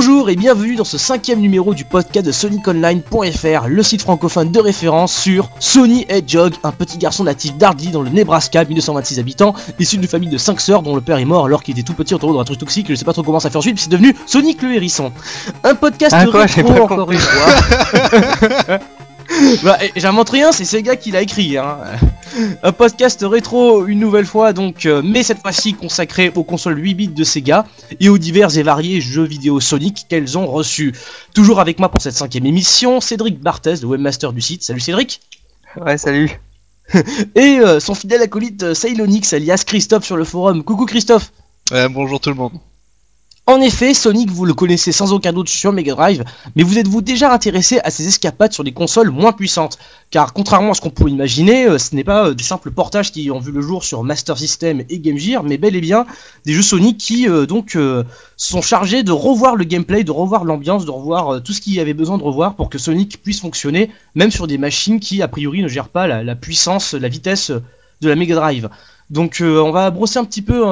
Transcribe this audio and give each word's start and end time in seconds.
Bonjour 0.00 0.30
et 0.30 0.36
bienvenue 0.36 0.76
dans 0.76 0.84
ce 0.84 0.96
cinquième 0.96 1.40
numéro 1.40 1.74
du 1.74 1.84
podcast 1.84 2.24
de 2.24 2.30
SonicOnline.fr, 2.30 3.66
le 3.66 3.82
site 3.82 4.02
francophone 4.02 4.52
de 4.52 4.60
référence 4.60 5.12
sur 5.12 5.50
Sony 5.58 6.06
Hedgehog, 6.08 6.54
un 6.62 6.70
petit 6.70 6.98
garçon 6.98 7.24
natif 7.24 7.56
d'Hardy 7.56 7.88
dans 7.88 8.02
le 8.02 8.08
Nebraska, 8.08 8.64
1226 8.64 9.18
habitants, 9.18 9.56
issu 9.80 9.98
d'une 9.98 10.06
famille 10.06 10.28
de 10.28 10.38
5 10.38 10.60
sœurs 10.60 10.82
dont 10.82 10.94
le 10.94 11.00
père 11.00 11.18
est 11.18 11.24
mort 11.24 11.46
alors 11.46 11.64
qu'il 11.64 11.76
était 11.76 11.82
tout 11.82 11.94
petit 11.94 12.14
entouré 12.14 12.38
d'un 12.38 12.44
truc 12.44 12.58
toxique, 12.60 12.86
je 12.88 12.94
sais 12.94 13.04
pas 13.04 13.12
trop 13.12 13.24
comment 13.24 13.40
ça 13.40 13.50
fait 13.50 13.56
ensuite, 13.56 13.74
puis 13.74 13.82
c'est 13.82 13.90
devenu 13.90 14.14
Sonic 14.24 14.62
le 14.62 14.72
hérisson. 14.72 15.10
Un 15.64 15.74
podcast 15.74 16.14
Ah, 16.16 16.26
quoi, 16.26 16.44
rétro 16.44 16.80
encore 16.80 17.10
une 17.10 17.18
fois. 17.18 18.78
Bah, 19.62 19.78
J'invente 19.96 20.30
rien, 20.30 20.52
c'est 20.52 20.64
Sega 20.64 20.96
qui 20.96 21.10
l'a 21.10 21.22
écrit. 21.22 21.56
Hein. 21.56 21.78
Un 22.62 22.72
podcast 22.72 23.24
rétro 23.28 23.86
une 23.86 23.98
nouvelle 23.98 24.26
fois, 24.26 24.52
donc, 24.52 24.86
euh, 24.86 25.02
mais 25.04 25.22
cette 25.22 25.40
fois-ci 25.40 25.74
consacré 25.74 26.30
aux 26.34 26.44
consoles 26.44 26.78
8 26.78 26.94
bits 26.94 27.08
de 27.08 27.24
Sega 27.24 27.66
et 28.00 28.08
aux 28.08 28.18
divers 28.18 28.56
et 28.56 28.62
variés 28.62 29.00
jeux 29.00 29.24
vidéo 29.24 29.60
Sonic 29.60 30.06
qu'elles 30.08 30.38
ont 30.38 30.46
reçus. 30.46 30.94
Toujours 31.34 31.60
avec 31.60 31.78
moi 31.78 31.88
pour 31.88 32.00
cette 32.00 32.14
cinquième 32.14 32.46
émission, 32.46 33.00
Cédric 33.00 33.40
Barthez, 33.40 33.76
le 33.82 33.86
webmaster 33.86 34.32
du 34.32 34.40
site. 34.40 34.62
Salut 34.62 34.80
Cédric 34.80 35.20
Ouais, 35.76 35.98
salut. 35.98 36.40
Et 37.34 37.58
euh, 37.60 37.80
son 37.80 37.94
fidèle 37.94 38.22
acolyte 38.22 38.62
euh, 38.62 38.74
Cylonix, 38.74 39.32
alias 39.32 39.64
Christophe 39.66 40.04
sur 40.04 40.16
le 40.16 40.24
forum. 40.24 40.64
Coucou 40.64 40.86
Christophe 40.86 41.32
bonjour 41.90 42.18
tout 42.20 42.30
le 42.30 42.36
monde. 42.36 42.58
En 43.48 43.62
effet, 43.62 43.94
Sonic, 43.94 44.30
vous 44.30 44.44
le 44.44 44.52
connaissez 44.52 44.92
sans 44.92 45.14
aucun 45.14 45.32
doute 45.32 45.48
sur 45.48 45.72
Mega 45.72 45.94
Drive, 45.94 46.22
mais 46.54 46.62
vous 46.62 46.78
êtes-vous 46.78 47.00
déjà 47.00 47.32
intéressé 47.32 47.80
à 47.82 47.90
ses 47.90 48.06
escapades 48.06 48.52
sur 48.52 48.62
des 48.62 48.72
consoles 48.72 49.10
moins 49.10 49.32
puissantes? 49.32 49.78
Car 50.10 50.34
contrairement 50.34 50.72
à 50.72 50.74
ce 50.74 50.82
qu'on 50.82 50.90
pourrait 50.90 51.12
imaginer, 51.12 51.64
euh, 51.64 51.78
ce 51.78 51.96
n'est 51.96 52.04
pas 52.04 52.26
euh, 52.26 52.34
des 52.34 52.44
simples 52.44 52.70
portages 52.70 53.10
qui 53.10 53.30
ont 53.30 53.38
vu 53.38 53.50
le 53.50 53.62
jour 53.62 53.84
sur 53.84 54.04
Master 54.04 54.36
System 54.36 54.82
et 54.90 54.98
Game 54.98 55.16
Gear, 55.16 55.44
mais 55.44 55.56
bel 55.56 55.74
et 55.76 55.80
bien 55.80 56.04
des 56.44 56.52
jeux 56.52 56.60
Sonic 56.60 56.98
qui 56.98 57.26
euh, 57.26 57.46
donc 57.46 57.78
sont 58.36 58.60
chargés 58.60 59.02
de 59.02 59.12
revoir 59.12 59.56
le 59.56 59.64
gameplay, 59.64 60.04
de 60.04 60.10
revoir 60.10 60.44
l'ambiance, 60.44 60.84
de 60.84 60.90
revoir 60.90 61.42
tout 61.42 61.54
ce 61.54 61.62
qu'il 61.62 61.72
y 61.72 61.80
avait 61.80 61.94
besoin 61.94 62.18
de 62.18 62.24
revoir 62.24 62.54
pour 62.54 62.68
que 62.68 62.76
Sonic 62.76 63.22
puisse 63.22 63.40
fonctionner, 63.40 63.90
même 64.14 64.30
sur 64.30 64.46
des 64.46 64.58
machines 64.58 65.00
qui 65.00 65.22
a 65.22 65.28
priori 65.28 65.62
ne 65.62 65.68
gèrent 65.68 65.88
pas 65.88 66.06
la, 66.06 66.36
puissance, 66.36 66.92
la 66.92 67.08
vitesse 67.08 67.50
de 68.02 68.08
la 68.10 68.14
Mega 68.14 68.34
Drive. 68.34 68.68
Donc 69.08 69.38
on 69.42 69.70
va 69.70 69.90
brosser 69.90 70.18
un 70.18 70.26
petit 70.26 70.42
peu 70.42 70.66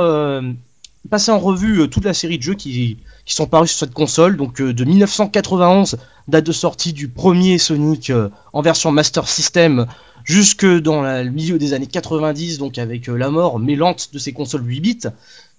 passer 1.06 1.30
en 1.30 1.38
revue 1.38 1.80
euh, 1.80 1.86
toute 1.86 2.04
la 2.04 2.14
série 2.14 2.38
de 2.38 2.42
jeux 2.42 2.54
qui, 2.54 2.98
qui 3.24 3.34
sont 3.34 3.46
parus 3.46 3.70
sur 3.70 3.80
cette 3.80 3.94
console, 3.94 4.36
donc 4.36 4.60
euh, 4.60 4.72
de 4.72 4.84
1991, 4.84 5.96
date 6.28 6.44
de 6.44 6.52
sortie 6.52 6.92
du 6.92 7.08
premier 7.08 7.58
Sonic 7.58 8.10
euh, 8.10 8.28
en 8.52 8.62
version 8.62 8.92
Master 8.92 9.28
System, 9.28 9.86
jusque 10.24 10.66
dans 10.66 11.02
le 11.02 11.30
milieu 11.30 11.58
des 11.58 11.72
années 11.72 11.86
90, 11.86 12.58
donc 12.58 12.78
avec 12.78 13.06
la 13.06 13.30
mort 13.30 13.60
mais 13.60 13.76
lente 13.76 14.10
de 14.12 14.18
ces 14.18 14.32
consoles 14.32 14.66
8 14.66 14.80
bits. 14.80 14.98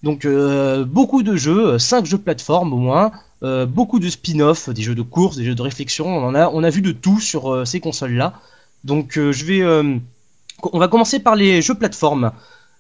Donc 0.04 0.28
beaucoup 0.28 1.24
de 1.24 1.38
jeux, 1.38 1.80
5 1.80 2.06
jeux 2.06 2.18
de 2.18 2.24
plateforme 2.24 2.74
au 2.74 2.78
moins, 2.78 3.12
beaucoup 3.42 4.00
de 4.00 4.10
spin-off, 4.10 4.70
des 4.70 4.82
jeux 4.82 4.94
de 4.94 5.02
course, 5.04 5.38
des 5.38 5.46
jeux 5.46 5.56
de 5.56 5.62
réflexion, 5.62 6.06
on 6.08 6.22
en 6.22 6.36
a, 6.36 6.50
on 6.50 6.64
a 6.64 6.70
vu 6.70 6.82
de 6.82 6.92
tout 6.92 7.22
sur 7.22 7.66
ces 7.66 7.80
consoles-là. 7.80 8.34
Donc 8.84 9.14
je 9.16 9.46
vais, 9.46 9.64
on 10.74 10.80
va 10.80 10.90
commencer 10.90 11.20
par 11.20 11.38
les 11.38 11.62
jeux 11.62 11.76
plateforme 11.76 12.34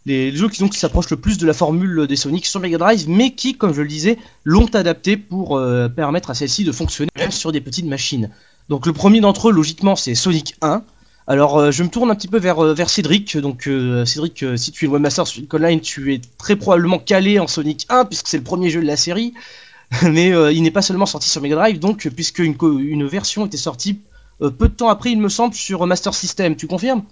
les, 0.08 0.36
jeux 0.36 0.48
qui, 0.48 0.66
s'approchent 0.72 1.10
le 1.10 1.18
plus 1.18 1.38
de 1.38 1.46
la 1.46 1.54
formule 1.54 2.08
des 2.08 2.16
Sonic 2.16 2.46
sur 2.46 2.60
Mega 2.60 2.78
Drive, 2.78 3.06
mais 3.10 3.32
qui, 3.32 3.56
comme 3.56 3.74
je 3.74 3.82
le 3.82 3.88
disais, 3.88 4.18
l'ont 4.46 4.74
adapté 4.74 5.18
pour 5.18 5.58
euh, 5.58 5.90
permettre 5.90 6.30
à 6.30 6.34
celle-ci 6.34 6.64
de 6.64 6.72
fonctionner 6.72 7.10
sur 7.30 7.52
des 7.52 7.62
petites 7.62 7.86
machines. 7.86 8.30
Donc 8.70 8.86
le 8.86 8.94
premier 8.94 9.20
d'entre 9.20 9.50
eux, 9.50 9.52
logiquement, 9.52 9.96
c'est 9.96 10.16
Sonic 10.16 10.56
1. 10.62 10.84
Alors 11.28 11.58
euh, 11.58 11.72
je 11.72 11.84
me 11.84 11.90
tourne 11.90 12.10
un 12.10 12.16
petit 12.16 12.30
peu 12.30 12.40
vers, 12.40 12.64
euh, 12.64 12.86
Cédric. 12.88 13.38
Donc 13.38 13.70
Cédric, 14.06 14.46
si 14.56 14.72
tu 14.72 14.86
es 14.86 14.88
le 14.88 14.94
webmaster 14.94 15.28
sur 15.28 15.44
Online, 15.54 15.82
tu 15.82 16.14
es 16.14 16.22
très 16.38 16.56
probablement 16.56 17.00
calé 17.00 17.40
en 17.40 17.48
Sonic 17.48 17.86
1, 17.90 18.06
puisque 18.06 18.28
c'est 18.28 18.38
le 18.38 18.44
premier 18.44 18.70
jeu 18.70 18.82
de 18.82 18.88
la 18.88 18.98
série. 18.98 19.34
mais 20.04 20.34
il 20.54 20.64
n'est 20.64 20.72
pas 20.72 20.82
seulement 20.82 21.06
sorti 21.06 21.30
sur 21.30 21.42
Mega 21.42 21.56
Drive, 21.56 21.80
donc 21.80 22.10
puisque 22.10 22.40
une, 22.40 23.08
version 23.08 23.46
était 23.46 23.56
sortie 23.56 24.00
peu 24.40 24.68
de 24.68 24.74
temps 24.74 24.90
après, 24.90 25.12
il 25.12 25.20
me 25.20 25.30
semble, 25.30 25.54
sur 25.54 25.86
Master 25.88 26.14
System. 26.14 26.58
Tu 26.58 26.68
confirmes? 26.68 27.04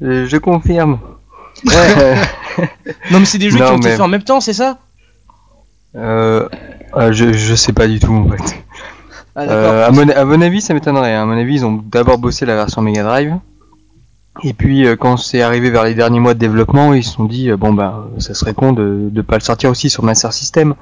Je 0.00 0.36
confirme. 0.36 0.98
Non 3.10 3.20
mais 3.20 3.24
c'est 3.24 3.38
des 3.38 3.50
jeux 3.50 3.58
Non, 3.58 3.66
qui 3.66 3.72
ont 3.72 3.76
été 3.78 3.88
faits 3.90 4.00
en 4.00 4.08
même 4.08 4.22
temps, 4.22 4.40
c'est 4.40 4.52
ça? 4.52 4.78
Euh, 5.96 6.48
euh, 6.96 7.12
je, 7.12 7.32
je 7.32 7.54
sais 7.54 7.72
pas 7.72 7.86
du 7.86 7.98
tout 8.00 8.12
en 8.12 8.28
fait. 8.28 8.56
Ah. 9.34 9.42
Euh, 9.42 9.86
à, 9.86 9.90
mon, 9.90 10.08
à 10.08 10.24
mon 10.24 10.40
avis, 10.40 10.60
ça 10.60 10.72
m'étonnerait. 10.74 11.14
hein. 11.14 11.22
À 11.22 11.26
mon 11.26 11.38
avis, 11.38 11.54
ils 11.56 11.66
ont 11.66 11.82
d'abord 11.84 12.18
bossé 12.18 12.46
la 12.46 12.54
version 12.54 12.80
Mega 12.82 13.02
Drive. 13.02 13.34
Et 14.42 14.52
puis, 14.52 14.86
euh, 14.86 14.96
quand 14.96 15.16
c'est 15.16 15.40
arrivé 15.42 15.70
vers 15.70 15.84
les 15.84 15.94
derniers 15.94 16.20
mois 16.20 16.34
de 16.34 16.38
développement, 16.38 16.92
ils 16.94 17.04
se 17.04 17.12
sont 17.12 17.24
dit, 17.24 17.50
euh, 17.50 17.56
bon 17.56 17.72
bah, 17.72 18.06
ça 18.18 18.34
serait 18.34 18.54
con 18.54 18.72
de 18.72 19.10
ne 19.12 19.22
pas 19.22 19.36
le 19.36 19.42
sortir 19.42 19.70
aussi 19.70 19.88
sur 19.90 20.02
Master 20.04 20.32
System. 20.32 20.74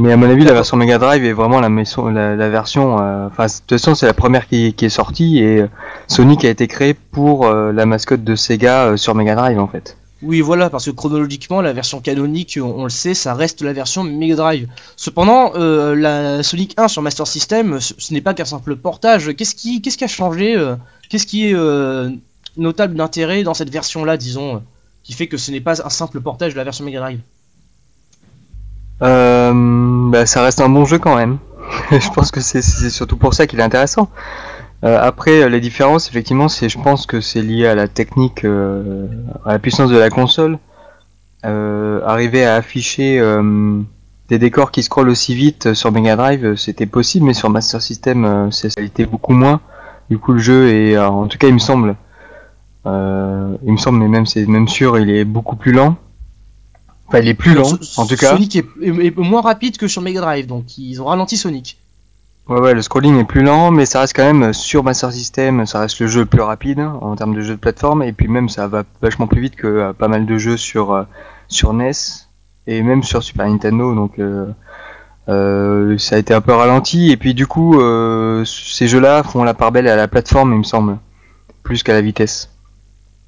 Mais 0.00 0.12
à 0.12 0.16
mon 0.16 0.30
avis, 0.30 0.44
la 0.44 0.54
version 0.54 0.78
Mega 0.78 0.96
Drive 0.96 1.22
est 1.26 1.34
vraiment 1.34 1.60
la, 1.60 1.68
maison- 1.68 2.08
la, 2.08 2.48
version. 2.48 2.98
euh, 3.02 3.26
Enfin, 3.26 3.44
de 3.46 3.50
toute 3.52 3.68
façon, 3.78 3.94
c'est 3.94 4.06
la 4.06 4.14
première 4.14 4.48
qui, 4.48 4.74
est 4.80 4.88
sortie 4.88 5.40
et 5.40 5.60
euh, 5.60 5.68
Sonic 6.08 6.42
a 6.46 6.48
été 6.48 6.66
créé 6.68 6.94
pour 6.94 7.44
euh, 7.46 7.70
la 7.70 7.84
mascotte 7.84 8.24
de 8.24 8.34
Sega 8.34 8.96
sur 8.96 9.14
Mega 9.14 9.34
Drive 9.34 9.58
en 9.58 9.66
fait. 9.66 9.98
Oui, 10.22 10.40
voilà, 10.40 10.70
parce 10.70 10.86
que 10.86 10.90
chronologiquement, 10.90 11.60
la 11.60 11.74
version 11.74 12.00
canonique, 12.00 12.58
on, 12.62 12.84
le 12.84 12.88
sait, 12.90 13.12
ça 13.12 13.34
reste 13.34 13.60
la 13.60 13.74
version 13.74 14.02
Mega 14.02 14.36
Drive. 14.36 14.68
Cependant, 14.96 15.52
la 15.54 16.42
Sonic 16.42 16.74
1 16.78 16.88
sur 16.88 17.02
Master 17.02 17.26
System, 17.26 17.78
ce, 17.78 17.92
ce 17.98 18.14
n'est 18.14 18.20
pas 18.22 18.32
qu'un 18.32 18.46
simple 18.46 18.76
portage. 18.76 19.34
Qu'est-ce 19.36 19.54
qui, 19.54 19.82
qu'est-ce 19.82 19.98
qui 19.98 20.04
a 20.04 20.08
changé 20.08 20.56
Qu'est-ce 21.10 21.26
qui 21.26 21.46
est 21.50 21.56
notable 22.56 22.94
d'intérêt 22.94 23.42
dans 23.42 23.54
cette 23.54 23.70
version-là, 23.70 24.16
disons, 24.16 24.62
qui 25.02 25.12
fait 25.14 25.26
que 25.26 25.36
ce 25.36 25.50
n'est 25.50 25.60
pas 25.60 25.84
un 25.86 25.90
simple 25.90 26.20
portage 26.20 26.52
de 26.52 26.58
la 26.58 26.64
version 26.64 26.84
Mega 26.86 27.00
Drive? 27.00 27.20
Bah, 29.00 30.26
ça 30.26 30.42
reste 30.42 30.60
un 30.60 30.68
bon 30.68 30.84
jeu 30.84 30.98
quand 30.98 31.16
même. 31.16 31.38
je 31.90 32.10
pense 32.10 32.30
que 32.30 32.40
c'est 32.40 32.62
surtout 32.90 33.16
pour 33.16 33.34
ça 33.34 33.46
qu'il 33.46 33.60
est 33.60 33.62
intéressant. 33.62 34.10
Euh, 34.84 34.98
après, 35.00 35.42
euh, 35.42 35.48
les 35.48 35.60
différences, 35.60 36.08
effectivement, 36.08 36.48
c'est, 36.48 36.68
je 36.68 36.78
pense 36.80 37.06
que 37.06 37.20
c'est 37.20 37.42
lié 37.42 37.66
à 37.66 37.74
la 37.74 37.88
technique, 37.88 38.44
euh, 38.44 39.06
à 39.44 39.52
la 39.52 39.58
puissance 39.58 39.90
de 39.90 39.98
la 39.98 40.10
console. 40.10 40.58
Euh, 41.46 42.02
arriver 42.06 42.44
à 42.44 42.56
afficher 42.56 43.18
euh, 43.20 43.80
des 44.28 44.38
décors 44.38 44.70
qui 44.70 44.82
scrollent 44.82 45.08
aussi 45.08 45.34
vite 45.34 45.66
euh, 45.68 45.74
sur 45.74 45.90
Mega 45.92 46.16
Drive, 46.16 46.44
euh, 46.44 46.56
c'était 46.56 46.86
possible, 46.86 47.26
mais 47.26 47.34
sur 47.34 47.50
Master 47.50 47.80
System, 47.82 48.24
euh, 48.26 48.50
c'est- 48.50 48.70
ça 48.70 48.82
été 48.82 49.06
beaucoup 49.06 49.32
moins. 49.34 49.60
Du 50.10 50.18
coup, 50.18 50.32
le 50.34 50.38
jeu 50.38 50.68
est, 50.70 50.96
euh, 50.96 51.08
en 51.08 51.26
tout 51.28 51.38
cas, 51.38 51.48
il 51.48 51.54
me 51.54 51.58
semble, 51.58 51.96
euh, 52.86 53.56
il 53.64 53.72
me 53.72 53.76
semble, 53.78 53.98
mais 53.98 54.08
même 54.08 54.26
c'est 54.26 54.46
même 54.46 54.68
sûr, 54.68 54.98
il 54.98 55.10
est 55.10 55.24
beaucoup 55.24 55.56
plus 55.56 55.72
lent. 55.72 55.96
Enfin, 57.12 57.22
il 57.22 57.28
est 57.28 57.34
plus 57.34 57.54
lent, 57.54 57.72
en 57.96 58.06
tout 58.06 58.16
cas. 58.16 58.30
Sonic 58.30 58.56
est, 58.56 58.66
est- 58.82 59.06
est 59.06 59.16
moins 59.18 59.40
rapide 59.42 59.76
que 59.76 59.88
sur 59.88 60.00
Mega 60.02 60.20
Drive, 60.20 60.46
donc 60.46 60.78
ils 60.78 61.00
ont 61.02 61.06
ralenti 61.06 61.36
Sonic. 61.36 61.76
Ouais, 62.48 62.58
ouais, 62.60 62.74
le 62.74 62.82
scrolling 62.82 63.18
est 63.20 63.24
plus 63.24 63.42
lent, 63.42 63.70
mais 63.70 63.86
ça 63.86 64.00
reste 64.00 64.14
quand 64.16 64.24
même 64.32 64.52
sur 64.52 64.82
Master 64.82 65.12
System, 65.12 65.66
ça 65.66 65.80
reste 65.80 66.00
le 66.00 66.06
jeu 66.08 66.20
le 66.20 66.26
plus 66.26 66.40
rapide 66.40 66.80
hein, 66.80 66.98
en 67.00 67.14
termes 67.14 67.34
de 67.34 67.42
jeu 67.42 67.54
de 67.54 67.60
plateforme, 67.60 68.02
et 68.02 68.12
puis 68.12 68.26
même 68.28 68.48
ça 68.48 68.66
va 68.66 68.82
vachement 69.02 69.26
plus 69.28 69.40
vite 69.40 69.54
que 69.56 69.66
euh, 69.68 69.92
pas 69.92 70.08
mal 70.08 70.26
de 70.26 70.38
jeux 70.38 70.56
sur 70.56 70.92
euh, 70.92 71.02
sur 71.48 71.72
NES 71.72 71.92
et 72.66 72.82
même 72.82 73.02
sur 73.04 73.22
Super 73.22 73.46
Nintendo, 73.48 73.94
donc 73.94 74.18
euh, 74.18 74.46
euh, 75.28 75.96
ça 75.98 76.16
a 76.16 76.18
été 76.18 76.34
un 76.34 76.40
peu 76.40 76.52
ralenti, 76.52 77.10
et 77.12 77.16
puis 77.16 77.34
du 77.34 77.46
coup 77.46 77.78
euh, 77.80 78.44
ces 78.44 78.88
jeux-là 78.88 79.22
font 79.22 79.44
la 79.44 79.54
part 79.54 79.70
belle 79.70 79.86
à 79.86 79.94
la 79.96 80.08
plateforme, 80.08 80.52
il 80.52 80.58
me 80.58 80.64
semble, 80.64 80.98
plus 81.62 81.82
qu'à 81.84 81.92
la 81.92 82.00
vitesse. 82.00 82.49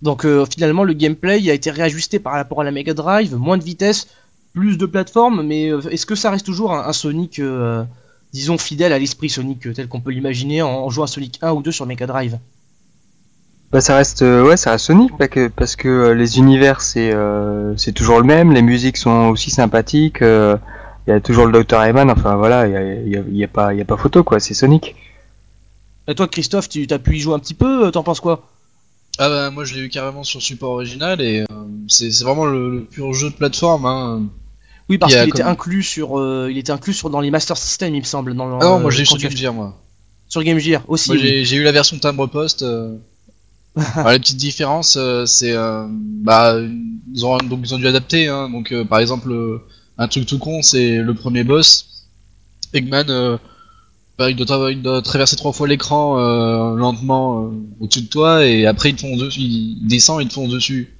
Donc 0.03 0.25
euh, 0.25 0.45
finalement 0.47 0.85
le 0.85 0.93
gameplay 0.95 1.49
a 1.51 1.55
été 1.55 1.71
réajusté 1.71 2.19
par 2.19 2.33
rapport 2.35 2.61
à 2.61 2.65
la 2.65 2.73
Mega 2.73 2.93
Drive, 2.95 3.35
moins 3.37 3.57
de 3.57 3.63
vitesse, 3.65 4.09
plus 4.53 4.77
de 4.77 4.87
plateforme, 4.87 5.43
mais 5.47 5.71
euh, 5.71 5.81
est-ce 5.91 6.07
que 6.07 6.15
ça 6.15 6.31
reste 6.31 6.45
toujours 6.45 6.75
un, 6.75 6.87
un 6.87 6.93
Sonic, 6.93 7.39
euh, 7.39 7.85
disons 8.33 8.59
fidèle 8.59 8.93
à 8.93 8.99
l'esprit 8.99 9.31
Sonic 9.31 9.73
tel 9.75 9.89
qu'on 9.89 10.01
peut 10.01 10.11
l'imaginer 10.11 10.61
en, 10.63 10.69
en 10.71 10.91
jouant 10.91 11.05
à 11.05 11.09
Sonic 11.09 11.39
1 11.41 11.53
ou 11.53 11.63
2 11.63 11.73
sur 11.73 11.87
Mega 11.87 12.07
Drive? 12.07 12.39
Bah 13.71 13.81
ça 13.81 13.97
reste 13.97 14.21
ouais 14.21 14.59
ça 14.59 14.73
reste 14.73 14.85
Sonic 14.85 15.17
parce 15.17 15.31
que, 15.31 15.49
parce 15.49 15.77
que 15.77 16.11
les 16.11 16.37
univers 16.39 16.83
c'est 16.83 17.13
c'est 17.79 17.93
toujours 17.93 18.19
le 18.19 18.27
même, 18.27 18.53
les 18.53 18.61
musiques 18.61 18.99
sont 18.99 19.29
aussi 19.31 19.51
sympathiques, 19.51 20.19
il 20.21 20.59
y 21.09 21.11
a 21.13 21.21
toujours 21.21 21.47
le 21.47 21.53
Dr 21.65 21.83
Eggman, 21.83 22.11
enfin 22.11 22.37
voilà, 22.37 22.67
il 22.67 22.73
y 22.73 22.77
a, 22.77 22.95
il 22.95 23.09
y 23.09 23.17
a- 23.17 23.23
il 23.27 23.37
y 23.37 23.45
a 23.45 23.49
pas 23.49 23.73
il 23.73 23.79
y 23.79 23.83
a 23.83 23.85
pas 23.87 23.97
photo 23.97 24.23
quoi, 24.25 24.41
c'est 24.41 24.55
Sonic. 24.55 24.95
Et 26.09 26.15
toi 26.15 26.29
Christophe, 26.29 26.69
tu 26.69 26.87
as 26.91 26.99
pu 26.99 27.17
y 27.17 27.21
jouer 27.21 27.35
un 27.35 27.39
petit 27.39 27.55
peu, 27.55 27.91
t'en 27.91 28.03
penses 28.03 28.21
quoi? 28.21 28.47
Ah 29.19 29.29
bah 29.29 29.51
moi 29.51 29.65
je 29.65 29.75
l'ai 29.75 29.81
eu 29.81 29.89
carrément 29.89 30.25
sur 30.25 30.41
support 30.43 30.73
original 30.73 31.21
et 31.21 31.41
euh, 31.43 31.47
c'est 31.89 32.09
vraiment 32.23 32.47
le, 32.47 32.71
le 32.71 32.85
pur 32.85 33.13
jeu 33.13 33.31
de 33.31 33.35
plateforme. 33.35 33.85
Hein. 33.87 34.23
Oui 34.89 34.99
parce 34.99 35.15
qu'il 35.15 35.23
était 35.29 35.43
comme- 35.43 35.49
inclus 35.53 35.83
sur, 35.83 36.19
euh, 36.19 36.49
il 36.51 36.59
était 36.59 36.73
inclus 36.73 36.95
sur 36.95 37.11
dans 37.11 37.21
les 37.21 37.31
Master 37.31 37.57
System 37.57 37.95
il 37.95 38.01
me 38.01 38.05
semble. 38.07 38.35
Dans, 38.35 38.59
Ah 38.59 38.65
non, 38.65 38.81
moi 38.81 38.91
je 38.91 38.97
l'ai 38.97 39.03
eu 39.03 39.07
sur 39.07 39.19
Game 39.19 39.31
Gear 39.37 39.53
moi. 39.53 39.79
Sur 40.29 40.43
Game 40.43 40.59
Gear 40.59 40.83
aussi. 40.89 41.11
Oui. 41.11 41.45
j'ai 41.45 41.57
eu 41.57 41.63
la 41.63 41.73
version 41.73 41.99
timbre 41.99 42.27
poste. 42.27 42.63
euh. 42.63 42.97
Alors, 43.95 44.09
la 44.13 44.19
petite 44.19 44.37
différence 44.37 44.97
euh, 44.99 45.25
c'est 45.27 45.53
euh, 45.53 45.87
bah 45.89 46.57
ils 47.15 47.25
ont 47.27 47.39
donc 47.39 47.61
ils 47.65 47.75
ont 47.75 47.79
dû 47.79 47.87
adapter 47.87 48.29
hein. 48.29 48.51
donc 48.51 48.75
par 48.85 48.99
exemple 48.99 49.33
un 49.99 50.09
truc 50.09 50.27
tout 50.27 50.39
con 50.39 50.61
c'est 50.63 50.97
le 50.99 51.15
premier 51.15 51.43
boss 51.43 51.87
Eggman 52.75 53.39
euh, 54.23 54.27
bah, 54.27 54.31
il, 54.31 54.37
doit 54.37 54.47
tra- 54.47 54.73
il 54.73 54.83
doit 54.83 55.03
traverser 55.03 55.37
trois 55.37 55.53
fois 55.53 55.67
l'écran 55.69 56.19
euh, 56.19 56.77
lentement 56.77 57.45
euh, 57.47 57.51
au-dessus 57.81 58.03
de 58.03 58.09
toi 58.09 58.47
et 58.47 58.67
après 58.67 58.91
il 58.91 58.97
te 58.97 59.01
fonce 59.03 59.19
dessus 59.19 59.41
il 59.41 59.87
descend 59.87 60.21
et 60.21 60.25
il 60.25 60.29
te 60.29 60.35
fonce 60.35 60.51
dessus 60.51 60.95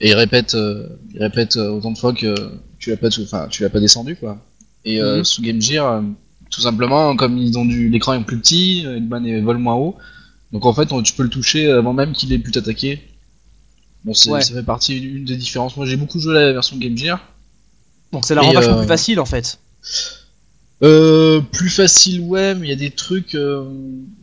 et 0.00 0.10
il 0.10 0.14
répète 0.14 0.54
euh, 0.54 0.86
il 1.14 1.20
répète 1.20 1.56
euh, 1.56 1.70
autant 1.70 1.90
de 1.92 1.98
fois 1.98 2.12
que 2.12 2.34
tu 2.78 2.90
l'as 2.90 2.96
pas 2.96 3.08
enfin 3.20 3.46
tu 3.50 3.62
l'as 3.62 3.70
pas 3.70 3.80
descendu 3.80 4.16
quoi 4.16 4.38
Et 4.84 5.00
Mhm. 5.00 5.24
sous 5.24 5.42
Game 5.42 5.60
Gear, 5.60 6.02
tout 6.50 6.60
simplement, 6.60 7.16
comme 7.16 7.38
ils 7.38 7.58
ont 7.58 7.64
du 7.64 7.88
l'écran 7.88 8.14
est 8.14 8.22
plus 8.24 8.38
petit, 8.40 8.86
est- 8.86 9.40
vole 9.40 9.58
moins 9.58 9.74
haut. 9.74 9.96
Donc 10.52 10.64
en 10.64 10.72
fait, 10.72 10.92
on- 10.92 11.02
tu 11.02 11.12
peux 11.14 11.24
le 11.24 11.28
toucher 11.28 11.68
avant 11.72 11.92
même 11.92 12.12
qu'il 12.12 12.32
ait 12.32 12.38
pu 12.38 12.52
t'attaquer. 12.52 13.02
Bon, 14.04 14.14
c'est- 14.14 14.30
Ouais. 14.30 14.42
ça 14.42 14.54
fait 14.54 14.62
partie 14.62 15.00
d'une 15.00 15.24
des 15.24 15.36
différences. 15.36 15.76
Moi, 15.76 15.86
j'ai 15.86 15.96
beaucoup 15.96 16.20
joué 16.20 16.34
la 16.34 16.52
version 16.52 16.76
Game 16.76 16.96
Gear. 16.96 17.18
Donc 18.12 18.24
ça 18.24 18.36
la 18.36 18.42
rend 18.42 18.52
vachement 18.52 18.78
plus 18.78 18.86
facile 18.86 19.18
en 19.18 19.24
fait. 19.26 19.58
Euh, 20.82 21.40
plus 21.40 21.70
facile, 21.70 22.20
ouais, 22.20 22.54
mais 22.54 22.66
il 22.66 22.70
y 22.70 22.72
a 22.72 22.76
des 22.76 22.90
trucs. 22.90 23.34
euh, 23.34 23.64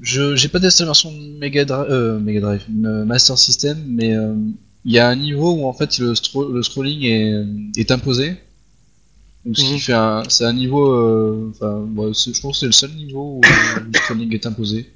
je 0.01 0.35
j'ai 0.35 0.49
pas 0.49 0.59
testé 0.59 0.83
la 0.83 0.87
version 0.87 1.11
Mega 1.39 1.65
Drive, 1.65 1.87
euh, 1.89 2.19
Mega 2.19 2.41
Drive, 2.41 2.65
Master 2.69 3.37
System, 3.37 3.83
mais 3.87 4.15
euh, 4.15 4.35
il 4.85 4.91
y 4.91 4.99
a 4.99 5.07
un 5.09 5.15
niveau 5.15 5.51
où 5.53 5.65
en 5.65 5.73
fait 5.73 5.97
le, 5.97 6.13
stro- 6.13 6.51
le 6.53 6.61
scrolling 6.61 7.03
est, 7.03 7.79
est 7.79 7.89
imposé. 7.91 8.35
Donc, 9.45 9.57
ce 9.57 9.63
qui 9.65 9.73
Mhm. 9.73 9.79
fait 9.79 9.93
un, 9.93 10.23
c'est 10.29 10.45
un 10.45 10.53
niveau. 10.53 11.49
Enfin, 11.49 11.85
ouais, 11.95 12.11
je 12.13 12.39
pense 12.39 12.53
que 12.53 12.59
c'est 12.59 12.65
le 12.67 12.71
seul 12.71 12.91
niveau 12.91 13.39
où 13.39 13.41
le 13.43 13.97
scrolling 13.97 14.33
est 14.33 14.45
imposé. 14.45 14.89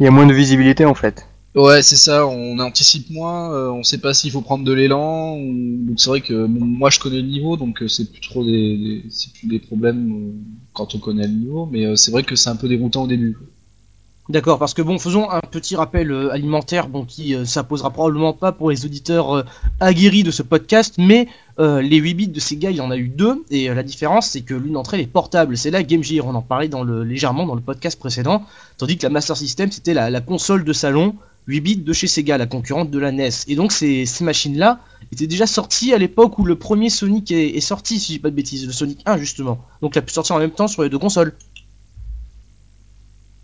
Il 0.00 0.04
y 0.04 0.06
a 0.06 0.10
moins 0.10 0.26
de 0.26 0.34
visibilité 0.34 0.84
en 0.84 0.94
fait. 0.94 1.24
Ouais, 1.54 1.80
c'est 1.82 1.96
ça. 1.96 2.26
On 2.26 2.58
anticipe 2.58 3.08
moins. 3.10 3.50
euh, 3.54 3.70
on 3.70 3.82
sait 3.82 3.96
pas 3.96 4.12
s'il 4.12 4.30
faut 4.32 4.42
prendre 4.42 4.64
de 4.64 4.72
l'élan. 4.72 5.38
ou- 5.38 5.86
Donc 5.86 6.00
c'est 6.00 6.10
vrai 6.10 6.20
que 6.20 6.46
bon, 6.46 6.64
moi 6.66 6.90
je 6.90 6.98
connais 6.98 7.22
le 7.22 7.28
niveau, 7.28 7.56
donc 7.56 7.80
euh, 7.82 7.88
c'est 7.88 8.10
plus 8.10 8.20
trop 8.20 8.44
des, 8.44 9.02
plus 9.38 9.48
des 9.48 9.60
problèmes 9.60 10.34
quand 10.76 10.94
on 10.94 10.98
connaît 10.98 11.26
le 11.26 11.32
niveau. 11.32 11.68
Mais 11.70 11.84
euh, 11.84 11.96
c'est 11.96 12.10
vrai 12.10 12.22
que 12.22 12.36
c'est 12.36 12.50
un 12.50 12.56
peu 12.56 12.68
déroutant 12.68 13.04
au 13.04 13.06
début. 13.06 13.36
D'accord, 14.28 14.58
parce 14.58 14.74
que 14.74 14.82
bon, 14.82 14.98
faisons 14.98 15.30
un 15.30 15.40
petit 15.40 15.76
rappel 15.76 16.10
euh, 16.10 16.32
alimentaire, 16.32 16.88
bon, 16.88 17.04
qui 17.04 17.34
euh, 17.34 17.44
s'imposera 17.44 17.90
probablement 17.90 18.32
pas 18.32 18.50
pour 18.50 18.70
les 18.70 18.84
auditeurs 18.84 19.44
aguerris 19.78 20.24
de 20.24 20.32
ce 20.32 20.42
podcast, 20.42 20.96
mais 20.98 21.28
les 21.58 21.96
8 21.96 22.14
bits 22.14 22.28
de 22.28 22.38
Sega, 22.38 22.70
il 22.70 22.76
y 22.76 22.80
en 22.80 22.90
a 22.90 22.98
eu 22.98 23.08
deux, 23.08 23.44
et 23.50 23.68
la 23.68 23.82
différence, 23.82 24.26
c'est 24.26 24.42
que 24.42 24.52
l'une 24.52 24.74
d'entre 24.74 24.92
elles 24.92 25.00
est 25.00 25.06
portable, 25.06 25.56
c'est 25.56 25.70
la 25.70 25.82
Game 25.82 26.02
Gear, 26.02 26.26
on 26.26 26.34
en 26.34 26.42
parlait 26.42 26.68
légèrement 27.04 27.46
dans 27.46 27.54
le 27.54 27.62
podcast 27.62 27.98
précédent, 27.98 28.42
tandis 28.76 28.98
que 28.98 29.04
la 29.04 29.08
Master 29.08 29.38
System, 29.38 29.72
c'était 29.72 29.94
la 29.94 30.20
console 30.20 30.64
de 30.64 30.72
salon 30.74 31.14
8 31.46 31.60
bits 31.60 31.76
de 31.76 31.92
chez 31.92 32.06
Sega, 32.08 32.38
la 32.38 32.46
concurrente 32.46 32.90
de 32.90 32.98
la 32.98 33.12
NES. 33.12 33.30
Et 33.48 33.54
donc 33.56 33.72
ces, 33.72 34.04
ces 34.06 34.24
machines-là 34.24 34.80
étaient 35.12 35.26
déjà 35.28 35.46
sorties 35.46 35.92
à 35.94 35.98
l'époque 35.98 36.38
où 36.38 36.44
le 36.44 36.56
premier 36.56 36.90
Sonic 36.90 37.30
est, 37.30 37.56
est 37.56 37.60
sorti, 37.60 38.00
si 38.00 38.12
je 38.14 38.18
dis 38.18 38.22
pas 38.22 38.30
de 38.30 38.34
bêtises, 38.34 38.66
le 38.66 38.72
Sonic 38.72 39.00
1 39.06 39.18
justement. 39.18 39.64
Donc 39.82 39.94
la 39.94 40.02
pu 40.02 40.12
sortir 40.12 40.34
en 40.36 40.38
même 40.40 40.50
temps 40.50 40.66
sur 40.68 40.82
les 40.82 40.88
deux 40.88 40.98
consoles. 40.98 41.34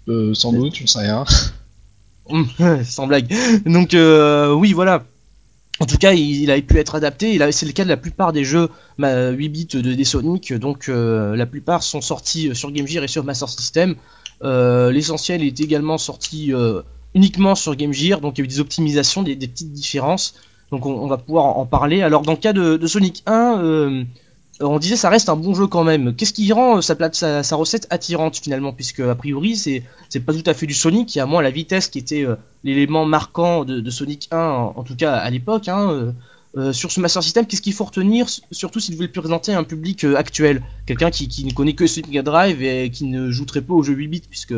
Euh, 0.08 0.34
sans 0.34 0.52
doute, 0.52 0.74
je 0.76 0.86
sais 0.86 0.98
rien. 0.98 1.24
Sans 2.84 3.06
blague. 3.06 3.32
Donc 3.66 3.94
euh, 3.94 4.52
oui, 4.52 4.72
voilà. 4.72 5.04
En 5.80 5.86
tout 5.86 5.96
cas, 5.96 6.12
il, 6.12 6.42
il 6.42 6.50
avait 6.50 6.62
pu 6.62 6.78
être 6.78 6.94
adapté. 6.94 7.34
Il 7.34 7.42
a- 7.42 7.50
C'est 7.52 7.66
le 7.66 7.72
cas 7.72 7.84
de 7.84 7.88
la 7.88 7.96
plupart 7.96 8.32
des 8.32 8.44
jeux 8.44 8.68
ma- 8.98 9.30
8 9.30 9.48
bits 9.48 9.66
de, 9.66 9.80
des 9.94 10.04
Sonic. 10.04 10.52
Donc 10.54 10.88
euh, 10.88 11.36
la 11.36 11.46
plupart 11.46 11.82
sont 11.82 12.00
sortis 12.00 12.48
euh, 12.48 12.54
sur 12.54 12.70
Game 12.70 12.86
Gear 12.86 13.04
et 13.04 13.08
sur 13.08 13.24
Master 13.24 13.48
System. 13.48 13.94
Euh, 14.42 14.90
L'essentiel 14.90 15.42
est 15.42 15.60
également 15.60 15.98
sorti 15.98 16.52
euh, 16.52 16.82
uniquement 17.14 17.54
sur 17.54 17.74
Game 17.76 17.92
Gear. 17.92 18.20
Donc 18.20 18.38
il 18.38 18.40
y 18.40 18.42
a 18.42 18.44
eu 18.44 18.48
des 18.48 18.60
optimisations, 18.60 19.22
des, 19.22 19.36
petites 19.36 19.72
différences. 19.72 20.34
Donc 20.70 20.86
on, 20.86 21.06
va 21.06 21.18
pouvoir 21.18 21.58
en, 21.58 21.66
parler. 21.66 22.02
Alors 22.02 22.22
dans 22.22 22.32
le 22.32 22.38
cas 22.38 22.52
de, 22.52 22.86
Sonic 22.86 23.22
1, 23.26 23.58
euh, 23.60 24.04
on 24.60 24.78
disait 24.78 24.96
ça 24.96 25.10
reste 25.10 25.28
un 25.28 25.36
bon 25.36 25.54
jeu 25.54 25.66
quand 25.66 25.84
même. 25.84 26.14
Qu'est-ce 26.14 26.32
qui 26.32 26.50
rend 26.52 26.78
euh, 26.78 26.80
sa, 26.80 27.42
sa, 27.42 27.56
recette 27.56 27.86
attirante 27.90 28.38
finalement? 28.38 28.72
Puisque 28.72 29.00
a 29.00 29.14
priori 29.14 29.56
c'est 29.56 29.82
c'est 30.08 30.20
pas 30.20 30.32
tout 30.32 30.44
à 30.46 30.54
fait 30.54 30.66
du 30.66 30.74
Sonic, 30.74 31.14
il 31.14 31.18
y 31.18 31.20
a 31.20 31.26
moins 31.26 31.42
la 31.42 31.50
vitesse 31.50 31.88
qui 31.88 31.98
était 31.98 32.24
euh, 32.24 32.36
l'élément 32.64 33.04
marquant 33.04 33.64
de, 33.64 33.80
de 33.80 33.90
Sonic 33.90 34.28
1, 34.30 34.38
en, 34.38 34.72
en 34.76 34.82
tout 34.82 34.96
cas 34.96 35.14
à 35.14 35.28
l'époque. 35.28 35.68
Hein, 35.68 36.14
euh, 36.56 36.72
sur 36.72 36.92
ce 36.92 37.00
Master 37.00 37.22
System, 37.22 37.46
qu'est-ce 37.46 37.62
qu'il 37.62 37.72
faut 37.72 37.84
retenir, 37.84 38.26
surtout 38.50 38.78
si 38.80 38.90
vous 38.90 38.96
voulez 38.96 39.10
le 39.14 39.20
présenter 39.20 39.54
à 39.54 39.58
un 39.58 39.64
public 39.64 40.04
euh, 40.04 40.16
actuel? 40.16 40.62
Quelqu'un 40.86 41.10
qui, 41.10 41.26
qui 41.28 41.44
ne 41.44 41.52
connaît 41.52 41.72
que 41.72 41.86
Sonic 41.86 42.08
Mega 42.08 42.22
Drive 42.22 42.62
et 42.62 42.90
qui 42.90 43.04
ne 43.04 43.30
joue 43.30 43.44
très 43.46 43.62
peu 43.62 43.72
aux 43.72 43.82
jeux 43.82 43.94
8 43.94 44.08
bits, 44.08 44.22
puisque 44.28 44.54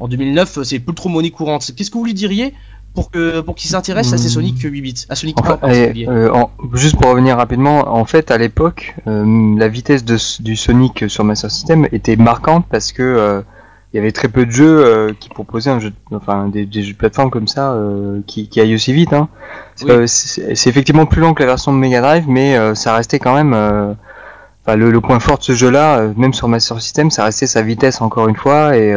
en 0.00 0.08
2009 0.08 0.58
euh, 0.58 0.64
c'est 0.64 0.78
plus 0.80 0.94
trop 0.94 1.08
monnaie 1.08 1.30
courante. 1.30 1.70
Qu'est-ce 1.76 1.90
que 1.90 1.98
vous 1.98 2.04
lui 2.04 2.14
diriez 2.14 2.54
pour 2.94 3.10
que 3.12 3.40
pour 3.40 3.54
qu'il 3.54 3.70
s'intéresse 3.70 4.12
à 4.12 4.18
ces 4.18 4.26
Hmm. 4.28 4.32
Sonic 4.32 4.58
8 4.60 4.80
bits, 4.80 4.94
à 5.08 5.14
Sonic 5.14 5.38
1 5.38 5.40
en 5.40 5.44
Enfin, 5.44 5.56
particulier 5.58 6.02
et, 6.04 6.08
euh, 6.08 6.32
en- 6.34 6.50
juste 6.74 6.96
pour 6.96 7.10
revenir 7.10 7.36
rapidement, 7.36 7.94
en 7.94 8.04
fait, 8.04 8.30
à 8.32 8.38
l'époque, 8.38 8.96
la 9.06 9.68
vitesse 9.68 10.04
de, 10.04 10.16
du 10.42 10.56
Sonic 10.56 11.04
sur 11.08 11.22
Master 11.22 11.50
System 11.50 11.86
était 11.92 12.16
marquante 12.16 12.66
parce 12.68 12.90
que 12.92 13.02
il 13.92 13.96
y 13.96 14.00
avait 14.00 14.12
très 14.12 14.28
peu 14.28 14.44
de 14.44 14.50
jeux 14.50 14.84
euh, 14.84 15.12
qui 15.18 15.28
proposaient 15.30 15.70
un 15.70 15.80
jeu, 15.80 15.90
de- 15.90 16.16
enfin 16.16 16.48
des, 16.48 16.66
des 16.66 16.82
jeux 16.82 16.92
de 16.92 16.98
plateforme 16.98 17.30
comme 17.30 17.48
ça 17.48 17.72
euh, 17.72 18.20
qui, 18.26 18.48
qui 18.48 18.60
aillent 18.60 18.74
aussi 18.74 18.92
vite. 18.92 19.12
Hein. 19.14 19.28
C'est 19.76 19.86
Oui. 19.86 20.52
effectivement 20.68 21.06
plus 21.06 21.20
long 21.22 21.32
que 21.34 21.42
la 21.42 21.46
version 21.48 21.72
de 21.72 21.78
Mega 21.78 22.00
Drive, 22.00 22.24
mais 22.28 22.56
euh, 22.56 22.74
ça 22.74 22.94
restait 22.94 23.18
quand 23.18 23.34
même. 23.34 23.52
Enfin, 23.52 24.76
le, 24.76 24.90
le 24.90 25.00
point 25.00 25.18
fort 25.20 25.38
de 25.38 25.42
ce 25.44 25.52
jeu-là, 25.52 26.08
même 26.16 26.34
sur 26.34 26.48
Master 26.48 26.80
System, 26.82 27.10
ça 27.10 27.24
restait 27.24 27.46
sa 27.46 27.62
vitesse 27.62 28.02
encore 28.02 28.28
une 28.28 28.36
fois 28.36 28.76
et 28.76 28.94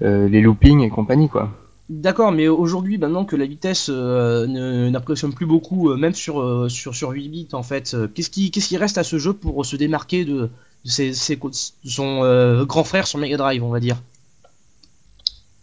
les 0.00 0.40
loopings 0.40 0.80
et 0.80 0.88
compagnie 0.90 1.28
quoi. 1.28 1.50
D'accord, 1.90 2.32
mais 2.32 2.48
aujourd'hui, 2.48 2.98
maintenant 2.98 3.24
que 3.24 3.34
la 3.36 3.46
vitesse 3.46 3.88
ne- 3.88 4.88
n'impressionne 4.90 5.32
plus 5.34 5.46
beaucoup, 5.46 5.94
même 5.96 6.14
sur, 6.14 6.70
sur, 6.70 6.94
sur 6.94 7.10
8 7.10 7.28
bits 7.28 7.48
en 7.52 7.62
fait, 7.62 7.96
qu'est-ce 8.14 8.30
qui, 8.30 8.50
qu'est-ce 8.50 8.68
qui 8.68 8.76
reste 8.76 8.96
à 8.98 9.02
ce 9.04 9.18
jeu 9.18 9.32
pour 9.32 9.64
se 9.66 9.76
démarquer 9.76 10.24
de, 10.24 10.48
de, 10.84 10.90
ses, 10.90 11.12
ses 11.14 11.38
son 11.84 12.22
euh, 12.22 12.64
grand 12.64 12.84
frère 12.84 13.06
sur 13.06 13.18
Mega 13.18 13.36
Drive, 13.36 13.62
on 13.62 13.70
va 13.70 13.80
dire 13.80 14.00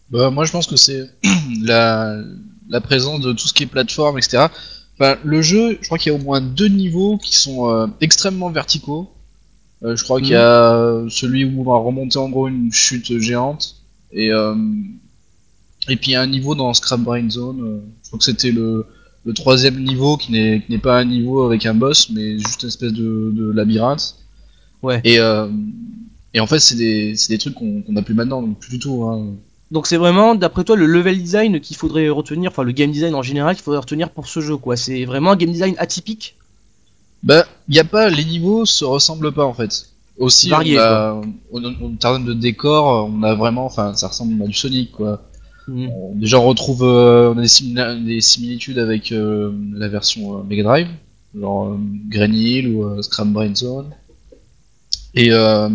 Bah, 0.09 0.29
moi, 0.29 0.45
je 0.45 0.51
pense 0.51 0.67
que 0.67 0.75
c'est 0.75 1.09
la, 1.61 2.21
la 2.69 2.81
présence 2.81 3.21
de 3.21 3.33
tout 3.33 3.47
ce 3.47 3.53
qui 3.53 3.63
est 3.63 3.67
plateforme, 3.67 4.17
etc. 4.17 4.47
Enfin, 4.97 5.17
le 5.23 5.41
jeu, 5.41 5.77
je 5.81 5.85
crois 5.85 5.97
qu'il 5.97 6.11
y 6.11 6.15
a 6.15 6.19
au 6.19 6.21
moins 6.21 6.41
deux 6.41 6.67
niveaux 6.67 7.17
qui 7.17 7.35
sont 7.35 7.69
euh, 7.69 7.87
extrêmement 8.01 8.49
verticaux. 8.49 9.11
Euh, 9.83 9.95
je 9.95 10.03
crois 10.03 10.19
qu'il 10.19 10.29
y 10.29 10.35
a 10.35 11.03
celui 11.09 11.45
où 11.45 11.61
on 11.61 11.63
va 11.63 11.77
remonter 11.77 12.17
en 12.17 12.29
gros 12.29 12.47
une 12.47 12.71
chute 12.71 13.19
géante. 13.19 13.75
Et, 14.11 14.29
et 15.89 15.95
puis 15.97 16.11
il 16.11 16.13
y 16.13 16.15
a 16.15 16.21
un 16.21 16.27
niveau 16.27 16.55
dans 16.55 16.73
Scrap 16.73 17.01
Brain 17.01 17.29
Zone. 17.29 17.81
je 18.01 18.07
crois 18.07 18.19
que 18.19 18.23
c'était 18.23 18.51
le, 18.51 18.85
le 19.25 19.33
troisième 19.33 19.83
niveau 19.83 20.15
qui 20.17 20.31
n'est 20.31 20.61
qui 20.61 20.71
n'est 20.71 20.77
pas 20.77 20.99
un 20.99 21.05
niveau 21.05 21.43
avec 21.43 21.65
un 21.65 21.73
boss, 21.73 22.09
mais 22.11 22.37
juste 22.37 22.61
une 22.63 22.69
espèce 22.69 22.93
de, 22.93 23.31
de 23.35 23.51
labyrinthe. 23.51 24.15
Ouais. 24.83 25.01
Et, 25.03 25.19
euh, 25.19 25.47
et 26.33 26.39
en 26.39 26.47
fait, 26.47 26.59
c'est 26.59 26.75
des, 26.75 27.15
des 27.29 27.37
trucs 27.37 27.55
qu'on 27.55 27.81
qu'on 27.81 27.95
a 27.95 28.01
plus 28.01 28.13
maintenant, 28.13 28.41
donc 28.41 28.59
plus 28.59 28.71
du 28.71 28.79
tout. 28.79 29.03
Hein. 29.03 29.35
Donc 29.71 29.87
c'est 29.87 29.97
vraiment, 29.97 30.35
d'après 30.35 30.63
toi, 30.63 30.75
le 30.75 30.85
level 30.85 31.17
design 31.21 31.59
qu'il 31.59 31.75
faudrait 31.75 32.07
retenir, 32.09 32.51
enfin 32.51 32.63
le 32.63 32.71
game 32.71 32.91
design 32.91 33.15
en 33.15 33.23
général 33.23 33.55
qu'il 33.55 33.63
faudrait 33.63 33.79
retenir 33.79 34.09
pour 34.11 34.27
ce 34.27 34.39
jeu, 34.39 34.57
quoi. 34.57 34.77
C'est 34.77 35.05
vraiment 35.05 35.31
un 35.31 35.35
game 35.35 35.51
design 35.51 35.75
atypique? 35.79 36.35
Bah, 37.23 37.45
y 37.69 37.79
a 37.79 37.83
pas, 37.83 38.09
les 38.09 38.25
niveaux 38.25 38.65
se 38.65 38.85
ressemblent 38.85 39.31
pas 39.31 39.45
en 39.45 39.53
fait. 39.53 39.87
Aussi, 40.19 40.49
Varié, 40.49 40.77
on 40.77 40.81
a, 40.81 41.13
en, 41.53 41.63
en 41.65 41.95
termes 41.95 42.23
de 42.25 42.33
décor, 42.33 43.09
on 43.11 43.23
a 43.23 43.33
vraiment, 43.33 43.65
enfin, 43.65 43.93
ça 43.95 44.07
ressemble 44.09 44.41
à 44.43 44.45
du 44.47 44.53
Sonic 44.53 44.91
quoi. 44.91 45.23
Mhm. 45.67 45.89
On- 45.89 46.15
déjà, 46.15 46.39
on 46.39 46.45
retrouve, 46.45 46.83
euh, 46.83 47.33
on 47.33 47.37
a 47.39 47.41
des, 47.41 47.47
simila- 47.47 48.01
des 48.05 48.21
similitudes 48.21 48.77
avec 48.77 49.11
euh, 49.11 49.51
la 49.73 49.87
version 49.87 50.37
euh, 50.37 50.43
Mega 50.47 50.61
Drive, 50.63 50.87
genre 51.37 51.75
Granny 52.07 52.37
Hill 52.59 52.67
ou 52.67 53.01
Scram 53.01 53.33
Brain 53.33 53.55
Zone. 53.55 53.87
Et, 55.15 55.31
euh, 55.31 55.69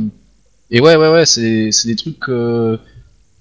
et 0.71 0.81
ouais, 0.81 0.97
ouais, 0.97 1.11
ouais, 1.11 1.27
c'est, 1.27 1.71
des 1.87 1.97
trucs 1.97 2.29
euh, 2.29 2.77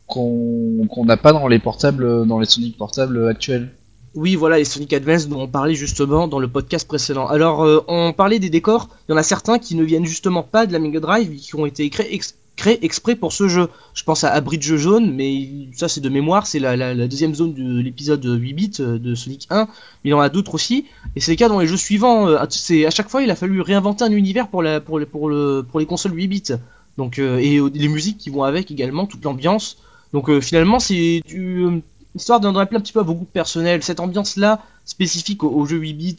qu'on 0.08 1.06
n'a 1.06 1.18
pas 1.18 1.34
dans 1.34 1.48
les 1.48 1.60
portables, 1.60 2.26
dans 2.26 2.40
les 2.40 2.46
Sonic 2.46 2.78
portables 2.78 3.28
actuels. 3.28 3.70
Oui, 4.16 4.36
voilà, 4.36 4.58
les 4.58 4.66
Sonic 4.66 4.92
Advance 4.94 5.28
dont 5.28 5.42
on 5.42 5.48
parlait 5.48 5.76
justement 5.76 6.28
dans 6.28 6.40
le 6.40 6.48
podcast 6.48 6.88
précédent. 6.88 7.28
Alors, 7.28 7.64
euh, 7.64 7.84
on 7.88 8.12
parlait 8.12 8.40
des 8.40 8.50
décors, 8.50 8.90
il 9.08 9.12
y 9.12 9.16
en 9.16 9.18
a 9.18 9.24
certains 9.24 9.60
qui 9.60 9.76
ne 9.76 9.84
viennent 9.84 10.06
justement 10.06 10.42
pas 10.42 10.66
de 10.66 10.74
la 10.74 10.80
Mega 10.80 11.00
Drive, 11.00 11.36
qui 11.36 11.56
ont 11.56 11.66
été 11.66 11.88
créés, 11.90 12.20
créés 12.60 12.86
exprès 12.86 13.16
pour 13.16 13.34
ce 13.34 13.48
jeu. 13.48 13.70
Je 13.94 14.04
pense 14.04 14.24
à, 14.24 14.32
à 14.32 14.42
Bridge 14.42 14.76
Jaune, 14.76 15.16
mais 15.16 15.70
ça 15.74 15.88
c'est 15.88 16.02
de 16.02 16.10
mémoire, 16.10 16.46
c'est 16.46 16.60
la, 16.60 16.94
deuxième 17.08 17.34
zone 17.34 17.54
de 17.54 17.82
l'épisode 17.82 18.24
8 18.24 18.54
bits 18.54 18.72
euh, 18.82 19.00
de 19.00 19.16
Sonic 19.16 19.48
1, 19.50 19.66
mais 19.66 20.12
il 20.12 20.14
en 20.14 20.20
a 20.20 20.30
d'autres 20.30 20.54
aussi, 20.54 20.86
et 21.16 21.22
c'est 21.22 21.32
le 21.32 21.38
cas 21.38 21.50
dans 21.50 21.60
les 21.60 21.68
jeux 21.68 21.78
suivants. 21.78 22.28
euh, 22.28 22.46
c'est 22.50 22.86
à 22.86 22.92
chaque 22.92 23.10
fois 23.10 23.24
il 23.24 23.32
a 23.32 23.36
fallu 23.36 23.62
réinventer 23.62 24.04
un 24.04 24.12
univers 24.12 24.50
pour, 24.50 24.62
la, 24.62 24.82
pour, 24.82 25.00
pour, 25.12 25.32
pour 25.70 25.80
les 25.80 25.86
consoles 25.86 26.14
8 26.14 26.28
bits. 26.28 26.54
Donc, 26.98 27.18
euh, 27.18 27.38
et 27.38 27.60
les 27.74 27.88
musiques 27.88 28.18
qui 28.18 28.30
vont 28.30 28.44
avec 28.44 28.72
également, 28.72 29.06
toute 29.06 29.24
l'ambiance. 29.24 29.78
Donc 30.12 30.40
finalement 30.42 30.80
c'est 30.80 31.22
euh, 31.34 31.80
histoire 32.16 32.40
d'en 32.40 32.52
rappeler 32.52 32.78
un 32.78 32.82
petit 32.82 32.94
peu 32.94 33.00
à 33.00 33.04
vos 33.04 33.14
goûts 33.14 33.28
personnels, 33.32 33.84
cette 33.84 34.00
ambiance-là, 34.02 34.60
spécifique 34.84 35.44
aux, 35.44 35.66
jeux 35.66 35.78
8 35.78 35.94
bits, 35.94 36.18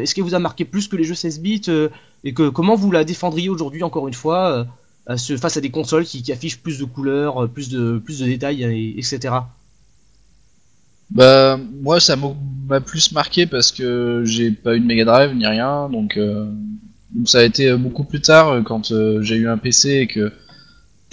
est-ce 0.00 0.14
qu'elle 0.14 0.24
vous 0.24 0.34
a 0.34 0.38
marqué 0.38 0.64
plus 0.64 0.88
que 0.88 0.96
les 0.96 1.04
jeux 1.04 1.16
16 1.16 1.40
bits 1.40 1.68
Et 2.22 2.32
que 2.32 2.48
comment 2.48 2.76
vous 2.76 2.90
la 2.92 3.04
défendriez 3.04 3.48
aujourd'hui, 3.50 3.82
encore 3.82 4.06
une 4.06 4.14
fois, 4.14 4.66
à 5.06 5.16
ce- 5.16 5.36
face 5.36 5.56
à 5.56 5.60
des 5.60 5.70
consoles 5.70 6.04
qui, 6.04 6.30
affichent 6.32 6.58
plus 6.60 6.78
de 6.78 6.84
couleurs, 6.84 7.44
euh, 7.44 7.48
plus 7.48 7.68
de, 7.70 7.98
plus 7.98 8.20
de 8.20 8.26
détails, 8.26 8.62
et- 8.64 8.98
etc. 8.98 9.34
Bah 11.10 11.58
moi 11.82 12.00
ça 12.00 12.16
m'a 12.16 12.80
plus 12.80 13.12
marqué 13.12 13.46
parce 13.46 13.72
que 13.72 14.22
j'ai 14.24 14.50
pas 14.50 14.74
eu 14.74 14.80
de 14.80 14.86
Mega 14.86 15.04
Drive 15.04 15.34
ni 15.34 15.46
rien 15.46 15.88
donc, 15.90 16.16
euh, 16.16 16.50
donc 17.14 17.28
ça 17.28 17.38
a 17.40 17.42
été 17.44 17.68
euh, 17.68 17.76
beaucoup 17.76 18.04
plus 18.04 18.20
tard 18.20 18.48
euh, 18.48 18.62
quand 18.62 18.90
euh, 18.90 19.22
j'ai 19.22 19.36
eu 19.36 19.48
un 19.48 19.58
PC 19.58 19.90
et 19.90 20.06
que 20.06 20.32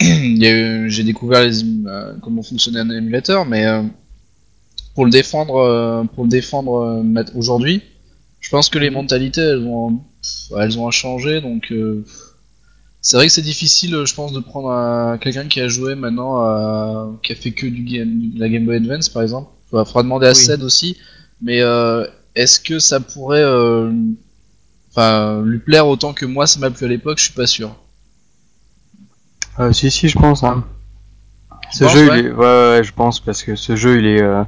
j'ai 0.00 1.04
découvert 1.04 1.42
les, 1.42 1.62
euh, 1.86 2.14
comment 2.22 2.42
fonctionnait 2.42 2.80
un 2.80 2.90
émulateur 2.90 3.44
mais 3.44 3.66
euh, 3.66 3.82
pour 4.94 5.04
le 5.04 5.10
défendre 5.10 5.56
euh, 5.56 6.04
pour 6.04 6.24
le 6.24 6.30
défendre 6.30 6.74
euh, 6.76 7.24
aujourd'hui 7.36 7.82
je 8.40 8.48
pense 8.48 8.70
que 8.70 8.78
les 8.78 8.90
mentalités 8.90 9.42
elles 9.42 9.66
ont 9.66 10.00
elles 10.58 10.78
ont 10.78 10.90
changé 10.90 11.40
donc 11.42 11.70
euh, 11.70 12.04
C'est 13.04 13.16
vrai 13.16 13.26
que 13.26 13.32
c'est 13.32 13.42
difficile, 13.42 14.04
je 14.06 14.14
pense, 14.14 14.32
de 14.32 14.38
prendre 14.40 14.70
un- 14.70 15.18
quelqu'un 15.18 15.46
qui 15.48 15.60
a 15.60 15.66
joué 15.68 15.94
maintenant, 15.96 16.36
à- 16.40 17.10
qui 17.22 17.32
a 17.32 17.34
fait 17.34 17.50
que 17.50 17.66
du 17.66 17.82
game, 17.82 18.30
de 18.34 18.40
la 18.40 18.48
Game 18.48 18.64
Boy 18.64 18.76
Advance 18.76 19.08
par 19.08 19.22
exemple. 19.22 19.50
Il 19.72 19.78
faudra 19.84 20.02
demander 20.04 20.26
à 20.26 20.30
Oui. 20.30 20.36
Ced 20.36 20.62
aussi. 20.62 20.96
Mais 21.42 21.60
euh, 21.62 22.06
est-ce 22.36 22.60
que 22.60 22.78
ça 22.78 23.00
pourrait 23.00 23.42
euh, 23.42 23.90
enfin, 24.90 25.42
lui 25.44 25.58
plaire 25.58 25.88
autant 25.88 26.12
que 26.12 26.24
moi 26.26 26.46
ça 26.46 26.60
m'a 26.60 26.70
plu 26.70 26.86
à 26.86 26.88
l'époque 26.88 27.18
Je 27.18 27.24
suis 27.24 27.32
pas 27.32 27.46
sûr. 27.48 27.74
Euh, 29.58 29.72
si, 29.72 29.90
si, 29.90 30.08
je 30.08 30.18
pense. 30.18 30.44
Hein. 30.44 30.64
Ce 31.72 31.88
jeu, 31.88 32.08
ouais? 32.08 32.20
il 32.20 32.26
est... 32.26 32.30
ouais, 32.30 32.36
ouais, 32.76 32.80
je 32.84 32.92
pense, 32.92 33.18
parce 33.20 33.42
que 33.42 33.56
ce 33.56 33.74
jeu, 33.76 33.98
il 33.98 34.06
est. 34.06 34.22
euh, 34.22 34.44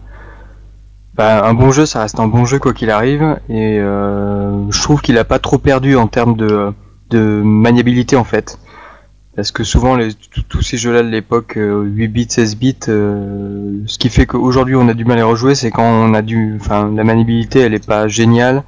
bah, 1.15 1.45
un 1.47 1.55
bon 1.55 1.73
jeu, 1.73 1.87
ça 1.87 2.01
reste 2.03 2.21
un 2.21 2.27
bon 2.29 2.45
jeu 2.45 2.59
quoi 2.59 2.73
qu'il 2.75 2.91
arrive, 2.91 3.39
et 3.49 3.79
euh, 3.81 4.71
je 4.71 4.83
trouve 4.83 5.01
qu'il 5.01 5.17
a 5.19 5.25
pas 5.25 5.39
trop 5.39 5.59
perdu 5.59 5.97
en 5.97 6.07
termes 6.09 6.37
de, 6.37 6.73
de 7.11 7.43
maniabilité 7.45 8.17
en 8.17 8.25
fait. 8.25 8.59
Parce 9.37 9.51
que 9.51 9.65
souvent, 9.65 9.99
tous- 10.49 10.63
ces 10.63 10.77
jeux-là 10.77 11.03
de 11.03 11.09
l'époque, 11.09 11.57
euh, 11.57 11.83
8 11.83 12.09
bits, 12.09 12.27
16 12.29 12.57
bits, 12.57 12.77
euh, 12.89 13.83
ce 13.87 13.99
qui 13.99 14.09
fait 14.09 14.27
qu'aujourd'hui 14.27 14.77
on 14.77 14.89
a 14.89 14.95
du 14.95 15.05
mal 15.05 15.19
à 15.19 15.25
rejouer, 15.25 15.57
c'est 15.57 15.73
quand 15.73 15.83
on 15.83 16.15
a 16.15 16.23
du. 16.23 16.57
Enfin, 16.61 16.91
la 16.95 17.03
maniabilité 17.05 17.61
elle 17.61 17.75
est 17.75 17.85
pas 17.85 18.07
géniale. 18.07 18.63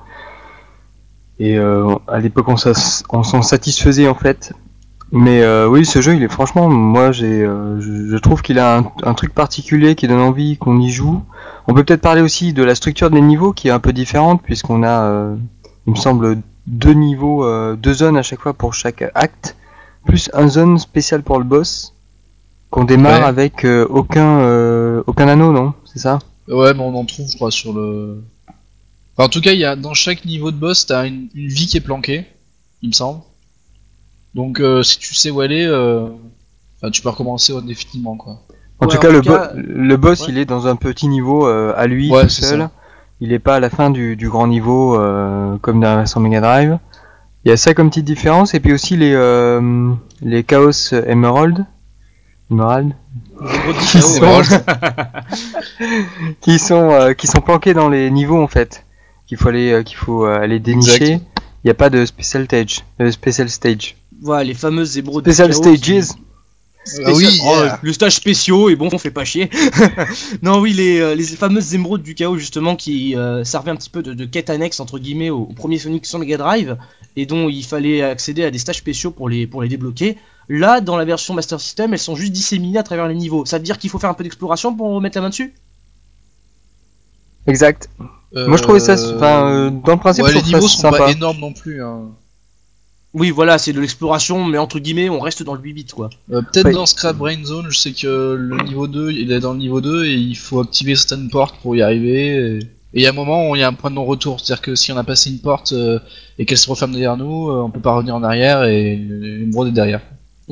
Et 1.38 1.59
euh, 1.59 1.95
à 2.09 2.19
l'époque 2.19 2.47
on 2.49 3.23
s'en 3.23 3.43
satisfaisait 3.43 4.09
en 4.09 4.14
fait. 4.14 4.55
Mais 5.12 5.43
euh, 5.43 5.69
oui, 5.69 5.87
ce 5.87 6.00
jeu, 6.00 6.14
il 6.16 6.23
est 6.23 6.28
franchement, 6.28 6.69
moi, 6.69 7.12
j'ai, 7.12 7.45
euh, 7.45 7.81
je, 7.81 8.16
trouve 8.16 8.43
qu'il 8.43 8.59
a 8.59 8.83
un, 9.05 9.14
truc 9.14 9.33
particulier 9.33 9.95
qui 9.95 10.09
donne 10.09 10.21
envie 10.21 10.57
qu'on 10.57 10.81
y 10.81 10.90
joue. 10.90 11.23
On 11.69 11.75
peut 11.75 11.85
peut-être 11.85 12.00
parler 12.00 12.23
aussi 12.23 12.52
de 12.52 12.64
la 12.64 12.75
structure 12.75 13.11
des 13.11 13.21
niveaux 13.21 13.52
qui 13.52 13.69
est 13.69 13.71
un 13.71 13.78
peu 13.78 13.93
différente 13.93 14.43
puisqu'on 14.43 14.83
a, 14.83 15.02
euh, 15.02 15.37
il 15.87 15.93
me 15.93 15.97
semble, 15.97 16.38
deux 16.66 16.92
niveaux, 16.94 17.44
euh, 17.44 17.76
deux 17.76 17.94
zones 17.94 18.16
à 18.16 18.23
chaque 18.23 18.40
fois 18.40 18.54
pour 18.54 18.75
chaque 18.75 19.04
acte, 19.14 19.56
plus 20.04 20.30
un 20.35 20.49
zone 20.49 20.78
spécial 20.78 21.23
pour 21.23 21.38
le 21.38 21.44
boss 21.44 21.94
qu'on 22.70 22.85
démarre 22.85 23.23
Ouais. 23.23 23.26
avec 23.26 23.64
euh, 23.64 23.87
aucun, 23.88 24.40
euh, 24.40 25.02
aucun 25.06 25.28
anneau, 25.28 25.52
non? 25.52 25.75
C'est 25.85 26.00
ça? 26.00 26.18
Ouais, 26.49 26.75
mais 26.75 26.80
on 26.82 26.94
en 26.96 27.04
trouve, 27.04 27.28
je 27.28 27.37
crois, 27.37 27.50
sur 27.50 27.73
le. 27.73 28.23
Enfin, 29.16 29.26
en 29.26 29.28
tout 29.30 29.40
cas, 29.40 29.52
il 29.52 29.58
y 29.58 29.64
a 29.64 29.76
dans 29.76 29.94
chaque 29.94 30.25
niveau 30.25 30.50
de 30.50 30.56
boss, 30.56 30.87
t'as 30.87 31.06
une, 31.06 31.28
une 31.35 31.49
vie 31.49 31.66
qui 31.66 31.76
est 31.76 31.80
planquée, 31.80 32.26
il 32.82 32.88
me 32.88 32.94
semble. 32.94 33.23
Donc, 34.35 34.61
euh, 34.61 34.82
si 34.82 34.99
tu 34.99 35.14
sais 35.14 35.30
où 35.30 35.42
elle 35.42 35.52
est, 35.52 35.66
euh, 35.66 36.08
enfin, 36.76 36.90
tu 36.90 37.02
peux 37.02 37.08
recommencer 37.08 37.54
indéfiniment, 37.56 38.16
quoi. 38.16 38.42
En 38.80 38.87
Ouais, 38.87 38.88
tout 38.88 38.99
en 38.99 39.00
cas, 39.00 39.08
tout 39.08 39.14
le, 39.14 39.20
cas, 39.23 39.52
bo- 39.54 39.61
le 39.62 39.96
boss, 39.96 40.20
ouais. 40.23 40.26
il 40.28 40.38
est 40.38 40.44
dans 40.44 40.66
un 40.66 40.76
petit 40.76 41.08
niveau 41.08 41.46
euh, 41.49 41.73
à 41.76 41.87
lui 41.87 42.11
Ouais, 42.11 42.28
tout 42.28 42.28
c'est 42.28 42.42
seul. 42.42 42.68
Il 43.20 43.32
est 43.32 43.38
pas 43.38 43.56
à 43.56 43.61
la 43.61 43.70
fin 43.70 43.90
du, 43.90 44.14
du 44.16 44.28
grand 44.28 44.46
niveau 44.46 44.96
euh, 44.99 45.56
comme 45.62 45.80
dans 45.80 45.88
la 45.88 45.96
version 45.96 46.20
Mega 46.20 46.40
Drive. 46.40 46.78
Il 47.44 47.49
y 47.49 47.52
a 47.52 47.56
ça 47.56 47.75
comme 47.75 47.88
petite 47.88 48.04
différence 48.04 48.54
et 48.54 48.61
puis 48.61 48.73
aussi 48.73 48.96
les 48.96 49.12
euh, 49.14 49.92
les 50.20 50.42
Chaos 50.44 50.92
Emerald, 50.92 51.64
Emerald, 52.50 52.92
qui 53.90 54.00
sont, 54.02 54.42
qui 56.40 56.58
sont 56.58 56.90
euh, 56.90 57.12
qui 57.14 57.26
sont 57.26 57.40
planqués 57.40 57.75
dans 57.75 57.88
les 57.88 58.11
niveaux 58.11 58.42
en 58.42 58.49
fait, 58.49 58.85
qu'il 59.26 59.38
faut 59.38 59.49
aller 59.49 59.70
euh, 59.73 59.82
qu'il 59.82 59.96
faut 59.96 60.26
euh, 60.26 60.38
aller 60.40 60.58
dénicher. 60.58 61.12
Exact. 61.12 61.23
Il 61.64 61.68
n'y 61.68 61.70
a 61.70 61.75
pas 61.75 61.90
de 61.90 62.04
special 62.04 62.44
stage, 62.44 62.85
euh, 63.00 63.11
special 63.11 63.49
stage, 63.49 63.96
Voilà, 64.23 64.44
les 64.44 64.54
fameuses 64.54 64.99
émeraudes. 64.99 65.25
special 65.28 65.50
chaos 65.52 65.62
stages. 65.62 65.80
qui- 65.80 66.16
Ah 67.05 67.12
oui, 67.12 67.26
oh, 67.43 67.55
yeah. 67.64 67.81
le 67.83 67.93
stage 67.93 68.14
spéciaux 68.14 68.69
et 68.71 68.76
bon, 68.76 68.88
on 68.93 68.99
fait 68.99 69.11
pas 69.11 69.25
chier. 69.25 69.50
non, 70.43 70.61
oui, 70.61 70.73
les, 70.73 71.00
euh, 71.00 71.14
les 71.14 71.25
fameuses 71.25 71.75
émeraudes 71.75 72.02
du 72.02 72.14
chaos 72.14 72.38
justement 72.38 72.76
qui 72.76 73.16
euh, 73.16 73.43
servaient 73.45 73.73
un 73.73 73.76
petit 73.76 73.90
peu 73.90 74.02
de, 74.02 74.14
de 74.14 74.25
quête 74.25 74.50
annexe 74.50 74.78
entre 74.78 74.99
guillemets 74.99 75.31
au, 75.31 75.40
au 75.40 75.52
premier 75.52 75.78
Sonic 75.78 76.07
sur 76.07 76.19
Mega 76.19 76.37
Drive 76.37 76.76
et 77.16 77.26
dont 77.26 77.49
il 77.49 77.64
fallait 77.64 78.02
accéder 78.02 78.45
à 78.45 78.50
des 78.50 78.59
stages 78.59 78.78
spéciaux 78.78 79.11
pour 79.11 79.28
les 79.28 79.47
pour 79.47 79.62
les 79.62 79.69
débloquer. 79.69 80.16
Là, 80.49 80.81
dans 80.81 80.97
la 80.97 81.05
version 81.05 81.35
Master 81.35 81.61
System, 81.61 81.93
elles 81.93 81.99
sont 81.99 82.14
juste 82.14 82.33
disséminées 82.33 82.78
à 82.78 82.85
travers 82.85 83.09
les 83.09 83.16
niveaux. 83.16 83.45
Ça 83.45 83.59
veut 83.59 83.64
dire 83.64 83.78
qu'il 83.78 83.90
faut 83.90 83.99
faire 83.99 84.11
un 84.11 84.14
peu 84.14 84.23
d'exploration 84.23 84.75
pour 84.75 85.00
mettre 85.00 85.19
la 85.19 85.23
main 85.23 85.31
dessus? 85.31 85.55
Exact. 87.47 87.88
Moi 88.33 88.57
je 88.57 88.62
trouvais 88.62 88.81
ça, 88.81 88.95
enfin 88.95 89.49
euh, 89.49 89.71
dans 89.71 89.93
le 89.93 89.99
principe, 89.99 90.25
ouais, 90.25 90.31
je 90.31 90.37
les 90.37 90.40
ça 90.43 90.47
niveaux 90.47 90.69
sont 90.69 90.81
sympa. 90.81 90.99
pas 90.99 91.11
énormes 91.11 91.38
non 91.38 91.52
plus. 91.52 91.83
Hein. 91.83 92.11
Oui, 93.18 93.30
voilà, 93.30 93.56
c'est 93.56 93.73
de 93.73 93.80
l'exploration, 93.80 94.44
mais 94.44 94.58
entre 94.58 94.78
guillemets, 94.78 95.08
on 95.08 95.20
reste 95.20 95.42
dans 95.42 95.54
le 95.54 95.61
8 95.62 95.73
bits 95.73 95.85
quoi. 95.87 96.11
Euh, 96.32 96.42
Peut-être 96.42 96.66
Ouais. 96.66 96.73
dans 96.73 96.85
Scrap 96.85 97.16
Brain 97.16 97.42
Zone, 97.44 97.66
je 97.70 97.78
sais 97.78 97.92
que 97.92 98.35
le 98.38 98.62
niveau 98.64 98.87
2, 98.87 99.11
il 99.11 99.32
est 99.32 99.40
dans 99.40 99.52
le 99.52 99.58
niveau 99.58 99.80
2 99.80 100.04
et 100.04 100.12
il 100.14 100.37
faut 100.37 100.61
activer 100.61 100.94
certaines 100.96 101.30
portes 101.30 101.56
pour 101.62 101.75
y 101.75 101.80
arriver. 101.80 102.58
Et 102.58 102.58
il 102.92 103.02
y 103.02 103.06
a 103.06 103.11
un 103.11 103.14
moment 103.14 103.49
où 103.50 103.56
il 103.56 103.61
y 103.61 103.62
a 103.62 103.68
un 103.68 103.73
point 103.73 103.88
de 103.90 103.94
non-retour, 103.94 104.40
c'est-à-dire 104.40 104.61
que 104.62 104.75
si 104.75 104.92
on 104.92 104.96
a 104.99 105.04
passé 105.04 105.30
une 105.30 105.38
porte 105.40 105.73
euh, 105.73 105.99
et 106.38 106.44
qu'elle 106.44 106.58
se 106.58 106.68
referme 106.68 106.92
derrière 106.92 107.16
nous, 107.16 107.49
euh, 107.49 107.62
on 107.62 107.70
peut 107.70 107.80
pas 107.80 107.94
revenir 107.94 108.14
en 108.14 108.23
arrière 108.23 108.64
et 108.64 108.96
l'émeraude 108.96 109.68
est 109.68 109.73
derrière. 109.73 110.02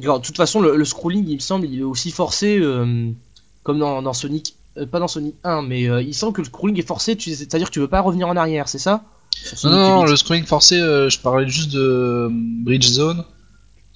Alors, 0.03 0.21
de 0.21 0.25
toute 0.25 0.37
façon, 0.37 0.61
le, 0.63 0.75
le 0.77 0.85
scrolling, 0.87 1.25
il 1.29 1.35
me 1.35 1.41
semble, 1.41 1.67
il 1.67 1.79
est 1.81 1.83
aussi 1.83 2.11
forcé, 2.11 2.59
euh, 2.59 3.11
comme 3.63 3.79
dans, 3.79 4.01
dans 4.03 4.13
Sonic, 4.15 4.55
euh, 4.79 4.87
pas 4.87 4.99
dans 5.01 5.07
Sonic 5.09 5.35
1, 5.45 5.63
mais 5.63 5.89
euh, 5.89 6.01
il 6.03 6.15
semble 6.15 6.33
que 6.33 6.41
le 6.41 6.47
scrolling 6.47 6.79
est 6.79 6.87
forcé, 6.87 7.15
tu- 7.15 7.31
c'est-à-dire 7.35 7.69
que 7.69 7.73
tu 7.75 7.79
veux 7.81 7.89
pas 7.89 8.01
revenir 8.01 8.27
en 8.27 8.37
arrière, 8.37 8.69
c'est 8.69 8.79
ça? 8.79 9.05
Non, 9.65 9.71
non, 9.71 10.01
8 10.01 10.05
bits. 10.05 10.11
le 10.11 10.17
scrolling 10.17 10.45
forcé, 10.45 10.79
euh, 10.81 11.09
je 11.11 11.19
parlais 11.21 11.49
juste 11.49 11.73
de 11.73 11.81
euh, 11.81 12.29
Bridge 12.31 12.87
Zone. 12.87 13.25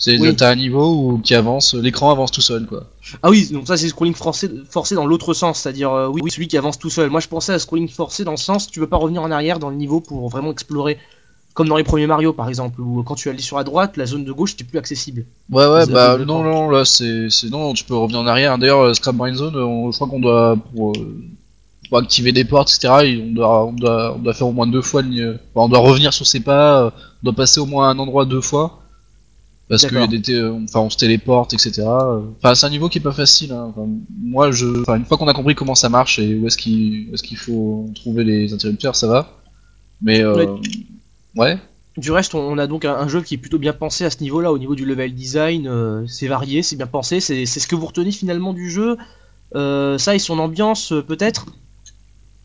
C'est 0.01 0.17
Oui. 0.19 0.37
t'as 0.37 0.51
un 0.53 0.55
niveau 0.55 0.93
où 0.95 1.19
qui 1.19 1.35
avance, 1.35 1.75
l'écran 1.75 2.13
avance 2.13 2.31
tout 2.31 2.41
seul 2.41 2.67
quoi. 2.67 2.85
Ah 3.25 3.31
oui, 3.31 3.49
donc 3.51 3.67
ça 3.67 3.77
c'est 3.77 3.89
scrolling 3.89 4.15
forcé, 4.15 4.49
forcé 4.71 4.95
dans 4.95 5.07
l'autre 5.07 5.35
sens, 5.35 5.59
c'est-à-dire 5.61 5.93
euh, 5.93 6.07
oui, 6.07 6.21
oui, 6.23 6.31
celui 6.31 6.47
qui 6.47 6.57
avance 6.57 6.79
tout 6.79 6.89
seul. 6.91 7.11
Moi 7.11 7.19
je 7.19 7.27
pensais 7.27 7.53
à 7.53 7.59
scrolling 7.59 7.89
forcé 7.89 8.23
dans 8.23 8.31
le 8.31 8.37
sens 8.37 8.69
tu 8.71 8.79
veux 8.79 8.87
pas 8.87 8.97
revenir 8.97 9.23
en 9.23 9.31
arrière 9.33 9.59
dans 9.59 9.71
le 9.71 9.77
niveau 9.77 10.01
pour 10.01 10.29
vraiment 10.29 10.53
explorer, 10.53 10.99
comme 11.53 11.67
dans 11.67 11.77
les 11.77 11.83
premiers 11.83 12.07
Mario 12.07 12.33
par 12.33 12.49
exemple, 12.49 12.81
où 12.81 13.03
quand 13.03 13.17
tu 13.17 13.29
allais 13.29 13.41
sur 13.43 13.57
la 13.57 13.65
droite, 13.65 13.97
la 13.97 14.07
zone 14.07 14.25
de 14.25 14.31
gauche 14.31 14.53
était 14.53 14.63
plus 14.63 14.79
accessible. 14.79 15.25
Ouais 15.51 15.67
ouais 15.67 15.85
bah 15.87 16.17
non 16.19 16.45
non 16.45 16.71
là 16.71 16.85
c'est 16.85 17.27
non 17.51 17.73
tu 17.73 17.83
peux 17.83 17.97
revenir 17.97 18.21
en 18.21 18.27
arrière. 18.29 18.57
D'ailleurs 18.57 18.95
Scrap 18.95 19.17
Brain 19.17 19.35
Zone, 19.35 19.57
on- 19.57 19.91
je 19.91 19.97
crois 19.97 20.07
qu'on 20.07 20.21
doit 20.21 20.57
pour, 20.77 20.93
euh, 20.93 21.25
pour 21.89 21.99
activer 21.99 22.33
des 22.33 22.45
portes 22.45 22.71
etc. 22.71 22.95
et 23.05 23.23
On 23.23 23.33
doit 23.33 23.67
on 23.67 23.73
doit 23.73 24.15
on 24.17 24.19
doit 24.19 24.35
faire 24.35 24.47
au 24.47 24.53
moins 24.53 24.67
deux 24.67 24.83
fois. 24.83 25.03
le 25.03 25.09
ni- 25.09 25.23
enfin, 25.23 25.39
on 25.55 25.69
doit 25.69 25.79
revenir 25.79 26.13
sur 26.13 26.27
ses 26.27 26.41
pas, 26.41 26.83
euh, 26.83 26.91
on 27.23 27.25
doit 27.25 27.35
passer 27.35 27.61
au 27.61 27.67
moins 27.67 27.89
un 27.89 27.99
endroit 27.99 28.25
deux 28.25 28.41
fois. 28.41 28.83
Parce 29.69 29.85
que 29.85 30.07
des 30.07 30.43
enfin 30.65 30.81
on 30.81 30.89
se 30.89 30.97
téléporte 30.97 31.53
etc. 31.53 31.83
Enfin 31.87 32.55
c'est 32.55 32.65
un 32.65 32.71
niveau 32.71 32.89
qui 32.89 32.99
est 32.99 33.03
pas 33.03 33.13
facile. 33.13 33.53
Hein. 33.53 33.67
Enfin, 33.69 33.87
moi 34.23 34.51
je 34.51 34.81
enfin 34.81 34.97
une 34.97 35.05
fois 35.05 35.19
qu'on 35.19 35.29
a 35.29 35.35
compris 35.35 35.55
comment 35.55 35.75
ça 35.75 35.91
marche 35.91 36.19
et 36.19 36.37
où 36.37 36.47
est-ce 36.47 36.57
qu'il 36.57 37.13
est-ce 37.13 37.23
qu'il 37.23 37.37
faut 37.37 37.91
trouver 37.95 38.25
les 38.25 38.55
interrupteurs 38.55 38.97
ça 38.97 39.07
va. 39.07 39.39
Mais 40.01 40.23
euh, 40.23 40.57
ouais. 41.37 41.59
Du 41.97 42.13
reste, 42.13 42.35
on, 42.37 42.57
a 42.59 42.69
donc 42.69 42.85
un, 42.85 43.09
jeu 43.09 43.23
qui 43.23 43.35
est 43.35 43.39
plutôt 43.39 43.59
bien 43.59 43.73
pensé 43.73 44.05
à 44.05 44.11
ce 44.11 44.23
niveau-là, 44.23 44.53
au 44.53 44.59
niveau 44.59 44.77
du 44.77 44.85
level 44.85 45.13
design, 45.15 45.67
euh, 45.67 46.07
c'est 46.07 46.29
varié, 46.29 46.63
c'est 46.63 46.77
bien 46.77 46.87
pensé, 46.87 47.19
c'est 47.19 47.45
ce 47.45 47.67
que 47.67 47.75
vous 47.75 47.87
retenez 47.87 48.13
finalement 48.13 48.53
du 48.53 48.71
jeu. 48.71 48.97
Euh, 49.57 49.99
ça 49.99 50.15
et 50.15 50.21
son 50.21 50.39
ambiance 50.39 50.93
peut-être? 51.09 51.47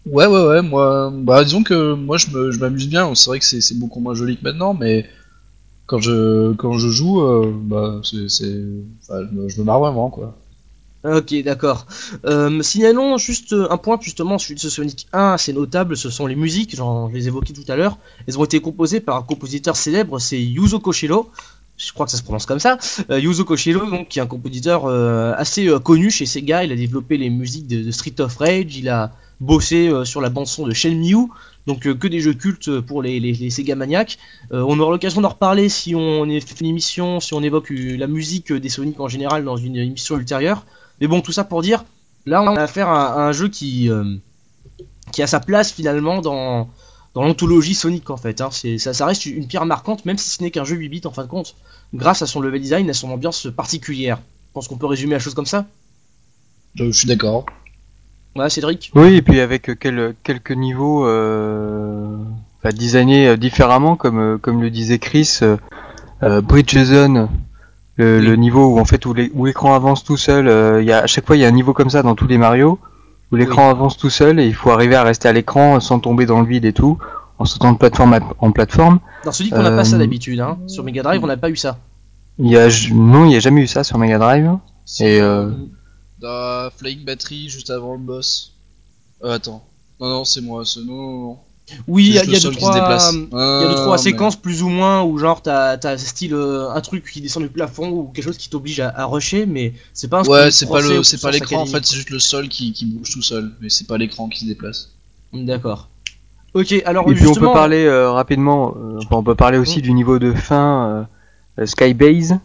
Ouais, 0.05 0.25
ouais, 0.25 0.45
ouais, 0.48 0.62
moi, 0.62 1.12
bah, 1.13 1.43
disons 1.43 1.63
que 1.63 1.93
moi 1.93 2.17
je 2.17 2.27
me- 2.31 2.51
je 2.51 2.60
m'amuse 2.60 2.89
bien, 2.89 3.15
c'est 3.15 3.29
vrai 3.29 3.39
que 3.39 3.45
c'est 3.45 3.77
beaucoup 3.79 4.01
moins 4.01 4.13
joli 4.13 4.38
que 4.38 4.43
maintenant, 4.43 4.74
mais 4.74 5.05
quand 5.88 6.00
je, 6.01 6.53
quand 6.53 6.74
je 6.77 6.89
joue, 6.89 7.22
euh, 7.22 7.53
bah, 7.55 8.01
c'est, 8.03 8.27
je, 8.27 9.60
me, 9.60 9.63
marre 9.63 9.79
vraiment, 9.79 10.10
quoi. 10.10 10.38
Ok, 11.05 11.33
d'accord. 11.43 11.86
Euh, 12.25 12.62
signalons 12.63 13.17
juste 13.17 13.53
un 13.53 13.77
point, 13.77 14.00
justement, 14.01 14.38
celui 14.39 14.55
de 14.55 14.60
ce 14.62 14.69
Sonic 14.69 15.07
1 15.13 15.33
assez 15.33 15.53
notable, 15.53 15.98
ce 15.98 16.10
sont 16.10 16.27
les 16.27 16.36
musiques, 16.36 16.75
j'en 16.75 17.10
je 17.10 17.15
les 17.15 17.27
évoquais 17.27 17.53
tout 17.53 17.69
à 17.69 17.75
l'heure. 17.75 17.98
Elles 18.27 18.39
ont 18.39 18.45
été 18.45 18.62
composées 18.62 19.01
par 19.01 19.17
un 19.17 19.24
compositeur 19.24 19.75
célèbre, 19.77 20.19
c'est 20.19 20.41
Yuzo 20.41 20.79
Koshiro. 20.79 21.29
Je 21.77 21.91
crois 21.93 22.05
que 22.05 22.12
ça 22.12 22.17
se 22.17 22.24
prononce 22.24 22.45
comme 22.45 22.60
ça. 22.60 22.77
Euh, 23.10 23.19
Yuzo 23.19 23.43
Koshiro, 23.45 23.86
donc, 23.89 24.07
qui 24.10 24.19
est 24.19 24.22
un 24.22 24.27
compositeur 24.27 24.86
euh, 24.86 25.33
assez 25.38 25.67
euh, 25.67 25.79
connu 25.79 26.10
chez 26.12 26.25
Sega. 26.25 26.63
Il 26.63 26.72
a 26.72 26.75
développé 26.75 27.17
les 27.17 27.29
musiques 27.29 27.67
de 27.67 27.91
Street 27.91 28.15
of 28.19 28.38
Rage, 28.38 28.77
il 28.77 28.88
a 28.89 29.12
bossé 29.43 29.89
euh, 29.89 30.05
sur 30.05 30.21
la 30.21 30.29
bande-son 30.29 30.65
de 30.65 30.73
Shenmue. 30.73 31.27
Donc 31.67 31.88
euh, 31.88 31.93
que 31.95 32.07
des 32.07 32.19
jeux 32.19 32.33
cultes 32.33 32.79
pour 32.81 33.01
les, 33.01 33.19
les, 33.19 33.33
les 33.33 33.50
Sega 33.50 33.75
maniaques. 33.75 34.17
Euh, 34.51 34.65
on 34.67 34.79
aura 34.79 34.91
l'occasion 34.91 35.21
d'en 35.21 35.29
reparler 35.29 35.69
si 35.69 35.95
on 35.95 36.25
fait 36.25 36.59
une 36.62 36.67
émission, 36.67 37.19
si 37.19 37.33
on 37.33 37.41
évoque 37.41 37.71
euh, 37.71 37.95
la 37.97 38.07
musique 38.07 38.51
des 38.51 38.69
Sonic 38.69 39.00
en 39.00 39.07
général 39.07 39.43
dans 39.43 39.57
une 39.57 39.77
émission 39.77 40.17
ultérieure. 40.17 40.65
Mais 41.00 41.07
bon, 41.07 41.21
tout 41.21 41.31
ça 41.31 41.43
pour 41.43 41.62
dire, 41.62 41.85
là 42.25 42.41
on 42.41 42.55
a 42.55 42.62
affaire 42.62 42.89
à, 42.89 43.25
un 43.27 43.31
jeu 43.31 43.47
qui, 43.50 43.89
euh, 43.89 44.15
qui 45.12 45.21
a 45.21 45.27
sa 45.27 45.39
place 45.39 45.71
finalement 45.71 46.21
dans, 46.21 46.69
dans 47.13 47.23
l'anthologie 47.23 47.75
Sonic 47.75 48.09
en 48.09 48.17
fait. 48.17 48.41
hein. 48.41 48.50
Ça, 48.51 48.93
ça 48.93 49.05
reste 49.05 49.25
une 49.25 49.47
pierre 49.47 49.65
marquante, 49.65 50.05
même 50.05 50.17
si 50.17 50.29
ce 50.29 50.43
n'est 50.43 50.51
qu'un 50.51 50.65
jeu 50.65 50.75
8 50.75 50.89
bits 50.89 51.01
en 51.05 51.12
fin 51.12 51.23
de 51.23 51.29
compte, 51.29 51.55
grâce 51.93 52.21
à 52.21 52.27
son 52.27 52.41
level 52.41 52.62
design 52.62 52.89
à 52.89 52.93
son 52.93 53.09
ambiance 53.09 53.47
particulière. 53.55 54.17
Je 54.17 54.53
pense 54.53 54.67
qu'on 54.67 54.77
peut 54.77 54.85
résumer 54.85 55.13
la 55.13 55.19
chose 55.19 55.33
comme 55.33 55.45
ça? 55.45 55.65
Je 56.75 56.91
suis 56.91 57.07
d'accord. 57.07 57.45
Ouais, 58.35 58.49
Cédric 58.49 58.91
Oui, 58.95 59.15
et 59.15 59.21
puis 59.21 59.39
avec 59.39 59.69
euh, 59.69 59.75
quel- 59.79 60.15
quelques 60.23 60.51
niveaux 60.51 61.05
euh, 61.05 62.15
enfin, 62.63 62.75
designés 62.75 63.27
euh, 63.27 63.37
différemment, 63.37 63.95
comme, 63.95 64.39
comme 64.39 64.61
le 64.61 64.69
disait 64.69 64.97
Chris, 64.99 65.39
euh, 66.23 66.41
Bridge 66.41 66.77
Zone, 66.77 67.29
le, 67.97 68.35
niveau 68.35 68.65
où 68.73 68.79
en 68.79 68.85
fait 68.85 69.05
où 69.05 69.13
l'é- 69.13 69.31
où 69.35 69.45
l'écran 69.45 69.75
avance 69.75 70.03
tout 70.03 70.17
seul, 70.17 70.47
euh, 70.47 70.81
il 70.81 70.87
y 70.87 70.91
a, 70.91 70.99
à 71.03 71.07
chaque 71.07 71.27
fois 71.27 71.35
il 71.35 71.41
y 71.41 71.45
a 71.45 71.47
un 71.47 71.51
niveau 71.51 71.73
comme 71.73 71.89
ça 71.91 72.01
dans 72.01 72.15
tous 72.15 72.25
les 72.27 72.37
Mario, 72.39 72.79
où 73.31 73.35
l'écran 73.35 73.69
avance 73.69 73.97
tout 73.97 74.09
seul 74.09 74.39
et 74.39 74.47
il 74.47 74.55
faut 74.55 74.71
arriver 74.71 74.95
à 74.95 75.03
rester 75.03 75.27
à 75.27 75.31
l'écran 75.33 75.79
sans 75.79 75.99
tomber 75.99 76.25
dans 76.25 76.41
le 76.41 76.47
vide 76.47 76.65
et 76.65 76.73
tout, 76.73 76.97
en 77.37 77.45
sautant 77.45 77.71
de 77.73 77.77
plateforme 77.77 78.19
en 78.39 78.51
plateforme. 78.51 78.99
Dans 79.25 79.31
Sonic, 79.31 79.53
on 79.55 79.61
n'a 79.61 79.71
pas 79.71 79.83
ça 79.83 79.97
d'habitude. 79.97 80.39
Hein. 80.39 80.57
Sur 80.67 80.83
Mega 80.83 81.03
Drive, 81.03 81.21
on 81.23 81.27
n'a 81.27 81.37
pas 81.37 81.49
eu 81.49 81.55
ça. 81.55 81.77
Y 82.39 82.57
a, 82.57 82.67
non, 82.93 83.25
il 83.25 83.29
n'y 83.29 83.35
a 83.35 83.39
jamais 83.39 83.61
eu 83.61 83.67
ça 83.67 83.83
sur 83.83 83.97
Mega 83.99 84.17
Drive. 84.17 84.49
Et 84.99 85.21
euh, 86.23 86.69
Dans 86.69 86.71
Flying 86.77 87.03
Battery, 87.03 87.49
juste 87.49 87.69
avant 87.69 87.93
le 87.93 87.99
boss. 87.99 88.51
Euh, 89.23 89.35
attends. 89.35 89.63
Non, 89.99 90.09
non, 90.09 90.25
c'est 90.25 90.41
moi. 90.41 90.65
c'est- 90.65 90.79
Non, 90.81 90.93
non, 90.95 91.19
non. 91.27 91.37
Oui, 91.87 92.07
il 92.07 92.13
y 92.15 92.19
a, 92.19 92.25
deux 92.25 92.33
qui 92.33 92.41
se 92.41 92.47
trois, 92.49 92.73
déplace. 92.73 93.11
il 93.13 93.19
y 93.19 93.23
a 93.23 93.27
deux 93.29 93.67
Ah, 93.69 93.73
trois 93.75 93.95
mais- 93.95 94.03
séquences 94.03 94.35
plus 94.35 94.63
ou 94.63 94.67
moins 94.69 95.01
où 95.03 95.17
genre 95.17 95.41
t'as 95.41 95.77
t'as 95.77 95.97
style 95.97 96.33
euh, 96.33 96.69
un 96.69 96.81
truc 96.81 97.09
qui 97.09 97.21
descend 97.21 97.41
du 97.41 97.47
plafond 97.49 97.89
ou 97.89 98.11
quelque 98.13 98.25
chose 98.25 98.37
qui 98.37 98.49
t'oblige 98.49 98.81
à, 98.81 98.89
à 98.89 99.05
rusher, 99.05 99.45
mais 99.45 99.73
c'est 99.93 100.09
pas 100.09 100.19
un 100.19 100.23
Ouais, 100.25 100.51
c'est 100.51 100.67
pas 100.67 100.81
le, 100.81 101.03
c'est 101.03 101.21
pas 101.21 101.31
l'écran 101.31 101.61
en 101.61 101.65
fait, 101.65 101.85
c'est 101.85 101.95
juste 101.95 102.09
le 102.09 102.19
sol 102.19 102.49
qui, 102.49 102.73
qui 102.73 102.85
bouge 102.85 103.11
tout 103.11 103.21
seul, 103.21 103.53
mais 103.61 103.69
c'est 103.69 103.87
pas 103.87 103.97
l'écran 103.97 104.27
qui 104.27 104.41
se 104.41 104.45
déplace. 104.45 104.89
D'accord. 105.31 105.87
Ok, 106.53 106.75
alors 106.85 107.09
et 107.09 107.13
puis 107.15 107.27
on 107.27 107.33
peut 107.33 107.51
parler 107.53 107.85
euh, 107.85 108.11
rapidement. 108.11 108.75
euh, 108.77 108.99
on 109.09 109.23
peut 109.23 109.33
parler 109.35 109.57
aussi 109.57 109.81
du 109.81 109.93
niveau 109.93 110.19
de 110.19 110.33
fin 110.33 111.07
euh, 111.59 111.65
Skybase. 111.65 112.35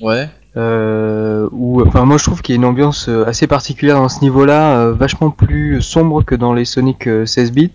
Ouais. 0.00 0.30
Euh, 0.56 1.48
où, 1.52 1.82
enfin, 1.82 2.04
moi 2.06 2.16
je 2.16 2.24
trouve 2.24 2.40
qu'il 2.40 2.54
y 2.54 2.56
a 2.56 2.60
une 2.60 2.64
ambiance 2.64 3.08
euh, 3.08 3.26
assez 3.26 3.46
particulière 3.46 3.96
dans 3.96 4.08
ce 4.08 4.20
niveau-là, 4.22 4.78
euh, 4.78 4.92
vachement 4.94 5.30
plus 5.30 5.82
sombre 5.82 6.22
que 6.24 6.34
dans 6.34 6.54
les 6.54 6.64
Sonic 6.64 7.06
euh, 7.08 7.26
16 7.26 7.52
bits. 7.52 7.72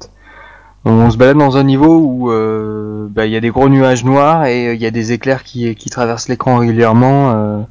On 0.83 1.11
se 1.11 1.17
balade 1.17 1.37
dans 1.37 1.57
un 1.57 1.63
niveau 1.63 1.99
où 1.99 2.31
euh, 2.31 3.07
bah, 3.09 3.27
il 3.27 3.31
y 3.31 3.35
a 3.35 3.39
des 3.39 3.49
gros 3.51 3.69
nuages 3.69 4.03
noirs 4.03 4.45
et 4.45 4.67
euh, 4.69 4.73
il 4.73 4.81
y 4.81 4.87
a 4.87 4.91
des 4.91 5.11
éclairs 5.11 5.43
qui, 5.43 5.75
qui 5.75 5.89
traversent 5.91 6.27
l'écran 6.27 6.57
régulièrement. 6.57 7.31
euh, 7.35 7.61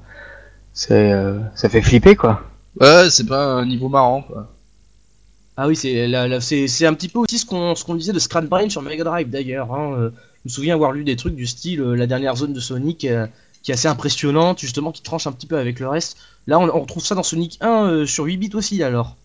c'est, 0.72 1.12
euh, 1.12 1.38
ça 1.56 1.68
fait 1.68 1.82
flipper 1.82 2.14
quoi. 2.14 2.42
Ouais, 2.80 3.10
c'est 3.10 3.26
pas 3.26 3.44
un 3.54 3.66
niveau 3.66 3.88
marrant 3.88 4.22
quoi. 4.22 4.48
ah 5.56 5.66
oui, 5.66 5.74
c'est 5.76 6.06
là, 6.06 6.28
là, 6.28 6.40
c'est 6.40 6.68
c'est 6.68 6.86
un 6.86 6.94
petit 6.94 7.08
peu 7.08 7.18
aussi 7.18 7.38
ce 7.38 7.46
qu'on 7.46 7.74
ce 7.74 7.84
qu'on 7.84 7.96
disait 7.96 8.12
de 8.12 8.18
Scratch 8.20 8.46
Brain 8.46 8.68
sur 8.68 8.80
Mega 8.82 9.02
Drive 9.04 9.28
d'ailleurs. 9.28 9.74
Hein. 9.74 9.92
euh, 9.98 10.10
Je 10.44 10.48
me 10.48 10.50
souviens 10.50 10.74
avoir 10.74 10.92
lu 10.92 11.02
des 11.04 11.16
trucs 11.16 11.34
du 11.34 11.46
style 11.46 11.80
euh, 11.80 11.94
la 11.96 12.06
dernière 12.06 12.36
zone 12.36 12.52
de 12.52 12.60
Sonic 12.60 13.04
euh, 13.04 13.26
qui 13.62 13.70
est 13.70 13.74
assez 13.74 13.88
impressionnante, 13.88 14.58
justement 14.60 14.90
qui 14.92 15.02
tranche 15.02 15.26
un 15.26 15.32
petit 15.32 15.46
peu 15.46 15.58
avec 15.58 15.80
le 15.80 15.88
reste. 15.88 16.16
Là, 16.46 16.58
on, 16.58 16.64
on 16.74 16.80
retrouve 16.80 17.04
ça 17.04 17.14
dans 17.14 17.22
Sonic 17.22 17.58
1 17.60 17.68
euh, 17.84 18.06
sur 18.06 18.24
8 18.24 18.36
bits 18.38 18.50
aussi 18.54 18.82
alors. 18.82 19.16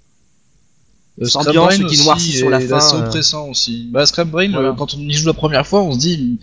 Euh, 1.22 1.26
Scrap 1.26 1.48
ambiance 1.48 1.78
Brain 1.80 1.88
qui 1.88 2.04
noircit 2.04 2.32
sur 2.34 2.50
la 2.50 2.60
fin, 2.60 2.76
assez 2.78 2.96
euh. 2.98 3.06
oppressant 3.06 3.48
aussi. 3.50 3.88
Bah, 3.92 4.06
Scrap 4.06 4.28
Brain, 4.28 4.52
Voilà. 4.52 4.76
quand 4.78 4.94
on 4.96 5.00
y 5.00 5.14
joue 5.14 5.28
la 5.28 5.34
première 5.34 5.66
fois, 5.66 5.82
on 5.82 5.94
se 5.94 6.00
dit. 6.00 6.40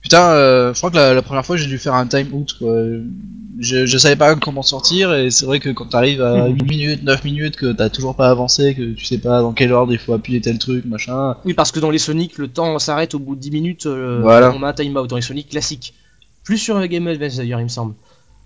Putain, 0.00 0.30
euh, 0.32 0.74
je 0.74 0.78
crois 0.80 0.90
que 0.90 0.96
la, 0.96 1.14
la 1.14 1.22
première 1.22 1.46
fois 1.46 1.56
j'ai 1.56 1.66
dû 1.66 1.78
faire 1.78 1.94
un 1.94 2.06
time 2.06 2.28
out 2.34 2.54
quoi. 2.58 2.74
Je, 3.60 3.86
je 3.86 3.98
savais 3.98 4.16
pas 4.16 4.34
comment 4.34 4.62
sortir 4.62 5.14
et 5.14 5.30
c'est 5.30 5.46
vrai 5.46 5.60
que 5.60 5.70
quand 5.70 5.86
t'arrives 5.86 6.20
à 6.20 6.48
8 6.48 6.62
minutes, 6.64 7.02
9 7.04 7.24
minutes, 7.24 7.56
que 7.56 7.72
t'as 7.72 7.88
toujours 7.88 8.14
pas 8.16 8.28
avancé, 8.28 8.74
que 8.74 8.92
tu 8.94 9.04
sais 9.06 9.16
pas 9.18 9.40
dans 9.40 9.52
quel 9.52 9.72
ordre 9.72 9.92
il 9.92 9.98
faut 9.98 10.12
appuyer 10.12 10.40
tel 10.42 10.58
truc, 10.58 10.84
machin. 10.84 11.36
Oui, 11.46 11.54
parce 11.54 11.70
que 11.72 11.80
dans 11.80 11.90
les 11.90 11.98
Sonic, 11.98 12.36
le 12.36 12.48
temps 12.48 12.78
s'arrête 12.80 13.14
au 13.14 13.18
bout 13.20 13.34
de 13.36 13.40
10 13.40 13.50
minutes. 13.52 13.86
euh, 13.86 14.18
Voilà. 14.20 14.52
On 14.54 14.62
a 14.64 14.68
un 14.68 14.72
timeout 14.74 15.06
dans 15.06 15.16
les 15.16 15.22
Sonic 15.22 15.48
classiques. 15.48 15.94
Plus 16.44 16.58
sur 16.58 16.76
euh, 16.76 16.86
Game 16.86 17.06
Advance 17.08 17.36
d'ailleurs, 17.36 17.60
il 17.60 17.64
me 17.64 17.68
semble. 17.68 17.94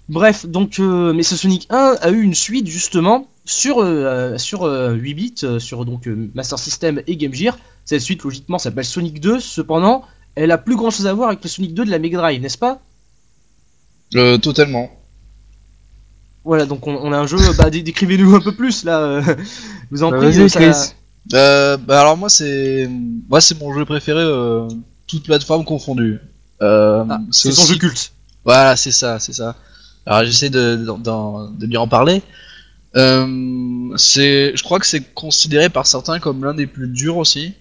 Bref, 0.09 0.47
donc, 0.47 0.78
euh, 0.78 1.12
mais 1.12 1.23
ce 1.23 1.37
Sonic 1.37 1.67
1 1.71 1.97
a 2.00 2.11
eu 2.11 2.23
une 2.23 2.35
suite 2.35 2.67
justement 2.67 3.26
sur, 3.45 3.81
euh, 3.81 4.38
sur 4.38 4.62
euh, 4.64 4.95
8 4.95 5.14
bits, 5.14 5.35
euh, 5.43 5.59
sur 5.59 5.85
donc 5.85 6.07
euh, 6.07 6.31
Master 6.35 6.59
System 6.59 7.02
et 7.07 7.17
Game 7.17 7.35
Gear. 7.35 7.59
Cette 7.85 8.00
suite, 8.00 8.23
logiquement, 8.25 8.59
s'appelle 8.59 8.85
Sonic 8.87 9.21
2. 9.21 9.38
Cependant, 9.40 10.05
elle 10.35 10.50
a 10.50 10.59
plus 10.59 10.76
grand 10.76 10.90
chose 10.90 11.06
à 11.06 11.13
voir 11.13 11.28
avec 11.28 11.43
le 11.43 11.49
Sonic 11.50 11.75
2 11.75 11.84
de 11.84 11.91
la 11.91 11.99
Mega 11.99 12.19
Drive, 12.19 12.41
n'est-ce 12.41 12.56
pas? 12.58 12.80
Euh, 14.15 14.39
totalement. 14.39 14.91
Voilà, 16.45 16.65
donc 16.65 16.87
on, 16.87 16.95
on 16.95 17.13
a 17.13 17.19
un 17.19 17.26
jeu. 17.26 17.37
Bah, 17.58 17.69
dé- 17.69 17.82
décrivez-nous 17.82 18.34
un 18.34 18.41
peu 18.41 18.54
plus 18.54 18.84
là. 18.84 19.00
euh, 19.00 19.23
vous 19.91 20.02
en 20.02 20.11
Bah, 20.11 20.19
prie. 20.19 20.39
euh, 20.39 20.49
ça-. 20.49 20.93
Euh, 21.34 21.76
bah 21.76 22.00
alors 22.00 22.17
moi 22.17 22.30
c'est 22.30 22.89
moi 23.28 23.43
c'est 23.43 23.61
mon 23.61 23.75
jeu 23.75 23.84
préféré 23.84 24.23
euh, 24.23 24.67
toute 25.06 25.25
plateforme 25.25 25.63
confondue. 25.67 26.21
Euh, 26.62 27.04
Ah, 27.08 27.21
c'est 27.30 27.52
son 27.52 27.62
aussi- 27.62 27.73
jeu 27.75 27.78
culte. 27.78 28.12
Voilà 28.44 28.76
c'est 28.76 28.90
ça 28.92 29.18
c'est 29.18 29.32
ça. 29.32 29.56
Alors 30.06 30.25
j'essaie 30.25 30.50
de, 30.50 30.76
de, 30.76 31.66
lui 31.66 31.76
en 31.76 31.86
parler. 31.88 32.23
Euh, 32.97 33.90
c'est 33.97 34.56
je 34.56 34.62
crois 34.62 34.78
que 34.78 34.86
c'est 34.86 35.12
considéré 35.14 35.68
par 35.68 35.86
certains 35.86 36.18
comme 36.18 36.44
l'un 36.44 36.54
des 36.54 36.66
plus 36.66 36.88
durs 36.88 37.18
aussi. 37.18 37.54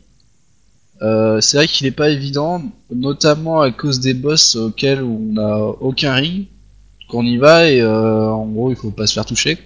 Euh, 1.02 1.42
c'est 1.42 1.58
vrai 1.58 1.68
qu'il 1.68 1.86
est 1.86 1.92
pas 1.92 2.10
évident, 2.10 2.64
notamment 2.90 3.62
à 3.62 3.70
cause 3.72 4.00
des 4.00 4.14
boss 4.16 4.56
auxquels 4.56 5.04
on 5.04 5.34
n'a 5.34 5.58
aucun 5.58 6.14
ring. 6.14 6.48
Qu'on 7.10 7.24
y 7.24 7.38
va 7.38 7.70
et 7.70 7.82
euh, 7.82 8.30
en 8.32 8.46
gros 8.48 8.70
il 8.70 8.76
faut 8.76 8.92
pas 8.92 9.08
se 9.08 9.14
faire 9.14 9.26
toucher. 9.26 9.58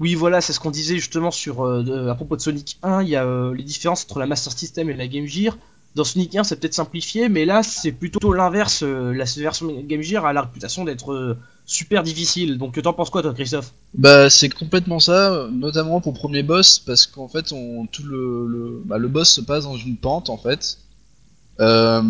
Oui, 0.00 0.14
voilà, 0.14 0.40
c'est 0.40 0.52
ce 0.52 0.60
qu'on 0.60 0.70
disait 0.70 0.96
justement 0.96 1.30
sur 1.30 1.64
à 1.64 2.14
propos 2.14 2.36
de 2.36 2.40
Sonic 2.40 2.78
1. 2.82 3.02
Il 3.02 3.08
y 3.08 3.16
a 3.16 3.24
les 3.52 3.62
différences 3.62 4.04
entre 4.04 4.18
la 4.18 4.26
Master 4.26 4.52
System 4.52 4.90
et 4.90 4.94
la 4.94 5.06
Game 5.06 5.26
Gear. 5.26 5.56
Dans 5.94 6.04
Sonic 6.04 6.34
1, 6.34 6.44
c'est 6.44 6.56
peut-être 6.56 6.74
simplifié, 6.74 7.28
mais 7.28 7.44
là, 7.44 7.62
c'est 7.62 7.92
plutôt 7.92 8.32
l'inverse. 8.32 8.82
euh, 8.82 9.12
la 9.12 9.24
version 9.24 9.68
Game 9.82 10.02
Gear 10.02 10.26
a 10.26 10.32
la 10.32 10.42
réputation 10.42 10.84
d'être 10.84 11.12
euh, 11.12 11.36
super 11.66 12.02
difficile. 12.02 12.58
Donc, 12.58 12.82
t'en 12.82 12.92
penses 12.92 13.10
quoi, 13.10 13.22
toi, 13.22 13.32
Christophe? 13.32 13.72
Bah 13.94 14.28
c'est 14.28 14.48
complètement 14.48 14.98
ça, 14.98 15.48
notamment 15.52 16.00
pour 16.00 16.14
premier 16.14 16.42
boss, 16.42 16.80
parce 16.80 17.06
qu'en 17.06 17.28
fait 17.28 17.54
tout 17.92 18.02
bah, 18.84 18.98
le 18.98 19.08
boss 19.08 19.30
se 19.30 19.40
passe 19.40 19.64
dans 19.64 19.76
une 19.76 19.96
pente 19.96 20.30
en 20.30 20.36
fait. 20.36 20.78
Euh, 21.60 22.02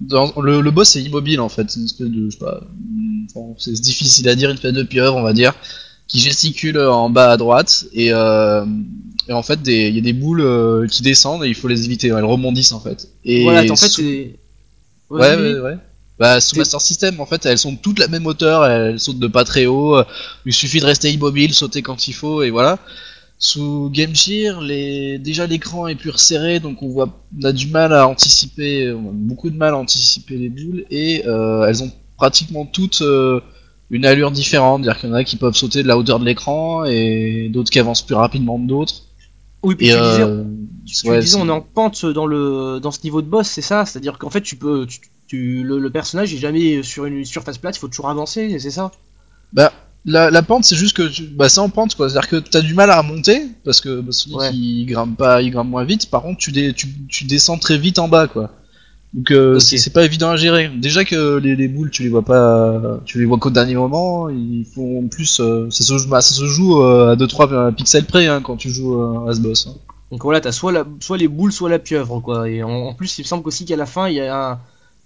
le, 0.00 0.70
boss 0.70 0.96
est 0.96 1.02
immobile 1.02 1.40
en 1.40 1.50
fait, 1.50 1.70
c'est 1.70 1.82
difficile 3.72 4.28
à 4.28 4.34
dire, 4.34 4.48
une 4.48 4.56
espèce 4.56 4.72
de 4.72 4.82
pieuvre 4.82 5.16
on 5.16 5.22
va 5.22 5.34
dire, 5.34 5.54
qui 6.08 6.20
gesticule 6.20 6.80
en 6.80 7.10
bas 7.10 7.30
à 7.30 7.36
droite 7.36 7.84
et, 7.92 8.12
euh, 8.12 8.64
et 9.28 9.32
en 9.32 9.42
fait 9.42 9.60
il 9.66 9.94
y 9.94 9.98
a 9.98 10.00
des 10.00 10.14
boules 10.14 10.40
euh, 10.40 10.86
qui 10.86 11.02
descendent 11.02 11.44
et 11.44 11.48
il 11.48 11.54
faut 11.54 11.68
les 11.68 11.84
éviter, 11.84 12.08
elles 12.08 12.24
rebondissent 12.24 12.72
en 12.72 12.80
fait. 12.80 13.08
Et 13.24 13.42
Voilà, 13.42 13.70
en 13.70 13.76
fait, 13.76 13.88
sous-. 13.88 14.02
Ouais, 14.02 14.36
oui, 15.10 15.52
ouais, 15.52 15.60
ouais. 15.60 15.78
Bah, 16.18 16.40
sous 16.40 16.56
Master 16.56 16.80
System, 16.80 17.20
en 17.20 17.26
fait, 17.26 17.46
elles 17.46 17.58
sont 17.58 17.76
toutes 17.76 18.00
la 18.00 18.08
même 18.08 18.26
hauteur, 18.26 18.66
elles 18.66 18.98
sautent 18.98 19.20
de 19.20 19.28
pas 19.28 19.44
très 19.44 19.66
haut, 19.66 19.96
euh, 19.96 20.04
il 20.46 20.52
suffit 20.52 20.80
de 20.80 20.84
rester 20.84 21.12
immobile, 21.12 21.54
sauter 21.54 21.80
quand 21.80 22.08
il 22.08 22.12
faut, 22.12 22.42
et 22.42 22.50
voilà. 22.50 22.78
Sous 23.38 23.88
Game 23.90 24.16
Gear, 24.16 24.60
les... 24.60 25.18
déjà 25.18 25.46
l'écran 25.46 25.86
est 25.86 25.94
plus 25.94 26.10
resserré, 26.10 26.58
donc 26.58 26.82
on 26.82 26.88
voit, 26.88 27.22
on 27.40 27.44
a 27.44 27.52
du 27.52 27.68
mal 27.68 27.92
à 27.92 28.08
anticiper, 28.08 28.90
on 28.90 29.10
a 29.10 29.12
beaucoup 29.12 29.48
de 29.48 29.56
mal 29.56 29.74
à 29.74 29.76
anticiper 29.76 30.36
les 30.36 30.48
boules, 30.48 30.84
et 30.90 31.24
euh, 31.26 31.66
elles 31.66 31.84
ont 31.84 31.92
pratiquement 32.16 32.66
toutes 32.66 33.02
euh, 33.02 33.40
une 33.90 34.04
allure 34.06 34.30
différente, 34.30 34.84
c'est-à-dire 34.84 35.00
qu'il 35.00 35.08
y 35.10 35.12
en 35.12 35.16
a 35.16 35.24
qui 35.24 35.36
peuvent 35.36 35.54
sauter 35.54 35.82
de 35.82 35.88
la 35.88 35.96
hauteur 35.98 36.18
de 36.20 36.24
l'écran, 36.24 36.84
et 36.84 37.48
d'autres 37.52 37.70
qui 37.70 37.78
avancent 37.78 38.02
plus 38.02 38.14
rapidement 38.14 38.58
que 38.58 38.66
d'autres. 38.66 39.02
Oui, 39.62 39.74
puis 39.74 39.88
Et 39.88 39.92
tu 39.92 40.00
disais, 40.00 40.22
euh, 40.22 40.44
tu 40.86 41.08
ouais, 41.08 41.20
disais, 41.20 41.36
on 41.40 41.48
est 41.48 41.50
en 41.50 41.60
pente 41.60 42.06
dans, 42.06 42.26
le, 42.26 42.78
dans 42.80 42.90
ce 42.92 43.00
niveau 43.02 43.22
de 43.22 43.26
boss, 43.26 43.48
c'est 43.48 43.60
ça 43.62 43.84
C'est-à-dire 43.84 44.18
qu'en 44.18 44.30
fait, 44.30 44.42
tu 44.42 44.56
peux. 44.56 44.86
Tu, 44.86 45.00
tu- 45.26 45.62
le, 45.64 45.78
le 45.78 45.90
personnage 45.90 46.32
est 46.32 46.38
jamais 46.38 46.82
sur 46.82 47.04
une 47.06 47.24
surface 47.24 47.58
plate, 47.58 47.76
il 47.76 47.80
faut 47.80 47.88
toujours 47.88 48.08
avancer, 48.08 48.58
c'est 48.58 48.70
ça? 48.70 48.92
Bah, 49.52 49.72
la, 50.04 50.30
la 50.30 50.42
pente, 50.42 50.64
c'est 50.64 50.76
juste 50.76 50.96
que 50.96 51.08
tu- 51.08 51.24
bah, 51.24 51.48
c'est 51.48 51.60
en 51.60 51.68
pente, 51.70 51.94
quoi. 51.96 52.08
C'est-à-dire 52.08 52.28
que 52.30 52.36
t'as 52.36 52.60
du 52.60 52.74
mal 52.74 52.90
à 52.90 53.00
remonter, 53.00 53.46
parce 53.64 53.80
que 53.80 54.00
bah, 54.00 54.12
Ouais. 54.30 54.54
il 54.54 54.86
grimpe 54.86 55.16
pas, 55.16 55.42
il 55.42 55.50
grimpe 55.50 55.68
moins 55.68 55.84
vite. 55.84 56.08
Par 56.10 56.22
contre, 56.22 56.38
tu, 56.38 56.52
dé- 56.52 56.72
tu, 56.72 56.86
tu 57.08 57.24
descends 57.24 57.58
très 57.58 57.78
vite 57.78 57.98
en 57.98 58.08
bas, 58.08 58.26
quoi. 58.28 58.52
Donc, 59.14 59.30
euh, 59.30 59.58
c'est 59.58 59.92
pas 59.92 60.04
évident 60.04 60.28
à 60.28 60.36
gérer. 60.36 60.68
Déjà 60.68 61.04
que 61.04 61.38
les, 61.38 61.56
les 61.56 61.66
boules, 61.68 61.90
tu 61.90 62.02
les 62.02 62.10
vois 62.10 62.22
pas, 62.24 63.00
tu 63.06 63.18
les 63.18 63.24
vois 63.24 63.38
qu'au 63.38 63.50
dernier 63.50 63.74
moment. 63.74 64.28
Il 64.28 64.66
faut 64.66 65.00
en 65.02 65.08
plus, 65.08 65.40
euh, 65.40 65.68
ça 65.70 65.82
se 65.82 65.96
joue, 65.96 66.08
bah, 66.08 66.20
ça 66.20 66.34
se 66.34 66.44
joue 66.44 66.82
euh, 66.82 67.12
à 67.12 67.16
2-3 67.16 67.74
pixels 67.74 68.04
près, 68.04 68.26
hein, 68.26 68.42
quand 68.42 68.56
tu 68.56 68.70
joues 68.70 69.00
euh, 69.00 69.28
à 69.30 69.32
ce 69.34 69.40
boss. 69.40 69.66
hein. 69.68 69.76
Donc 70.10 70.22
voilà, 70.24 70.40
t'as 70.40 70.52
soit, 70.52 70.72
la, 70.72 70.84
soit 71.00 71.16
les 71.18 71.28
boules, 71.28 71.52
soit 71.52 71.70
la 71.70 71.78
pieuvre, 71.78 72.20
quoi. 72.20 72.48
Et 72.50 72.62
en, 72.62 72.70
en 72.70 72.94
plus, 72.94 73.18
il 73.18 73.22
me 73.22 73.26
semble 73.26 73.42
qu'aussi 73.42 73.64
qu'à 73.64 73.76
la 73.76 73.86
fin, 73.86 74.08
il 74.08 74.14
y 74.16 74.20
a 74.20 74.50
un, 74.52 74.58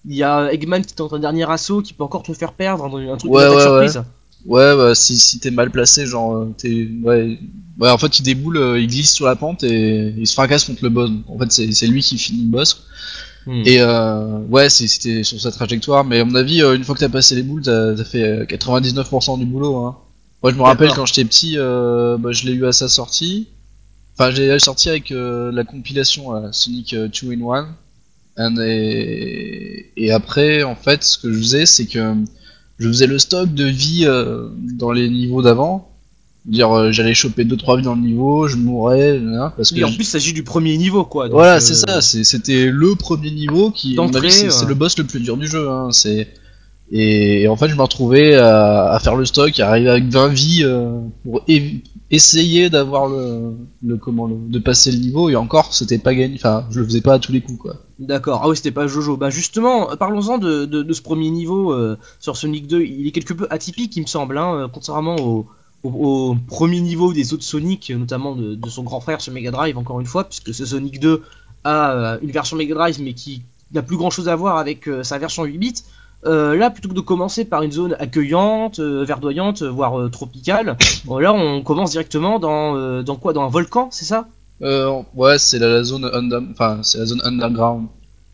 il 0.05 0.17
y 0.17 0.23
a 0.25 0.53
Eggman 0.53 0.83
qui 0.83 0.95
tente 0.95 1.13
un 1.13 1.19
dernier 1.21 1.49
assaut 1.51 1.81
qui 1.81 1.93
peut 1.93 2.03
encore 2.05 2.23
te 2.25 2.33
faire 2.35 2.53
perdre, 2.55 2.85
un, 2.85 3.13
un 3.13 3.17
truc 3.17 3.31
Ouais, 3.31 3.45
de 3.45 3.51
ouais, 3.55 3.61
surprise. 3.63 4.03
Ouais, 4.47 4.77
bah, 4.77 4.95
si, 4.97 5.17
si 5.17 5.39
t'es 5.39 5.53
mal 5.53 5.71
placé, 5.71 6.07
genre, 6.07 6.35
euh, 6.37 6.55
t'es, 6.59 6.89
ouais, 7.05 7.39
ouais, 7.79 7.91
en 7.91 7.99
fait, 7.99 8.19
il 8.19 8.23
déboule, 8.25 8.57
euh, 8.57 8.81
il 8.81 8.89
glisse 8.89 9.13
sur 9.13 9.27
la 9.27 9.37
pente 9.37 9.63
et 9.63 10.13
il 10.19 10.27
se 10.27 10.35
fracasse 10.35 10.65
contre 10.65 10.83
le 10.83 10.89
boss. 10.91 11.11
En 11.29 11.39
fait, 11.39 11.53
c'est 11.53 11.87
lui 11.87 12.03
qui 12.03 12.19
finit 12.19 12.43
le 12.43 12.51
boss. 12.51 12.85
Hmm. 13.47 13.63
Et 13.67 13.81
euh, 13.81 14.39
ouais, 14.49 14.69
c'était 14.69 15.25
sur 15.25 15.41
sa 15.41 15.51
trajectoire, 15.51 16.05
mais 16.05 16.21
à 16.21 16.25
mon 16.25 16.35
avis, 16.35 16.63
euh, 16.63 16.75
une 16.75 16.85
fois 16.85 16.95
que 16.95 17.01
t'as 17.01 17.09
passé 17.09 17.35
les 17.35 17.43
boules, 17.43 17.63
t'as 17.63 18.05
fait 18.05 18.23
euh, 18.23 18.45
99% 18.45 19.39
du 19.39 19.47
boulot. 19.47 19.77
Hein. 19.77 19.97
Moi, 20.43 20.53
je 20.53 20.57
me 20.57 20.63
rappelle 20.63 20.91
quand 20.95 21.07
j'étais 21.07 21.25
petit, 21.25 21.55
euh, 21.57 22.17
bah, 22.19 22.33
je 22.33 22.47
l'ai 22.47 22.53
eu 22.53 22.67
à 22.67 22.73
sa 22.73 22.89
sortie. 22.89 23.49
Enfin, 24.15 24.31
j'ai 24.31 24.59
sorti 24.59 24.89
avec 24.89 25.13
euh, 25.13 25.51
la 25.53 25.65
compilation 25.65 26.35
euh, 26.35 26.49
Sonic 26.53 26.95
2 26.95 27.11
in 27.33 27.67
1. 28.39 28.57
Et, 28.61 29.93
et 29.97 30.13
après, 30.13 30.63
en 30.63 30.75
fait, 30.75 31.05
ce 31.05 31.19
que 31.19 31.33
je 31.33 31.39
faisais, 31.39 31.67
c'est 31.67 31.87
que 31.87 32.15
je 32.79 32.89
faisais 32.89 33.07
le 33.07 33.19
stock 33.19 33.53
de 33.55 33.65
vie 33.65 34.05
euh, 34.07 34.49
dans 34.77 34.91
les 34.91 35.09
niveaux 35.09 35.43
d'avant. 35.43 35.92
Dire, 36.45 36.73
euh, 36.77 36.91
j'allais 36.91 37.15
choper 37.15 37.45
2-3 37.45 37.77
vies 37.77 37.83
dans 37.85 37.95
le 37.95 38.01
niveau, 38.01 38.49
je 38.49 38.57
mourrais, 38.57 39.19
hein, 39.19 39.53
parce 39.57 39.71
que 39.71 39.77
Et 39.79 39.85
en 39.85 39.89
plus, 39.89 39.99
il 40.03 40.05
s'agit 40.07 40.33
du 40.33 40.43
premier 40.43 40.77
niveau, 40.77 41.05
quoi. 41.05 41.27
donc, 41.29 41.35
voilà, 41.35 41.57
euh, 41.57 41.61
c'est 41.61 41.75
ça, 41.75 42.01
c'était 42.01 42.67
le 42.67 42.95
premier 42.97 43.31
niveau 43.31 43.71
qui, 43.71 43.95
c'est 44.61 44.67
le 44.67 44.75
boss 44.75 44.99
le 44.99 45.05
plus 45.05 45.21
dur 45.21 45.37
du 45.37 45.47
jeu. 45.47 45.71
Hein, 45.71 45.89
c'est 45.93 46.27
et, 46.91 47.43
et 47.43 47.49
en 47.49 47.55
fait, 47.57 47.69
je 47.69 47.77
me 47.77 47.83
retrouvais 47.83 48.35
à, 48.35 48.91
à 48.91 48.99
faire 48.99 49.15
le 49.15 49.25
stock, 49.25 49.59
à 49.61 49.69
arriver 49.69 49.89
avec 49.89 50.09
20 50.09 50.29
vies 50.29 50.63
euh, 50.65 50.99
pour 51.23 51.43
essayer 52.11 52.69
d'avoir 52.71 53.07
le, 53.09 53.55
le 53.83 53.97
comment 53.97 54.27
le- 54.27 54.37
de 54.49 54.59
passer 54.59 54.91
le 54.91 54.99
niveau 54.99 55.31
et 55.31 55.37
encore, 55.37 55.73
c'était 55.73 55.99
pas 55.99 56.13
gagné. 56.15 56.35
Enfin, 56.35 56.65
je 56.71 56.81
le 56.81 56.85
faisais 56.87 57.01
pas 57.01 57.15
à 57.15 57.19
tous 57.21 57.33
les 57.33 57.41
coups, 57.41 57.59
quoi. 57.61 57.77
D'accord. 58.01 58.41
Ah 58.43 58.49
oui, 58.49 58.57
c'était 58.57 58.73
pas 58.73 58.87
Jojo. 58.89 59.17
Bah 59.17 59.31
justement, 59.31 59.97
parlons-en 59.97 60.39
de, 60.39 60.65
de, 60.67 60.83
de 60.83 60.93
ce 60.93 61.03
premier 61.03 61.31
niveau 61.31 61.73
sur 62.21 62.37
Sonic 62.37 62.67
2. 62.67 62.83
Il 62.83 63.07
est 63.07 63.13
quelque 63.13 63.33
peu 63.33 63.47
atypique, 63.49 63.97
il 63.97 64.03
me 64.03 64.07
semble, 64.07 64.37
hein, 64.37 64.69
contrairement 64.75 65.17
au, 65.17 65.47
au, 65.85 65.89
au 66.33 66.37
premier 66.49 66.81
niveau 66.81 67.13
des 67.13 67.33
autres 67.35 67.43
Sonic, 67.45 67.91
notamment 67.91 68.35
de, 68.35 68.55
de 68.55 68.69
son 68.69 68.83
grand 68.83 69.01
frère 69.01 69.21
sur 69.21 69.33
Mega 69.33 69.51
Drive, 69.51 69.77
encore 69.79 70.01
une 70.01 70.07
fois, 70.07 70.25
puisque 70.25 70.53
ce 70.55 70.65
Sonic 70.65 71.01
2 71.01 71.23
a 71.65 71.93
euh, 71.93 72.19
une 72.23 72.31
version 72.31 72.57
Mega 72.57 72.75
Drive, 72.75 73.01
mais 73.01 73.13
qui 73.15 73.43
n'a 73.73 73.83
plus 73.83 73.97
grand-chose 73.97 74.29
à 74.29 74.37
voir 74.37 74.59
avec 74.59 74.89
euh, 74.89 75.03
sa 75.03 75.19
version 75.19 75.45
8 75.45 75.59
bits. 75.59 75.75
Euh, 76.25 76.55
là, 76.57 76.71
plutôt 76.71 76.89
que 76.89 76.95
de 76.95 77.01
commencer 77.01 77.45
par 77.45 77.63
une 77.63 77.73
zone 77.73 77.97
accueillante, 77.99 78.79
euh, 78.79 79.05
verdoyante, 79.05 79.63
voire 79.63 79.99
euh, 79.99 80.09
tropicale, 80.09 80.77
là 81.21 81.33
on 81.33 81.63
commence 81.63 81.91
directement 81.93 82.39
dans, 82.39 83.03
dans 83.03 83.17
quoi? 83.17 83.33
Dans 83.33 83.43
un 83.43 83.49
volcan, 83.49 83.89
c'est 83.91 84.05
ça? 84.05 84.29
Euh, 84.63 85.03
ouais, 85.17 85.39
c'est 85.41 85.59
la, 85.59 85.69
la 85.69 85.83
zone 85.83 86.09
enfin, 86.53 86.79
c'est 86.83 86.99
la 86.99 87.07
zone 87.07 87.21
underground. 87.25 87.89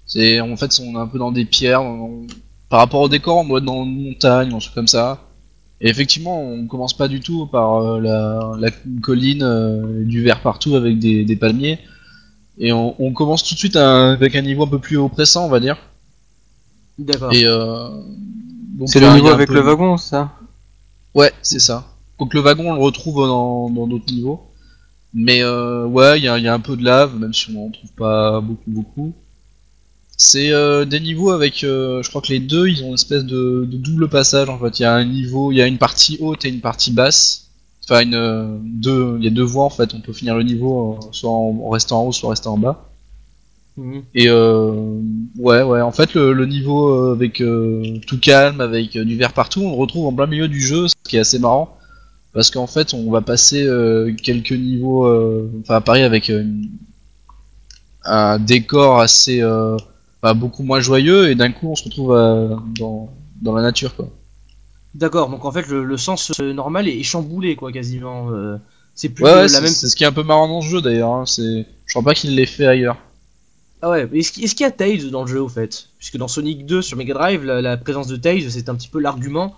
C'est 0.04 0.40
en 0.40 0.54
fait, 0.58 0.78
on 0.82 0.94
est 0.94 0.98
un 1.00 1.06
peu 1.06 1.18
dans 1.18 1.32
des 1.32 1.46
pierres. 1.46 1.82
on- 1.82 2.26
Par 2.68 2.80
rapport 2.80 3.00
au 3.00 3.08
décor, 3.08 3.38
on 3.38 3.44
doit 3.48 3.58
être 3.58 3.64
dans 3.64 3.84
une 3.84 4.02
montagne, 4.10 4.52
un 4.54 4.58
truc 4.58 4.74
comme 4.74 4.86
ça. 4.88 5.18
Et 5.80 5.88
effectivement, 5.88 6.40
on 6.42 6.66
commence 6.66 6.96
pas 6.96 7.08
du 7.08 7.20
tout 7.20 7.46
par 7.46 7.76
euh, 7.76 8.00
la, 8.00 8.52
la 8.58 8.70
colline, 9.00 9.42
euh, 9.42 10.04
du 10.04 10.22
vert 10.22 10.40
partout 10.42 10.74
avec 10.74 10.98
des, 10.98 11.24
des 11.24 11.36
palmiers. 11.36 11.78
Et 12.58 12.72
on, 12.72 13.00
on 13.00 13.12
commence 13.12 13.44
tout 13.44 13.54
de 13.54 13.58
suite 13.58 13.76
à- 13.76 14.10
avec 14.12 14.34
un 14.36 14.42
niveau 14.42 14.64
un 14.64 14.68
peu 14.68 14.80
plus 14.80 14.96
oppressant, 14.96 15.46
on 15.46 15.48
va 15.48 15.60
dire. 15.60 15.76
D'accord. 16.98 17.32
Et 17.32 17.44
euh, 17.44 17.90
donc, 18.76 18.88
C'est 18.88 19.00
le 19.00 19.12
niveau 19.14 19.28
avec 19.28 19.48
peu 19.48 19.54
le 19.54 19.60
wagon, 19.60 19.96
ça? 19.96 20.32
Ouais, 21.14 21.32
c'est 21.42 21.60
ça. 21.60 21.86
Donc 22.18 22.34
le 22.34 22.40
wagon, 22.40 22.70
on 22.70 22.74
le 22.74 22.80
retrouve 22.80 23.26
dans 23.26 23.70
dans 23.70 23.86
d'autres 23.86 24.12
niveaux. 24.12 24.40
Mais 25.14 25.42
euh, 25.42 25.86
ouais, 25.86 26.18
il 26.18 26.24
y 26.24 26.28
a, 26.28 26.38
il 26.38 26.44
y 26.44 26.48
a 26.48 26.54
un 26.54 26.60
peu 26.60 26.76
de 26.76 26.84
lave, 26.84 27.16
même 27.18 27.32
si 27.32 27.50
on 27.54 27.66
en 27.66 27.70
trouve 27.70 27.92
pas 27.92 28.40
beaucoup, 28.40 28.70
beaucoup. 28.70 29.12
C'est 30.20 30.52
euh, 30.52 30.84
des 30.84 30.98
niveaux 30.98 31.30
avec, 31.30 31.62
euh, 31.62 32.02
je 32.02 32.10
crois 32.10 32.20
que 32.20 32.28
les 32.32 32.40
deux, 32.40 32.66
ils 32.66 32.82
ont 32.82 32.88
une 32.88 32.94
espèce 32.94 33.24
de, 33.24 33.64
de 33.70 33.76
double 33.76 34.08
passage 34.08 34.48
en 34.48 34.58
fait. 34.58 34.80
Il 34.80 34.82
y 34.82 34.84
a 34.84 34.92
un 34.92 35.04
niveau, 35.04 35.52
il 35.52 35.58
y 35.58 35.62
a 35.62 35.66
une 35.66 35.78
partie 35.78 36.18
haute 36.20 36.44
et 36.44 36.48
une 36.48 36.60
partie 36.60 36.90
basse. 36.90 37.50
Enfin, 37.84 38.02
une, 38.02 38.14
euh, 38.14 38.58
deux, 38.62 39.16
il 39.18 39.24
y 39.24 39.28
a 39.28 39.30
deux 39.30 39.44
voies 39.44 39.64
en 39.64 39.70
fait. 39.70 39.94
On 39.94 40.00
peut 40.00 40.12
finir 40.12 40.34
le 40.36 40.42
niveau 40.42 40.94
euh, 40.94 41.06
soit 41.12 41.30
en, 41.30 41.56
en 41.64 41.68
restant 41.70 42.02
en 42.02 42.06
haut, 42.08 42.12
soit 42.12 42.26
en 42.26 42.30
restant 42.30 42.54
en 42.54 42.58
bas. 42.58 42.90
Mhm. 43.76 44.02
Et 44.16 44.28
euh, 44.28 45.00
ouais, 45.38 45.62
ouais, 45.62 45.80
en 45.82 45.92
fait, 45.92 46.14
le, 46.14 46.32
le 46.32 46.46
niveau 46.46 46.88
euh, 46.88 47.12
avec 47.12 47.40
euh, 47.40 47.98
tout 48.08 48.18
calme, 48.18 48.60
avec 48.60 48.98
du 48.98 49.16
vert 49.16 49.32
partout, 49.32 49.60
on 49.62 49.70
le 49.70 49.76
retrouve 49.76 50.06
en 50.06 50.12
plein 50.12 50.26
milieu 50.26 50.48
du 50.48 50.60
jeu, 50.60 50.88
ce 50.88 50.94
qui 51.08 51.16
est 51.16 51.20
assez 51.20 51.38
marrant. 51.38 51.78
Parce 52.32 52.50
qu'en 52.50 52.66
fait, 52.66 52.92
on 52.92 53.08
va 53.10 53.20
passer 53.20 53.62
euh, 53.62 54.12
quelques 54.20 54.50
niveaux, 54.52 55.06
euh, 55.06 55.48
enfin 55.60 55.76
à 55.76 55.80
Paris 55.80 56.02
avec 56.02 56.30
un 58.04 58.38
décor 58.38 59.00
assez, 59.00 59.40
enfin, 60.22 60.34
beaucoup 60.34 60.62
moins 60.62 60.80
joyeux, 60.80 61.30
et 61.30 61.34
d'un 61.34 61.52
coup, 61.52 61.68
on 61.70 61.74
se 61.76 61.84
retrouve 61.84 62.12
euh, 62.12 62.56
dans, 62.78 63.10
dans 63.42 63.54
la 63.54 63.62
nature, 63.62 63.94
quoi. 63.96 64.08
D'accord, 64.94 65.28
donc 65.28 65.44
en 65.44 65.52
fait 65.52 65.68
le, 65.68 65.84
le 65.84 65.96
sens 65.96 66.32
euh, 66.40 66.52
normal 66.52 66.88
est, 66.88 66.98
est 66.98 67.02
chamboulé 67.02 67.54
quoi 67.56 67.70
quasiment. 67.70 68.30
euh, 68.32 68.56
c'est 68.94 69.10
plus 69.10 69.24
Ouais, 69.24 69.30
ouais, 69.32 69.42
la 69.42 69.48
c'est 69.48 69.60
même. 69.60 69.70
c'est 69.70 69.86
ce 69.88 69.94
qui 69.94 70.02
est 70.02 70.06
un 70.06 70.12
peu 70.12 70.22
marrant 70.24 70.48
dans 70.48 70.60
ce 70.62 70.68
jeu 70.68 70.80
d'ailleurs. 70.80 71.12
Hein, 71.12 71.26
c'est, 71.26 71.66
je 71.86 71.92
crois 71.92 72.02
pas 72.02 72.14
qu'il 72.14 72.34
l'ait 72.34 72.46
fait 72.46 72.66
ailleurs. 72.66 72.96
Ah 73.80 73.90
ouais, 73.90 74.08
est-ce 74.12 74.32
qu'il 74.32 74.60
y 74.60 74.64
a 74.64 74.70
Tails 74.72 75.10
dans 75.10 75.22
le 75.22 75.28
jeu 75.28 75.40
au 75.40 75.48
fait? 75.48 75.88
Puisque 75.98 76.16
dans 76.16 76.26
Sonic 76.26 76.66
2 76.66 76.82
sur 76.82 76.96
Mega 76.96 77.14
Drive, 77.14 77.44
la, 77.44 77.60
la 77.62 77.76
présence 77.76 78.08
de 78.08 78.16
Tails 78.16 78.50
c'est 78.50 78.68
un 78.68 78.74
petit 78.74 78.88
peu 78.88 78.98
l'argument. 78.98 79.54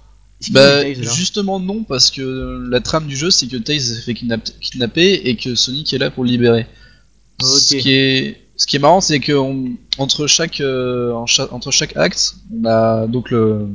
Bah, 0.50 0.80
Tails, 0.82 1.02
justement 1.04 1.58
non, 1.60 1.84
parce 1.84 2.10
que 2.10 2.66
la 2.68 2.80
trame 2.80 3.06
du 3.06 3.16
jeu, 3.16 3.30
c'est 3.30 3.46
que 3.46 3.56
Tails 3.56 3.80
s'est 3.80 4.00
fait 4.02 4.14
kidnap- 4.14 4.58
kidnapper 4.60 5.12
et 5.28 5.36
que 5.36 5.54
Sonic 5.54 5.92
est 5.94 5.98
là 5.98 6.10
pour 6.10 6.24
le 6.24 6.30
libérer. 6.30 6.66
Ce 7.40 7.74
Ok. 7.76 7.80
qui 7.82 7.92
est, 7.94 8.40
ce 8.60 8.66
qui 8.66 8.76
est 8.76 8.78
marrant, 8.78 9.00
c'est 9.00 9.20
que 9.20 9.32
on- 9.32 9.72
entre 9.98 10.26
chaque, 10.26 10.60
euh, 10.60 11.12
en 11.14 11.26
cha- 11.26 11.48
entre 11.50 11.70
chaque 11.70 11.96
acte, 11.96 12.34
on 12.54 12.64
a 12.66 13.06
donc 13.06 13.30
le, 13.30 13.68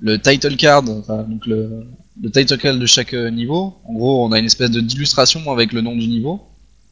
le 0.00 0.20
title 0.20 0.56
card, 0.56 0.84
enfin 1.00 1.24
donc 1.24 1.44
le, 1.46 1.86
le 2.22 2.30
title 2.30 2.56
card 2.58 2.76
de 2.76 2.86
chaque 2.86 3.14
euh, 3.14 3.30
niveau. 3.30 3.74
En 3.88 3.92
gros, 3.94 4.24
on 4.24 4.30
a 4.32 4.38
une 4.38 4.46
espèce 4.46 4.70
d'illustration 4.70 5.40
avec 5.50 5.72
le 5.72 5.80
nom 5.80 5.96
du 5.96 6.06
niveau 6.06 6.40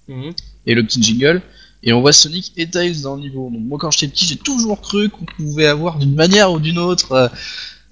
Mhm. 0.08 0.32
et 0.66 0.74
le 0.74 0.82
petit 0.86 1.00
jingle. 1.02 1.40
Et 1.84 1.92
on 1.92 2.00
voit 2.00 2.12
Sonic 2.12 2.52
et 2.56 2.66
Tails 2.68 3.02
dans 3.02 3.14
le 3.14 3.20
niveau. 3.20 3.48
Donc 3.52 3.62
moi 3.62 3.78
quand 3.78 3.90
j'étais 3.92 4.08
petit, 4.08 4.24
j'ai 4.26 4.36
toujours 4.36 4.80
cru 4.80 5.08
qu'on 5.10 5.24
pouvait 5.36 5.66
avoir 5.66 5.98
d'une 5.98 6.14
manière 6.16 6.50
ou 6.50 6.58
d'une 6.58 6.78
autre 6.78 7.12
euh, 7.12 7.28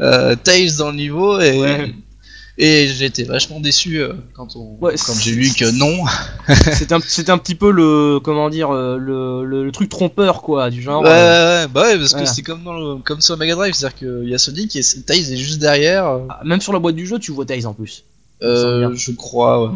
euh, 0.00 0.34
Tails 0.34 0.76
dans 0.78 0.90
le 0.90 0.96
niveau 0.96 1.38
et, 1.40 1.56
Ouais. 1.60 1.94
Et 2.58 2.86
j'étais 2.86 3.24
vachement 3.24 3.60
déçu 3.60 3.98
euh, 4.00 4.12
quand, 4.34 4.56
on, 4.56 4.76
Ouais, 4.80 4.94
quand 5.04 5.12
j'ai 5.18 5.32
lu 5.32 5.50
que 5.52 5.70
non. 5.70 6.04
C'était 6.72 6.94
un, 6.94 7.34
un 7.34 7.38
petit 7.38 7.54
peu 7.54 7.70
le 7.70 8.18
comment 8.20 8.48
dire 8.48 8.70
euh, 8.74 8.96
le, 8.96 9.44
le, 9.44 9.64
le 9.64 9.72
truc 9.72 9.88
trompeur 9.90 10.40
quoi 10.42 10.70
du 10.70 10.80
genre. 10.82 11.02
ouais, 11.02 11.08
euh, 11.10 11.62
ouais, 11.64 11.68
bah 11.68 11.82
ouais, 11.82 11.98
parce 11.98 12.14
que 12.14 12.24
c'est 12.24 12.42
comme, 12.42 12.64
dans 12.64 12.72
le, 12.72 12.96
comme 13.02 13.20
sur 13.20 13.36
Mega 13.36 13.54
Drive, 13.54 13.74
c'est-à-dire 13.74 13.98
qu'il 13.98 14.28
y 14.28 14.34
a 14.34 14.38
Sonic 14.38 14.74
et 14.76 14.80
Tails 15.06 15.32
est 15.32 15.36
juste 15.36 15.58
derrière. 15.58 16.04
ah, 16.28 16.40
Même 16.44 16.60
sur 16.60 16.72
la 16.72 16.78
boîte 16.78 16.94
du 16.96 17.06
jeu 17.06 17.18
tu 17.18 17.32
vois 17.32 17.44
Tails 17.44 17.66
en 17.66 17.74
plus. 17.74 18.04
euh, 18.42 18.90
je 18.94 19.12
crois, 19.12 19.62
ouais. 19.66 19.74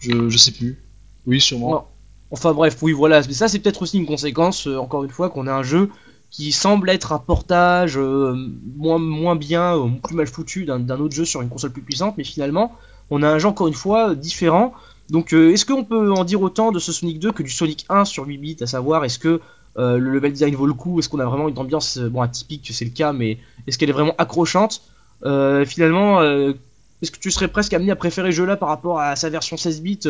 Je, 0.00 0.28
je 0.28 0.38
sais 0.38 0.52
plus. 0.52 0.78
Oui, 1.26 1.40
sûrement. 1.40 1.70
Non. 1.70 1.82
Enfin 2.30 2.52
bref, 2.52 2.76
oui 2.82 2.92
voilà, 2.92 3.22
mais 3.26 3.32
ça 3.32 3.48
c'est 3.48 3.58
peut-être 3.58 3.80
aussi 3.82 3.96
une 3.96 4.04
conséquence, 4.06 4.66
encore 4.66 5.02
une 5.04 5.10
fois, 5.10 5.30
qu'on 5.30 5.46
a 5.46 5.52
un 5.52 5.62
jeu 5.62 5.88
qui 6.30 6.52
semble 6.52 6.90
être 6.90 7.12
un 7.12 7.18
portage 7.18 7.96
euh, 7.96 8.34
moins, 8.76 8.98
moins 8.98 9.36
bien, 9.36 9.76
euh, 9.76 9.88
plus 10.02 10.14
mal 10.14 10.26
foutu 10.26 10.64
d'un 10.64 11.00
autre 11.00 11.14
jeu 11.14 11.24
sur 11.24 11.42
une 11.42 11.48
console 11.48 11.72
plus 11.72 11.82
puissante, 11.82 12.14
mais 12.18 12.24
finalement 12.24 12.72
on 13.10 13.22
a 13.22 13.28
un 13.28 13.38
jeu 13.38 13.48
encore 13.48 13.68
une 13.68 13.74
fois 13.74 14.10
euh, 14.10 14.14
différent. 14.14 14.74
Donc 15.08 15.32
euh, 15.32 15.52
est-ce 15.52 15.64
qu'on 15.64 15.84
peut 15.84 16.12
en 16.12 16.24
dire 16.24 16.42
autant 16.42 16.70
de 16.70 16.78
ce 16.78 16.92
Sonic 16.92 17.18
2 17.18 17.32
que 17.32 17.42
du 17.42 17.50
Sonic 17.50 17.86
1 17.88 18.04
sur 18.04 18.26
8 18.26 18.38
bits, 18.38 18.56
à 18.60 18.66
savoir 18.66 19.04
est-ce 19.04 19.18
que 19.18 19.40
le 19.76 19.98
level 19.98 20.32
design 20.32 20.56
vaut 20.56 20.66
le 20.66 20.74
coup, 20.74 20.98
est-ce 20.98 21.08
qu'on 21.08 21.20
a 21.20 21.24
vraiment 21.24 21.48
une 21.48 21.56
ambiance, 21.56 21.98
bon 21.98 22.20
atypique 22.20 22.68
c'est 22.74 22.84
le 22.84 22.90
cas, 22.90 23.12
mais 23.12 23.38
est-ce 23.68 23.78
qu'elle 23.78 23.90
est 23.90 23.92
vraiment 23.92 24.14
accrochante? 24.18 24.82
Finalement, 25.22 26.20
est-ce 26.20 27.12
que 27.12 27.18
tu 27.20 27.30
serais 27.30 27.46
presque 27.46 27.72
amené 27.74 27.92
à 27.92 27.94
préférer 27.94 28.32
ce 28.32 28.36
jeu-là 28.38 28.56
par 28.56 28.70
rapport 28.70 28.98
à 28.98 29.14
sa 29.14 29.30
version 29.30 29.56
16 29.56 29.82
bits 29.82 30.00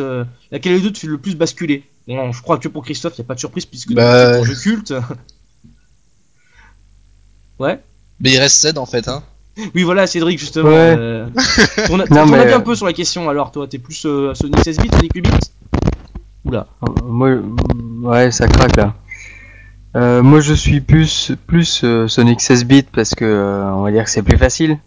Laquelle 0.51 0.73
des 0.73 0.81
deux 0.81 0.91
te 0.91 0.97
fait 0.97 1.05
le 1.05 1.19
plus 1.19 1.35
basculer? 1.35 1.83
Bon, 2.07 2.31
je 2.31 2.41
crois 2.41 2.57
que 2.57 2.67
pour 2.67 2.83
Christophe, 2.83 3.13
il 3.19 3.21
n'y 3.21 3.25
a 3.25 3.27
pas 3.27 3.35
de 3.35 3.39
surprise 3.39 3.67
puisque 3.67 3.93
Bah, 3.93 4.33
c'est 4.33 4.39
un 4.39 4.43
jeu 4.43 4.55
culte. 4.55 4.95
Ouais. 7.59 7.79
Mais 8.21 8.31
il 8.31 8.39
reste 8.39 8.57
Ced 8.61 8.77
en 8.77 8.85
fait, 8.85 9.07
hein. 9.07 9.23
Oui, 9.75 9.83
voilà, 9.83 10.07
Cédric, 10.07 10.39
justement. 10.39 10.69
Ouais. 10.69 10.95
Euh, 10.97 11.27
ton, 11.87 11.97
ton 12.05 12.15
Non, 12.15 12.25
mais- 12.25 12.53
un 12.53 12.59
peu 12.61 12.75
sur 12.75 12.85
la 12.85 12.93
question, 12.93 13.29
alors, 13.29 13.51
toi, 13.51 13.67
t'es 13.67 13.77
plus 13.77 14.05
euh, 14.05 14.33
Sonic 14.33 14.59
16 14.63 14.77
bits, 14.79 14.89
Sonic 14.93 15.11
8 15.15 15.21
bits 15.21 15.29
Oula. 16.45 16.67
Euh, 16.83 16.87
Moi, 17.05 17.37
ouais, 18.03 18.31
ça 18.31 18.47
craque 18.47 18.75
là. 18.77 18.93
Euh, 19.95 20.21
moi, 20.21 20.39
je 20.39 20.53
suis 20.53 20.81
plus 20.81 21.31
plus 21.47 21.81
euh, 21.83 22.07
Sonic 22.07 22.41
16 22.41 22.65
bits 22.65 22.83
parce 22.83 23.15
que 23.15 23.25
euh, 23.25 23.73
on 23.73 23.81
va 23.81 23.91
dire 23.91 24.03
que 24.03 24.09
c'est 24.11 24.21
plus 24.21 24.37
facile. 24.37 24.77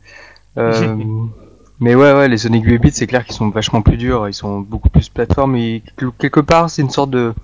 Euh, 0.58 0.94
mais 1.80 1.94
ouais, 1.94 2.12
ouais, 2.12 2.28
les 2.28 2.38
Sonic 2.38 2.64
8 2.64 2.78
bits, 2.78 2.90
c'est 2.92 3.06
clair 3.08 3.24
qu'ils 3.26 3.34
sont 3.34 3.50
vachement 3.50 3.82
plus 3.82 3.96
durs. 3.96 4.28
Ils 4.28 4.34
sont 4.34 4.60
beaucoup 4.60 4.88
plus 4.88 5.08
plateforme 5.08 5.56
et 5.56 5.82
quel- 5.98 6.10
quelque 6.18 6.40
part, 6.40 6.70
c'est 6.70 6.82
une 6.82 6.90
sorte 6.90 7.10
de 7.10 7.34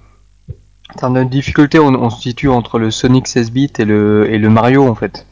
en 0.95 0.99
termes 0.99 1.15
de 1.15 1.25
difficulté, 1.25 1.79
on, 1.79 1.89
on 1.89 2.11
se 2.11 2.21
situe 2.21 2.49
entre 2.49 2.79
le 2.79 2.91
Sonic 2.91 3.27
16 3.27 3.51
bits 3.51 3.73
et 3.79 3.85
le 3.85 4.31
et 4.31 4.39
le 4.39 4.49
Mario 4.51 4.87
en 4.87 4.95
fait. 4.95 5.27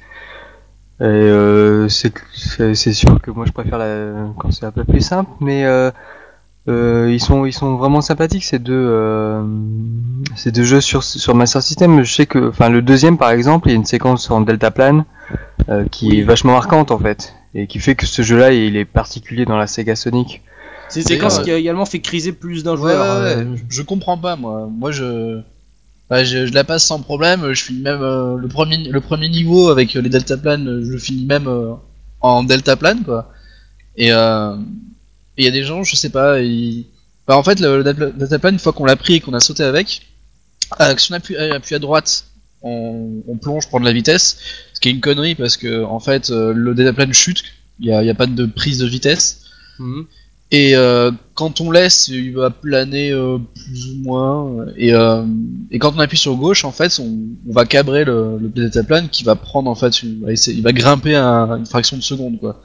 Et 1.01 1.05
euh, 1.05 1.89
c'est 1.89 2.93
sûr 2.93 3.21
que 3.21 3.31
moi 3.31 3.45
je 3.47 3.53
préfère 3.53 3.79
la, 3.79 4.29
quand 4.39 4.51
c'est 4.51 4.65
un 4.65 4.71
peu 4.71 4.85
plus 4.85 5.03
simple, 5.03 5.31
mais 5.41 5.65
euh, 5.67 5.91
euh, 6.69 7.11
ils 7.13 7.21
sont 7.21 7.45
ils 7.45 7.53
sont 7.53 7.77
vraiment 7.77 8.01
sympathiques 8.01 8.45
ces 8.45 8.59
deux 8.59 9.45
ces 10.37 10.53
deux 10.53 10.65
jeux 10.65 10.81
sur 10.81 11.03
sur 11.05 11.35
Master 11.35 11.63
System. 11.63 12.03
Je 12.03 12.13
sais 12.13 12.27
que 12.27 12.49
enfin 12.49 12.71
le 12.71 12.83
deuxième 12.83 13.19
par 13.19 13.31
exemple, 13.31 13.69
il 13.69 13.73
y 13.73 13.75
a 13.75 13.77
une 13.77 13.85
séquence 13.85 14.31
en 14.31 14.41
deltaplane 14.41 15.05
euh, 15.69 15.85
qui 15.91 16.21
est 16.21 16.23
vachement 16.23 16.53
marquante 16.53 16.91
en 16.91 16.99
fait 16.99 17.35
et 17.55 17.67
qui 17.67 17.81
fait 17.81 17.95
que 17.95 18.07
ce 18.07 18.23
jeu-là 18.23 18.53
il 18.53 18.77
est 18.77 18.85
particulier 18.85 19.45
dans 19.45 19.57
la 19.57 19.67
Sega 19.67 19.97
Sonic. 19.97 20.43
C'est 20.89 21.01
une 21.01 21.07
séquence 21.07 21.39
euh, 21.39 21.43
qui 21.43 21.51
a 21.51 21.57
également 21.57 21.85
fait 21.87 22.01
criser 22.01 22.33
plus 22.33 22.63
d'un 22.63 22.73
Ouais, 22.73 22.77
joueur. 22.79 23.23
ouais, 23.23 23.37
euh, 23.37 23.45
ouais. 23.53 23.61
Je 23.69 23.83
comprends 23.83 24.19
pas, 24.19 24.37
moi. 24.37 24.69
Moi, 24.71 24.93
je. 24.93 25.41
bah, 26.09 26.23
je, 26.25 26.47
je 26.47 26.53
la 26.53 26.65
passe 26.65 26.85
sans 26.85 27.01
problème. 27.01 27.53
Je 27.53 27.63
finis 27.65 27.81
même 27.83 28.03
euh, 28.03 28.37
le 28.37 28.49
premier 28.49 28.79
le 28.79 29.01
premier 29.01 29.29
niveau 29.29 29.69
avec 29.71 29.95
les 29.95 30.09
deltaplanes. 30.09 30.83
Je 30.85 30.91
le 30.91 30.99
finis 30.99 31.25
même 31.27 31.49
euh, 31.49 31.73
en 32.21 32.45
deltaplane, 32.45 33.03
quoi. 33.05 33.33
Et 33.97 34.13
euh, 34.13 34.57
il 35.37 35.45
y 35.45 35.49
a 35.49 35.51
des 35.51 35.65
gens, 35.65 35.83
je 35.85 35.97
sais 35.97 36.11
pas. 36.11 36.41
Ils... 36.41 36.87
Bah, 37.27 37.37
en 37.37 37.43
fait, 37.43 37.59
le, 37.61 37.79
le 37.79 37.85
delta- 37.85 38.11
deltaplane, 38.13 38.55
une 38.55 38.61
fois 38.61 38.73
qu'on 38.73 38.85
l'a 38.85 38.97
pris 38.97 39.15
et 39.15 39.21
qu'on 39.21 39.35
a 39.35 39.41
sauté 39.41 39.65
avec, 39.65 40.03
euh, 40.81 40.95
si 40.97 41.11
on 41.13 41.17
appuie, 41.17 41.37
appuie 41.37 41.75
à 41.75 41.79
droite, 41.81 42.27
on, 42.63 43.23
on 43.27 43.37
plonge, 43.39 43.67
prend 43.69 43.81
de 43.81 43.85
la 43.85 43.93
vitesse. 43.93 44.39
Ce 44.73 44.81
qui 44.81 44.89
est 44.89 44.93
une 44.93 45.01
connerie 45.01 45.35
parce 45.35 45.57
que 45.57 45.83
en 45.85 45.99
fait, 46.01 46.31
euh, 46.31 46.53
le 46.55 46.75
deltaplane 46.75 47.13
chute. 47.13 47.43
Il 47.81 47.87
y 47.87 47.93
a, 47.93 48.03
y 48.03 48.09
a 48.11 48.15
pas 48.15 48.27
de 48.27 48.47
prise 48.47 48.79
de 48.79 48.87
vitesse. 48.87 49.43
mhm. 49.79 50.07
Et 50.53 50.77
euh, 50.77 51.11
quand 51.35 51.61
on 51.61 51.71
laisse, 51.73 52.07
il 52.09 52.33
va 52.35 52.51
planer 52.51 53.11
euh, 53.11 53.39
plus 53.55 53.91
ou 53.91 54.03
moins. 54.03 54.67
Et, 54.77 54.95
euh, 54.95 55.25
et 55.73 55.79
quand 55.81 55.95
on 55.97 55.99
appuie 55.99 56.17
sur 56.17 56.37
gauche, 56.37 56.65
en 56.65 56.71
fait, 56.71 57.01
on, 57.01 57.19
on 57.49 57.53
va 57.53 57.65
cabrer 57.65 58.05
le, 58.05 58.39
le 58.41 58.49
deltaplane 58.49 59.09
qui 59.09 59.25
va 59.25 59.35
prendre 59.35 59.69
en 59.69 59.75
fait, 59.75 60.03
une- 60.05 60.25
il 60.47 60.63
va, 60.63 60.73
grimper 60.73 61.17
à 61.17 61.49
une 61.59 61.67
fraction 61.67 61.97
de 61.97 62.03
seconde 62.03 62.39
quoi. 62.39 62.61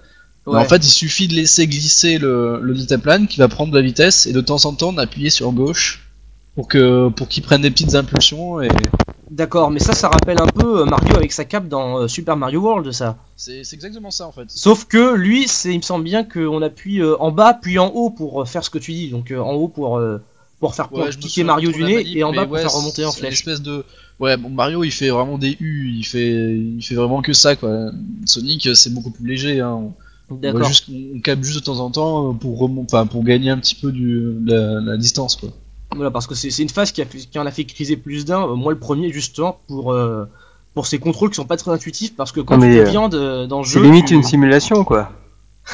Ouais. 0.47 0.57
en 0.59 0.65
fait, 0.65 0.77
il 0.85 0.89
suffit 0.89 1.27
de 1.27 1.33
laisser 1.33 1.65
glisser 1.67 2.17
le, 2.19 2.59
le 2.61 2.73
deltaplane 2.75 3.27
qui 3.27 3.39
va 3.39 3.47
prendre 3.47 3.71
de 3.71 3.77
la 3.77 3.83
vitesse 3.83 4.25
et 4.27 4.33
de 4.33 4.41
temps 4.41 4.63
en 4.65 4.73
temps 4.73 4.93
d'appuyer 4.93 5.29
sur 5.31 5.51
gauche 5.51 6.07
pour 6.55 6.67
que 6.67 7.09
pour 7.09 7.27
qu'il 7.29 7.41
prenne 7.43 7.61
des 7.61 7.71
petites 7.71 7.95
impulsions 7.95 8.61
et, 8.61 8.67
D'accord, 9.31 9.71
mais 9.71 9.79
ça, 9.79 9.93
ça 9.93 10.09
rappelle 10.09 10.39
un 10.41 10.45
peu 10.47 10.81
euh, 10.81 10.85
Mario 10.85 11.15
avec 11.15 11.31
sa 11.31 11.45
cape 11.45 11.67
dans 11.69 11.99
euh, 11.99 12.07
Super 12.07 12.35
Mario 12.35 12.59
World, 12.59 12.91
ça. 12.91 13.17
C'est 13.37 13.61
exactement 13.73 14.11
ça 14.11 14.27
en 14.27 14.31
fait. 14.31 14.43
Sauf 14.49 14.85
que 14.85 15.15
lui, 15.15 15.47
c'est, 15.47 15.71
il 15.73 15.77
me 15.77 15.81
semble 15.81 16.03
bien 16.03 16.23
qu'on 16.25 16.61
appuie 16.61 16.99
euh, 17.01 17.15
en 17.19 17.31
bas 17.31 17.53
puis 17.53 17.79
en 17.79 17.87
haut 17.87 18.09
pour 18.09 18.47
faire 18.47 18.63
ce 18.63 18.69
que 18.69 18.77
tu 18.77 18.91
dis. 18.91 19.09
Donc 19.09 19.31
en 19.31 19.53
haut 19.53 19.69
pour 19.69 19.99
pour 20.59 20.75
faire 20.75 20.91
Ouais, 20.93 21.09
piquer 21.09 21.43
Mario 21.43 21.71
du 21.71 21.83
nez 21.83 21.95
manip, 21.95 22.15
et 22.17 22.23
en 22.23 22.33
bas 22.33 22.43
pour 22.43 22.53
ouais, 22.53 22.61
faire 22.61 22.73
remonter 22.73 23.03
en 23.05 23.11
flèche. 23.11 23.33
espèce 23.33 23.61
de 23.63 23.83
ouais 24.19 24.37
bon 24.37 24.49
Mario 24.49 24.83
il 24.83 24.91
fait 24.91 25.09
vraiment 25.09 25.39
des 25.39 25.57
U 25.59 25.89
il 25.97 26.03
fait 26.03 26.55
il 26.55 26.83
fait 26.83 26.93
vraiment 26.93 27.23
que 27.23 27.33
ça 27.33 27.55
quoi 27.55 27.89
Sonic 28.25 28.69
c'est 28.75 28.93
beaucoup 28.93 29.09
plus 29.09 29.25
léger 29.27 29.59
hein. 29.59 29.91
on, 30.29 30.63
juste 30.63 30.85
on 31.15 31.19
capte 31.21 31.43
juste 31.43 31.57
de 31.61 31.63
temps 31.63 31.79
en 31.79 31.89
temps 31.89 32.35
pour 32.35 32.59
remon- 32.61 32.83
enfin 32.83 33.07
pour 33.07 33.23
gagner 33.23 33.49
un 33.49 33.57
petit 33.57 33.73
peu 33.73 33.91
du 33.91 34.33
de 34.41 34.51
la, 34.53 34.81
la 34.81 34.97
distance 34.97 35.35
quoi 35.35 35.49
Voilà, 35.95 36.11
parce 36.11 36.25
que 36.27 36.35
c'est, 36.35 36.49
c'est 36.51 36.63
une 36.63 36.69
phase 36.69 36.91
qui, 36.91 37.01
a, 37.01 37.05
qui 37.05 37.37
en 37.37 37.45
a 37.45 37.51
fait 37.51 37.65
criser 37.65 37.97
plus 37.97 38.25
d'un. 38.25 38.43
Euh, 38.47 38.55
moi, 38.55 38.71
le 38.71 38.79
premier, 38.79 39.11
justement, 39.11 39.59
pour 39.67 39.91
euh, 39.91 40.25
pour 40.73 40.87
ces 40.87 40.99
contrôles 40.99 41.29
qui 41.31 41.35
sont 41.35 41.45
pas 41.45 41.57
très 41.57 41.71
intuitifs, 41.71 42.15
parce 42.15 42.31
que 42.31 42.39
quand 42.39 42.57
Non, 42.57 42.65
tu 42.65 42.79
euh, 42.79 42.83
viandes 42.85 43.15
euh, 43.15 43.45
dans 43.45 43.59
le 43.59 43.65
C'est 43.65 43.73
jeu, 43.79 43.83
limite 43.83 44.05
tu- 44.07 44.13
une 44.15 44.23
simulation, 44.23 44.83
quoi. 44.85 45.11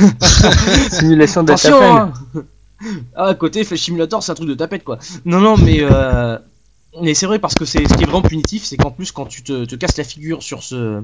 simulation 0.92 1.44
de 1.44 1.52
Attention 1.52 1.82
hein 1.84 2.14
Ah, 3.16 3.26
à 3.28 3.36
côté, 3.36 3.64
Flash 3.64 3.82
Simulator, 3.82 4.22
c'est 4.24 4.32
un 4.32 4.36
truc 4.36 4.50
de 4.50 4.54
tapette, 4.56 4.84
quoi. 4.84 4.98
Non, 5.26 5.40
non, 5.40 5.56
mais... 5.58 5.80
Euh... 5.82 6.38
Mais 7.00 7.14
c'est 7.14 7.28
vrai, 7.28 7.38
parce 7.38 7.54
que 7.54 7.64
c'est 7.66 7.88
ce 7.88 7.94
qui 7.94 8.04
est 8.04 8.08
vraiment 8.08 8.24
punitif, 8.24 8.64
c'est 8.66 8.76
qu'en 8.78 8.90
plus, 8.90 9.12
quand 9.12 9.26
tu 9.28 9.44
te, 9.44 9.66
te 9.66 9.76
casses 9.76 9.98
la 9.98 10.04
figure 10.04 10.42
sur 10.42 10.64
ce... 10.64 11.04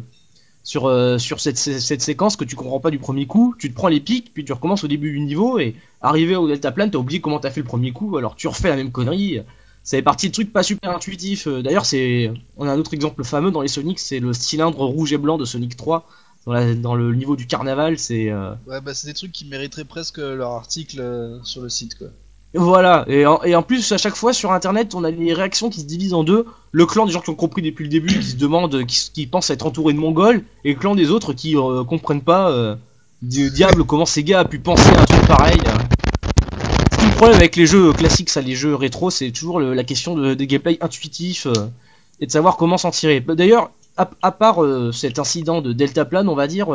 Sur, 0.63 0.85
euh, 0.85 1.17
sur 1.17 1.41
cette, 1.41 1.57
séquence 1.57 2.37
que 2.37 2.45
tu 2.45 2.55
comprends 2.55 2.79
pas 2.79 2.89
du 2.89 2.97
premier 2.99 3.27
coup, 3.27 3.53
tu 3.59 3.69
te 3.69 3.75
prends 3.75 3.89
les 3.89 3.99
pics, 3.99 4.33
puis 4.33 4.45
tu 4.45 4.53
recommences 4.53 4.83
au 4.85 4.87
début 4.87 5.11
du 5.11 5.19
niveau, 5.19 5.59
et 5.59 5.75
arrivé 6.01 6.35
au 6.37 6.47
delta 6.47 6.71
plane, 6.71 6.89
t'as 6.89 6.97
oublié 6.99 7.19
comment 7.19 7.39
t'as 7.39 7.51
fait 7.51 7.59
le 7.61 7.67
premier 7.67 7.91
coup, 7.91 8.15
alors 8.17 8.35
tu 8.35 8.47
refais 8.47 8.69
la 8.69 8.77
même 8.77 8.91
connerie. 8.91 9.41
Ça 9.83 9.97
fait 9.97 10.01
partie 10.03 10.29
de 10.29 10.33
trucs 10.33 10.53
pas 10.53 10.63
super 10.63 10.91
intuitifs. 10.95 11.47
Euh, 11.47 11.61
D'ailleurs, 11.61 11.85
c'est, 11.85 12.31
on 12.55 12.65
a 12.67 12.71
un 12.71 12.79
autre 12.79 12.93
exemple 12.93 13.23
fameux 13.25 13.51
dans 13.51 13.61
les 13.61 13.67
Sonic, 13.67 13.99
c'est 13.99 14.19
le 14.21 14.31
cylindre 14.33 14.85
rouge 14.85 15.11
et 15.11 15.17
blanc 15.17 15.37
de 15.37 15.43
Sonic 15.45 15.75
3. 15.75 16.07
Dans, 16.45 16.53
la- 16.53 16.75
dans 16.75 16.95
le 16.95 17.13
niveau 17.13 17.35
du 17.35 17.47
carnaval, 17.47 17.97
c'est... 17.99 18.29
euh, 18.31 18.53
ouais 18.67 18.81
bah 18.81 18.93
c'est 18.93 19.07
des 19.07 19.13
trucs 19.13 19.31
qui 19.31 19.45
mériteraient 19.45 19.85
presque 19.85 20.17
leur 20.17 20.51
article 20.51 20.99
euh, 20.99 21.41
sur 21.43 21.61
le 21.61 21.69
site 21.69 21.97
quoi 21.97 22.07
Voilà, 22.55 23.03
et 23.07 23.25
en, 23.25 23.63
plus, 23.63 23.91
à 23.93 23.97
chaque 23.97 24.15
fois 24.15 24.31
sur 24.31 24.51
internet, 24.51 24.93
on 24.93 25.03
a 25.03 25.09
les 25.09 25.33
réactions 25.33 25.71
qui 25.71 25.79
se 25.79 25.85
divisent 25.85 26.13
en 26.13 26.23
deux. 26.23 26.45
Le 26.71 26.85
clan 26.85 27.07
des 27.07 27.11
gens 27.11 27.19
qui 27.19 27.31
ont 27.31 27.35
compris 27.35 27.63
depuis 27.63 27.83
le 27.83 27.89
début, 27.89 28.19
qui 28.19 28.27
se 28.27 28.35
demandent, 28.35 28.85
qui, 28.85 29.09
qui 29.11 29.25
pensent 29.25 29.49
être 29.49 29.65
entourés 29.65 29.93
de 29.93 29.97
Mongols, 29.97 30.43
et 30.63 30.73
le 30.73 30.79
clan 30.79 30.93
des 30.93 31.09
autres 31.09 31.33
qui 31.33 31.57
euh, 31.57 31.83
comprennent 31.83 32.21
pas, 32.21 32.51
euh, 32.51 32.75
du 33.23 33.49
diable, 33.49 33.85
comment 33.85 34.05
ces 34.05 34.23
gars 34.23 34.41
a 34.41 34.45
pu 34.45 34.59
penser 34.59 34.87
à 34.95 35.01
un 35.01 35.05
truc 35.05 35.25
pareil. 35.25 35.59
euh. 35.65 37.07
Le 37.07 37.15
problème 37.15 37.37
avec 37.37 37.55
les 37.55 37.65
jeux 37.65 37.91
classiques, 37.91 38.29
ça, 38.29 38.41
les 38.41 38.55
jeux 38.55 38.75
rétro, 38.75 39.09
c'est 39.09 39.31
toujours 39.31 39.59
la 39.59 39.83
question 39.83 40.15
de, 40.15 40.35
des 40.35 40.45
gameplay 40.45 40.77
intuitifs 40.79 41.47
et 42.19 42.27
de 42.27 42.31
savoir 42.31 42.57
comment 42.57 42.77
s'en 42.77 42.91
tirer. 42.91 43.19
Bah, 43.19 43.33
D'ailleurs, 43.33 43.71
à, 43.97 44.31
part 44.31 44.59
cet 44.93 45.17
incident 45.19 45.61
de 45.61 45.73
Delta 45.73 46.05
Plane, 46.05 46.29
on 46.29 46.35
va 46.35 46.47
dire, 46.47 46.67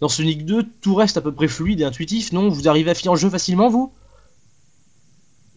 dans 0.00 0.08
Sonic 0.08 0.44
2, 0.44 0.64
tout 0.80 0.94
reste 0.94 1.16
à 1.16 1.20
peu 1.20 1.32
près 1.32 1.48
fluide 1.48 1.80
et 1.80 1.84
intuitif, 1.84 2.32
non? 2.32 2.48
Vous 2.48 2.68
arrivez 2.68 2.90
à 2.90 2.94
finir 2.94 3.14
le 3.14 3.18
jeu 3.18 3.30
facilement, 3.30 3.68
vous? 3.68 3.92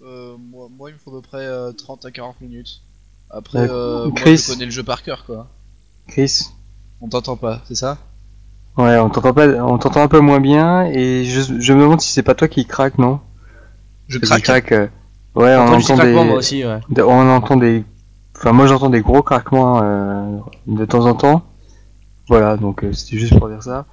Euh, 0.10 0.38
moi, 0.38 0.68
moi 0.70 0.90
il 0.90 0.94
me 0.94 1.00
faut 1.00 1.12
à 1.16 1.22
peu 1.22 1.28
près 1.28 1.46
euh, 1.46 1.72
30 1.74 2.06
à 2.06 2.12
40 2.12 2.42
minutes 2.42 2.82
après 3.30 3.60
Euh, 3.60 3.68
euh, 3.68 4.10
moi, 4.12 4.22
Chris. 4.22 4.38
je 4.38 4.44
connais 4.44 4.66
le 4.66 4.72
jeu 4.72 4.84
par 4.84 5.04
cœur 5.04 5.26
quoi 5.26 5.48
Chris 6.08 6.52
on 7.02 7.10
t'entend 7.10 7.38
pas 7.38 7.62
c'est 7.68 7.76
ça? 7.76 7.98
Ouais, 8.78 8.98
on 8.98 9.10
t'entend 9.10 9.34
pas, 9.34 9.48
on 9.64 9.78
t'entend 9.78 10.02
un 10.04 10.08
peu 10.08 10.20
moins 10.22 10.40
bien, 10.40 10.86
et 10.86 11.26
je, 11.26 11.42
je 11.60 11.74
me 11.74 11.82
demande 11.82 12.02
si 12.02 12.12
c'est 12.12 12.24
pas 12.24 12.36
toi 12.36 12.48
qui 12.48 12.66
craque, 12.66 12.98
non? 12.98 13.20
Je 14.08 14.18
Parce 14.20 14.32
que 14.32 14.38
craque 14.38 14.44
craque, 14.44 14.72
euh, 14.74 14.88
Ouais, 15.36 15.56
on 15.56 15.72
entend 15.74 15.98
des, 15.98 16.14
moi 16.14 16.36
aussi, 16.38 16.66
ouais. 16.66 16.80
de- 16.90 17.04
on 17.04 17.30
entend 17.30 17.58
des, 17.58 17.86
enfin 18.38 18.52
moi 18.54 18.68
j'entends 18.68 18.90
des 18.90 19.02
gros 19.02 19.22
craquements 19.24 19.82
euh, 19.84 20.38
de 20.68 20.86
temps 20.86 21.06
en 21.06 21.16
temps. 21.16 21.44
Voilà, 22.28 22.58
donc 22.58 22.84
euh, 22.84 22.94
c'était 22.94 23.18
juste 23.20 23.38
pour 23.38 23.50
dire 23.50 23.64
ça. 23.64 23.86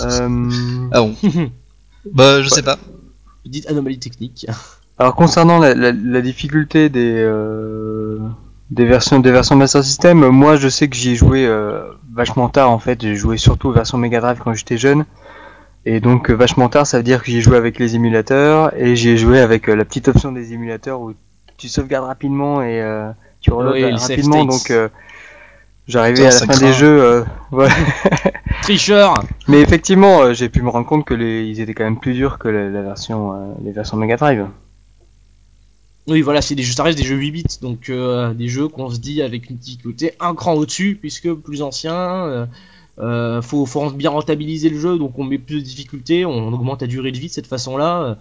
Euh, 0.00 0.88
ah 0.90 1.00
bon 1.00 1.14
bah 2.12 2.42
je 2.42 2.48
sais 2.48 2.62
pas 2.62 2.78
Dites 3.44 3.66
anomalie 3.68 3.98
technique. 3.98 4.46
Alors 4.98 5.14
concernant 5.16 5.58
la, 5.58 5.74
la, 5.74 5.92
la 5.92 6.20
difficulté 6.20 6.88
des 6.88 7.14
euh, 7.16 8.18
des 8.70 8.84
versions 8.84 9.18
des 9.20 9.32
versions 9.32 9.56
Master 9.56 9.82
System, 9.82 10.26
moi 10.28 10.56
je 10.56 10.68
sais 10.68 10.88
que 10.88 10.96
j'y 10.96 11.10
ai 11.12 11.14
joué 11.16 11.46
euh, 11.46 11.82
vachement 12.12 12.48
tard 12.48 12.70
en 12.70 12.78
fait. 12.78 13.02
J'ai 13.02 13.16
joué 13.16 13.36
surtout 13.36 13.68
aux 13.68 13.72
versions 13.72 13.98
Mega 13.98 14.20
Drive 14.20 14.38
quand 14.42 14.54
j'étais 14.54 14.76
jeune. 14.78 15.04
Et 15.84 16.00
donc 16.00 16.30
euh, 16.30 16.34
vachement 16.34 16.68
tard, 16.68 16.86
ça 16.86 16.98
veut 16.98 17.02
dire 17.02 17.22
que 17.22 17.30
j'y 17.30 17.38
ai 17.38 17.40
joué 17.40 17.56
avec 17.56 17.78
les 17.78 17.96
émulateurs 17.96 18.72
et 18.80 18.94
j'y 18.96 19.10
ai 19.10 19.16
joué 19.16 19.40
avec 19.40 19.68
euh, 19.68 19.74
la 19.74 19.84
petite 19.84 20.08
option 20.08 20.30
des 20.32 20.52
émulateurs 20.52 21.00
où 21.00 21.12
tu 21.56 21.68
sauvegardes 21.68 22.06
rapidement 22.06 22.62
et 22.62 22.80
euh, 22.80 23.10
tu 23.40 23.52
reloads 23.52 23.72
Oui, 23.74 23.92
rapidement. 23.92 24.44
Donc 24.44 24.70
euh, 24.70 24.88
j'arrivais 25.88 26.26
à 26.26 26.30
la 26.30 26.40
fin 26.40 26.46
craint. 26.46 26.66
des 26.66 26.72
jeux. 26.72 27.02
euh, 27.02 27.24
voilà. 27.50 27.74
Tricheur 28.62 29.14
Mais 29.48 29.60
effectivement, 29.60 30.20
euh, 30.22 30.32
j'ai 30.32 30.48
pu 30.48 30.62
me 30.62 30.70
rendre 30.70 30.86
compte 30.86 31.04
que 31.04 31.14
les 31.14 31.42
ils 31.44 31.60
étaient 31.60 31.74
quand 31.74 31.84
même 31.84 31.98
plus 31.98 32.14
durs 32.14 32.38
que 32.38 32.48
la, 32.48 32.70
la 32.70 32.82
version 32.82 33.32
euh, 33.34 33.52
les 33.62 33.72
versions 33.72 33.96
Mega 33.96 34.16
Drive. 34.16 34.46
Oui, 36.06 36.20
voilà, 36.20 36.42
c'est 36.42 36.54
des 36.54 36.62
jeux, 36.62 36.74
ça 36.74 36.82
reste 36.82 36.98
des 36.98 37.04
jeux 37.04 37.16
8 37.16 37.30
bits, 37.30 37.44
donc 37.62 37.88
euh, 37.88 38.34
des 38.34 38.48
jeux 38.48 38.68
qu'on 38.68 38.90
se 38.90 38.98
dit 38.98 39.22
avec 39.22 39.48
une 39.48 39.56
difficulté 39.56 40.12
un 40.20 40.34
cran 40.34 40.54
au-dessus, 40.54 40.98
puisque 41.00 41.32
plus 41.32 41.62
ancien, 41.62 41.94
euh, 41.94 42.46
euh, 42.98 43.40
faut, 43.40 43.66
bien 43.90 44.10
rentabiliser 44.10 44.68
le 44.68 44.78
jeu, 44.78 44.98
donc 44.98 45.18
on 45.18 45.24
met 45.24 45.38
plus 45.38 45.60
de 45.60 45.64
difficultés, 45.64 46.26
on 46.26 46.52
augmente 46.52 46.82
la 46.82 46.88
durée 46.88 47.10
de 47.10 47.18
vie 47.18 47.28
de 47.28 47.32
cette 47.32 47.46
façon-là. 47.46 48.18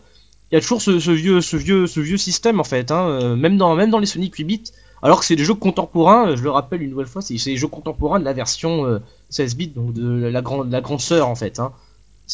Il 0.52 0.56
y 0.56 0.58
a 0.58 0.62
toujours 0.62 0.82
ce, 0.82 1.00
ce 1.00 1.12
vieux, 1.12 1.42
ce 1.42 1.58
vieux, 1.58 1.88
ce 1.88 2.00
vieux 2.00 2.18
système 2.18 2.62
en 2.62 2.64
fait, 2.64 2.90
hein, 2.92 3.36
même 3.36 3.58
dans, 3.58 3.76
même 3.76 3.90
dans 3.90 4.00
les 4.00 4.06
Sonic 4.06 4.36
8 4.36 4.44
bits, 4.46 4.64
alors 5.04 5.20
que 5.20 5.26
c'est 5.26 5.36
des 5.36 5.44
jeux 5.44 5.54
contemporains. 5.54 6.36
Je 6.36 6.42
le 6.42 6.50
rappelle 6.50 6.82
une 6.82 6.90
nouvelle 6.90 7.08
fois, 7.08 7.22
c'est 7.22 7.36
des 7.36 7.58
jeux 7.58 7.68
contemporains 7.68 8.20
de 8.20 8.26
la 8.26 8.34
version 8.34 8.86
euh, 8.86 9.00
16 9.30 9.56
bits, 9.58 9.68
donc 9.68 9.94
de 9.94 10.08
la 10.08 10.42
grande, 10.42 10.72
la 10.72 10.82
grande 10.82 11.02
sœur 11.02 11.28
en 11.28 11.36
fait. 11.36 11.60
Hein. 11.60 11.74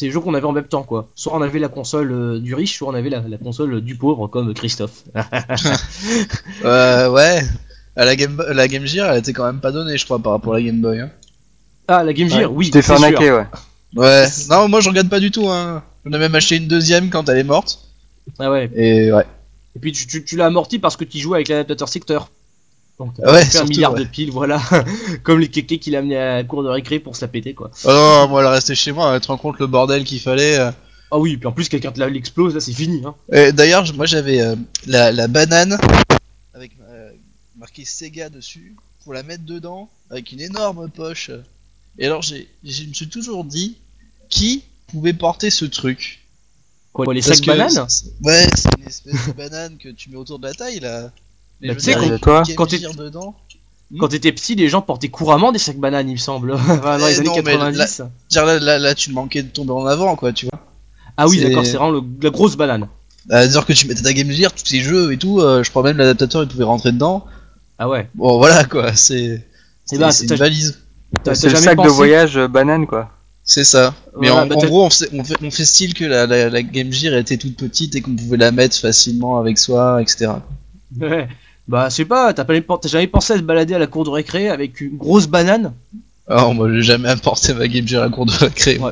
C'est 0.00 0.06
des 0.06 0.12
jeux 0.12 0.20
qu'on 0.20 0.32
avait 0.32 0.46
en 0.46 0.52
même 0.52 0.64
temps 0.64 0.82
quoi. 0.82 1.10
Soit 1.14 1.36
on 1.36 1.42
avait 1.42 1.58
la 1.58 1.68
console 1.68 2.10
euh, 2.10 2.38
du 2.38 2.54
riche, 2.54 2.78
soit 2.78 2.88
on 2.88 2.94
avait 2.94 3.10
la, 3.10 3.20
la 3.20 3.36
console 3.36 3.82
du 3.82 3.96
pauvre 3.96 4.28
comme 4.28 4.54
Christophe. 4.54 5.04
Euh, 6.64 7.10
ouais. 7.10 7.42
À 7.96 8.06
la 8.06 8.16
Game, 8.16 8.42
la 8.48 8.66
Game 8.66 8.86
Gear, 8.86 9.12
elle 9.12 9.18
était 9.18 9.34
quand 9.34 9.44
même 9.44 9.60
pas 9.60 9.72
donnée, 9.72 9.98
je 9.98 10.06
crois, 10.06 10.18
par 10.18 10.32
rapport 10.32 10.54
à 10.54 10.56
la 10.56 10.62
Game 10.62 10.80
Boy. 10.80 11.00
Hein. 11.00 11.10
Ah, 11.86 12.02
la 12.02 12.14
Game 12.14 12.30
Gear, 12.30 12.50
oui, 12.50 12.66
Tu 12.66 12.70
t'es 12.70 12.80
fait 12.80 12.94
c'est 12.94 12.98
sûr. 12.98 13.04
arnaquer, 13.04 13.30
ouais. 13.30 13.46
Ouais. 13.94 14.26
Non, 14.48 14.68
moi 14.68 14.80
je 14.80 14.88
regarde 14.88 15.10
pas 15.10 15.20
du 15.20 15.30
tout. 15.30 15.50
Hein. 15.50 15.82
J'en 16.06 16.12
ai 16.12 16.18
même 16.18 16.34
acheté 16.34 16.56
une 16.56 16.66
deuxième 16.66 17.10
quand 17.10 17.28
elle 17.28 17.36
est 17.36 17.44
morte. 17.44 17.80
Ah 18.38 18.50
ouais. 18.50 18.70
Et 18.74 19.12
ouais. 19.12 19.26
Et 19.76 19.80
puis 19.80 19.92
tu, 19.92 20.06
tu, 20.06 20.24
tu 20.24 20.36
l'as 20.36 20.46
amorti 20.46 20.78
parce 20.78 20.96
que 20.96 21.04
tu 21.04 21.18
jouais 21.18 21.36
avec 21.36 21.48
l'adaptateur 21.48 21.90
secteur. 21.90 22.30
Donc 23.00 23.14
t'as 23.16 23.32
ouais, 23.32 23.40
fait 23.40 23.46
un 23.46 23.50
surtout, 23.50 23.68
milliard 23.70 23.92
ouais. 23.94 24.00
de 24.00 24.04
piles, 24.04 24.30
voilà. 24.30 24.60
Comme 25.22 25.40
les 25.40 25.48
kékés 25.48 25.78
qu'il 25.78 25.96
a 25.96 26.00
amené 26.00 26.16
à 26.18 26.36
la 26.36 26.44
cour 26.44 26.62
de 26.62 26.68
récré 26.68 27.00
pour 27.00 27.16
se 27.16 27.22
la 27.22 27.28
péter, 27.28 27.54
quoi. 27.54 27.70
Oh 27.84 27.88
non, 27.88 28.28
moi 28.28 28.42
elle 28.42 28.48
restait 28.48 28.74
chez 28.74 28.92
moi, 28.92 29.14
elle 29.14 29.20
te 29.22 29.28
rend 29.28 29.38
compte 29.38 29.58
le 29.58 29.66
bordel 29.66 30.04
qu'il 30.04 30.20
fallait. 30.20 30.58
euh. 30.58 30.70
Ah 31.10 31.18
oui, 31.18 31.36
puis 31.38 31.46
en 31.48 31.52
plus, 31.52 31.68
quelqu'un 31.70 31.90
te 31.92 31.98
la- 31.98 32.08
l'explose, 32.10 32.54
là, 32.54 32.60
c'est 32.60 32.72
fini, 32.74 33.02
hein. 33.04 33.14
D'ailleurs, 33.52 33.84
moi 33.94 34.04
j'avais 34.06 34.40
euh, 34.42 34.54
la, 34.86 35.10
la 35.12 35.26
banane 35.28 35.78
avec 36.54 36.72
euh, 36.90 37.10
marqué 37.58 37.84
Sega 37.86 38.28
dessus 38.28 38.76
pour 39.02 39.14
la 39.14 39.22
mettre 39.22 39.44
dedans 39.44 39.88
avec 40.10 40.30
une 40.32 40.40
énorme 40.42 40.90
poche. 40.90 41.30
Et 41.98 42.04
alors 42.06 42.20
j'ai, 42.22 42.48
je 42.62 42.84
me 42.84 42.92
suis 42.92 43.08
toujours 43.08 43.44
dit 43.44 43.76
qui 44.28 44.62
pouvait 44.88 45.14
porter 45.14 45.48
ce 45.50 45.64
truc. 45.64 46.20
Quoi, 46.92 47.12
les 47.14 47.22
Parce 47.22 47.38
sacs 47.38 47.46
que 47.46 47.50
bananes 47.50 47.86
Ouais, 48.22 48.46
c'est 48.54 48.68
une 48.78 48.86
espèce 48.86 49.26
de 49.26 49.32
banane 49.32 49.78
que 49.78 49.88
tu 49.88 50.10
mets 50.10 50.16
autour 50.16 50.38
de 50.38 50.46
la 50.48 50.52
taille 50.54 50.80
là. 50.80 51.10
Mais 51.60 51.68
Bah, 51.68 51.74
je 51.74 51.78
tu 51.78 51.84
sais, 51.92 51.94
veux 51.98 52.06
dire, 52.06 52.18
quand- 52.20 52.42
quand 52.56 52.66
t'es- 52.66 52.78
Gear 52.78 52.94
dedans. 52.94 53.34
Quand 53.98 54.06
t'étais 54.06 54.30
petit, 54.30 54.54
les 54.54 54.68
gens 54.68 54.82
portaient 54.82 55.08
couramment 55.08 55.50
des 55.50 55.58
sacs 55.58 55.76
bananes, 55.78 56.08
il 56.08 56.12
me 56.12 56.18
semble. 56.18 56.52
enfin, 56.54 56.98
dans 56.98 57.06
Eh 57.06 57.10
les 57.10 57.18
années 57.18 57.28
non, 57.28 57.34
mais 57.44 57.52
90. 57.52 58.02
Dire 58.30 58.44
là, 58.46 58.58
là, 58.60 58.78
là, 58.78 58.94
tu 58.94 59.10
manquais 59.12 59.42
de 59.42 59.48
tomber 59.48 59.72
en 59.72 59.84
avant 59.86 60.14
quoi, 60.14 60.32
tu 60.32 60.46
vois. 60.46 60.60
Ah 61.16 61.26
oui, 61.26 61.40
d'accord, 61.40 61.66
c'est 61.66 61.76
vraiment 61.76 61.90
le- 61.90 62.02
la 62.22 62.30
grosse 62.30 62.56
banane. 62.56 62.86
À 63.28 63.46
dire 63.46 63.66
que 63.66 63.72
tu 63.72 63.86
mettais 63.88 64.02
ta 64.02 64.12
Game 64.12 64.30
Gear, 64.30 64.52
tous 64.52 64.64
ces 64.64 64.80
jeux 64.80 65.12
et 65.12 65.18
tout, 65.18 65.40
euh, 65.40 65.62
je 65.62 65.70
crois 65.70 65.82
même 65.82 65.96
l'adaptateur 65.98 66.42
il 66.42 66.48
pouvait 66.48 66.64
rentrer 66.64 66.92
dedans. 66.92 67.24
Ah 67.78 67.88
ouais. 67.88 68.08
Bon 68.14 68.38
voilà 68.38 68.64
quoi, 68.64 68.94
c'est 68.94 69.44
c'est 69.84 69.98
ben, 69.98 70.10
c'est 70.12 70.26
une 70.30 70.36
valise. 70.36 70.78
C'est 71.34 71.48
le 71.48 71.56
sac 71.56 71.76
de 71.82 71.88
voyage 71.88 72.36
euh, 72.36 72.46
banane, 72.48 72.86
quoi. 72.86 73.10
C'est 73.42 73.64
ça. 73.64 73.92
Mais 74.20 74.28
Voilà, 74.28 74.44
en, 74.44 74.46
bah, 74.46 74.54
en 74.56 74.64
gros, 74.66 74.84
on 74.84 74.90
fait, 74.90 75.08
on, 75.12 75.24
fait, 75.24 75.34
on 75.42 75.50
fait 75.50 75.64
style 75.64 75.92
que 75.94 76.04
la, 76.04 76.26
la, 76.26 76.48
la 76.48 76.62
Game 76.62 76.92
Gear 76.92 77.14
était 77.14 77.36
toute 77.36 77.56
petite 77.56 77.96
et 77.96 78.00
qu'on 78.00 78.14
pouvait 78.14 78.36
la 78.36 78.52
mettre 78.52 78.76
facilement 78.76 79.38
avec 79.38 79.58
soi, 79.58 80.00
etc. 80.00 80.30
Ouais. 81.00 81.26
Bah, 81.70 81.88
je 81.88 81.94
sais 81.94 82.04
pas, 82.04 82.32
t'as 82.34 82.44
pas- 82.44 82.54
t'as 82.60 82.88
jamais 82.88 83.06
pensé 83.06 83.34
à 83.34 83.36
se 83.36 83.42
balader 83.42 83.74
à 83.74 83.78
la 83.78 83.86
cour 83.86 84.02
de 84.04 84.10
récré 84.10 84.48
avec 84.50 84.80
une 84.80 84.96
grosse 84.96 85.28
banane? 85.28 85.72
Alors, 86.28 86.52
moi, 86.52 86.68
j'ai 86.72 86.82
jamais 86.82 87.08
apporté 87.08 87.54
ma 87.54 87.68
Game 87.68 87.86
Gear 87.86 88.02
à 88.02 88.08
cours 88.08 88.26
de 88.26 88.32
récré. 88.32 88.78
Ouais, 88.78 88.90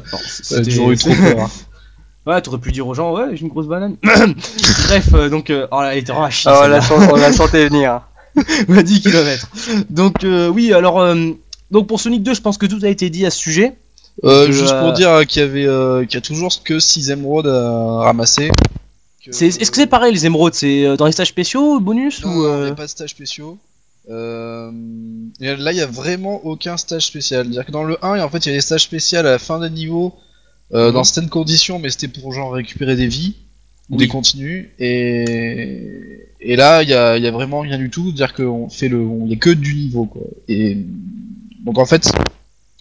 toujours 0.63 0.93
eu 0.93 0.97
trop 0.97 1.11
peur. 1.15 1.41
hein. 1.41 1.51
Ouais, 2.27 2.43
t'aurais 2.43 2.59
pu 2.59 2.73
dire 2.73 2.87
aux 2.87 2.93
gens, 2.93 3.15
ouais, 3.15 3.35
j'ai 3.35 3.41
une 3.43 3.49
grosse 3.49 3.67
banane. 3.69 3.97
Bref, 4.03 5.09
euh, 5.15 5.29
donc, 5.31 5.49
euh, 5.49 5.67
oh 5.73 5.81
là, 5.81 5.93
elle 5.95 6.01
était 6.01 6.13
vraiment 6.13 6.29
chier, 6.29 6.51
on 6.51 6.61
celle-là. 6.61 6.81
la, 6.81 7.13
on 7.13 7.17
la 7.17 7.33
sentait 7.33 7.67
venir. 7.69 8.03
à 8.37 8.83
10 8.83 9.01
km. 9.01 9.49
Donc, 9.89 10.25
euh, 10.25 10.49
oui, 10.49 10.75
alors, 10.75 11.01
euh, 11.01 11.17
donc 11.71 11.87
pour 11.87 11.99
Sonic 12.01 12.23
2, 12.23 12.35
je 12.35 12.41
pense 12.43 12.59
que 12.59 12.67
tout 12.67 12.81
a 12.83 12.89
été 12.89 13.09
dit 13.09 13.25
à 13.25 13.31
ce 13.31 13.39
sujet. 13.39 13.73
Euh, 14.25 14.53
juste 14.53 14.75
euh, 14.75 14.81
pour 14.83 14.93
dire 14.93 15.27
qu'il 15.27 15.41
y 15.41 15.45
avait, 15.45 15.67
euh, 15.67 16.05
qu'il 16.05 16.15
y 16.15 16.19
a 16.19 16.21
toujours 16.21 16.63
que 16.63 16.79
6 16.79 17.11
émeraudes 17.11 17.47
à 17.47 18.03
ramasser. 18.05 18.51
Que- 19.25 19.31
Est-ce 19.31 19.71
que 19.71 19.77
c'est 19.77 19.87
pareil 19.87 20.13
les 20.13 20.27
émeraudes 20.27 20.55
C'est 20.55 20.85
euh, 20.87 20.97
dans 20.97 21.07
les 21.07 21.13
stages 21.13 21.29
spéciaux, 21.29 21.81
bonus 21.81 22.25
Non, 22.25 22.31
ou 22.31 22.43
non, 22.45 22.59
il 22.61 22.65
n'y 22.67 22.71
a 22.71 22.75
pas 22.75 22.85
de 22.85 22.91
stage 22.91 23.11
spéciaux. 23.11 23.59
Euh, 24.11 24.71
et 25.41 25.57
là, 25.57 25.73
il 25.73 25.77
y 25.77 25.81
a 25.83 25.87
vraiment 25.87 26.45
aucun 26.47 26.77
stage 26.77 27.07
spécial. 27.07 27.45
C'est-à-dire 27.47 27.67
que 27.67 27.73
dans 27.73 27.85
le 27.85 28.03
1, 28.05 28.21
en 28.23 28.29
fait, 28.31 28.47
il 28.47 28.49
y 28.51 28.53
a 28.53 28.55
des 28.55 28.61
stages 28.63 28.85
spéciaux 28.85 29.19
à 29.19 29.23
la 29.23 29.39
fin 29.39 29.59
des 29.61 29.71
niveaux, 29.71 30.15
euh, 30.73 30.89
Mhm. 30.89 30.95
dans 30.95 31.05
certaines 31.05 31.31
conditions, 31.31 31.79
mais 31.79 31.91
c'était 31.91 32.09
pour 32.09 32.33
genre 32.33 32.53
récupérer 32.53 32.97
des 32.97 33.07
vies 33.07 33.35
ou 33.91 33.95
Oui. 33.95 33.99
des 33.99 34.09
continues. 34.09 34.73
Et, 34.79 36.29
et 36.41 36.57
là, 36.57 36.83
il 36.83 36.89
y 36.89 36.95
a, 36.95 37.19
y 37.19 37.27
a 37.27 37.31
vraiment 37.31 37.61
rien 37.61 37.77
du 37.77 37.91
tout. 37.91 38.07
C'est-à-dire 38.15 38.35
qu'on 38.35 38.69
fait 38.71 38.89
le, 38.89 39.01
on- 39.01 39.27
y 39.27 39.33
a 39.35 39.37
que 39.37 39.51
du 39.51 39.75
niveau, 39.75 40.07
quoi. 40.07 40.23
Et 40.49 40.79
donc 41.65 41.79
en 41.79 41.87
fait, 41.87 42.11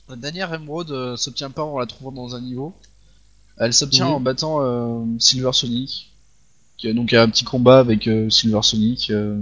la 0.09 0.15
dernière 0.15 0.53
émeraude 0.53 0.91
euh, 0.91 1.17
s'obtient 1.17 1.49
pas 1.49 1.63
en 1.63 1.79
la 1.79 1.85
trouvant 1.87 2.11
dans 2.11 2.35
un 2.35 2.41
niveau. 2.41 2.73
Elle 3.57 3.73
s'obtient 3.73 4.05
Mhm. 4.05 4.13
en 4.13 4.19
battant 4.21 5.05
Silver 5.19 5.49
Sonic. 5.51 6.13
A 6.85 6.93
donc 6.93 7.13
un 7.13 7.27
petit 7.27 7.43
combat 7.43 7.79
avec 7.79 8.07
euh, 8.07 8.29
Silver 8.29 8.59
Sonic. 8.61 9.09
euh, 9.09 9.35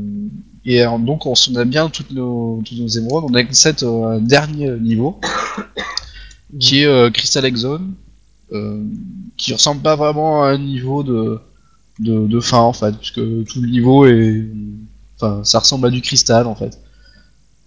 et 0.64 0.86
euh, 0.86 0.98
donc 0.98 1.26
on, 1.26 1.34
a 1.56 1.66
bien 1.66 1.90
toutes 1.90 2.12
nos, 2.12 2.62
toutes 2.66 2.78
nos 2.80 2.88
émeraudes. 2.88 3.26
On 3.30 3.34
a 3.34 3.40
accès 3.40 3.84
à 3.84 3.88
un 3.88 4.20
dernier 4.20 4.72
niveau. 4.80 5.20
qui 6.60 6.82
est 6.82 6.86
euh, 6.86 7.10
Crystal 7.12 7.44
Exone. 7.46 7.94
euh, 8.54 8.82
qui 9.38 9.54
ressemble 9.54 9.82
pas 9.82 9.96
vraiment 9.96 10.44
à 10.44 10.50
un 10.50 10.58
niveau 10.58 11.04
de, 11.04 11.40
de, 12.00 12.26
de 12.28 12.40
fin 12.40 12.60
en 12.60 12.74
fait. 12.74 12.96
Puisque 12.98 13.16
tout 13.16 13.62
le 13.62 13.68
niveau 13.68 14.06
est. 14.06 14.46
Enfin, 15.20 15.42
ça 15.44 15.60
ressemble 15.60 15.88
à 15.88 15.90
du 15.90 16.02
cristal 16.02 16.48
en 16.48 16.56
fait. 16.56 16.80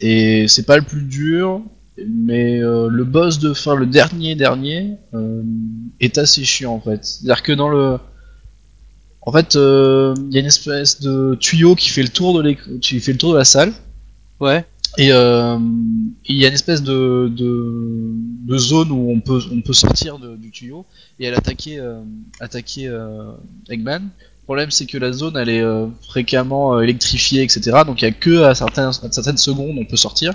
Et 0.00 0.46
c'est 0.48 0.64
pas 0.64 0.76
le 0.76 0.84
plus 0.84 1.02
dur, 1.02 1.60
mais 2.06 2.60
euh, 2.62 2.88
le 2.88 3.04
boss 3.04 3.38
de 3.38 3.52
fin, 3.52 3.74
le 3.74 3.86
dernier 3.86 4.34
dernier, 4.34 4.96
euh, 5.14 5.42
est 6.00 6.18
assez 6.18 6.44
chiant 6.44 6.74
en 6.74 6.80
fait. 6.80 7.04
C'est-à-dire 7.04 7.42
que 7.42 7.52
dans 7.52 7.68
le, 7.68 7.98
en 9.28 9.32
fait, 9.32 9.56
euh, 9.56 10.14
il 10.28 10.34
y 10.34 10.38
a 10.38 10.40
une 10.40 10.46
espèce 10.46 11.00
de 11.00 11.36
tuyau 11.38 11.74
qui 11.74 11.88
fait 11.90 12.02
le 12.02 12.08
tour 12.18 12.30
de 12.36 12.42
l'éc- 12.42 12.80
qui 12.80 12.98
fait 13.00 13.12
le 13.12 13.18
tour 13.18 13.32
de 13.32 13.38
la 13.38 13.44
salle, 13.44 13.72
Ouais. 14.40 14.64
et 14.96 15.12
euh, 15.12 15.58
il 16.26 16.36
y 16.36 16.44
a 16.44 16.48
une 16.48 16.54
espèce 16.54 16.82
de, 16.82 17.30
de, 17.42 17.52
de 18.50 18.58
zone 18.58 18.90
où 18.90 19.10
on 19.10 19.20
peut 19.20 19.40
on 19.52 19.60
peut 19.60 19.72
sortir 19.74 20.18
de- 20.18 20.36
du 20.36 20.50
tuyau 20.50 20.86
et 21.20 21.26
aller 21.26 21.36
attaquer 21.36 21.78
euh, 21.78 22.00
attaquer 22.40 22.84
Eggman. 23.68 24.02
Le 24.02 24.44
problème 24.54 24.70
c'est 24.70 24.86
que 24.86 24.96
la 24.96 25.12
zone 25.12 25.36
elle 25.36 25.50
est 25.50 25.64
fréquemment 26.08 26.80
électrifiée 26.80 27.42
etc. 27.42 27.60
Donc 27.86 28.00
il 28.00 28.06
y 28.06 28.08
a 28.08 28.12
que 28.12 28.44
à 28.44 28.54
certaines 28.54 28.86
à 28.88 29.12
certaines 29.18 29.36
secondes 29.36 29.76
on 29.78 29.84
peut 29.84 29.96
sortir. 30.08 30.32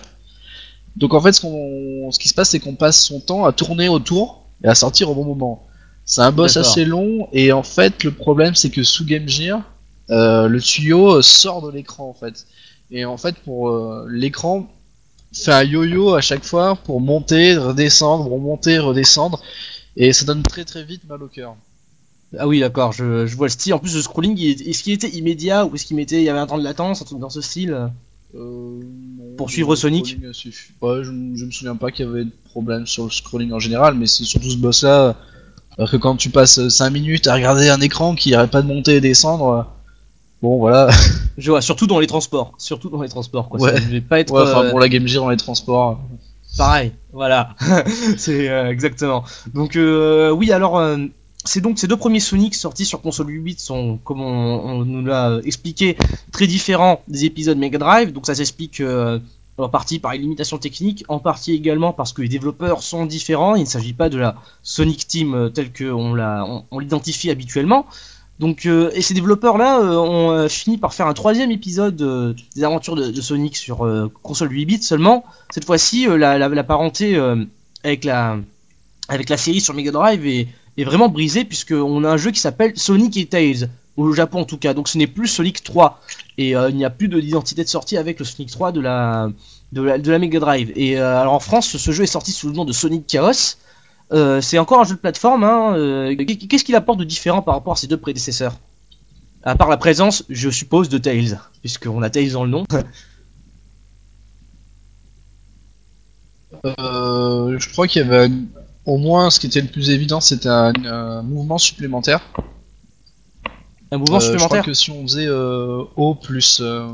Donc 0.97 1.15
en 1.15 1.21
fait 1.21 1.33
ce 1.33 1.41
ce 2.11 2.19
qui 2.19 2.27
se 2.27 2.35
passe 2.35 2.49
c'est 2.51 2.59
qu'on 2.59 2.75
passe 2.75 3.03
son 3.03 3.19
temps 3.19 3.43
à 3.45 3.51
tourner 3.53 3.89
autour 3.89 4.25
et 4.63 4.67
à 4.67 4.75
sortir 4.75 5.09
au 5.09 5.15
bon 5.15 5.25
moment. 5.25 5.65
C'est 6.05 6.21
un 6.21 6.31
boss 6.31 6.57
assez 6.57 6.85
long 6.85 7.29
et 7.31 7.51
en 7.51 7.63
fait 7.63 8.03
le 8.03 8.11
problème 8.11 8.55
c'est 8.55 8.69
que 8.69 8.83
sous 8.83 9.05
Game 9.05 9.27
Gear 9.27 9.61
euh, 10.09 10.47
le 10.47 10.59
tuyau 10.61 11.15
euh, 11.15 11.21
sort 11.21 11.61
de 11.65 11.71
l'écran 11.71 12.09
en 12.09 12.13
fait. 12.13 12.45
Et 12.91 13.05
en 13.05 13.17
fait 13.17 13.35
pour 13.39 13.69
euh, 13.69 14.05
l'écran 14.09 14.69
fait 15.33 15.53
un 15.53 15.63
yo-yo 15.63 16.13
à 16.13 16.21
chaque 16.21 16.43
fois 16.43 16.75
pour 16.75 17.01
monter, 17.01 17.55
redescendre, 17.55 18.29
remonter, 18.29 18.79
redescendre 18.79 19.41
et 19.95 20.11
ça 20.13 20.25
donne 20.25 20.43
très 20.43 20.65
très 20.65 20.83
vite 20.83 21.07
mal 21.07 21.23
au 21.23 21.27
cœur. 21.27 21.55
Ah 22.37 22.47
oui, 22.47 22.59
d'accord, 22.59 22.91
je, 22.91 23.27
je 23.27 23.35
vois 23.35 23.45
le 23.45 23.51
style. 23.51 23.75
En 23.75 23.79
plus, 23.79 23.95
le 23.95 24.01
scrolling, 24.01 24.39
est-ce 24.39 24.81
qu'il 24.81 24.93
était 24.93 25.09
immédiat 25.09 25.65
ou 25.65 25.75
est-ce 25.75 25.85
qu'il 25.85 25.95
mettait, 25.95 26.17
il 26.17 26.23
y 26.23 26.29
avait 26.29 26.39
un 26.39 26.47
temps 26.47 26.57
de 26.57 26.63
latence, 26.63 26.99
un 27.01 27.05
truc 27.05 27.19
dans 27.19 27.29
ce 27.29 27.41
style 27.41 27.71
Euh, 28.35 28.79
non, 28.81 29.35
Pour 29.37 29.51
suivre 29.51 29.75
Sonic. 29.75 30.17
Ouais, 30.81 31.03
je, 31.03 31.11
je 31.35 31.45
me 31.45 31.51
souviens 31.51 31.75
pas 31.75 31.91
qu'il 31.91 32.07
y 32.07 32.09
avait 32.09 32.25
de 32.25 32.31
problème 32.45 32.87
sur 32.87 33.03
le 33.03 33.11
scrolling 33.11 33.51
en 33.53 33.59
général, 33.59 33.93
mais 33.93 34.07
c'est 34.07 34.23
surtout 34.23 34.49
ce 34.49 34.57
boss 34.57 34.81
là. 34.81 35.15
Alors 35.77 35.89
que 35.89 35.97
quand 35.97 36.15
tu 36.15 36.29
passes 36.29 36.67
5 36.67 36.89
minutes 36.91 37.27
à 37.27 37.33
regarder 37.33 37.69
un 37.69 37.81
écran 37.81 38.15
qui 38.15 38.33
arrête 38.35 38.51
pas 38.51 38.61
de 38.61 38.67
monter 38.67 38.95
et 38.97 39.01
descendre, 39.01 39.47
euh, 39.47 39.63
bon 40.41 40.57
voilà. 40.57 40.89
Je 41.37 41.49
vois, 41.51 41.61
surtout 41.61 41.87
dans 41.87 41.99
les 41.99 42.07
transports. 42.07 42.53
Surtout 42.57 42.89
dans 42.89 43.01
les 43.01 43.09
transports, 43.09 43.49
quoi. 43.49 43.59
Ouais. 43.59 43.73
Ça 43.73 43.79
devait 43.79 44.01
pas 44.01 44.19
être 44.19 44.31
Ouais, 44.33 44.43
enfin 44.43 44.65
euh, 44.65 44.69
pour 44.69 44.79
la 44.79 44.89
Game 44.89 45.07
Gear 45.07 45.23
dans 45.23 45.29
les 45.31 45.37
transports. 45.37 45.99
pareil. 46.57 46.91
Voilà. 47.11 47.55
c'est 48.17 48.49
euh, 48.49 48.69
exactement. 48.69 49.23
Donc, 49.53 49.75
euh, 49.75 50.29
oui, 50.31 50.51
alors. 50.51 50.77
euh, 50.77 50.97
c'est 51.45 51.59
donc 51.59 51.77
ces 51.77 51.87
deux 51.87 51.97
premiers 51.97 52.21
Sonic 52.21 52.55
sortis 52.55 52.85
sur 52.85 53.01
console 53.01 53.27
8 53.29 53.59
sont, 53.59 53.97
comme 54.05 54.21
on, 54.21 54.59
on 54.63 54.85
nous 54.85 55.03
l'a 55.05 55.39
expliqué, 55.43 55.97
très 56.31 56.47
différents 56.47 57.01
des 57.09 57.25
épisodes 57.25 57.57
Mega 57.57 57.77
Drive. 57.79 58.13
Donc 58.13 58.25
ça 58.27 58.33
s'explique 58.33 58.79
euh, 58.79 59.19
en 59.57 59.69
partie 59.69 59.99
par 59.99 60.13
une 60.13 60.21
limitation 60.21 60.57
technique, 60.57 61.05
en 61.07 61.19
partie 61.19 61.53
également 61.53 61.93
parce 61.93 62.13
que 62.13 62.21
les 62.21 62.27
développeurs 62.27 62.81
sont 62.81 63.05
différents. 63.05 63.55
Il 63.55 63.61
ne 63.61 63.67
s'agit 63.67 63.93
pas 63.93 64.09
de 64.09 64.17
la 64.17 64.35
Sonic 64.63 65.07
Team 65.07 65.33
euh, 65.35 65.49
telle 65.49 65.71
qu'on 65.71 66.17
on, 66.71 66.79
l'identifie 66.79 67.29
habituellement. 67.29 67.85
Donc, 68.39 68.65
euh, 68.65 68.89
et 68.95 69.01
ces 69.01 69.13
développeurs-là 69.13 69.79
euh, 69.79 69.95
ont 69.95 70.49
fini 70.49 70.77
par 70.77 70.93
faire 70.93 71.05
un 71.07 71.13
troisième 71.13 71.51
épisode 71.51 71.95
des 72.55 72.63
aventures 72.63 72.95
de, 72.95 73.21
Sonic 73.21 73.55
sur 73.55 73.87
console 74.23 74.51
8 74.51 74.65
bits 74.65 74.81
seulement. 74.81 75.23
Cette 75.51 75.65
fois-ci, 75.65 76.07
la, 76.07 76.63
parenté 76.63 77.15
avec 77.83 78.05
la 78.05 78.37
avec 79.09 79.29
la 79.29 79.37
série 79.37 79.59
sur 79.59 79.73
Mega 79.73 79.91
Drive 79.91 80.25
est, 80.25 80.47
est 80.77 80.83
vraiment 80.85 81.09
brisée 81.09 81.43
puisqu'on 81.43 82.03
a 82.05 82.09
un 82.09 82.17
jeu 82.17 82.31
qui 82.31 82.39
s'appelle 82.39 82.71
Sonic 82.75 83.17
et 83.17 83.25
Tails 83.25 83.69
au 83.97 84.11
Japon 84.13 84.41
en 84.41 84.45
tout 84.45 84.57
cas. 84.57 84.73
Donc 84.73 84.87
ce 84.87 84.97
n'est 84.97 85.07
plus 85.07 85.27
Sonic 85.27 85.63
3 85.63 85.99
et 86.37 86.55
euh, 86.55 86.69
il 86.69 86.75
n'y 86.75 86.85
a 86.85 86.89
plus 86.89 87.07
de- 87.07 87.19
d'identité 87.19 87.63
de 87.63 87.69
sortie 87.69 87.97
avec 87.97 88.19
le 88.19 88.25
Sonic 88.25 88.49
3 88.51 88.71
de 88.71 88.81
la 88.81 89.29
de 89.71 89.81
la, 89.81 90.19
Mega 90.19 90.39
Drive. 90.39 90.71
Et 90.75 90.99
euh, 90.99 91.19
alors 91.19 91.33
en 91.33 91.39
France, 91.39 91.77
ce, 91.77 91.91
jeu 91.91 92.03
est 92.03 92.07
sorti 92.07 92.31
sous 92.31 92.47
le 92.47 92.53
nom 92.53 92.65
de 92.65 92.73
Sonic 92.73 93.07
Chaos. 93.07 93.57
Euh, 94.11 94.39
c'est 94.41 94.59
encore 94.59 94.81
un 94.81 94.83
jeu 94.83 94.93
de 94.95 94.99
plateforme. 94.99 95.43
Hein, 95.43 96.15
Qu'est-ce 96.15 96.63
qu'il 96.63 96.75
apporte 96.75 96.99
de 96.99 97.03
différent 97.03 97.41
par 97.41 97.55
rapport 97.55 97.73
à 97.73 97.75
ses 97.75 97.87
deux 97.87 97.97
prédécesseurs? 97.97 98.55
À 99.43 99.55
part 99.55 99.69
la 99.69 99.77
présence, 99.77 100.23
je 100.29 100.49
suppose, 100.49 100.89
de 100.89 100.97
Tails, 100.99 101.39
puisqu'on 101.61 102.03
a 102.03 102.09
Tails 102.09 102.31
dans 102.31 102.43
le 102.43 102.51
nom. 102.51 102.65
Je 106.65 107.71
crois 107.71 107.87
qu'il 107.87 108.03
y 108.03 108.05
avait 108.05 108.29
au 108.85 108.97
moins 108.97 109.29
ce 109.31 109.39
qui 109.39 109.47
était 109.47 109.61
le 109.61 109.67
plus 109.67 109.89
évident, 109.89 110.21
c'était 110.21 110.49
un 110.49 111.23
mouvement 111.23 111.57
supplémentaire. 111.57 112.21
Un 113.93 113.97
mouvement 113.99 114.17
Euh, 114.17 114.19
Je 114.19 114.25
supplémentaire. 114.25 114.61
crois 114.61 114.71
que 114.71 114.73
si 114.73 114.91
on 114.91 115.03
faisait 115.03 115.27
euh, 115.27 115.83
O 115.95 116.15
plus. 116.15 116.59
euh, 116.61 116.87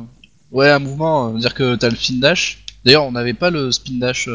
Ouais, 0.52 0.70
un 0.70 0.80
mouvement, 0.80 1.30
dire 1.34 1.54
que 1.54 1.76
t'as 1.76 1.90
le 1.90 1.96
spin 1.96 2.16
dash. 2.16 2.64
D'ailleurs, 2.84 3.06
on 3.06 3.12
n'avait 3.12 3.34
pas 3.36 3.50
le 3.52 3.72
spin 3.72 4.00
dash 4.00 4.28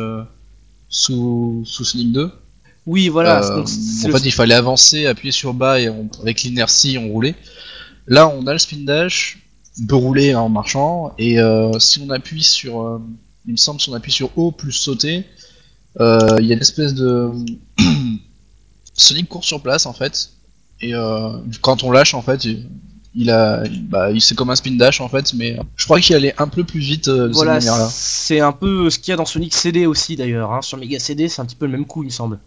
sous, 0.88 1.62
sous 1.66 1.84
Sonic 1.84 2.12
2. 2.12 2.30
Oui, 2.86 3.08
voilà. 3.08 3.42
Euh, 3.44 3.56
donc, 3.56 3.68
en 3.68 4.06
le- 4.08 4.12
fait, 4.18 4.26
il 4.26 4.30
fallait 4.32 4.54
avancer, 4.54 5.06
appuyer 5.06 5.32
sur 5.32 5.54
bas 5.54 5.80
et 5.80 5.88
on- 5.88 6.08
avec 6.22 6.42
l'inertie, 6.42 6.96
on 6.98 7.08
roulait. 7.08 7.34
Là, 8.06 8.28
on 8.28 8.46
a 8.46 8.52
le 8.52 8.58
spin 8.58 8.84
dash, 8.84 9.38
on 9.82 9.86
peut 9.86 9.96
rouler 9.96 10.34
en 10.34 10.48
marchant, 10.48 11.14
et 11.18 11.40
euh, 11.40 11.78
si 11.80 12.00
on 12.00 12.10
appuie 12.10 12.42
sur. 12.44 12.80
euh, 12.82 12.98
il 13.46 13.52
me 13.52 13.56
semble, 13.56 13.80
si 13.80 13.88
on 13.90 13.94
appuie 13.94 14.12
sur 14.12 14.30
O 14.38 14.52
plus 14.52 14.72
sauter, 14.72 15.24
il 15.98 16.46
y 16.46 16.50
a 16.52 16.54
une 16.54 16.60
espèce 16.60 16.94
de. 16.94 17.30
Sonic 18.96 19.28
court 19.28 19.44
sur 19.44 19.60
place 19.60 19.86
en 19.86 19.92
fait, 19.92 20.30
et 20.88 20.94
euh, 20.94 21.30
quand 21.60 21.82
on 21.84 21.90
lâche 21.90 22.14
en 22.14 22.22
fait, 22.22 22.44
il, 22.44 22.66
il 23.14 23.30
a. 23.30 23.62
Bah, 23.88 24.10
il- 24.10 24.20
c'est 24.20 24.34
comme 24.34 24.50
un 24.50 24.56
spin 24.56 24.76
dash 24.76 25.00
en 25.00 25.08
fait, 25.08 25.32
mais 25.34 25.56
je 25.76 25.84
crois 25.84 26.00
qu'il 26.00 26.14
allait 26.16 26.34
un 26.38 26.48
peu 26.48 26.64
plus 26.64 26.80
vite 26.80 27.08
euh, 27.08 27.28
de 27.28 27.32
Voilà, 27.32 27.60
cette 27.60 27.70
manière-là. 27.70 27.88
c'est 27.92 28.40
un 28.40 28.52
peu 28.52 28.90
ce 28.90 28.98
qu'il 28.98 29.10
y 29.10 29.14
a 29.14 29.16
dans 29.16 29.24
Sonic 29.26 29.54
CD 29.54 29.86
aussi 29.86 30.16
d'ailleurs. 30.16 30.52
Hein. 30.52 30.62
Sur 30.62 30.78
Mega 30.78 30.98
CD, 30.98 31.28
c'est 31.28 31.40
un 31.40 31.44
petit 31.46 31.56
peu 31.56 31.66
le 31.66 31.72
même 31.72 31.86
coup, 31.86 32.02
il 32.02 32.06
me 32.06 32.10
semble. 32.10 32.38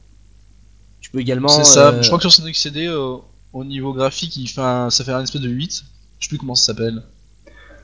Tu 1.02 1.10
peux 1.12 1.19
également. 1.19 1.47
C'est 1.47 1.63
ça, 1.63 1.89
euh, 1.89 2.02
je 2.02 2.08
crois 2.08 2.17
que 2.17 2.23
sur 2.23 2.32
Sonic 2.34 2.56
CD, 2.56 2.86
euh, 2.88 3.15
au 3.53 3.64
niveau 3.64 3.93
graphique, 3.93 4.36
il 4.38 4.47
fait 4.47 4.61
un- 4.61 4.89
ça 4.89 5.03
fait 5.03 5.11
un 5.14 5.24
espèce 5.24 5.41
de 5.41 5.49
8. 5.49 5.84
Je 6.20 6.26
sais 6.26 6.30
plus 6.30 6.38
comment 6.38 6.55
ça 6.55 6.66
s'appelle. 6.74 7.01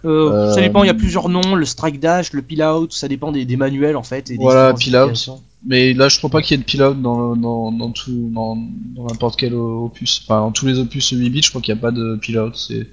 euh, 0.05 0.51
Ça 0.53 0.59
euh, 0.59 0.61
dépend, 0.61 0.84
il 0.84 0.88
y 0.88 0.89
a 0.89 0.93
plusieurs 0.93 1.30
noms, 1.30 1.55
le 1.55 1.65
Strike 1.65 1.99
Dash, 1.99 2.34
le 2.34 2.41
Peel 2.41 2.61
Out, 2.63 2.91
ça 2.93 3.07
dépend 3.07 3.32
des, 3.32 3.45
des 3.45 3.55
manuels 3.55 3.95
en 3.95 4.03
fait. 4.03 4.30
Et 4.32 4.38
des 4.38 4.43
Voilà, 4.43 4.73
Peel 4.73 4.97
Out. 4.97 5.30
Mais 5.66 5.93
là, 5.93 6.09
je 6.09 6.18
crois 6.18 6.30
pas 6.30 6.41
qu'il 6.41 6.57
y 6.57 6.59
ait 6.59 6.64
de 6.64 6.70
peel-out 6.70 7.01
dans, 7.01 7.36
dans, 7.36 7.72
dans 7.72 7.91
tout, 7.91 8.30
dans, 8.34 8.57
dans 8.57 9.05
n'importe 9.05 9.39
quel 9.39 9.53
opus. 9.53 10.22
Enfin, 10.24 10.41
dans 10.41 10.51
tous 10.51 10.66
les 10.66 10.80
opus 10.80 11.09
8 11.11 11.30
bits, 11.30 11.41
je 11.41 11.49
crois 11.49 11.61
qu'il 11.61 11.74
n'y 11.74 11.80
a 11.80 11.82
pas 11.82 11.91
de 11.91 12.18
peel-out. 12.22 12.55
C'est, 12.55 12.88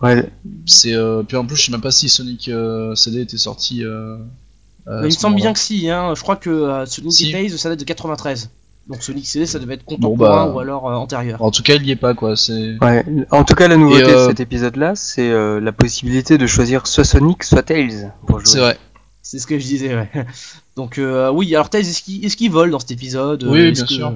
Ouais, 0.00 0.28
c'est, 0.64 0.94
euh, 0.94 1.22
puis 1.24 1.36
en 1.36 1.44
plus, 1.44 1.56
je 1.56 1.66
sais 1.66 1.72
même 1.72 1.80
pas 1.80 1.90
si 1.90 2.08
Sonic 2.08 2.48
euh, 2.48 2.94
CD 2.94 3.20
était 3.22 3.36
sorti. 3.36 3.84
Euh, 3.84 4.16
il 4.86 5.04
me 5.04 5.10
semble 5.10 5.36
bien 5.36 5.52
que 5.52 5.58
si, 5.58 5.90
hein. 5.90 6.14
je 6.14 6.22
crois 6.22 6.36
que 6.36 6.50
euh, 6.50 6.86
Sonic 6.86 7.12
Si. 7.12 7.28
et 7.28 7.32
Tails 7.32 7.58
ça 7.58 7.68
date 7.68 7.80
de 7.80 7.84
93. 7.84 8.50
Donc 8.88 9.02
Sonic 9.02 9.26
CD 9.26 9.44
ça 9.44 9.58
devait 9.58 9.74
être 9.74 9.84
contemporain 9.84 10.46
bah. 10.46 10.52
ou 10.54 10.58
alors 10.60 10.88
euh, 10.88 10.94
antérieur. 10.94 11.42
En 11.42 11.50
tout 11.50 11.62
cas, 11.62 11.74
il 11.74 11.84
y 11.84 11.90
est 11.90 11.96
pas, 11.96 12.14
quoi. 12.14 12.36
C'est... 12.36 12.76
ouais. 12.80 13.04
En 13.30 13.44
tout 13.44 13.54
cas, 13.54 13.68
la 13.68 13.76
nouveauté 13.76 14.04
euh, 14.04 14.24
de 14.24 14.30
cet 14.30 14.40
épisode-là, 14.40 14.94
c'est 14.94 15.28
euh, 15.30 15.60
la 15.60 15.72
possibilité 15.72 16.38
de 16.38 16.46
choisir 16.46 16.86
soit 16.86 17.04
Sonic, 17.04 17.44
soit 17.44 17.62
Tails 17.62 18.12
pour 18.26 18.38
jouer. 18.40 18.46
C'est 18.46 18.60
vrai. 18.60 18.78
C'est 19.30 19.38
ce 19.38 19.46
que 19.46 19.58
je 19.58 19.64
disais, 19.66 19.94
ouais. 19.94 20.08
Donc 20.76 20.96
euh, 20.96 21.30
oui, 21.30 21.54
alors 21.54 21.68
Tails, 21.68 21.82
est-ce 21.86 22.02
qu'il 22.02 22.24
est 22.24 22.34
qu'il 22.34 22.50
vole 22.50 22.70
dans 22.70 22.78
cet 22.78 22.92
épisode 22.92 23.42
Oui, 23.44 23.48
Euh, 23.58 23.62
oui, 23.64 23.68
est-ce 23.68 23.84
bien 23.84 23.96
sûr. 23.96 24.12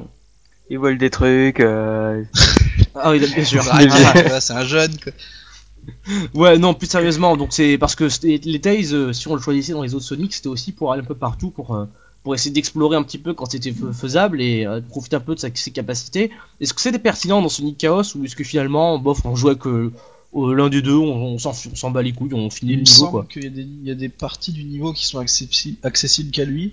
Ils 0.71 0.79
volent 0.79 0.97
des 0.97 1.11
trucs. 1.11 1.61
euh, 1.61 2.23
Ah 2.95 3.11
oui, 3.11 3.19
bien 3.19 3.45
sûr. 3.45 3.63
Ah, 3.71 4.41
c'est 4.41 4.55
un 4.55 4.65
jeune, 4.65 4.97
quoi. 5.03 5.13
Ouais, 6.35 6.57
non, 6.59 6.73
plus 6.73 6.87
sérieusement, 6.89 7.37
donc 7.37 7.49
c'est 7.53 7.77
parce 7.77 7.95
que 7.95 8.09
c'était- 8.09 8.41
les 8.43 8.61
Tails, 8.61 8.95
euh, 8.95 9.13
si 9.13 9.29
on 9.29 9.35
le 9.35 9.41
choisissait 9.43 9.73
dans 9.73 9.83
les 9.83 9.95
autres 9.95 10.05
Sonic, 10.07 10.33
c'était 10.33 10.49
aussi 10.49 10.73
pour 10.73 10.93
aller 10.93 11.03
un 11.03 11.05
peu 11.05 11.15
partout, 11.15 11.51
pour, 11.51 11.75
euh, 11.75 11.85
pour 12.23 12.35
essayer 12.35 12.53
d'explorer 12.53 12.97
un 12.97 13.03
petit 13.03 13.19
peu 13.19 13.35
quand 13.35 13.51
c'était 13.51 13.73
fais- 13.73 13.93
faisable 13.93 14.41
et 14.41 14.65
euh, 14.65 14.81
profiter 14.81 15.17
un 15.17 15.21
peu 15.21 15.35
de 15.35 15.41
sa- 15.41 15.49
ses 15.55 15.73
capacités. 15.73 16.31
Est-ce 16.61 16.73
que 16.73 16.81
c'était 16.81 16.99
pertinent 17.01 17.43
dans 17.43 17.49
Sonic 17.51 17.77
Chaos 17.77 18.17
ou 18.17 18.25
est-ce 18.25 18.37
que 18.37 18.45
finalement, 18.45 18.99
bof, 18.99 19.21
on 19.27 19.35
jouait 19.37 19.57
que 19.57 19.93
l'un 20.35 20.69
des 20.69 20.83
deux, 20.83 20.97
on, 20.97 21.15
on 21.35 21.39
s'en 21.39 21.51
on 21.51 21.75
s'en 21.75 21.91
bat 21.91 22.03
les 22.03 22.13
couilles, 22.13 22.33
on 22.35 22.49
finit 22.51 22.73
Il 22.73 22.79
le 22.79 22.85
niveau 22.85 23.09
quoi. 23.11 23.27
qu'il 23.31 23.45
y, 23.45 23.61
il 23.61 23.87
y 23.87 23.91
a 23.91 23.95
des 23.95 24.09
parties 24.09 24.53
du 24.53 24.65
niveau 24.65 24.93
qui 24.93 25.07
sont 25.07 25.21
accessi- 25.21 25.77
accessibles 25.83 26.31
qu'à 26.31 26.45
lui. 26.45 26.73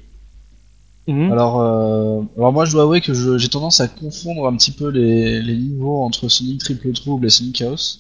Mhm. 1.07 1.31
Alors, 1.31 1.59
euh, 1.59 2.21
alors 2.37 2.53
moi 2.53 2.65
je 2.65 2.71
dois 2.73 2.83
avouer 2.83 3.01
que 3.01 3.13
j'ai 3.37 3.49
tendance 3.49 3.79
à 3.79 3.87
confondre 3.87 4.47
un 4.47 4.55
petit 4.55 4.71
peu 4.71 4.89
les, 4.89 5.41
les 5.41 5.55
niveaux 5.55 6.03
entre 6.03 6.27
Sonic 6.29 6.59
Triple 6.59 6.93
Trouble 6.93 7.25
et 7.25 7.29
Sonic 7.29 7.55
Chaos. 7.55 7.99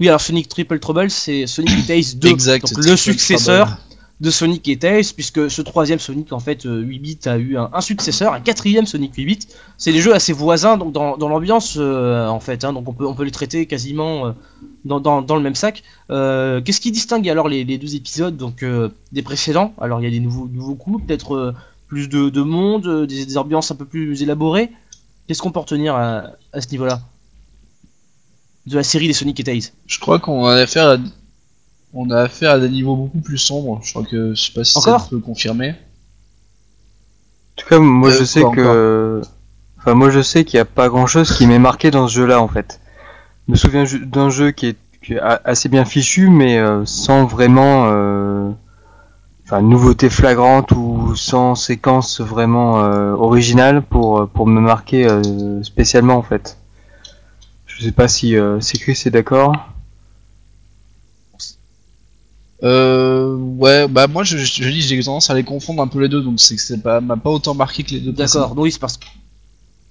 Oui, 0.00 0.08
alors 0.08 0.20
Sonic 0.20 0.48
Triple 0.48 0.78
Trouble, 0.78 1.10
c'est 1.10 1.46
Sonic 1.46 1.86
Tails 1.86 2.16
2, 2.16 2.28
Exact, 2.28 2.72
donc 2.74 2.84
le 2.84 2.96
successeur 2.96 3.66
Trouble. 3.66 3.80
De 4.20 4.30
Sonic 4.30 4.68
et 4.68 4.78
Tails, 4.78 5.12
puisque 5.14 5.50
ce 5.50 5.60
troisième 5.62 5.98
Sonic, 5.98 6.32
en 6.32 6.38
fait, 6.38 6.66
euh, 6.66 6.80
8 6.80 6.98
bits, 7.00 7.18
a 7.26 7.36
eu 7.36 7.56
un, 7.56 7.80
successeur, 7.80 8.32
un 8.32 8.40
quatrième 8.40 8.86
Sonic 8.86 9.14
8 9.14 9.24
bits. 9.24 9.38
C'est 9.76 9.92
des 9.92 10.00
jeux 10.00 10.14
assez 10.14 10.32
voisins, 10.32 10.76
donc 10.76 10.92
dans, 10.92 11.16
dans 11.16 11.28
l'ambiance, 11.28 11.76
euh, 11.78 12.28
en 12.28 12.40
fait, 12.40 12.64
hein, 12.64 12.72
donc 12.72 12.88
on 12.88 12.92
peut, 12.92 13.06
on 13.06 13.14
peut 13.14 13.24
les 13.24 13.32
traiter 13.32 13.66
quasiment 13.66 14.26
euh, 14.26 14.32
dans, 14.84 15.00
dans, 15.00 15.22
dans 15.22 15.36
le 15.36 15.42
même 15.42 15.54
sac. 15.54 15.82
Euh, 16.10 16.60
Qu'est-ce 16.60 16.80
qui 16.80 16.92
distingue 16.92 17.28
alors 17.28 17.48
les, 17.48 17.64
deux 17.64 17.94
épisodes 17.94 18.36
donc 18.36 18.62
euh, 18.62 18.90
des 19.12 19.22
précédents? 19.22 19.72
Alors 19.80 20.00
il 20.00 20.04
y 20.04 20.06
a 20.06 20.10
des 20.10 20.20
nouveaux, 20.20 20.48
nouveaux 20.52 20.74
coups, 20.74 21.04
peut-être 21.06 21.34
euh, 21.34 21.54
plus 21.88 22.08
de, 22.08 22.28
de 22.28 22.42
monde, 22.42 22.86
euh, 22.86 23.06
des, 23.06 23.24
des 23.26 23.38
ambiances 23.38 23.70
un 23.70 23.76
peu 23.76 23.84
plus 23.84 24.22
élaborées. 24.22 24.70
Qu'est-ce 25.26 25.40
qu'on 25.40 25.52
peut 25.52 25.60
retenir 25.60 25.94
à, 25.94 26.32
à 26.52 26.60
ce 26.60 26.68
niveau-là? 26.70 27.00
De 28.66 28.76
la 28.76 28.82
série 28.82 29.06
des 29.06 29.12
Sonic 29.12 29.40
et 29.40 29.44
Tails 29.44 29.72
Je 29.86 29.98
crois 29.98 30.18
qu'on 30.18 30.46
a 30.46 30.54
affaire 30.54 30.88
à, 30.88 30.96
on 31.94 32.10
a 32.10 32.22
affaire 32.22 32.52
à 32.52 32.58
des 32.58 32.68
niveaux 32.68 32.96
beaucoup 32.96 33.20
plus 33.20 33.38
sombres. 33.38 33.80
Je 33.82 33.90
crois 33.90 34.04
que 34.04 34.34
je 34.34 34.40
sais 34.40 34.52
pas 34.52 34.64
si 34.64 34.76
Encore 34.78 35.00
ça 35.00 35.06
peut 35.10 35.18
confirmer. 35.20 35.70
En 35.70 37.62
tout 37.62 37.68
cas, 37.68 37.78
moi 37.78 38.08
Euh, 38.10 38.12
je 38.18 38.24
sais 38.24 38.42
que, 38.42 39.22
enfin 39.78 39.94
moi 39.94 40.10
je 40.10 40.20
sais 40.22 40.44
qu'il 40.44 40.56
n'y 40.56 40.62
a 40.62 40.64
pas 40.64 40.88
grand 40.88 41.06
chose 41.06 41.36
qui 41.36 41.46
m'est 41.46 41.58
marqué 41.58 41.90
dans 41.90 42.08
ce 42.08 42.14
jeu-là 42.14 42.40
en 42.40 42.48
fait. 42.48 42.80
Je 43.46 43.52
me 43.52 43.56
souviens 43.56 43.84
d'un 44.04 44.30
jeu 44.30 44.50
qui 44.50 44.66
est, 44.68 44.76
qui 45.02 45.14
est 45.14 45.20
a- 45.20 45.40
assez 45.44 45.68
bien 45.68 45.84
fichu, 45.84 46.30
mais 46.30 46.58
euh, 46.58 46.84
sans 46.86 47.26
vraiment, 47.26 47.86
euh, 47.88 48.50
enfin 49.44 49.62
nouveauté 49.62 50.10
flagrante 50.10 50.72
ou 50.72 51.14
sans 51.16 51.54
séquence 51.54 52.20
vraiment 52.20 52.82
euh, 52.84 53.12
originale 53.12 53.82
pour 53.82 54.28
pour 54.28 54.46
me 54.46 54.60
marquer 54.60 55.06
euh, 55.06 55.62
spécialement 55.62 56.16
en 56.16 56.22
fait. 56.22 56.58
Je 57.66 57.84
sais 57.84 57.92
pas 57.92 58.08
si 58.08 58.36
euh, 58.36 58.60
si 58.60 58.78
Chris 58.78 59.00
est 59.06 59.10
d'accord. 59.10 59.52
Euh, 62.64 63.34
ouais, 63.36 63.86
bah 63.88 64.06
moi 64.06 64.24
je, 64.24 64.38
je 64.38 64.68
dis 64.70 64.80
j'ai 64.80 65.02
tendance 65.02 65.28
à 65.28 65.34
les 65.34 65.44
confondre 65.44 65.82
un 65.82 65.86
peu 65.88 66.00
les 66.00 66.08
deux, 66.08 66.22
donc 66.22 66.40
c'est 66.40 66.56
que 66.56 66.62
c'est 66.62 66.82
pas 66.82 67.00
m'a 67.00 67.16
pas 67.16 67.30
autant 67.30 67.54
marqué 67.54 67.82
que 67.82 67.90
les 67.90 68.00
deux. 68.00 68.12
D'accord, 68.12 68.54
donc 68.54 68.64
oui, 68.64 68.72
c'est 68.72 68.78
parce 68.78 68.96
que. 68.96 69.06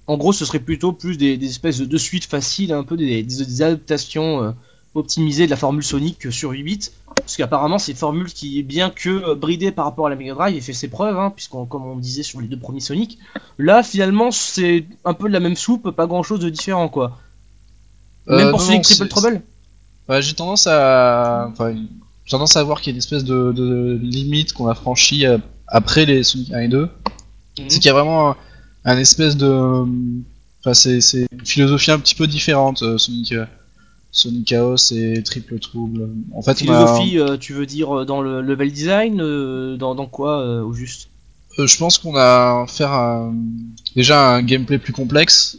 En 0.06 0.18
gros, 0.18 0.32
ce 0.34 0.44
serait 0.44 0.58
plutôt 0.58 0.92
plus 0.92 1.16
des, 1.16 1.38
des 1.38 1.48
espèces 1.48 1.78
de, 1.78 1.98
suites 1.98 2.26
faciles, 2.26 2.72
un 2.72 2.82
peu 2.82 2.96
des, 2.96 3.22
des- 3.22 3.44
des 3.44 3.62
adaptations 3.62 4.42
euh, 4.42 4.50
optimisées 4.94 5.46
de 5.46 5.50
la 5.50 5.56
formule 5.56 5.82
Sonic 5.82 6.26
euh, 6.26 6.30
sur 6.30 6.50
8 6.50 6.62
bits. 6.62 6.78
Parce 7.16 7.36
qu'apparemment, 7.36 7.78
c'est 7.78 7.92
une 7.92 7.98
formule 7.98 8.30
qui, 8.30 8.62
bien 8.62 8.90
que 8.90 9.08
euh, 9.08 9.34
bridée 9.34 9.70
par 9.70 9.86
rapport 9.86 10.06
à 10.08 10.10
la 10.10 10.16
Mega 10.16 10.34
Drive, 10.34 10.56
et 10.56 10.60
fait 10.60 10.74
ses 10.74 10.88
preuves, 10.88 11.16
hein, 11.18 11.30
puisqu'on, 11.34 11.64
comme 11.64 11.86
on 11.86 11.96
disait 11.96 12.22
sur 12.22 12.42
les 12.42 12.48
deux 12.48 12.58
premiers 12.58 12.80
Sonic, 12.80 13.18
là, 13.56 13.82
finalement, 13.82 14.30
c'est 14.30 14.84
un 15.06 15.14
peu 15.14 15.28
de 15.28 15.32
la 15.32 15.40
même 15.40 15.56
soupe, 15.56 15.90
pas 15.90 16.06
grand 16.06 16.22
chose 16.22 16.40
de 16.40 16.50
différent, 16.50 16.88
quoi. 16.90 17.18
Euh, 18.28 18.36
Même 18.36 18.50
pour 18.50 18.58
non, 18.60 18.66
Sonic 18.66 18.82
Triple 18.82 19.08
Trouble 19.08 19.42
Ouais, 20.08 20.20
j'ai 20.20 20.34
tendance 20.34 20.66
à, 20.66 21.48
enfin, 21.50 21.74
tendance 22.28 22.56
à 22.56 22.62
voir 22.62 22.80
qu'il 22.80 22.90
y 22.90 22.92
a 22.92 22.94
une 22.94 22.98
espèce 22.98 23.24
de, 23.24 23.52
de 23.52 23.98
limite 24.02 24.52
qu'on 24.52 24.68
a 24.68 24.74
franchie 24.74 25.26
euh, 25.26 25.38
après 25.68 26.06
les 26.06 26.22
Sonic 26.24 26.52
1 26.52 26.60
et 26.60 26.68
2. 26.68 26.82
Mhm. 26.82 26.88
C'est 27.68 27.78
qu'il 27.80 27.86
y 27.86 27.90
a 27.90 27.92
vraiment 27.92 28.30
un, 28.30 28.36
un 28.84 28.98
espèce 28.98 29.36
de, 29.36 29.84
enfin, 30.60 30.74
c'est, 30.74 30.98
une 31.32 31.46
philosophie 31.46 31.90
un 31.90 31.98
petit 31.98 32.14
peu 32.14 32.26
différente, 32.26 32.82
euh, 32.82 32.98
Sonic, 32.98 33.32
euh, 33.32 33.44
Sonic 34.10 34.46
Chaos 34.46 34.76
et 34.92 35.22
Triple 35.22 35.58
Trouble. 35.58 36.08
En 36.34 36.42
fait, 36.42 36.52
a- 36.52 36.54
Philosophie, 36.54 37.18
euh, 37.18 37.36
tu 37.36 37.52
veux 37.52 37.66
dire 37.66 38.06
dans 38.06 38.20
le 38.22 38.40
level 38.40 38.72
design, 38.72 39.16
dans, 39.76 39.94
dans 39.94 40.06
quoi, 40.06 40.62
au 40.62 40.72
juste 40.72 41.08
je 41.56 41.76
pense 41.76 41.98
qu'on 41.98 42.16
a 42.16 42.66
faire 42.66 42.90
un, 42.92 43.32
déjà 43.94 44.28
un 44.34 44.42
gameplay 44.42 44.78
plus 44.78 44.92
complexe 44.92 45.56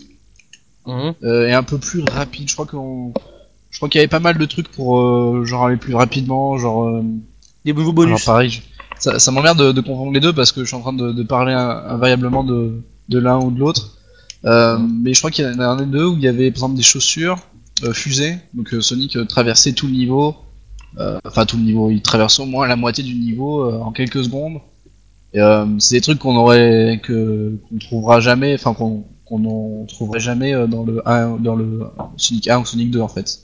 Mhm. 0.86 1.14
et 1.24 1.54
un 1.54 1.64
peu 1.64 1.78
plus 1.78 2.02
rapide. 2.12 2.50
Je 2.50 2.54
crois 2.54 2.66
qu'on, 2.66 3.14
je 3.76 3.80
crois 3.80 3.90
qu'il 3.90 4.00
y 4.00 4.02
avait 4.02 4.08
pas 4.08 4.22
mal 4.22 4.38
de 4.38 4.46
trucs 4.46 4.70
pour 4.70 5.02
euh, 5.02 5.44
genre 5.44 5.66
aller 5.66 5.76
plus 5.76 5.94
rapidement, 5.96 6.58
genre. 6.58 6.86
euh, 6.86 7.04
Des 7.66 7.74
nouveaux 7.74 7.92
bonus. 7.92 8.24
pareil, 8.26 8.50
je- 8.50 8.62
ça, 9.00 9.20
ça 9.20 9.32
m'emmerde 9.32 9.60
de, 9.60 9.72
de 9.74 9.82
confondre 9.82 10.14
les 10.14 10.22
deux 10.22 10.32
parce 10.32 10.54
que 10.54 10.62
je 10.62 10.68
suis 10.68 10.78
en 10.78 10.80
train 10.82 10.94
de, 10.94 11.12
de 11.12 11.24
parler 11.24 11.52
in- 11.52 11.84
invariablement 11.90 12.46
de, 12.46 12.82
de 13.10 13.20
l'un 13.20 13.38
ou 13.40 13.52
de 13.52 13.60
l'autre. 13.60 13.98
Euh, 14.46 14.78
Mais 14.80 15.14
je 15.14 15.20
crois 15.20 15.30
qu'il 15.30 15.44
y 15.44 15.48
en 15.50 15.60
a 15.60 15.66
un 15.66 15.76
des 15.76 15.86
deux 15.86 16.06
où 16.06 16.16
il 16.16 16.24
y 16.24 16.28
avait 16.30 16.50
par 16.52 16.60
exemple 16.60 16.76
des 16.78 16.84
chaussures 16.84 17.38
fusées. 17.92 18.38
Donc 18.54 18.74
Sonic 18.80 19.18
traversait 19.28 19.74
tout 19.74 19.88
le 19.88 19.94
niveau. 19.94 20.36
Enfin 21.26 21.46
tout 21.46 21.58
le 21.58 21.64
niveau, 21.64 21.90
il 21.92 22.02
traverse 22.02 22.40
au 22.40 22.46
moins 22.46 22.66
la 22.68 22.78
moitié 22.78 23.04
du 23.04 23.16
niveau 23.16 23.70
en 23.70 23.92
quelques 23.92 24.24
secondes. 24.24 24.60
Et, 25.34 25.42
euh, 25.42 25.66
c'est 25.80 25.96
des 25.96 26.02
trucs 26.02 26.20
qu'on 26.20 26.38
aurait 26.38 27.02
que 27.04 27.60
qu'on 27.68 27.78
trouvera 27.80 28.22
jamais, 28.22 28.54
enfin 28.54 28.74
qu'on 28.74 29.04
qu'on 29.26 29.86
trouverait 29.90 30.22
jamais 30.22 30.54
dans 30.68 30.84
le 30.86 31.02
1, 31.06 31.38
dans 31.40 31.56
le 31.58 31.82
Sonic 32.16 32.48
1 32.48 32.60
ou 32.60 32.66
Sonic 32.66 32.92
2 32.92 33.02
en 33.02 33.10
fait. 33.10 33.40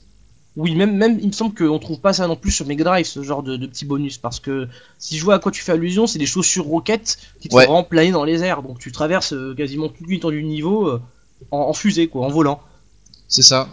Oui, 0.54 0.74
même, 0.74 0.94
même 0.96 1.18
il 1.20 1.28
me 1.28 1.32
semble 1.32 1.54
qu'on 1.54 1.78
trouve 1.78 1.98
pas 2.00 2.12
ça 2.12 2.26
non 2.26 2.36
plus 2.36 2.50
sur 2.50 2.66
Mega 2.66 2.84
Drive, 2.84 3.06
ce 3.06 3.22
genre 3.22 3.42
de, 3.42 3.56
de 3.56 3.66
petits 3.66 3.86
bonus. 3.86 4.18
Parce 4.18 4.38
que 4.38 4.68
si 4.98 5.16
je 5.18 5.24
vois 5.24 5.36
à 5.36 5.38
quoi 5.38 5.50
tu 5.50 5.62
fais 5.62 5.72
allusion, 5.72 6.06
c'est 6.06 6.18
des 6.18 6.26
chaussures 6.26 6.66
roquettes 6.66 7.18
qui 7.40 7.48
te 7.48 7.54
Ouais. 7.54 7.64
font 7.64 7.72
vraiment 7.72 7.84
planer 7.84 8.10
dans 8.10 8.24
les 8.24 8.42
airs. 8.44 8.62
Donc 8.62 8.78
tu 8.78 8.92
traverses 8.92 9.32
euh, 9.32 9.54
quasiment 9.54 9.88
toute 9.88 10.06
l'étendue 10.08 10.42
du 10.42 10.44
niveau 10.48 10.86
euh, 10.88 11.00
en, 11.50 11.58
en 11.58 11.72
fusée, 11.72 12.08
quoi, 12.08 12.26
en 12.26 12.28
volant. 12.28 12.60
C'est 13.28 13.40
ça. 13.42 13.68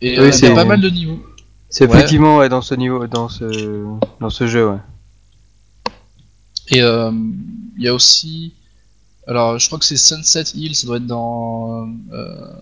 Et 0.00 0.18
Oui, 0.18 0.18
euh, 0.18 0.28
il 0.28 0.34
y 0.34 0.36
c'est- 0.36 0.50
a 0.50 0.54
pas 0.54 0.64
mal 0.64 0.80
de 0.80 0.90
niveaux. 0.90 1.20
C'est 1.68 1.86
Ouais. 1.88 1.96
effectivement 1.96 2.38
ouais, 2.38 2.48
dans 2.48 2.62
ce 2.62 2.74
niveau, 2.74 3.06
dans 3.06 3.28
ce 3.28 3.84
dans 4.20 4.30
ce 4.30 4.46
jeu 4.48 4.68
ouais. 4.70 4.78
Et 6.72 6.82
euh, 6.82 7.12
il 7.76 7.84
y 7.84 7.88
a 7.88 7.94
aussi. 7.94 8.54
Alors, 9.28 9.58
je 9.58 9.66
crois 9.66 9.78
que 9.78 9.84
c'est 9.84 9.96
Sunset 9.96 10.44
Hill, 10.54 10.74
ça 10.76 10.86
doit 10.86 10.96
être 10.98 11.06
dans 11.06 11.88
euh, 12.12 12.52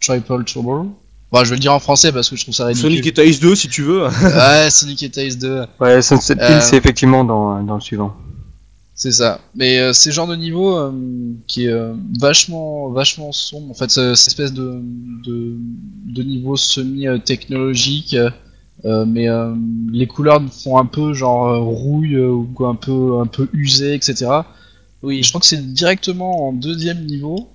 Triple 0.00 0.44
Trouble. 0.44 0.90
Bon, 1.34 1.42
je 1.42 1.50
vais 1.50 1.56
le 1.56 1.60
dire 1.60 1.72
en 1.74 1.80
français 1.80 2.12
parce 2.12 2.30
que 2.30 2.36
je 2.36 2.42
trouve 2.42 2.54
ça 2.54 2.66
ridicule. 2.66 2.90
Sonic 2.92 3.06
et 3.08 3.12
Tails 3.12 3.40
2, 3.40 3.54
si 3.56 3.68
tu 3.68 3.82
veux. 3.82 4.02
ouais, 4.22 4.70
Sonic 4.70 5.02
et 5.02 5.10
Tails 5.10 5.36
2, 5.36 5.62
Ouais, 5.80 6.00
Sunset 6.00 6.34
Hill, 6.34 6.40
Euh, 6.42 6.60
c'est 6.60 6.76
effectivement 6.76 7.24
dans, 7.24 7.60
dans 7.64 7.74
le 7.74 7.80
suivant. 7.80 8.14
c'est 8.94 9.10
ça. 9.10 9.40
Mais 9.56 9.80
euh, 9.80 9.92
c'est 9.92 10.10
le 10.10 10.14
genre 10.14 10.28
de 10.28 10.36
niveau 10.36 10.76
euh, 10.78 10.92
qui 11.48 11.64
est 11.66 11.70
euh, 11.72 11.92
vachement, 12.20 12.88
vachement 12.90 13.32
sombre. 13.32 13.72
En 13.72 13.74
fait, 13.74 13.90
c'est 13.90 14.14
cette 14.14 14.28
espèce 14.28 14.52
de, 14.52 14.80
de, 15.26 15.56
de 16.06 16.22
niveau 16.22 16.56
semi-technologique. 16.56 18.14
euh, 18.84 19.04
mais 19.04 19.28
euh, 19.28 19.52
les 19.90 20.06
couleurs 20.06 20.40
font 20.52 20.78
un 20.78 20.86
peu 20.86 21.14
genre 21.14 21.60
rouille 21.64 22.16
ou 22.16 22.44
quoi, 22.54 22.68
un 22.68 22.74
peu, 22.76 23.18
un 23.20 23.26
peu 23.26 23.48
usé, 23.52 23.94
etc. 23.94 24.26
oui. 25.02 25.22
Je 25.24 25.30
crois 25.30 25.40
que 25.40 25.46
c'est 25.48 25.72
directement 25.72 26.46
en 26.48 26.52
deuxième 26.52 27.04
niveau 27.06 27.50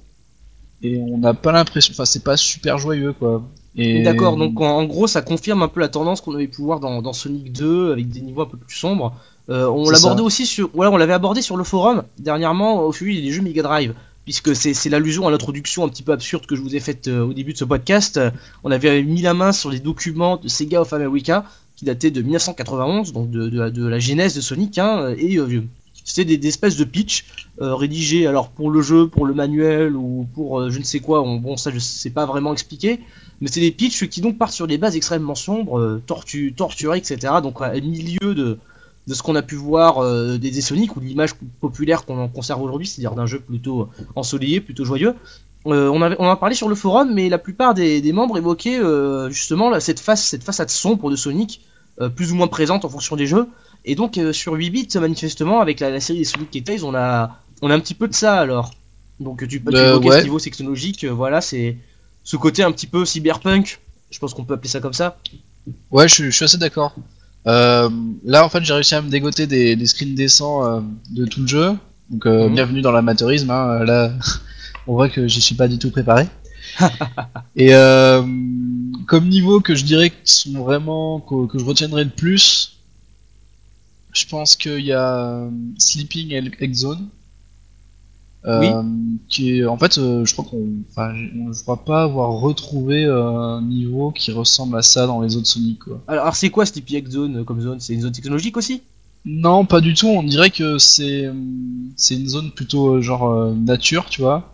et 0.82 0.98
on 0.98 1.18
n'a 1.18 1.34
pas 1.34 1.52
l'impression, 1.54 1.94
enfin 1.94 2.06
c'est 2.06 2.24
pas 2.24 2.36
super 2.38 2.78
joyeux 2.78 3.14
quoi. 3.14 3.44
Et 3.76 4.02
D'accord, 4.04 4.36
donc 4.38 4.60
en, 4.62 4.78
en 4.80 4.86
gros, 4.86 5.08
ça 5.08 5.22
confirme 5.22 5.62
un 5.64 5.68
peu 5.68 5.80
la 5.80 5.88
tendance 5.90 6.22
qu'on 6.22 6.34
avait 6.36 6.48
pu 6.48 6.62
voir 6.62 6.80
dans, 6.80 7.02
dans 7.02 7.14
Sonic 7.14 7.52
2 7.54 7.92
avec 7.92 8.10
des 8.10 8.22
niveaux 8.22 8.42
un 8.42 8.46
peu 8.46 8.58
plus 8.58 8.76
sombres. 8.76 9.14
Euh, 9.50 9.68
on 9.68 9.84
l'abordait 9.92 10.22
aussi 10.22 10.46
sur, 10.46 10.70
on 10.76 10.98
l'avait 10.98 11.14
abordé 11.14 11.42
sur 11.42 11.58
le 11.58 11.64
forum 11.64 12.04
dernièrement 12.20 12.84
au 12.84 12.94
suivi 12.94 13.22
des 13.22 13.32
jeux 13.32 13.42
Mega 13.42 13.62
Drive, 13.64 13.94
puisque 14.26 14.56
c'est 14.56 14.90
l'allusion 14.90 15.28
à 15.28 15.32
l'introduction 15.32 15.84
un 15.86 15.90
petit 15.90 16.04
peu 16.04 16.12
absurde 16.12 16.46
que 16.46 16.56
je 16.56 16.62
vous 16.62 16.76
ai 16.76 16.80
faite 16.80 17.08
euh, 17.08 17.26
au 17.26 17.34
début 17.34 17.54
de 17.54 17.58
ce 17.58 17.66
podcast. 17.66 18.20
On 18.64 18.72
avait 18.72 19.02
mis 19.04 19.22
la 19.22 19.34
main 19.34 19.52
sur 19.52 19.70
les 19.70 19.80
documents 19.80 20.38
de 20.38 20.48
Sega 20.48 20.82
of 20.82 20.92
America 20.94 21.46
qui 21.76 21.86
dataient 21.86 22.12
de 22.12 22.22
1991, 22.22 23.14
donc 23.14 23.30
de, 23.32 23.50
de, 23.50 23.70
de 23.70 23.88
la 23.88 24.00
genèse 24.00 24.36
de 24.36 24.42
Sonic, 24.42 24.78
hein, 24.80 25.14
et 25.18 25.38
euh, 25.38 25.62
c'était 26.04 26.26
des, 26.26 26.38
des 26.38 26.48
espèces 26.50 26.76
de 26.76 26.84
pitch 26.84 27.24
euh, 27.62 27.74
rédigés 27.76 28.28
alors 28.28 28.50
pour 28.50 28.70
le 28.70 28.82
jeu, 28.82 29.08
pour 29.08 29.26
le 29.26 29.34
manuel 29.34 29.96
ou 29.96 30.28
pour 30.36 30.60
euh, 30.60 30.70
je 30.70 30.80
ne 30.80 30.84
sais 30.84 31.00
quoi. 31.00 31.22
On- 31.22 31.38
bon, 31.38 31.56
ça 31.58 31.72
je 31.72 31.80
sais 31.80 32.10
pas 32.10 32.26
vraiment 32.26 32.52
expliquer. 32.52 33.00
Mais 33.42 33.48
c'est 33.48 33.62
des 33.62 33.72
pitchs 33.72 34.08
qui 34.08 34.22
donc 34.22 34.38
partent 34.38 34.54
sur 34.54 34.68
des 34.68 34.78
bases 34.78 34.96
extrêmement 34.96 35.36
sombres, 35.36 35.80
euh, 35.80 36.02
tortu 36.06 36.54
torturées, 36.56 36.98
etc. 36.98 37.34
Donc 37.42 37.62
à 37.62 37.72
milieu 37.74 38.36
de, 38.36 38.58
de 39.08 39.14
ce 39.14 39.24
qu'on 39.24 39.36
a 39.36 39.42
pu 39.42 39.56
voir 39.56 40.00
euh, 40.00 40.38
des, 40.38 40.52
des 40.52 40.62
Sonic 40.62 40.96
ou 40.96 41.00
l'image 41.00 41.32
populaire 41.62 42.06
qu'on 42.06 42.20
en 42.20 42.28
conserve 42.28 42.62
aujourd'hui, 42.62 42.88
c'est-à-dire 42.88 43.16
d'un 43.16 43.26
jeu 43.26 43.40
plutôt 43.40 43.90
ensoleillé, 44.16 44.62
plutôt 44.62 44.86
joyeux. 44.86 45.16
Euh, 45.68 45.90
on, 45.90 46.02
avait, 46.02 46.16
on 46.20 46.26
en 46.26 46.32
a 46.32 46.36
parlé 46.36 46.56
sur 46.56 46.70
le 46.70 46.76
forum, 46.76 47.14
mais 47.14 47.28
la 47.30 47.38
plupart 47.38 47.74
des, 47.74 48.02
des 48.02 48.14
membres 48.14 48.38
évoquaient 48.38 48.80
euh, 48.80 49.30
justement 49.30 49.70
là, 49.70 49.80
cette, 49.80 50.00
face, 50.00 50.24
cette 50.24 50.44
façade 50.44 50.70
sombre 50.70 51.10
de 51.10 51.16
Sonic, 51.16 51.62
plus 52.16 52.32
ou 52.32 52.36
moins 52.36 52.48
présente 52.48 52.86
en 52.86 52.90
fonction 52.90 53.18
des 53.18 53.28
jeux. 53.28 53.50
Et 53.84 53.94
donc 53.94 54.18
sur 54.32 54.54
8 54.54 54.70
bits, 54.70 54.88
manifestement, 54.96 55.60
avec 55.60 55.82
la, 55.82 55.90
la 55.90 56.00
série 56.00 56.20
des 56.20 56.26
Sonic 56.26 56.56
et 56.56 56.62
Tails, 56.62 56.86
on 56.86 56.96
a, 56.96 57.36
on 57.62 57.70
a 57.70 57.76
un 57.76 57.80
petit 57.80 57.94
peu 57.94 58.08
de 58.08 58.14
ça 58.14 58.36
alors. 58.36 58.72
Donc 59.20 59.46
tu, 59.48 59.58
évoquais 59.58 60.08
ouais. 60.08 60.20
ce 60.20 60.24
niveau 60.24 60.40
technologique, 60.40 61.04
euh, 61.04 61.12
voilà, 61.12 61.42
c'est 61.42 61.78
ce 62.30 62.36
côté 62.38 62.62
un 62.62 62.72
petit 62.72 62.86
peu 62.86 63.06
cyberpunk, 63.06 63.80
je 64.12 64.20
pense 64.20 64.36
qu'on 64.36 64.46
peut 64.46 64.54
appeler 64.54 64.70
ça 64.70 64.80
comme 64.80 64.94
ça. 64.94 65.18
Ouais, 65.90 66.08
je, 66.08 66.14
suis- 66.14 66.24
je 66.26 66.36
suis 66.38 66.46
assez 66.46 66.58
d'accord. 66.60 66.94
Euh, 67.48 67.90
là 68.24 68.46
en 68.46 68.50
fait 68.50 68.64
j'ai 68.64 68.74
réussi 68.74 68.94
à 68.94 69.02
me 69.02 69.10
dégoter 69.10 69.48
des, 69.48 69.76
des 69.76 69.86
screens 69.88 70.14
décents 70.14 70.64
euh, 70.64 70.82
de 71.10 71.26
tout 71.26 71.42
le 71.42 71.48
jeu. 71.48 71.76
Donc 72.12 72.26
euh, 72.28 72.48
Mhm. 72.48 72.54
bienvenue 72.56 72.82
dans 72.82 72.92
l'amateurisme. 72.92 73.50
Hein. 73.50 73.84
Là 73.84 74.14
on 74.88 74.94
voit 74.94 75.10
que 75.10 75.28
j'y 75.28 75.42
suis 75.42 75.56
pas 75.56 75.68
du 75.68 75.80
tout 75.80 75.90
préparé. 75.90 76.28
Et 77.56 77.72
comme 79.08 79.28
niveau 79.28 79.60
que 79.60 79.74
je 79.74 79.84
dirais 79.86 80.12
que 80.12 80.16
sont 80.26 80.64
vraiment 80.64 81.20
que, 81.22 81.48
que 81.48 81.58
je 81.58 81.66
retiendrai 81.66 82.04
le 82.04 82.12
plus, 82.12 82.78
je 84.14 84.26
pense 84.28 84.56
qu'il 84.56 84.86
y 84.86 84.94
a 84.94 85.48
Sleeping 85.80 86.32
Egg 86.34 86.74
Euh, 88.46 88.82
qui 89.28 89.58
est 89.60 89.66
en 89.66 89.78
fait 89.78 89.98
euh, 89.98 90.24
je 90.24 90.32
crois 90.32 90.46
qu'on 90.46 90.70
je- 90.96 91.62
crois 91.64 91.84
pas 91.84 92.04
avoir 92.04 92.32
retrouvé 92.32 93.04
euh, 93.04 93.22
un 93.38 93.62
niveau 93.62 94.12
qui 94.12 94.32
ressemble 94.32 94.78
à 94.78 94.82
ça 94.82 95.08
dans 95.08 95.20
les 95.20 95.36
autres 95.36 95.48
Sonic 95.48 95.80
quoi. 95.80 96.02
Alors, 96.08 96.24
alors 96.24 96.36
c'est 96.38 96.50
quoi 96.50 96.66
Sleepy 96.66 96.96
Egg 96.96 97.10
Zone 97.10 97.44
comme 97.44 97.60
zone? 97.60 97.82
C'est 97.82 97.94
une 97.94 98.02
zone 98.02 98.14
technologique 98.14 98.56
aussi? 98.56 98.82
Non, 99.26 99.66
pas 99.66 99.82
du 99.82 99.94
tout. 99.94 100.08
On 100.08 100.24
dirait 100.24 100.52
que 100.52 100.78
c'est 100.78 101.30
c'est 101.98 102.16
une 102.16 102.30
zone 102.30 102.52
plutôt 102.52 103.02
genre 103.02 103.30
euh, 103.30 103.54
nature, 103.54 104.06
tu 104.10 104.22
vois, 104.22 104.50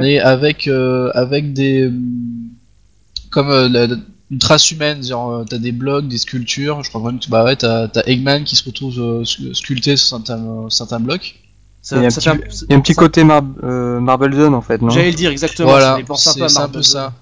mais 0.00 0.18
avec 0.20 0.66
euh, 0.66 1.10
avec 1.14 1.52
des 1.52 1.90
comme 3.30 3.50
euh, 3.50 3.68
la- 3.68 3.96
une 4.30 4.38
trace 4.38 4.70
humaine. 4.70 5.02
Genre 5.04 5.44
t'as 5.48 5.58
des 5.58 5.72
blocs, 5.72 6.08
des 6.08 6.18
sculptures. 6.18 6.82
Je 6.82 6.88
crois 6.88 7.00
vraiment 7.02 7.18
que 7.18 7.28
bah 7.28 7.44
ouais, 7.44 7.56
t'as 7.56 7.88
Eggman 8.06 8.44
qui 8.44 8.56
se 8.56 8.64
retrouve 8.64 8.98
scu- 9.22 9.54
sculpté 9.54 9.96
sur 9.96 10.08
certains 10.08 10.68
certains 10.70 11.00
blocs. 11.00 11.36
Ça- 11.88 11.96
Il 11.96 12.02
y 12.02 12.04
a 12.04 12.08
un 12.08 12.10
ça 12.10 12.20
petit- 12.20 12.24
fait 12.28 12.30
un- 12.44 12.66
Il 12.68 12.70
y 12.72 12.74
a 12.74 12.76
un 12.76 12.80
petit 12.80 12.92
ça- 12.94 13.00
côté 13.00 13.24
mar- 13.24 13.42
euh, 13.62 13.98
Marble 13.98 14.34
Zone 14.34 14.54
en 14.54 14.60
fait, 14.60 14.82
non 14.82 14.90
J'allais 14.90 15.10
le 15.10 15.16
dire 15.16 15.30
exactement. 15.30 15.70
voilà, 15.70 15.98
c'est 16.16 16.42
un 16.58 16.68
peu 16.68 16.82
ça. 16.82 17.14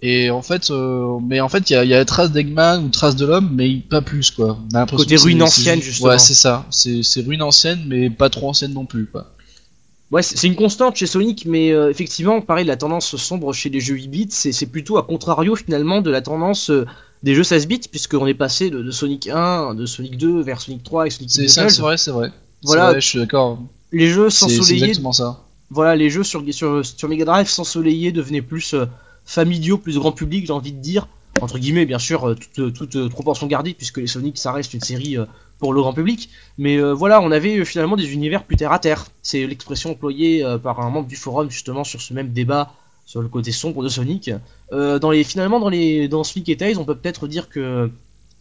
Et 0.00 0.30
en 0.30 0.40
fait, 0.42 0.70
euh, 0.70 1.18
mais 1.26 1.40
en 1.40 1.48
fait, 1.50 1.68
il 1.70 1.74
y 1.74 1.76
a, 1.76 1.84
y 1.84 1.92
a 1.94 1.98
la 1.98 2.04
trace 2.06 2.30
d'Eggman 2.32 2.84
ou 2.84 2.88
trace 2.88 3.16
de 3.16 3.26
l'homme, 3.26 3.50
mais 3.52 3.76
pas 3.88 4.00
plus 4.00 4.30
quoi. 4.30 4.58
On 4.70 4.74
a 4.74 4.80
l'impression 4.80 5.04
Côté 5.04 5.16
ruine 5.16 5.42
ancienne, 5.42 5.76
juste- 5.76 5.88
justement. 5.88 6.10
Ouais, 6.10 6.18
c'est 6.18 6.34
ça. 6.34 6.64
C'est 6.70 7.02
c'est 7.02 7.20
ruine 7.22 7.42
ancienne, 7.42 7.84
mais 7.86 8.08
pas 8.10 8.30
trop 8.30 8.48
ancienne 8.48 8.72
non 8.72 8.86
plus 8.86 9.06
quoi. 9.06 9.30
Ouais, 10.10 10.22
c'est 10.22 10.46
une 10.46 10.54
constante 10.56 10.96
chez 10.96 11.06
Sonic, 11.06 11.44
mais 11.46 11.72
euh, 11.72 11.90
effectivement, 11.90 12.40
pareil, 12.40 12.64
la 12.66 12.76
tendance 12.76 13.16
sombre 13.16 13.52
chez 13.52 13.68
les 13.68 13.80
jeux 13.80 13.94
8 13.94 14.08
bits, 14.08 14.26
c'est 14.30 14.52
c'est 14.52 14.66
plutôt 14.66 14.96
à 14.98 15.02
contrario 15.06 15.54
finalement 15.56 16.00
de 16.02 16.10
la 16.10 16.20
tendance 16.22 16.70
euh, 16.70 16.86
des 17.22 17.34
jeux 17.34 17.42
16 17.44 17.66
bits, 17.66 17.80
puisqu'on 17.90 18.26
est 18.26 18.34
passé 18.34 18.70
de, 18.70 18.80
de 18.82 18.90
Sonic 18.90 19.28
1, 19.28 19.74
de 19.74 19.86
Sonic 19.86 20.16
2 20.18 20.40
vers 20.42 20.60
Sonic 20.60 20.82
3 20.82 21.06
et 21.06 21.10
Sonic 21.10 21.30
C'est 21.30 21.48
ça, 21.48 21.68
c'est 21.68 21.82
vrai, 21.82 21.96
c'est 21.98 22.10
vrai. 22.10 22.30
Voilà. 22.62 22.82
C'est 22.88 22.90
vrai, 22.92 23.00
je 23.00 23.06
suis 23.08 23.18
d'accord. 23.18 23.58
Les 23.92 24.08
jeux 24.08 24.30
s'ensoleiller, 24.30 24.84
exactement 24.84 25.12
ça. 25.12 25.44
voilà, 25.70 25.94
les 25.96 26.10
jeux 26.10 26.24
sur, 26.24 26.42
sur, 26.52 26.84
sur 26.84 27.08
Mega 27.08 27.24
Drive 27.24 27.48
s'ensoleiller 27.48 28.12
devenaient 28.12 28.42
plus 28.42 28.74
euh, 28.74 28.86
familiaux, 29.24 29.78
plus 29.78 29.98
grand 29.98 30.12
public, 30.12 30.46
j'ai 30.46 30.52
envie 30.52 30.72
de 30.72 30.80
dire. 30.80 31.06
Entre 31.40 31.58
guillemets, 31.58 31.84
bien 31.86 31.98
sûr, 31.98 32.28
euh, 32.28 32.34
toute, 32.36 32.72
toute, 32.74 32.96
euh, 32.96 33.08
proportion 33.08 33.46
gardée, 33.46 33.74
puisque 33.74 33.98
les 33.98 34.06
Sonic, 34.06 34.38
ça 34.38 34.52
reste 34.52 34.72
une 34.74 34.80
série 34.80 35.18
euh, 35.18 35.24
pour 35.58 35.72
le 35.72 35.80
grand 35.80 35.92
public. 35.92 36.28
Mais 36.58 36.76
euh, 36.78 36.92
voilà, 36.94 37.20
on 37.20 37.30
avait 37.32 37.58
euh, 37.58 37.64
finalement 37.64 37.96
des 37.96 38.12
univers 38.12 38.44
plus 38.44 38.56
terre 38.56 38.72
à 38.72 38.78
terre. 38.78 39.06
C'est 39.22 39.46
l'expression 39.46 39.90
employée 39.90 40.44
euh, 40.44 40.58
par 40.58 40.80
un 40.80 40.90
membre 40.90 41.08
du 41.08 41.16
forum, 41.16 41.50
justement, 41.50 41.82
sur 41.84 42.00
ce 42.00 42.14
même 42.14 42.32
débat 42.32 42.72
sur 43.06 43.20
le 43.20 43.28
côté 43.28 43.52
sombre 43.52 43.82
de 43.82 43.88
Sonic. 43.88 44.30
Euh, 44.72 44.98
dans 44.98 45.10
les, 45.10 45.24
finalement, 45.24 45.60
dans, 45.60 45.68
les, 45.68 46.08
dans 46.08 46.24
Sonic 46.24 46.48
et 46.48 46.56
Tails, 46.56 46.78
on 46.78 46.84
peut 46.84 46.94
peut-être 46.94 47.26
dire 47.28 47.48
que 47.48 47.90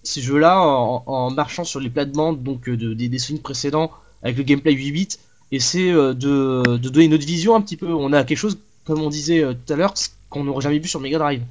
ces 0.04 0.22
jeux-là, 0.22 0.62
en, 0.62 1.04
en 1.06 1.32
marchant 1.32 1.64
sur 1.64 1.80
les 1.80 1.90
plates-bandes 1.90 2.44
donc, 2.44 2.70
euh, 2.70 2.78
de, 2.78 2.94
des, 2.94 3.10
des 3.10 3.20
Sonic 3.20 3.42
précédents, 3.44 3.92
avec 4.22 4.38
le 4.38 4.44
gameplay 4.44 4.72
8 4.74 4.92
bits, 4.92 5.08
essaient 5.56 5.92
euh, 5.92 6.14
de, 6.14 6.78
de 6.78 6.90
donner 6.90 7.08
notre 7.08 7.26
vision 7.26 7.56
un 7.56 7.62
petit 7.62 7.78
peu. 7.78 7.94
On 7.94 8.14
a 8.14 8.24
quelque 8.24 8.38
chose, 8.38 8.58
comme 8.86 9.02
on 9.02 9.10
disait 9.10 9.44
euh, 9.44 9.54
tout 9.54 9.74
à 9.74 9.76
l'heure, 9.76 9.94
qu'on 10.30 10.44
n'aurait 10.44 10.62
jamais 10.62 10.80
vu 10.80 10.88
sur 10.88 11.00
Mega 11.00 11.20
Drive. 11.20 11.42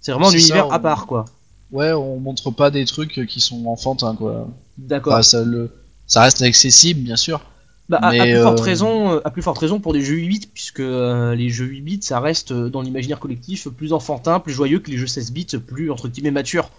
C'est 0.00 0.12
vraiment 0.12 0.28
un 0.28 0.30
C'est 0.30 0.38
ça, 0.40 0.44
univers 0.54 0.68
on- 0.68 0.70
à 0.72 0.78
part, 0.78 1.06
quoi. 1.06 1.24
Ouais, 1.72 1.92
on 1.92 2.18
montre 2.20 2.50
pas 2.52 2.70
des 2.70 2.84
trucs 2.84 3.26
qui 3.26 3.40
sont 3.40 3.66
enfantins, 3.66 4.14
quoi. 4.14 4.48
D'accord. 4.78 5.14
Enfin, 5.14 5.22
ça, 5.22 5.42
le... 5.44 5.70
ça 6.06 6.22
reste 6.22 6.42
accessible, 6.42 7.00
bien 7.00 7.16
sûr. 7.16 7.40
Bah, 7.88 7.98
à, 8.02 8.10
plus 8.10 8.36
forte 8.42 8.60
euh, 8.60 8.62
raison, 8.62 9.20
à 9.24 9.30
plus 9.30 9.42
forte 9.42 9.58
raison 9.58 9.78
pour 9.80 9.92
des 9.92 10.02
jeux 10.02 10.14
8 10.16 10.28
bits, 10.28 10.48
puisque 10.52 10.80
euh, 10.80 11.34
les 11.34 11.50
jeux 11.50 11.66
8 11.66 11.80
bits, 11.82 11.98
ça 12.02 12.18
reste 12.20 12.50
euh, 12.52 12.68
dans 12.68 12.82
l'imaginaire 12.82 13.20
collectif 13.20 13.68
plus 13.68 13.92
enfantin, 13.92 14.40
plus 14.40 14.52
joyeux 14.52 14.80
que 14.80 14.90
les 14.90 14.96
jeux 14.96 15.06
16 15.06 15.32
bits, 15.32 15.46
plus 15.66 15.90
entre 15.90 16.08
guillemets 16.08 16.32
matures. 16.32 16.70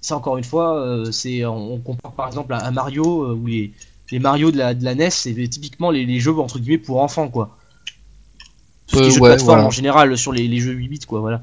Ça 0.00 0.16
encore 0.16 0.38
une 0.38 0.44
fois, 0.44 1.04
c'est 1.12 1.44
on 1.44 1.78
compare 1.78 2.12
par 2.12 2.26
exemple 2.26 2.54
à, 2.54 2.58
à 2.58 2.70
Mario 2.70 3.34
ou 3.34 3.46
les, 3.46 3.70
les 4.14 4.20
Mario 4.20 4.50
de 4.54 4.58
la, 4.58 4.74
de 4.74 4.84
la 4.84 4.94
NES, 4.94 5.10
c'est 5.10 5.34
typiquement 5.48 5.90
les, 5.90 6.04
les 6.06 6.20
jeux 6.20 6.36
entre 6.38 6.58
guillemets 6.60 6.78
pour 6.86 7.00
enfants 7.06 7.28
quoi. 7.28 7.46
Tout 8.86 8.96
ce 8.96 9.02
qui 9.02 9.08
est 9.08 9.10
Euh, 9.10 9.14
jeux 9.14 9.20
de 9.20 9.24
ouais, 9.24 9.30
plateforme 9.30 9.62
voilà. 9.62 9.66
en 9.68 9.70
général 9.70 10.16
sur 10.16 10.32
les, 10.32 10.46
les 10.48 10.60
jeux 10.60 10.72
8 10.72 10.88
bits 10.88 10.98
quoi, 11.00 11.20
voilà. 11.20 11.40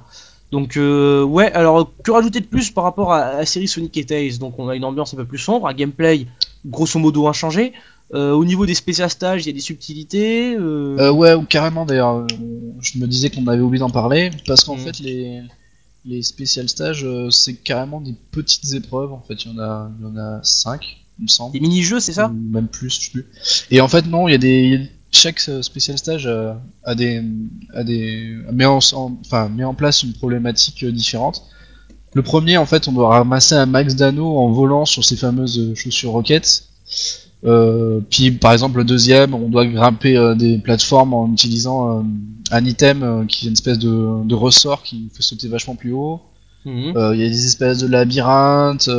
Donc 0.52 0.78
euh, 0.78 1.24
ouais, 1.24 1.52
alors 1.54 1.92
que 2.04 2.12
rajouter 2.12 2.40
de 2.42 2.46
plus 2.46 2.72
par 2.72 2.84
rapport 2.84 3.14
à, 3.14 3.38
la 3.38 3.46
série 3.46 3.68
Sonic 3.68 3.96
et 3.98 4.06
Tails? 4.06 4.38
Donc 4.40 4.60
on 4.60 4.68
a 4.70 4.76
une 4.76 4.84
ambiance 4.86 5.14
un 5.14 5.18
peu 5.18 5.26
plus 5.26 5.38
sombre, 5.38 5.68
un 5.68 5.74
gameplay 5.74 6.28
grosso 6.66 7.00
modo 7.00 7.28
inchangé. 7.28 7.74
Euh, 8.14 8.34
au 8.34 8.44
niveau 8.44 8.66
des 8.66 8.76
spécial 8.76 9.10
stages, 9.10 9.44
il 9.44 9.48
y 9.48 9.50
a 9.52 9.54
des 9.54 9.62
subtilités. 9.62 10.54
euh, 10.56 11.12
ouais, 11.12 11.34
ou 11.34 11.44
carrément 11.44 11.86
d'ailleurs. 11.86 12.28
Je 12.82 13.00
me 13.00 13.08
disais 13.08 13.30
qu'on 13.30 13.48
avait 13.48 13.62
oublié 13.62 13.80
d'en 13.80 13.90
parler 13.90 14.32
parce 14.48 14.64
qu'en 14.66 14.76
Mhm. 14.76 14.82
fait 14.86 15.00
les 15.00 15.42
les 16.04 16.24
spécial 16.24 16.68
stages 16.68 17.06
c'est 17.30 17.56
carrément 17.56 18.02
des 18.02 18.16
petites 18.32 18.74
épreuves. 18.74 19.14
En 19.14 19.22
fait, 19.22 19.46
il 19.46 19.52
y 19.52 19.56
en 19.56 19.60
a 19.60 19.90
il 20.00 20.04
y 20.06 20.10
en 20.10 20.18
a 20.18 20.40
cinq, 20.44 21.01
il 21.22 21.24
me 21.24 21.28
semble. 21.30 21.54
Des 21.54 21.62
mini-jeux, 21.62 22.02
c'est 22.02 22.14
ça 22.14 22.28
même 22.52 22.68
plus, 22.68 22.90
je 22.90 23.00
sais 23.06 23.12
plus. 23.12 23.26
Et 23.72 23.80
en 23.80 23.88
fait 23.88 24.06
non, 24.08 24.28
il 24.28 24.32
y 24.32 24.36
a 24.36 24.40
des 24.40 24.90
chaque 25.14 25.42
euh, 25.50 25.62
spécial 25.62 25.98
stage 25.98 26.26
euh, 26.26 26.54
a 26.84 26.96
des 26.96 27.22
a 27.74 27.84
des 27.84 28.36
met 28.52 28.66
en, 28.66 28.80
en- 28.94 29.18
enfin 29.26 29.50
met 29.50 29.64
en 29.66 29.74
place 29.74 30.04
une 30.04 30.14
problématique 30.14 30.84
euh, 30.84 30.92
différente. 30.92 31.44
Le 32.14 32.24
premier, 32.24 32.58
en 32.58 32.66
fait, 32.66 32.90
on 32.90 32.92
doit 32.92 33.08
ramasser 33.08 33.56
un 33.56 33.66
max 33.66 33.96
d'anneaux 33.96 34.38
en 34.38 34.50
volant 34.52 34.84
sur 34.84 35.06
ces 35.06 35.16
fameuses 35.16 35.74
chaussures 35.76 36.12
roquettes. 36.12 36.66
Euh, 37.46 38.02
puis, 38.10 38.32
par 38.32 38.52
exemple, 38.52 38.80
le 38.80 38.84
deuxième, 38.84 39.34
on 39.34 39.48
doit 39.48 39.66
grimper 39.66 40.18
euh, 40.18 40.36
des 40.36 40.58
plateformes 40.58 41.14
en 41.14 41.32
utilisant 41.32 42.00
euh, 42.00 42.04
un 42.52 42.66
item 42.66 43.26
qui 43.30 43.46
est 43.46 43.48
une 43.48 43.54
espèce 43.54 43.80
de, 43.80 44.26
de 44.26 44.36
ressort 44.36 44.84
qui 44.84 45.10
fait 45.14 45.24
sauter 45.24 45.48
vachement 45.48 45.76
plus 45.76 45.94
haut. 45.94 46.20
Mhm. 46.66 46.94
Il 47.14 47.20
y 47.22 47.26
a 47.26 47.30
des 47.30 47.46
espèces 47.46 47.78
de 47.80 47.88
labyrinthes. 47.88 48.90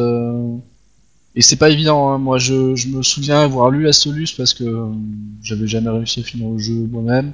Et 1.34 1.42
c'est 1.42 1.56
pas 1.56 1.70
évident. 1.70 2.10
hein. 2.10 2.18
Moi, 2.18 2.38
je, 2.38 2.74
je 2.76 2.88
me 2.88 3.02
souviens 3.02 3.40
avoir 3.40 3.70
lu 3.70 3.82
la 3.82 3.92
Solus 3.92 4.28
parce 4.36 4.52
que 4.54 4.64
euh, 4.64 4.86
j'avais 5.42 5.66
jamais 5.66 5.90
réussi 5.90 6.20
à 6.20 6.22
finir 6.22 6.48
le 6.50 6.58
jeu 6.58 6.88
moi-même. 6.90 7.32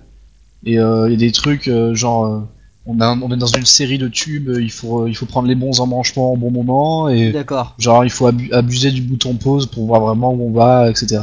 Et 0.64 0.78
euh, 0.78 1.09
il 1.09 1.12
y 1.12 1.14
a 1.14 1.18
des 1.18 1.32
trucs 1.32 1.68
euh, 1.68 1.94
genre. 1.94 2.44
on, 2.86 3.01
a, 3.01 3.11
on 3.16 3.30
est 3.32 3.36
dans 3.36 3.46
une 3.46 3.64
série 3.66 3.99
de 3.99 4.09
tubes, 4.09 4.51
il 4.59 4.70
faut, 4.70 5.07
il 5.07 5.14
faut 5.14 5.26
prendre 5.26 5.46
les 5.49 5.55
bons 5.55 5.80
embranchements 5.80 6.32
au 6.32 6.36
bon 6.36 6.51
moment, 6.51 7.09
et 7.09 7.32
D'accord. 7.32 7.74
genre 7.78 8.05
il 8.05 8.11
faut 8.11 8.26
abu- 8.26 8.51
abuser 8.53 8.90
du 8.90 9.03
bouton 9.03 9.34
pause 9.34 9.66
pour 9.66 9.86
voir 9.86 10.01
vraiment 10.01 10.32
où 10.32 10.49
on 10.49 10.53
va, 10.53 10.88
etc. 10.90 11.20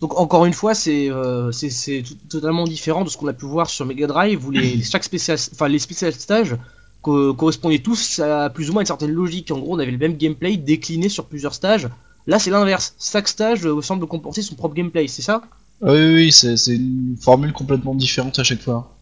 Donc 0.00 0.18
encore 0.18 0.44
une 0.46 0.52
fois, 0.52 0.74
c'est 0.74 1.10
euh, 1.10 1.50
c'est- 1.52 1.70
c'est 1.70 2.02
tout- 2.06 2.14
totalement 2.28 2.64
différent 2.64 3.02
de 3.04 3.08
ce 3.08 3.16
qu'on 3.16 3.28
a 3.28 3.32
pu 3.32 3.46
voir 3.46 3.68
sur 3.70 3.86
Mega 3.86 4.06
Drive 4.06 4.46
où 4.46 4.50
les, 4.50 4.76
les- 4.76 4.82
chaque 4.92 5.04
spécial, 5.04 5.38
enfin 5.52 5.68
les 5.68 5.78
spécial 5.78 6.12
stages 6.12 6.54
co- 7.02 7.34
correspondaient 7.34 7.78
tous 7.80 8.18
à 8.20 8.50
plus 8.50 8.70
ou 8.70 8.72
moins 8.72 8.82
une 8.82 8.86
certaine 8.86 9.12
logique. 9.12 9.50
En 9.50 9.58
gros, 9.58 9.74
on 9.76 9.78
avait 9.78 9.90
le 9.90 9.98
même 9.98 10.16
gameplay 10.16 10.56
décliné 10.56 11.08
sur 11.08 11.26
plusieurs 11.26 11.54
stages. 11.54 11.88
Là, 12.26 12.38
c'est 12.38 12.50
l'inverse. 12.50 12.94
Chaque 13.00 13.28
stage 13.28 13.66
euh, 13.66 13.80
semble 13.80 14.06
comporter 14.06 14.42
son 14.42 14.54
propre 14.54 14.74
gameplay, 14.74 15.08
c'est 15.08 15.22
ça? 15.22 15.42
Ah 15.82 15.92
oui, 15.92 16.14
oui, 16.14 16.32
c'est 16.32 16.54
une 16.74 17.16
formule 17.18 17.52
complètement 17.52 17.94
différente 17.94 18.38
à 18.38 18.44
chaque 18.44 18.60
fois. 18.60 18.94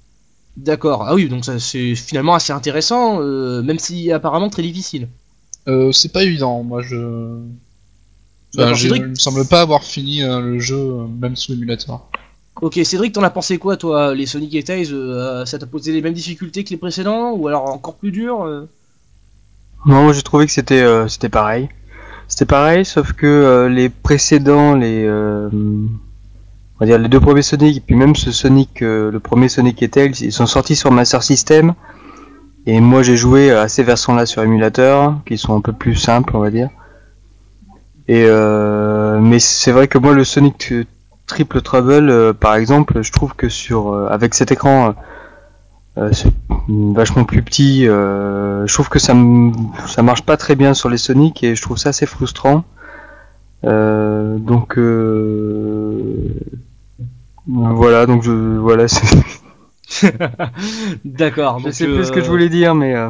D'accord. 0.56 1.04
Ah 1.06 1.14
oui, 1.14 1.28
donc 1.28 1.44
ça, 1.44 1.58
c'est 1.58 1.94
finalement 1.94 2.34
assez 2.34 2.52
intéressant, 2.52 3.20
euh, 3.20 3.62
même 3.62 3.78
si 3.78 4.10
apparemment 4.12 4.48
très 4.48 4.62
difficile. 4.62 5.08
Euh, 5.68 5.92
c'est 5.92 6.12
pas 6.12 6.24
évident, 6.24 6.62
moi 6.62 6.82
je. 6.82 6.96
Enfin, 8.56 8.72
il 8.74 9.02
me 9.10 9.14
semble 9.14 9.46
pas 9.46 9.60
avoir 9.60 9.84
fini 9.84 10.22
euh, 10.22 10.40
le 10.40 10.58
jeu, 10.58 11.06
même 11.20 11.36
sous 11.36 11.52
émulateur. 11.52 12.08
Ok, 12.60 12.80
Cédric, 12.82 13.12
t'en 13.12 13.22
as 13.22 13.30
pensé 13.30 13.58
quoi, 13.58 13.76
toi 13.76 14.14
Les 14.14 14.26
Sonic 14.26 14.52
et 14.56 14.64
Tails, 14.64 14.92
euh, 14.92 15.44
ça 15.44 15.60
t'a 15.60 15.66
posé 15.66 15.92
les 15.92 16.02
mêmes 16.02 16.12
difficultés 16.14 16.64
que 16.64 16.70
les 16.70 16.76
précédents 16.76 17.30
Ou 17.32 17.46
alors 17.46 17.70
encore 17.70 17.94
plus 17.94 18.10
dur 18.10 18.42
euh 18.42 18.68
Non, 19.86 20.02
moi 20.02 20.12
j'ai 20.12 20.22
trouvé 20.22 20.46
que 20.46 20.52
c'était 20.52 20.82
euh, 20.82 21.06
pareil. 21.30 21.68
C'était 22.26 22.46
pareil, 22.46 22.84
sauf 22.84 23.12
que 23.12 23.68
les 23.70 23.88
précédents, 23.88 24.74
les 24.74 25.08
on 25.08 26.84
va 26.84 26.86
dire 26.86 26.98
les 26.98 27.08
deux 27.08 27.20
premiers 27.20 27.42
Sonic, 27.42 27.76
et 27.76 27.80
puis 27.80 27.94
même 27.94 28.14
ce 28.14 28.32
Sonic, 28.32 28.80
le 28.80 29.18
premier 29.18 29.48
Sonic 29.48 29.82
et 29.82 29.88
Tails, 29.88 30.14
ils 30.20 30.32
sont 30.32 30.46
sortis 30.46 30.76
sur 30.76 30.90
Master 30.90 31.22
System. 31.22 31.74
Et 32.66 32.80
moi 32.80 33.02
j'ai 33.02 33.16
joué 33.16 33.50
à 33.50 33.68
ces 33.68 33.82
versions-là 33.82 34.26
sur 34.26 34.42
émulateur, 34.42 35.20
qui 35.24 35.38
sont 35.38 35.56
un 35.56 35.60
peu 35.62 35.72
plus 35.72 35.94
simples, 35.94 36.36
on 36.36 36.40
va 36.40 36.50
dire. 36.50 36.68
Et 38.08 38.26
mais 39.22 39.38
c'est 39.38 39.72
vrai 39.72 39.88
que 39.88 39.96
moi 39.96 40.12
le 40.12 40.24
Sonic 40.24 40.72
Triple 41.28 41.60
Trouble, 41.62 42.10
euh, 42.10 42.32
par 42.32 42.56
exemple, 42.56 43.02
je 43.02 43.12
trouve 43.12 43.34
que 43.36 43.48
sur 43.48 43.92
euh, 43.92 44.08
avec 44.10 44.34
cet 44.34 44.50
écran 44.50 44.96
euh, 45.96 46.10
c'est 46.12 46.32
vachement 46.68 47.24
plus 47.24 47.42
petit, 47.42 47.84
je 47.86 48.72
trouve 48.72 48.88
que 48.88 48.98
ça 48.98 49.14
ça 49.86 50.02
marche 50.02 50.22
pas 50.22 50.36
très 50.36 50.56
bien 50.56 50.74
sur 50.74 50.88
les 50.88 50.98
Sonic 50.98 51.44
et 51.44 51.54
je 51.54 51.62
trouve 51.62 51.76
ça 51.76 51.90
assez 51.90 52.06
frustrant. 52.06 52.64
Donc 53.62 54.78
voilà, 57.46 58.06
donc 58.06 58.22
je 58.22 58.32
voilà, 58.58 58.86
D'accord. 61.04 61.60
je 61.64 61.70
sais 61.70 61.86
plus 61.86 62.04
ce 62.04 62.12
que 62.12 62.20
je 62.20 62.28
voulais 62.28 62.48
dire, 62.48 62.74
mais 62.74 62.94
euh, 62.94 63.08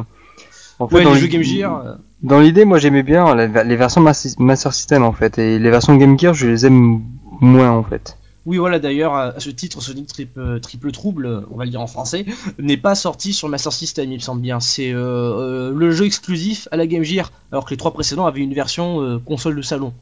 en 0.79 0.87
Ouais, 0.87 1.03
dans 1.03 1.13
les 1.13 1.19
jeux 1.19 1.27
Game 1.27 1.43
Gear. 1.43 1.97
dans 2.23 2.39
l'idée, 2.39 2.65
moi 2.65 2.79
j'aimais 2.79 3.03
bien 3.03 3.35
les 3.35 3.75
versions 3.75 4.01
Mas- 4.01 4.37
Master 4.39 4.73
System 4.73 5.03
en 5.03 5.11
fait, 5.11 5.37
et 5.37 5.59
les 5.59 5.69
versions 5.69 5.95
Game 5.97 6.17
Gear, 6.17 6.33
je 6.33 6.47
les 6.47 6.65
aime 6.65 7.01
moins 7.41 7.71
en 7.71 7.83
fait. 7.83 8.17
Oui, 8.45 8.57
voilà, 8.57 8.79
d'ailleurs, 8.79 9.13
à 9.13 9.39
ce 9.39 9.49
titre, 9.49 9.81
Sonic 9.81 10.07
Triple, 10.07 10.59
Triple 10.61 10.91
Trouble, 10.91 11.45
on 11.51 11.57
va 11.57 11.65
le 11.65 11.69
dire 11.69 11.81
en 11.81 11.87
français, 11.87 12.25
n'est 12.57 12.77
pas 12.77 12.95
sorti 12.95 13.33
sur 13.33 13.49
Master 13.49 13.71
System, 13.71 14.11
il 14.11 14.15
me 14.15 14.21
semble 14.21 14.41
bien. 14.41 14.59
C'est 14.59 14.91
euh, 14.91 15.71
le 15.75 15.91
jeu 15.91 16.05
exclusif 16.05 16.67
à 16.71 16.77
la 16.77 16.87
Game 16.87 17.03
Gear, 17.03 17.31
alors 17.51 17.65
que 17.65 17.71
les 17.71 17.77
trois 17.77 17.93
précédents 17.93 18.25
avaient 18.25 18.39
une 18.39 18.53
version 18.53 19.21
console 19.25 19.55
de 19.55 19.61
salon. 19.61 19.93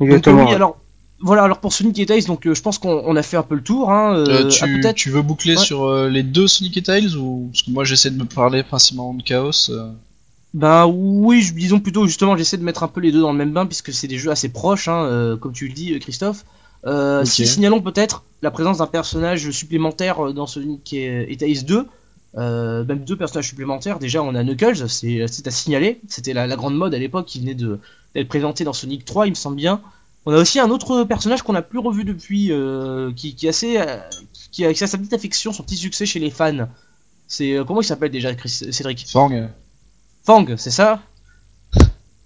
Exactement. 0.00 0.38
Donc, 0.38 0.48
oui, 0.48 0.54
alors, 0.54 0.78
voilà, 1.20 1.42
alors 1.42 1.58
pour 1.58 1.72
Sonic 1.72 1.98
et 1.98 2.06
Tails, 2.06 2.24
donc 2.24 2.48
je 2.50 2.60
pense 2.62 2.78
qu'on 2.78 3.16
a 3.16 3.22
fait 3.22 3.36
un 3.36 3.42
peu 3.42 3.56
le 3.56 3.62
tour. 3.62 3.90
Hein, 3.90 4.24
tu, 4.48 4.80
tu, 4.94 5.10
veux 5.10 5.22
boucler 5.22 5.56
sur 5.56 5.92
les 6.06 6.22
deux 6.22 6.46
Sonic 6.46 6.76
et 6.76 6.82
Tails 6.82 7.16
ou 7.16 7.50
parce 7.52 7.62
que 7.62 7.70
moi 7.70 7.84
j'essaie 7.84 8.10
de 8.10 8.18
me 8.18 8.24
parler 8.24 8.62
principalement 8.62 9.12
de 9.12 9.22
Chaos. 9.22 9.70
Ben 10.54 10.86
oui, 10.86 11.50
disons 11.52 11.80
plutôt 11.80 12.06
justement, 12.06 12.36
j'essaie 12.36 12.56
de 12.56 12.62
mettre 12.62 12.84
un 12.84 12.88
peu 12.88 13.00
les 13.00 13.10
deux 13.10 13.20
dans 13.20 13.32
le 13.32 13.38
même 13.38 13.52
bain 13.52 13.66
puisque 13.66 13.92
c'est 13.92 14.06
des 14.06 14.18
jeux 14.18 14.30
assez 14.30 14.48
proches, 14.48 14.86
hein, 14.86 15.04
euh, 15.04 15.36
comme 15.36 15.52
tu 15.52 15.66
le 15.66 15.74
dis, 15.74 15.92
euh, 15.92 15.98
Christophe. 15.98 16.44
Euh, 16.86 17.24
Si 17.24 17.46
signalons 17.46 17.80
peut-être 17.80 18.24
la 18.40 18.50
présence 18.50 18.78
d'un 18.78 18.86
personnage 18.86 19.50
supplémentaire 19.50 20.26
euh, 20.26 20.32
dans 20.32 20.46
Sonic 20.46 20.92
et, 20.92 21.30
et 21.32 21.36
Tails 21.36 21.64
2. 21.64 21.86
Euh, 22.36 22.84
même 22.84 23.04
deux 23.04 23.16
personnages 23.16 23.48
supplémentaires. 23.48 23.98
Déjà, 23.98 24.22
on 24.22 24.34
a 24.34 24.42
Knuckles, 24.42 24.88
c'est 24.88 25.22
à 25.22 25.50
signaler. 25.50 26.00
C'était 26.08 26.32
la, 26.32 26.46
la, 26.46 26.56
grande 26.56 26.76
mode 26.76 26.94
à 26.94 26.98
l'époque 26.98 27.26
qui 27.26 27.40
venait 27.40 27.54
d'être 27.54 28.28
présenté 28.28 28.64
dans 28.64 28.72
Sonic 28.72 29.04
3, 29.04 29.26
il 29.26 29.30
me 29.30 29.34
semble 29.36 29.56
bien. 29.56 29.80
On 30.26 30.32
a 30.32 30.38
aussi 30.38 30.58
un 30.58 30.70
autre 30.70 31.04
personnage 31.04 31.42
qu'on 31.42 31.52
n'a 31.52 31.62
plus 31.62 31.78
revu 31.78 32.04
depuis, 32.04 32.50
euh, 32.50 33.12
qui, 33.12 33.36
qui, 33.36 33.46
assez, 33.46 33.78
qui 34.50 34.64
a, 34.64 34.72
qui 34.72 34.82
a 34.82 34.86
sa 34.86 34.98
petite 34.98 35.12
affection, 35.12 35.52
son 35.52 35.62
petit 35.62 35.76
succès 35.76 36.06
chez 36.06 36.18
les 36.18 36.30
fans. 36.30 36.68
C'est 37.28 37.56
comment 37.66 37.80
il 37.80 37.84
s'appelle 37.84 38.10
déjà, 38.10 38.30
Cédric? 38.46 39.06
Fang. 39.08 39.30
Fang, 40.24 40.46
c'est 40.56 40.70
ça? 40.70 41.00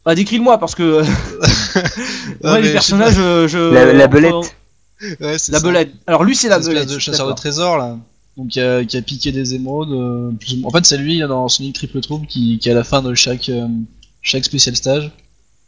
Bah 0.04 0.14
décris-le-moi 0.14 0.58
parce 0.58 0.74
que 0.74 1.02
ouais, 2.44 2.62
les 2.62 2.72
personnages, 2.72 3.14
je, 3.14 3.58
la, 3.58 4.06
belette. 4.06 4.32
Ouais, 5.20 5.36
la 5.50 5.60
belette. 5.60 5.92
Alors 6.06 6.24
lui 6.24 6.34
c'est 6.34 6.48
la 6.48 6.60
belette. 6.60 6.88
de 6.88 6.98
chasseur 6.98 7.28
de 7.28 7.34
trésors 7.34 7.76
là. 7.76 7.98
Donc 8.36 8.48
qui 8.48 8.60
a, 8.60 8.84
qui 8.84 8.96
a 8.96 9.02
piqué 9.02 9.32
des 9.32 9.54
émeraudes. 9.54 9.92
Euh, 9.92 10.30
en 10.64 10.70
fait 10.70 10.86
c'est 10.86 10.96
lui 10.96 11.18
dans 11.20 11.48
Sonic 11.48 11.74
Triple 11.74 12.00
Trouble 12.00 12.26
qui, 12.26 12.58
qui 12.58 12.70
à 12.70 12.74
la 12.74 12.84
fin 12.84 13.02
de 13.02 13.12
chaque 13.14 13.48
euh, 13.48 13.66
chaque 14.22 14.44
spécial 14.44 14.76
stage. 14.76 15.10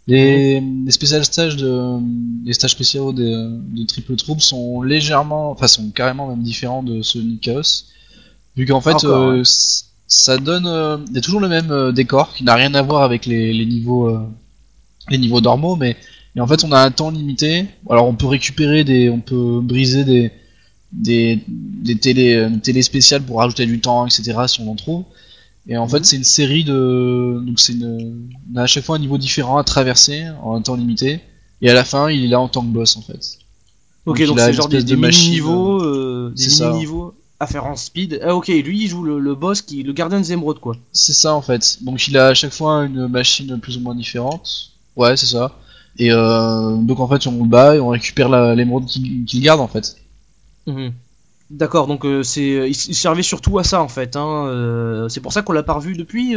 Les, 0.07 0.61
mhm. 0.61 0.87
les 0.87 0.93
spécial 0.93 1.25
stages 1.25 1.57
de 1.57 1.99
les 2.47 2.53
stages 2.55 2.71
spéciaux 2.71 3.13
de, 3.13 3.59
de 3.77 3.85
Triple 3.85 4.17
Trouble 4.17 4.41
sont 4.41 4.83
légèrement, 4.83 5.51
enfin 5.51 5.67
sont 5.67 5.91
carrément 5.91 6.29
même 6.29 6.43
différents 6.43 6.83
de 6.83 7.03
Sonic 7.03 7.41
Chaos. 7.43 7.85
Vu 8.57 8.67
qu'en 8.67 8.81
fait 8.81 9.05
euh, 9.05 9.43
ça 10.11 10.39
donne 10.39 10.67
euh, 10.67 10.99
il 11.09 11.15
y 11.15 11.19
a 11.19 11.21
toujours 11.21 11.41
le 11.41 11.49
même 11.49 11.71
euh, 11.71 11.93
décor 11.93 12.35
qui 12.35 12.43
n'a 12.43 12.57
rien 12.57 12.75
à 12.75 12.83
voir 12.83 13.03
avec 13.05 13.27
les, 13.27 13.53
les 13.53 13.65
niveaux 13.65 14.09
euh, 14.09 14.19
les 15.09 15.19
niveaux 15.19 15.41
normaux 15.41 15.77
mais 15.77 15.97
en 16.39 16.47
fait 16.49 16.65
on 16.65 16.73
a 16.73 16.81
un 16.81 16.91
temps 16.91 17.11
limité. 17.11 17.67
Alors 17.89 18.07
on 18.07 18.15
peut 18.15 18.27
récupérer 18.27 18.83
des 18.83 19.09
on 19.09 19.21
peut 19.21 19.61
briser 19.63 20.05
des 20.05 20.33
des, 20.93 21.45
des 21.47 21.97
télé, 21.97 22.49
télé 22.63 22.83
spéciales 22.83 23.23
pour 23.23 23.39
rajouter 23.39 23.67
du 23.67 23.81
temps 23.81 24.05
etc 24.05 24.37
si 24.49 24.61
on 24.61 24.71
en 24.73 24.75
trouve. 24.75 25.05
Et 25.69 25.77
en 25.77 25.87
fait 25.87 25.99
mhm. 25.99 26.05
c'est 26.05 26.17
une 26.17 26.25
série 26.25 26.65
de 26.65 27.41
donc 27.47 27.61
c'est 27.61 27.75
une 27.75 28.29
on 28.53 28.57
a 28.57 28.63
à 28.63 28.67
chaque 28.67 28.85
fois 28.85 28.97
un 28.97 29.01
niveau 29.01 29.17
différent 29.17 29.59
à 29.59 29.65
traverser 29.65 30.25
en 30.43 30.57
un 30.57 30.63
temps 30.63 30.75
limité. 30.75 31.21
Et 31.63 31.71
à 31.71 31.75
la 31.75 31.85
fin 31.85 32.11
il 32.11 32.25
est 32.25 32.29
là 32.29 32.41
en 32.41 32.49
tant 32.49 32.63
que 32.63 32.73
boss 32.73 32.97
en 32.97 33.03
fait. 33.03 33.39
Ok 34.07 34.25
donc, 34.27 34.41
c'est 34.41 34.53
genre 34.55 34.69
des, 34.69 34.83
des 34.83 34.97
mini 34.97 35.31
niveaux 35.31 36.31
des 36.31 36.47
mini 36.49 36.79
niveaux 36.79 37.15
à 37.41 37.47
faire 37.47 37.65
en 37.65 37.75
speed. 37.75 38.21
Ah 38.23 38.37
ok, 38.37 38.49
lui 38.49 38.83
il 38.83 38.89
joue 38.89 39.03
le, 39.03 39.35
boss 39.35 39.63
qui 39.63 39.83
le 39.83 39.93
gardien 39.95 40.21
des 40.21 40.33
émeraudes 40.33 40.61
quoi. 40.61 40.77
C'est 40.93 41.15
ça 41.15 41.35
en 41.35 41.41
fait. 41.41 41.83
Donc 41.83 42.07
il 42.07 42.17
a 42.19 42.29
à 42.29 42.35
chaque 42.35 42.53
fois 42.53 42.85
une 42.85 43.09
machine 43.09 43.59
plus 43.59 43.79
ou 43.79 43.81
moins 43.81 43.95
différente. 43.95 44.73
Ouais, 44.95 45.17
c'est 45.17 45.27
ça. 45.27 45.57
Et 45.99 46.13
euh, 46.13 46.77
donc 46.77 47.01
en 47.01 47.09
fait 47.09 47.27
on 47.27 47.43
le 47.43 47.49
bat 47.49 47.77
et 47.77 47.81
on 47.81 47.89
récupère 47.89 48.29
l'émeraude 48.55 48.87
qu'il 48.87 49.41
garde 49.41 49.61
en 49.61 49.69
fait. 49.69 49.97
Mhm. 50.67 50.93
D'accord, 51.49 51.89
donc 51.89 52.05
euh, 52.05 52.23
c'est 52.23 52.69
il, 52.71 52.75
servait 52.75 53.25
surtout 53.25 53.59
à 53.59 53.65
ça 53.65 53.83
en 53.83 53.89
fait. 53.89 54.15
Hein. 54.17 54.47
Euh, 54.47 55.09
c'est 55.09 55.21
pour 55.21 55.33
ça 55.33 55.43
qu'on 55.43 55.53
l'a 55.53 55.65
pas 55.65 55.73
revu 55.73 55.97
depuis, 55.97 56.37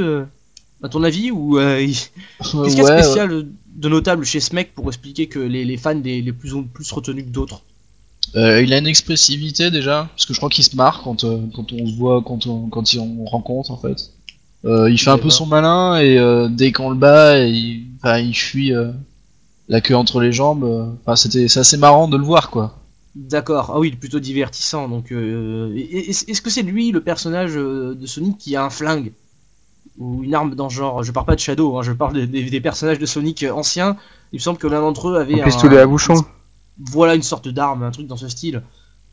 à 0.82 0.90
ton 0.90 1.04
avis 1.04 1.32
ou 1.32 1.58
qu'est-ce 1.58 2.50
qu'il 2.50 2.78
y 2.78 2.82
a 2.82 3.04
spécial 3.04 3.46
de 3.76 3.90
notable 3.90 4.24
chez 4.24 4.40
ce 4.40 4.56
mec 4.56 4.74
pour 4.74 4.88
expliquer 4.88 5.28
que 5.28 5.40
les, 5.40 5.66
les 5.66 5.78
fans 5.78 5.96
des 5.96 6.22
les 6.22 6.32
plus 6.32 6.54
plus 6.74 6.90
retenus 6.94 7.26
que 7.26 7.30
d'autres? 7.30 7.62
Euh, 8.36 8.62
il 8.62 8.74
a 8.74 8.78
une 8.78 8.88
expressivité 8.88 9.70
déjà, 9.72 10.10
parce 10.12 10.26
que 10.26 10.34
je 10.34 10.40
crois 10.40 10.50
qu'il 10.50 10.64
se 10.64 10.76
marre 10.76 11.02
quand, 11.04 11.24
euh, 11.24 11.40
quand 11.54 11.72
on 11.72 11.86
se 11.86 11.94
voit, 11.96 12.22
quand 12.24 12.48
on, 12.48 12.70
quand 12.70 12.84
on 12.96 13.26
rencontre 13.26 13.72
en 13.72 13.78
fait. 13.78 14.12
Euh, 14.66 14.90
il 14.90 14.98
fait 14.98 15.10
un 15.10 15.18
peu 15.18 15.30
son 15.30 15.46
malin 15.46 15.98
et 15.98 16.18
euh, 16.18 16.48
dès 16.50 16.72
qu'on 16.72 16.90
le 16.90 16.96
bat, 16.96 17.40
il, 17.40 17.86
enfin, 17.98 18.18
il 18.20 18.34
fuit 18.34 18.74
euh, 18.74 18.92
la 19.68 19.82
queue 19.82 19.96
entre 19.96 20.22
les 20.22 20.32
jambes. 20.32 20.96
Enfin, 21.02 21.16
c'était, 21.16 21.48
c'est 21.48 21.60
assez 21.60 21.78
marrant 21.78 22.08
de 22.08 22.18
le 22.18 22.24
voir 22.24 22.50
quoi. 22.50 22.80
D'accord, 23.16 23.72
ah 23.76 23.80
oui, 23.80 23.92
plutôt 23.92 24.20
divertissant. 24.20 24.88
Donc, 24.88 25.12
est-ce 25.12 26.42
que 26.42 26.50
c'est 26.50 26.64
lui 26.64 26.92
le 26.92 27.02
personnage 27.02 27.54
de 27.54 28.06
Sonic 28.06 28.40
qui 28.40 28.56
a 28.56 28.64
un 28.64 28.72
flingue? 28.72 29.12
Ou 30.00 30.24
une 30.24 30.34
arme 30.34 30.56
dans 30.56 30.70
ce 30.70 30.76
genre 30.76 31.04
Je 31.04 31.12
parle 31.12 31.28
pas 31.28 31.36
de 31.36 31.40
Shadow, 31.40 31.78
hein, 31.78 31.84
je 31.84 31.92
parle 31.92 32.26
des, 32.26 32.26
des, 32.26 32.62
personnages 32.62 32.98
de 32.98 33.06
Sonic 33.06 33.46
anciens. 33.54 33.98
Il 34.32 34.38
me 34.38 34.42
semble 34.42 34.58
que 34.58 34.66
l'un 34.66 34.82
d'entre 34.82 35.10
eux 35.10 35.18
avait 35.18 35.40
un 35.40 35.44
pistolet 35.44 35.78
à 35.78 35.86
bouchon 35.86 36.16
voilà 36.80 37.16
une 37.16 37.24
sorte 37.24 37.48
d'arme, 37.48 37.84
un 37.84 37.92
truc 37.92 38.08
dans 38.08 38.18
ce 38.18 38.30
style. 38.30 38.64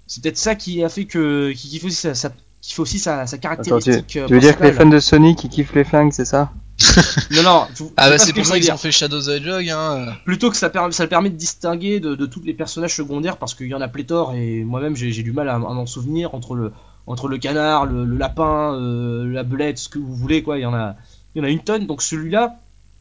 C'est 0.07 0.23
peut-être 0.23 0.39
ça 0.39 0.55
qui 0.55 0.83
a 0.83 0.89
fait 0.89 1.05
que 1.05 1.53
qui, 1.53 1.79
fait 1.79 1.87
aussi 1.87 2.15
sa, 2.15 2.31
qui 2.61 2.75
fait 2.75 2.83
aussi 2.83 2.99
sa, 2.99 3.27
sa 3.27 3.39
caractéristique. 3.39 4.07
tu, 4.07 4.21
veux 4.21 4.41
dire 4.41 4.59
que 4.59 4.65
les 4.65 4.73
fans 4.73 4.87
de 4.87 4.99
Sonic 4.99 5.45
ils 5.45 5.51
kiffent 5.51 5.75
les 5.75 5.85
flingues, 5.85 6.13
c'est 6.13 6.25
ça? 6.25 6.51
Non 7.31 7.43
non. 7.43 7.67
ah 7.97 8.09
bah 8.09 8.19
c'est 8.19 8.33
pour 8.33 8.47
ça 8.47 8.59
qu'ils 8.59 8.73
ont 8.73 8.77
fait 8.77 8.91
Shadow 8.91 9.21
the 9.21 9.29
Hedgehog. 9.29 9.69
Hein. 9.69 10.15
Plutôt 10.25 10.51
que 10.51 10.57
ça, 10.57 10.71
permet, 10.71 10.93
ça 10.93 11.07
permet 11.07 11.31
de 11.31 11.37
distinguer 11.37 12.01
de, 12.01 12.15
de 12.15 12.27
tous 12.27 12.43
les 12.43 12.55
personnages 12.55 12.97
secondaires 12.97 13.37
parce 13.37 13.55
qu'il 13.55 13.67
y 13.67 13.75
en 13.75 13.81
a 13.81 13.89
pléthore 13.89 14.35
et 14.35 14.65
moi-même 14.65 14.97
j'ai 14.97 15.23
du 15.23 15.33
mal 15.33 15.49
à, 15.49 15.59
m'en 15.59 15.87
souvenir 15.87 16.35
entre 16.35 16.55
le 16.55 16.73
entre 17.07 17.29
le 17.29 17.39
canard, 17.39 17.87
le, 17.87 18.05
lapin, 18.05 18.75
euh, 18.75 19.27
la 19.31 19.43
belette, 19.43 19.79
ce 19.79 19.89
que 19.89 19.99
vous 19.99 20.15
voulez 20.15 20.43
quoi. 20.43 20.59
Il 20.59 20.63
y 20.63 20.67
en 20.67 20.75
a 20.75 20.97
il 21.35 21.39
y 21.39 21.41
en 21.43 21.45
a 21.45 21.51
une 21.51 21.61
tonne. 21.63 21.87
Donc 21.87 22.03
celui-là, 22.03 22.57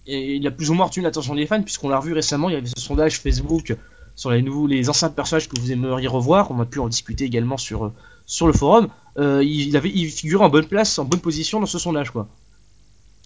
il 0.05 0.45
a 0.45 0.51
plus 0.51 0.70
ou 0.70 0.74
moins 0.74 0.86
retenu 0.86 1.03
l'attention 1.03 1.36
des 1.36 1.45
fans 1.45 1.62
puisqu'on 1.62 1.89
l'a 1.89 1.99
revu 1.99 2.14
récemment. 2.14 2.49
Il 2.49 2.53
y 2.53 2.57
avait 2.57 2.68
ce 2.68 2.82
sondage 2.82 3.20
Facebook 3.20 3.76
sur 4.20 4.32
les 4.32 4.41
nouveaux, 4.41 4.67
les 4.67 4.89
anciens 4.89 5.07
personnages 5.07 5.47
que 5.47 5.57
vous 5.57 5.72
aimeriez 5.72 6.09
revoir. 6.09 6.51
On 6.51 6.59
a 6.59 6.65
pu 6.65 6.80
en 6.80 6.89
discuter 6.89 7.24
également 7.24 7.55
sur, 7.55 7.86
euh, 7.86 7.93
sur 8.26 8.47
le 8.47 8.53
forum. 8.53 8.89
Euh, 9.17 9.41
il, 9.41 9.78
avait, 9.78 9.91
il 9.95 10.09
figurait 10.09 10.43
en 10.43 10.49
bonne 10.49 10.65
place, 10.65 10.99
en 10.99 11.05
bonne 11.05 11.22
position 11.22 11.61
dans 11.61 11.65
ce 11.65 11.80
sondage, 11.80 12.11
quoi. 12.11 12.28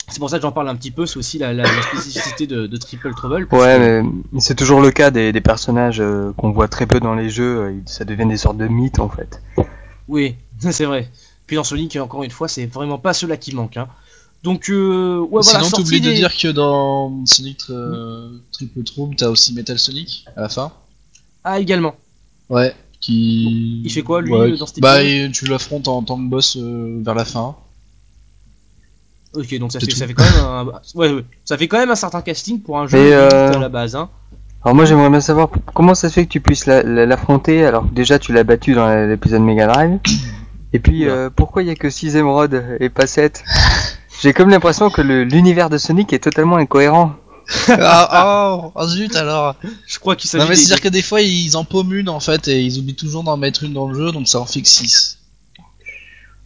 C'est 0.07 0.19
pour 0.19 0.29
ça 0.29 0.37
que 0.37 0.43
j'en 0.43 0.51
parle 0.51 0.69
un 0.69 0.75
petit 0.75 0.91
peu, 0.91 1.07
c'est 1.07 1.17
aussi 1.17 1.39
la, 1.39 1.51
la, 1.51 1.65
spécificité 1.81 2.45
de, 2.45 2.67
de, 2.67 2.77
Triple 2.77 3.11
Trouble. 3.15 3.47
Ouais, 3.51 4.03
mais 4.03 4.39
c'est 4.39 4.53
toujours 4.53 4.81
le 4.81 4.91
cas 4.91 5.09
des, 5.09 5.31
des 5.31 5.41
personnages 5.41 5.99
euh, 5.99 6.31
qu'on 6.37 6.51
voit 6.51 6.67
très 6.67 6.85
peu 6.85 6.99
dans 6.99 7.15
les 7.15 7.31
jeux, 7.31 7.73
ça 7.87 8.05
devient 8.05 8.27
des 8.27 8.37
sortes 8.37 8.57
de 8.57 8.67
mythes 8.67 8.99
en 8.99 9.09
fait. 9.09 9.41
Oui, 10.07 10.35
c'est 10.59 10.85
vrai. 10.85 11.09
Puis 11.47 11.55
dans 11.55 11.63
Sonic, 11.63 11.95
encore 11.95 12.21
une 12.21 12.29
fois, 12.29 12.47
c'est 12.47 12.67
vraiment 12.67 12.99
pas 12.99 13.13
ceux-là 13.13 13.37
qui 13.37 13.55
manquent. 13.55 13.77
Hein. 13.77 13.87
Donc, 14.43 14.69
euh, 14.69 15.17
ouais, 15.21 15.41
voilà. 15.41 15.63
Sinon, 15.63 15.71
t'oublies 15.71 16.01
de 16.01 16.11
dire 16.11 16.37
que 16.37 16.49
dans 16.49 17.25
Sonic 17.25 17.63
Triple 18.51 18.83
Trouble, 18.83 19.15
t'as 19.15 19.29
aussi 19.29 19.55
Metal 19.55 19.79
Sonic 19.79 20.25
à 20.35 20.41
la 20.41 20.49
fin. 20.49 20.71
Ah, 21.43 21.59
également. 21.59 21.95
Ouais, 22.49 22.73
qui. 22.99 23.81
Il 23.83 23.91
fait 23.91 24.01
quoi 24.01 24.21
lui 24.21 24.57
dans 24.57 24.65
cette 24.65 24.79
Bah, 24.79 24.99
tu 25.31 25.45
l'affrontes 25.45 25.87
en 25.87 26.03
tant 26.03 26.17
que 26.17 26.29
boss 26.29 26.57
euh, 26.57 27.01
vers 27.03 27.15
la 27.15 27.25
fin. 27.25 27.55
Ok, 29.33 29.57
donc 29.57 29.71
ça 29.71 29.79
fait, 29.79 29.89
ça 29.91 30.05
fait, 30.05 30.13
quand 30.13 30.23
même 30.23 30.45
un... 30.45 30.65
ouais, 30.95 31.11
ouais, 31.11 31.25
ça 31.43 31.57
fait 31.57 31.67
quand 31.67 31.79
même 31.79 31.89
un 31.89 31.95
certain 31.95 32.21
casting 32.21 32.61
pour 32.61 32.79
un 32.79 32.87
jeu 32.87 32.99
euh... 32.99 33.53
à 33.53 33.57
la 33.57 33.69
base. 33.69 33.95
Hein. 33.95 34.09
Alors 34.63 34.75
moi 34.75 34.85
j'aimerais 34.85 35.09
bien 35.09 35.19
savoir 35.19 35.49
comment 35.73 35.93
ça 35.93 36.07
se 36.07 36.13
fait 36.13 36.25
que 36.25 36.31
tu 36.31 36.39
puisses 36.39 36.67
l'affronter 36.67 37.65
alors 37.65 37.83
que 37.83 37.93
déjà 37.93 38.17
tu 38.17 38.31
l'as 38.31 38.45
battu 38.45 38.73
dans 38.73 39.07
l'épisode 39.07 39.41
Mega 39.41 39.67
Drive. 39.67 39.99
Et 40.71 40.79
puis 40.79 41.05
euh, 41.05 41.29
pourquoi 41.35 41.63
il 41.63 41.67
y 41.67 41.71
a 41.71 41.75
que 41.75 41.89
6 41.89 42.15
émeraudes 42.15 42.63
et 42.79 42.89
pas 42.89 43.05
7 43.05 43.43
J'ai 44.21 44.31
comme 44.31 44.49
l'impression 44.49 44.89
que 44.89 45.01
l'univers 45.01 45.69
de 45.69 45.77
Sonic 45.77 46.13
est 46.13 46.19
totalement 46.19 46.55
incohérent. 46.55 47.13
ah, 47.67 48.57
oh, 48.57 48.71
oh, 48.75 48.87
zut 48.87 49.15
alors. 49.15 49.55
Je 49.87 49.99
crois 49.99 50.15
qu'il 50.15 50.29
Non 50.39 50.45
mais 50.47 50.55
c'est 50.55 50.71
à 50.71 50.75
dire 50.75 50.81
que 50.81 50.89
des 50.89 51.01
fois 51.01 51.21
ils 51.21 51.55
en 51.57 51.65
paument 51.65 51.93
une 51.93 52.09
en 52.09 52.19
fait 52.19 52.47
et 52.47 52.61
ils 52.61 52.79
oublient 52.79 52.95
toujours 52.95 53.23
d'en 53.23 53.37
mettre 53.37 53.63
une 53.63 53.73
dans 53.73 53.87
le 53.87 53.95
jeu 53.95 54.11
donc 54.11 54.27
ça 54.27 54.39
en 54.39 54.45
fait 54.45 54.61
que 54.61 54.67
6. 54.67 55.19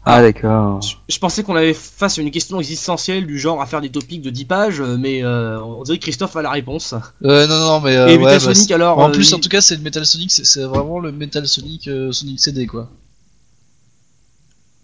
Ah 0.09 0.21
d'accord. 0.21 0.79
Je, 1.09 1.19
pensais 1.19 1.43
qu'on 1.43 1.57
avait 1.57 1.73
face 1.73 2.17
à 2.17 2.21
une 2.21 2.31
question 2.31 2.61
existentielle 2.61 3.27
du 3.27 3.37
genre 3.37 3.61
à 3.61 3.65
faire 3.65 3.81
des 3.81 3.89
topics 3.89 4.21
de 4.21 4.29
10 4.29 4.45
pages, 4.45 4.81
mais 4.81 5.21
euh, 5.21 5.61
on 5.61 5.83
dirait 5.83 5.97
que 5.97 6.03
Christophe 6.03 6.33
a 6.37 6.41
la 6.41 6.51
réponse. 6.51 6.95
Euh, 7.25 7.45
non, 7.45 7.59
non, 7.59 7.81
mais. 7.81 7.97
Euh, 7.97 8.07
et 8.07 8.17
Metal 8.17 8.35
bah, 8.35 8.53
Sonic 8.53 8.71
alors. 8.71 8.99
En 8.99 9.11
plus, 9.11 9.33
en 9.33 9.39
tout 9.39 9.49
cas, 9.49 9.59
c'est 9.59 9.75
le 9.75 9.81
Metal 9.81 10.05
Sonic, 10.05 10.31
c'est 10.31 10.63
vraiment 10.63 10.99
le 10.99 11.11
Metal 11.11 11.45
Sonic 11.45 11.89
Sonic 12.11 12.39
CD 12.39 12.67
quoi. 12.67 12.89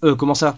Euh, 0.03 0.16
comment 0.16 0.36
ça? 0.36 0.57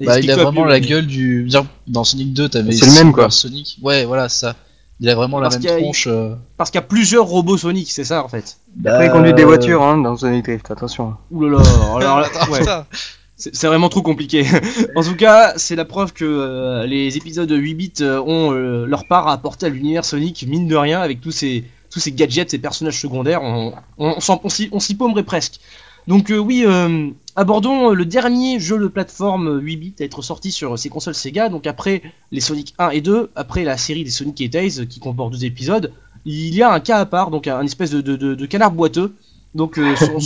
Bah, 0.00 0.18
il 0.18 0.30
a 0.30 0.36
vraiment 0.36 0.64
la 0.64 0.80
gueule 0.80 1.06
du. 1.06 1.48
Dans 1.86 2.04
Sonic 2.04 2.32
2, 2.32 2.48
t'avais. 2.48 2.72
C'est 2.72 2.86
le 2.86 2.92
même 2.92 3.12
quoi. 3.12 3.30
Sonic. 3.30 3.78
Ouais, 3.82 4.04
voilà, 4.06 4.28
ça. 4.28 4.56
Il 5.00 5.08
a 5.08 5.14
vraiment 5.14 5.40
la 5.40 5.48
même 5.48 5.62
tronche. 5.62 6.06
Euh. 6.08 6.34
Parce 6.58 6.70
qu'il 6.70 6.78
y 6.78 6.84
a 6.84 6.86
plusieurs 6.86 7.26
robots 7.26 7.56
Sonic, 7.56 7.90
c'est 7.90 8.04
ça 8.04 8.22
en 8.22 8.28
fait. 8.28 8.58
Après, 8.84 9.06
il 9.06 9.10
conduit 9.10 9.32
des 9.32 9.44
voitures 9.44 9.82
hein, 9.82 9.96
dans 9.98 10.16
Sonic 10.16 10.44
Drift, 10.44 10.70
attention. 10.70 11.16
Oulala, 11.30 11.62
alors 11.96 12.18
ouais. 12.50 12.60
C'est 13.36 13.66
vraiment 13.66 13.88
trop 13.88 14.02
compliqué. 14.02 14.44
en 14.96 15.02
tout 15.02 15.16
cas, 15.16 15.54
c'est 15.56 15.74
la 15.74 15.86
preuve 15.86 16.12
que 16.12 16.26
euh, 16.26 16.86
les 16.86 17.16
épisodes 17.16 17.50
8 17.50 17.74
bits 17.74 17.92
euh, 18.02 18.20
ont 18.20 18.50
leur 18.50 19.06
part 19.06 19.28
à 19.28 19.32
apporter 19.32 19.64
à 19.64 19.68
l'univers 19.70 20.04
Sonic, 20.04 20.44
mine 20.46 20.68
de 20.68 20.76
rien, 20.76 21.00
avec 21.00 21.22
tous 21.22 21.30
ces, 21.30 21.64
tous 21.90 22.00
ces 22.00 22.12
gadgets, 22.12 22.50
ces 22.50 22.58
personnages 22.58 23.00
secondaires, 23.00 23.42
on, 23.42 23.72
on, 23.96 24.18
on 24.18 24.80
s'y 24.80 24.94
paumerait 24.94 25.24
presque. 25.24 25.60
Donc 26.10 26.32
oui, 26.36 26.66
abordons 27.36 27.90
le 27.90 28.04
dernier 28.04 28.58
jeu 28.58 28.80
de 28.80 28.88
plateforme 28.88 29.60
8 29.60 29.76
bits 29.76 29.94
à 30.00 30.02
être 30.02 30.22
sorti 30.22 30.50
sur 30.50 30.76
ces 30.76 30.88
consoles 30.88 31.14
Sega. 31.14 31.48
Donc 31.48 31.68
après 31.68 32.02
les 32.32 32.40
Sonic 32.40 32.74
1 32.78 32.90
et 32.90 33.00
2, 33.00 33.30
après 33.36 33.62
la 33.62 33.76
série 33.76 34.02
des 34.02 34.10
Sonic 34.10 34.40
et 34.40 34.50
Tails 34.50 34.88
qui 34.88 34.98
comporte 34.98 35.32
deux 35.32 35.44
épisodes, 35.44 35.92
il 36.24 36.52
y 36.52 36.62
a 36.62 36.72
un 36.72 36.80
cas 36.80 36.98
à 36.98 37.06
part, 37.06 37.30
donc 37.30 37.46
un, 37.46 37.62
espèce 37.62 37.92
de, 37.92 38.00
de, 38.00 38.16
de, 38.34 38.46
canard 38.46 38.72
boiteux. 38.72 39.14
Donc 39.54 39.78
son, 39.96 40.18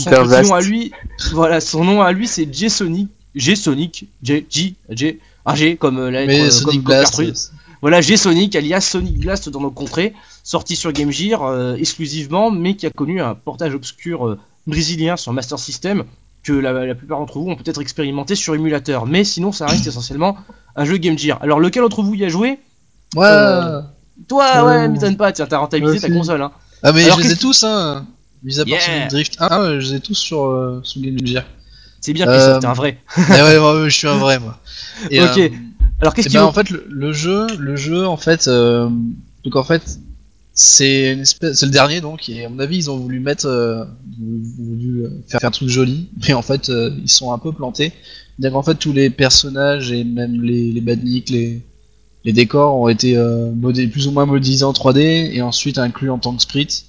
nom 0.43 0.53
à 0.55 0.61
lui, 0.61 0.91
voilà, 1.33 1.61
son 1.61 1.83
nom 1.83 2.01
à 2.01 2.11
lui 2.11 2.27
c'est 2.27 2.51
J-Sonic, 2.51 3.09
J-Sonic, 3.35 4.07
J, 4.23 4.43
J, 4.49 4.75
J, 4.89 5.19
un 5.45 5.53
G 5.53 5.77
comme 5.77 6.09
la 6.09 6.25
lettre, 6.25 6.51
Sonic 6.51 6.81
Blast. 6.81 7.51
Voilà, 7.81 8.01
G-Sonic 8.01 8.55
alias 8.55 8.81
Sonic 8.81 9.19
Blast 9.19 9.49
dans 9.49 9.61
nos 9.61 9.69
contrées, 9.69 10.13
sorti 10.43 10.75
sur 10.75 10.91
Game 10.91 11.11
Gear 11.11 11.43
euh, 11.43 11.75
exclusivement, 11.75 12.49
mais 12.49 12.75
qui 12.75 12.87
a 12.87 12.89
connu 12.89 13.21
un 13.21 13.35
portage 13.35 13.75
obscur 13.75 14.25
euh, 14.25 14.39
brésilien 14.67 15.17
sur 15.17 15.33
Master 15.33 15.59
System 15.59 16.03
que 16.43 16.53
la, 16.53 16.93
plupart 16.93 17.19
d'entre 17.19 17.39
vous 17.39 17.49
ont 17.49 17.55
peut-être 17.55 17.81
expérimenté 17.81 18.35
sur 18.35 18.53
émulateur. 18.53 19.05
Mais 19.05 19.23
sinon, 19.23 19.51
ça 19.51 19.65
reste 19.65 19.87
essentiellement 19.87 20.37
un 20.75 20.85
jeu 20.85 20.97
Game 20.97 21.17
Gear. 21.17 21.41
Alors, 21.41 21.59
lequel 21.59 21.83
d'entre 21.83 22.03
vous 22.03 22.13
y 22.13 22.23
a 22.23 22.29
joué? 22.29 22.59
Ouais. 23.15 23.25
Euh, 23.25 23.81
toi, 24.27 24.65
ouais, 24.65 24.87
m'étonne 24.87 25.17
pas. 25.17 25.31
Tiens, 25.31 25.47
t'as 25.47 25.57
rentabilisé 25.57 25.99
ta 25.99 26.13
console. 26.13 26.41
Hein. 26.41 26.51
Ah 26.83 26.91
mais 26.91 27.01
je 27.01 27.21
les 27.21 27.31
ai 27.31 27.37
tous, 27.37 27.63
hein. 27.63 28.05
Mis 28.43 28.59
à 28.59 28.65
part 28.65 28.79
Sonic 28.79 29.09
Drift 29.09 29.37
1, 29.39 29.79
je 29.79 29.89
les 29.89 29.95
ai 29.95 29.99
tous 29.99 30.13
sur, 30.13 30.81
sur 30.83 31.01
Game 31.01 31.17
Gear. 31.25 31.43
C'est 32.05 32.13
bien 32.13 32.27
que 32.27 32.59
t'es 32.59 32.65
un 32.67 32.73
vrai. 32.73 32.99
ouais, 33.17 33.57
ouais, 33.57 33.89
je 33.89 33.95
suis 33.97 34.07
un 34.07 34.17
vrai 34.17 34.37
moi. 34.37 34.59
Et, 35.09 35.21
ok. 35.23 35.51
Alors 35.99 36.13
qu'est-ce 36.13 36.29
qu'il 36.29 36.37
ben, 36.37 36.45
En 36.45 36.53
fait, 36.53 36.69
le, 36.69 37.13
jeu, 37.13 37.47
le 37.57 37.75
jeu, 37.75 38.05
en 38.05 38.17
fait, 38.17 38.47
euh, 38.47 38.89
donc 39.43 39.55
en 39.55 39.63
fait, 39.63 39.97
c'est 40.55 41.13
une 41.13 41.19
espèce, 41.19 41.59
c'est 41.59 41.65
le 41.65 41.71
dernier 41.71 42.01
donc. 42.01 42.27
Et 42.29 42.45
à 42.45 42.49
mon 42.49 42.59
avis, 42.59 42.77
ils 42.77 42.89
ont 42.89 42.97
voulu 42.97 43.19
mettre, 43.19 43.45
euh, 43.45 43.85
voulu 44.57 45.05
euh, 45.05 45.09
faire, 45.27 45.43
un 45.43 45.51
truc 45.51 45.69
joli, 45.69 46.09
mais 46.27 46.33
en 46.33 46.41
fait, 46.41 46.69
ils 46.69 47.09
sont 47.09 47.31
un 47.31 47.37
peu 47.37 47.51
plantés. 47.51 47.93
cest 48.41 48.53
qu'en 48.53 48.63
fait, 48.63 48.75
tous 48.75 48.93
les 48.93 49.09
personnages 49.09 49.91
et 49.91 50.03
même 50.03 50.41
les, 50.41 50.71
les 50.71 50.81
badniks, 50.81 51.29
les 51.29 51.61
les 52.23 52.33
décors 52.33 52.75
ont 52.75 52.87
été 52.87 53.15
plus 53.91 54.07
ou 54.07 54.11
moins 54.11 54.25
modélisés 54.25 54.65
en 54.65 54.71
3D 54.71 54.99
et 55.31 55.43
ensuite 55.43 55.77
inclus 55.77 56.09
en 56.09 56.17
tant 56.17 56.35
que 56.35 56.41
sprite. 56.41 56.85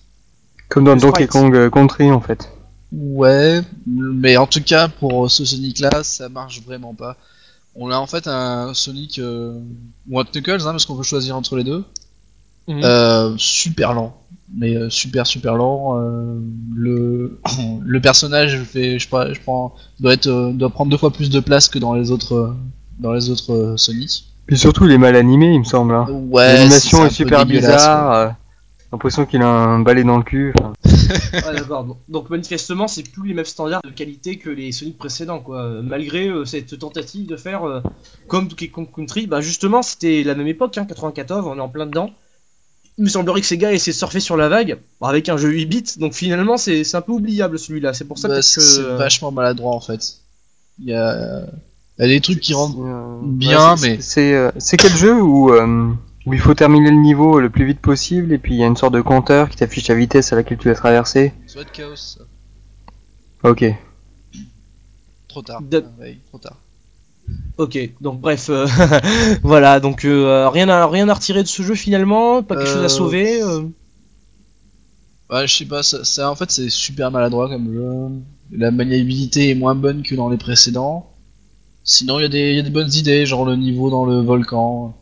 Comme 0.71 0.85
dans 0.85 0.97
Donkey 0.97 1.27
Kong 1.27 1.69
Country 1.69 2.11
en 2.11 2.23
fait. 2.23 2.49
Ouais, 2.93 3.61
mais 3.87 4.37
en 4.37 4.47
tout 4.47 4.63
cas 4.63 4.89
pour 4.89 5.31
ce 5.31 5.45
Sonic 5.45 5.81
là, 5.81 6.03
ça 6.03 6.29
marche 6.29 6.63
vraiment 6.63 6.95
pas. 6.95 7.17
On 7.75 7.91
a 7.91 7.99
en 7.99 8.07
fait 8.07 8.27
un 8.27 8.73
Sonic 8.73 9.19
euh, 9.19 9.59
ou 10.09 10.19
un 10.19 10.25
Knuckles, 10.25 10.63
hein, 10.63 10.71
parce 10.71 10.87
qu'on 10.87 10.97
peut 10.97 11.03
choisir 11.03 11.37
entre 11.37 11.57
les 11.57 11.65
deux. 11.65 11.85
Mhm. 12.69 12.81
Euh, 12.83 13.35
super 13.37 13.95
lent, 13.95 14.17
mais 14.57 14.77
euh, 14.77 14.91
super 14.91 15.27
super 15.27 15.57
lent. 15.57 15.97
le 16.75 17.39
le 17.85 18.01
personnage 18.01 18.61
fait, 18.65 18.99
je, 18.99 19.07
je 19.07 19.41
prends, 19.41 19.75
doit 20.01 20.15
être, 20.15 20.53
doit 20.53 20.71
prendre 20.71 20.91
deux 20.91 20.99
fois 20.99 21.13
plus 21.13 21.31
de 21.31 21.41
place 21.41 21.69
que 21.69 21.79
dans 21.79 21.95
les 21.95 22.11
autres 22.11 22.55
dans 22.99 23.13
les 23.13 23.31
autres 23.31 23.75
Sonic. 23.77 24.25
Puis 24.47 24.57
surtout 24.57 24.85
il 24.87 24.93
est 24.93 24.99
mal 24.99 25.17
animé, 25.17 25.53
il 25.53 25.61
me 25.61 25.65
semble. 25.65 25.95
Hein. 25.95 26.07
Ouais. 26.09 26.55
L'animation 26.55 27.05
est, 27.05 27.11
super 27.11 27.47
bizarre 27.47 28.37
l'impression 28.93 29.27
qu'il 29.27 29.43
a 29.43 29.49
un 29.49 29.81
balai 29.81 30.05
dans 30.05 30.17
le 30.17 30.23
cul. 30.23 30.55
d'accord. 31.33 31.97
Donc, 32.09 32.31
manifestement, 32.31 32.89
c'est 32.89 33.03
plus 33.03 33.29
les 33.29 33.35
mêmes 33.35 33.45
standards 33.45 33.83
de 33.83 33.91
qualité 33.91 34.39
que 34.39 34.51
les 34.51 34.73
Sonic 34.73 34.97
précédents, 34.99 35.41
quoi. 35.41 35.83
Malgré 35.83 36.29
euh, 36.29 36.45
cette 36.45 36.79
tentative 36.79 37.27
de 37.27 37.37
faire 37.37 37.65
euh, 37.65 37.81
comme 38.29 38.49
Donkey 38.49 38.69
Kong 38.69 38.89
Country, 38.95 39.27
bah 39.27 39.41
justement, 39.41 39.83
c'était 39.83 40.23
la 40.23 40.35
même 40.35 40.47
époque, 40.47 40.79
hein, 40.79 40.87
94, 40.87 41.47
on 41.47 41.57
est 41.57 41.61
en 41.61 41.69
plein 41.69 41.87
dedans. 41.87 42.11
Il 42.99 43.05
me 43.05 43.09
semblerait 43.09 43.43
que 43.43 43.47
ces 43.47 43.59
gars 43.59 43.73
essaient 43.73 43.91
de 43.91 43.97
surfer 43.97 44.21
sur 44.21 44.37
la 44.37 44.49
vague 44.49 44.79
avec 45.03 45.29
un 45.29 45.37
jeu 45.37 45.51
8 45.51 45.67
bits, 45.67 45.85
donc 45.99 46.15
finalement, 46.15 46.57
c'est 46.57 46.95
un 46.95 47.03
peu 47.03 47.13
oubliable 47.13 47.59
celui-là. 47.59 47.93
C'est 47.93 48.07
pour 48.07 48.19
ça 48.19 48.29
bah, 48.29 48.37
que. 48.37 48.43
C'est 48.43 48.83
vachement 48.83 49.31
maladroit 49.33 49.75
en 49.75 49.81
fait. 49.81 50.19
Il 50.79 50.87
y 50.87 50.95
a. 50.95 51.47
Il 51.99 52.03
y 52.03 52.05
a 52.05 52.09
des 52.09 52.21
trucs 52.21 52.41
qui 52.41 52.53
rendent 52.55 52.77
euh, 52.79 53.19
bien, 53.23 53.77
mais. 53.83 53.99
C'est 54.01 54.77
quel 54.79 54.97
jeu 54.97 55.21
ou 55.21 55.53
où 56.27 56.35
il 56.35 56.41
faut 56.41 56.55
terminer 56.55 56.91
le 56.91 56.97
niveau 56.97 57.39
le 57.41 57.51
plus 57.51 57.65
vite 57.65 57.81
possible 57.81 58.33
et 58.33 58.39
puis 58.39 58.55
il 58.55 58.59
y 58.59 58.65
a 58.65 58.67
une 58.67 58.77
sorte 58.77 58.95
de 58.95 59.01
compteur 59.01 59.49
qui 59.49 59.57
t'affiche 59.57 59.87
la 59.89 59.95
vitesse 59.95 60.33
à 60.33 60.37
laquelle 60.37 60.59
tu 60.59 60.69
vas 60.69 60.75
traverser? 60.75 61.33
Soit 61.47 61.65
de 61.65 61.71
chaos. 61.71 62.19
Ok. 63.45 63.65
Trop 65.29 65.43
tard. 65.43 65.63
trop 66.27 66.39
tard. 66.39 66.57
Ok, 67.59 67.79
donc 68.01 68.21
bref, 68.21 68.51
euh, 68.51 68.67
voilà, 69.43 69.81
donc 69.81 70.05
euh, 70.05 70.49
rien, 70.51 70.69
à, 70.69 70.87
rien 70.87 71.09
à 71.09 71.15
retirer 71.15 71.43
de 71.43 71.49
ce 71.49 71.63
jeu 71.63 71.75
finalement, 71.75 72.43
pas 72.43 72.55
quelque 72.55 72.69
chose 72.69 72.83
à 72.83 72.85
euh, 72.85 72.89
sauver. 72.89 73.43
Ouais, 75.31 75.47
je 75.47 75.57
sais 75.57 75.65
pas, 75.65 75.83
ça, 75.83 76.31
en 76.31 76.35
fait 76.37 76.51
c'est 76.51 76.69
super 76.69 77.11
maladroit 77.11 77.49
comme 77.49 77.73
jeu. 77.73 78.23
La 78.53 78.71
maniabilité 78.71 79.51
est 79.51 79.55
moins 79.55 79.75
bonne 79.75 80.03
que 80.03 80.15
dans 80.15 80.29
les 80.29 80.37
précédents. 80.37 81.11
Sinon, 81.83 82.21
il 82.21 82.33
y, 82.35 82.55
y, 82.55 82.59
a 82.59 82.63
des 82.63 82.71
bonnes 82.71 82.93
idées, 82.93 83.27
genre 83.27 83.45
le 83.45 83.57
niveau 83.57 83.91
dans 83.91 84.05
le 84.05 84.19
volcan. 84.19 84.95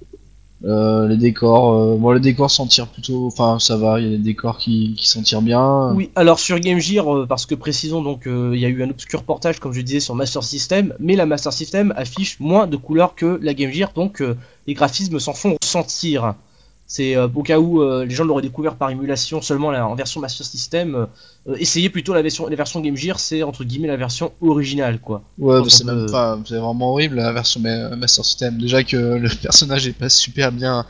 Euh, 0.67 1.09
les 1.09 1.19
décors, 1.19 1.75
euh, 1.75 1.97
bon, 1.97 2.13
les 2.13 2.21
décors 2.21 2.51
s'en 2.51 2.67
tirent 2.67 2.87
plutôt, 2.87 3.27
enfin 3.27 3.59
ça 3.59 3.77
va, 3.77 4.01
il 4.01 4.05
y 4.05 4.09
a 4.09 4.17
des 4.17 4.23
décors 4.23 4.57
qui, 4.57 4.97
s'en 5.03 5.23
tirent 5.23 5.43
bien. 5.43 5.93
Oui, 5.93 6.11
alors 6.15 6.39
sur 6.39 6.59
Game 6.59 6.79
Gear, 6.79 7.15
euh, 7.15 7.27
parce 7.27 7.45
que 7.45 7.55
précisons 7.55 8.03
donc, 8.03 8.23
il 8.27 8.59
y 8.59 8.65
a 8.65 8.69
eu 8.69 8.83
un 8.83 8.89
obscur 8.89 9.25
portage 9.25 9.61
comme 9.61 9.73
je 9.73 9.83
disais 9.83 10.01
sur 10.01 10.15
Master 10.15 10.43
System, 10.43 10.95
mais 10.99 11.17
la 11.17 11.27
Master 11.27 11.53
System 11.53 11.93
affiche 11.97 12.41
moins 12.41 12.67
de 12.67 12.77
couleurs 12.77 13.15
que 13.15 13.39
la 13.43 13.53
Game 13.53 13.71
Gear, 13.71 13.93
donc 13.95 14.23
les 14.67 14.75
graphismes 14.75 15.19
s'en 15.19 15.35
font 15.35 15.57
ressentir. 15.63 16.35
C'est 16.95 17.17
euh, 17.17 17.27
au 17.35 17.43
cas 17.43 17.59
où 17.59 17.83
euh, 17.83 18.05
les 18.05 18.15
gens 18.15 18.23
l'auraient 18.23 18.41
découvert 18.41 18.77
par 18.77 18.89
émulation 18.89 19.43
seulement 19.43 19.71
en 19.71 19.97
version 19.97 20.21
Master 20.21 20.47
System. 20.47 21.09
Euh, 21.49 21.57
essayez 21.57 21.91
plutôt 21.91 22.15
la 22.15 22.23
version, 22.23 22.47
la 22.47 22.55
version 22.55 22.81
Game 22.81 22.97
Gear, 22.97 23.19
c'est 23.19 23.43
entre 23.43 23.65
guillemets 23.65 23.89
la 23.89 23.97
version 23.97 24.31
originale 24.41 25.01
quoi. 25.01 25.25
Ouais, 25.37 25.59
c'est 25.67 25.83
même 25.83 26.07
pas, 26.09 26.39
c'est 26.47 26.55
vraiment 26.55 26.93
horrible 26.93 27.17
la 27.17 27.33
version 27.33 27.61
Master 27.61 28.25
System. 28.25 28.59
Déjà 28.59 28.85
que 28.85 28.97
le 28.97 29.29
personnage 29.43 29.89
est 29.89 29.93
pas 29.93 30.09
super 30.09 30.53
bien 30.53 30.87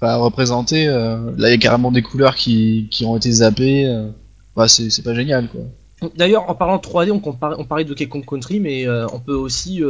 représenté. 0.00 0.86
là, 0.86 1.20
il 1.36 1.50
y 1.50 1.52
a 1.52 1.58
carrément 1.58 1.92
des 1.92 2.02
couleurs 2.02 2.36
qui, 2.36 2.88
qui 2.90 3.04
ont 3.04 3.18
été 3.18 3.30
zappées. 3.30 3.84
bah, 4.56 4.66
c'est 4.66 5.04
pas 5.04 5.14
génial 5.14 5.48
quoi. 5.48 5.60
D'ailleurs, 6.16 6.48
en 6.48 6.54
parlant 6.54 6.76
de 6.76 6.82
3D, 6.82 7.10
on, 7.10 7.22
on 7.22 7.64
parlait 7.64 7.84
de 7.84 7.90
Donkey 7.90 8.08
Country, 8.08 8.60
mais 8.60 8.88
on 8.88 9.20
peut 9.20 9.34
aussi 9.34 9.82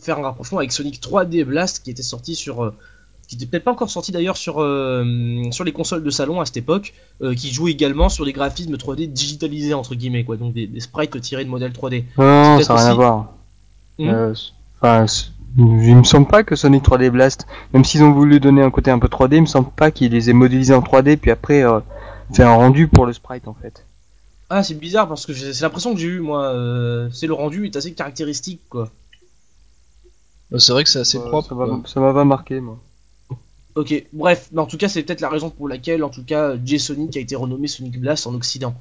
faire 0.00 0.18
un 0.18 0.22
rapprochement 0.22 0.58
avec 0.58 0.72
Sonic 0.72 0.98
3D 1.02 1.44
Blast 1.44 1.82
qui 1.84 1.90
était 1.90 2.02
sorti 2.02 2.34
sur 2.34 2.72
qui 3.28 3.36
n'était 3.36 3.46
peut-être 3.46 3.64
pas 3.64 3.72
encore 3.72 3.90
sorti 3.90 4.10
d'ailleurs 4.10 4.38
sur, 4.38 4.60
euh, 4.60 5.04
sur 5.50 5.62
les 5.62 5.72
consoles 5.72 6.02
de 6.02 6.10
salon 6.10 6.40
à 6.40 6.46
cette 6.46 6.56
époque, 6.56 6.94
euh, 7.22 7.34
qui 7.34 7.52
joue 7.52 7.68
également 7.68 8.08
sur 8.08 8.24
des 8.24 8.32
graphismes 8.32 8.76
3D 8.76 9.06
digitalisés 9.06 9.74
entre 9.74 9.94
guillemets, 9.94 10.24
quoi, 10.24 10.38
donc 10.38 10.54
des, 10.54 10.68
sprites 10.80 11.20
tirés 11.20 11.44
de 11.44 11.50
modèles 11.50 11.72
3D. 11.72 12.04
Non, 12.16 12.60
ça 12.62 12.74
n'a 12.74 12.80
rien 12.80 12.90
à 12.90 12.94
voir. 12.94 13.32
Hmm 13.98 14.08
euh, 14.08 14.34
enfin, 14.80 15.04
il 15.58 15.96
me 15.96 16.04
semble 16.04 16.26
pas 16.26 16.42
que 16.42 16.56
Sonic 16.56 16.82
3D 16.82 17.10
Blast, 17.10 17.46
même 17.74 17.84
s'ils 17.84 18.02
ont 18.02 18.12
voulu 18.12 18.40
donner 18.40 18.62
un 18.62 18.70
côté 18.70 18.90
un 18.90 18.98
peu 18.98 19.08
3D, 19.08 19.36
il 19.36 19.42
me 19.42 19.46
semble 19.46 19.70
pas 19.72 19.90
qu'ils 19.90 20.12
les 20.12 20.30
aient 20.30 20.34
modélisés 20.34 20.74
en 20.74 20.80
3D 20.80 21.18
puis 21.18 21.30
après 21.30 21.64
fait 22.32 22.44
un 22.44 22.54
rendu 22.54 22.88
pour 22.88 23.06
le 23.06 23.12
sprite 23.12 23.48
en 23.48 23.54
fait. 23.54 23.84
Ah, 24.50 24.62
c'est 24.62 24.74
bizarre 24.74 25.08
parce 25.08 25.26
que 25.26 25.34
c'est 25.34 25.60
l'impression 25.60 25.92
que 25.92 26.00
j'ai 26.00 26.06
eu 26.06 26.20
moi. 26.20 26.54
c'est 27.12 27.26
le 27.26 27.34
rendu 27.34 27.66
est 27.66 27.76
assez 27.76 27.92
caractéristique 27.92 28.60
quoi. 28.70 28.88
Bah, 30.50 30.58
c'est 30.58 30.72
vrai 30.72 30.84
que 30.84 30.90
c'est 30.90 31.00
assez 31.00 31.18
propre. 31.18 31.82
Ça 31.86 32.00
m'a 32.00 32.14
pas 32.14 32.24
marqué 32.24 32.60
moi. 32.60 32.78
Ok, 33.78 33.94
bref, 34.12 34.48
mais 34.50 34.60
en 34.60 34.66
tout 34.66 34.76
cas, 34.76 34.88
c'est 34.88 35.04
peut-être 35.04 35.20
la 35.20 35.28
raison 35.28 35.50
pour 35.50 35.68
laquelle, 35.68 36.02
en 36.02 36.08
tout 36.08 36.24
cas, 36.24 36.56
J-Sonic 36.64 37.16
a 37.16 37.20
été 37.20 37.36
renommé 37.36 37.68
Sonic 37.68 38.00
Blast 38.00 38.26
en 38.26 38.34
Occident. 38.34 38.74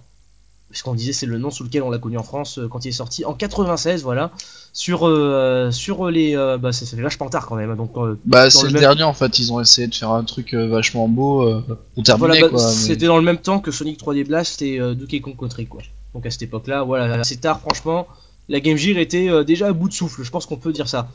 Puisqu'on 0.72 0.96
disait 0.96 1.14
c'est 1.14 1.28
le 1.28 1.38
nom 1.38 1.52
sous 1.52 1.64
lequel 1.64 1.84
on 1.84 1.92
l'a 1.92 2.00
connu 2.00 2.18
en 2.18 2.24
France 2.24 2.58
euh, 2.58 2.68
quand 2.68 2.84
il 2.84 2.90
est 2.90 2.92
sorti 2.94 3.24
en 3.24 3.36
96, 3.36 4.02
voilà. 4.02 4.32
Sur, 4.74 5.08
euh, 5.08 5.70
sur 5.70 6.10
les. 6.10 6.36
Euh, 6.36 6.58
bah, 6.58 6.72
ça 6.72 6.88
fait 6.88 7.02
vachement 7.02 7.30
tard 7.30 7.46
quand 7.46 7.56
même. 7.56 7.76
Donc, 7.76 7.94
bah, 8.26 8.50
c'est 8.50 8.68
le, 8.68 8.80
dernier 8.80 9.04
en 9.04 9.14
fait, 9.14 9.38
ils 9.38 9.54
ont 9.54 9.62
essayé 9.62 9.88
de 9.88 9.94
faire 9.94 10.10
un 10.12 10.24
truc 10.24 10.56
vachement 10.56 11.08
beau 11.08 11.62
pour 11.94 12.04
terminer 12.04 12.42
bah. 12.52 12.58
C'était 12.58 13.06
dans 13.06 13.18
le 13.18 13.24
même 13.24 13.38
temps 13.38 13.60
que 13.60 13.70
Sonic 13.70 14.00
3D 14.00 14.26
Blast 14.26 14.64
et 14.64 14.80
Donkey 14.80 15.22
Kong 15.22 15.38
Country 15.40 15.68
quoi. 15.68 15.84
Donc 16.16 16.26
à 16.26 16.32
cette 16.32 16.42
époque-là, 16.42 16.84
voilà, 16.84 17.24
c'est 17.24 17.40
tard 17.40 17.60
franchement. 17.60 18.08
La 18.50 18.62
Game 18.62 18.78
Gear 18.78 18.98
était 18.98 19.46
déjà 19.46 19.68
à 19.68 19.74
bout 19.74 19.90
de 19.90 19.94
souffle, 19.94 20.24
je 20.24 20.32
pense 20.32 20.48
qu'on 20.48 20.58
peut 20.58 20.74
dire 20.74 20.90
ça. 20.90 21.08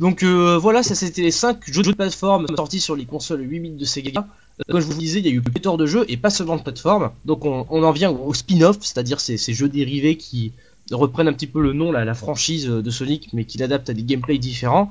Donc 0.00 0.22
euh, 0.22 0.58
voilà, 0.58 0.82
ça 0.82 0.94
c'était 0.94 1.22
les 1.22 1.30
5 1.30 1.58
jeux 1.70 1.82
de 1.82 1.92
plateforme 1.92 2.46
sortis 2.56 2.80
sur 2.80 2.96
les 2.96 3.04
consoles 3.04 3.42
8 3.42 3.60
bits 3.60 3.70
de 3.70 3.84
Sega. 3.84 4.26
Euh, 4.60 4.62
comme 4.68 4.80
je 4.80 4.86
vous 4.86 4.94
disais, 4.94 5.20
il 5.20 5.26
y 5.26 5.28
a 5.28 5.32
eu 5.32 5.40
pléthore 5.40 5.76
de 5.76 5.86
jeux 5.86 6.04
et 6.08 6.16
pas 6.16 6.30
seulement 6.30 6.56
de 6.56 6.62
plateforme. 6.62 7.10
Donc 7.24 7.44
on, 7.44 7.64
en 7.70 7.92
vient 7.92 8.10
au 8.10 8.34
spin-off, 8.34 8.78
c'est-à-dire 8.80 9.20
ces, 9.20 9.36
jeux 9.52 9.68
dérivés 9.68 10.16
qui 10.16 10.52
reprennent 10.90 11.28
un 11.28 11.32
petit 11.32 11.46
peu 11.46 11.60
le 11.60 11.72
nom, 11.72 11.92
la, 11.92 12.14
franchise 12.14 12.66
de 12.66 12.90
Sonic, 12.90 13.30
mais 13.32 13.44
qui 13.44 13.58
l'adaptent 13.58 13.90
à 13.90 13.94
des 13.94 14.02
gameplays 14.02 14.38
différents. 14.38 14.90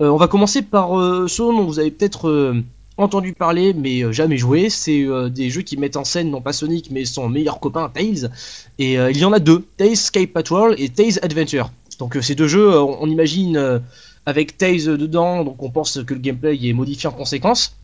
Euh, 0.00 0.08
on 0.08 0.16
va 0.16 0.28
commencer 0.28 0.62
par 0.62 0.90
ce 0.90 1.42
dont 1.42 1.64
vous 1.64 1.78
avez 1.78 1.90
peut-être 1.90 2.54
entendu 2.96 3.32
parler, 3.32 3.74
mais 3.74 4.12
jamais 4.12 4.36
joué. 4.36 4.70
C'est 4.70 5.04
des 5.30 5.50
jeux 5.50 5.62
qui 5.62 5.76
mettent 5.76 5.96
en 5.96 6.04
scène 6.04 6.30
non 6.30 6.40
pas 6.40 6.52
Sonic, 6.52 6.90
mais 6.92 7.04
son 7.04 7.28
meilleur 7.28 7.58
copain 7.58 7.90
Tails. 7.92 8.30
Et 8.78 8.94
il 8.94 9.18
y 9.18 9.24
en 9.24 9.32
a 9.32 9.40
deux, 9.40 9.64
Tails 9.76 9.96
Sky 9.96 10.28
Patrol 10.28 10.76
et 10.78 10.88
Tails 10.88 11.18
Adventure. 11.22 11.70
Donc 11.98 12.16
ces 12.22 12.34
deux 12.34 12.48
jeux, 12.48 12.76
on 12.76 13.08
imagine 13.08 13.80
avec 14.26 14.56
Tails 14.56 14.84
dedans, 14.98 15.44
donc 15.44 15.62
on 15.62 15.70
pense 15.70 15.98
que 16.04 16.14
le 16.14 16.20
gameplay 16.20 16.58
est 16.62 16.72
modifié 16.72 17.08
en 17.08 17.12
conséquence. 17.12 17.74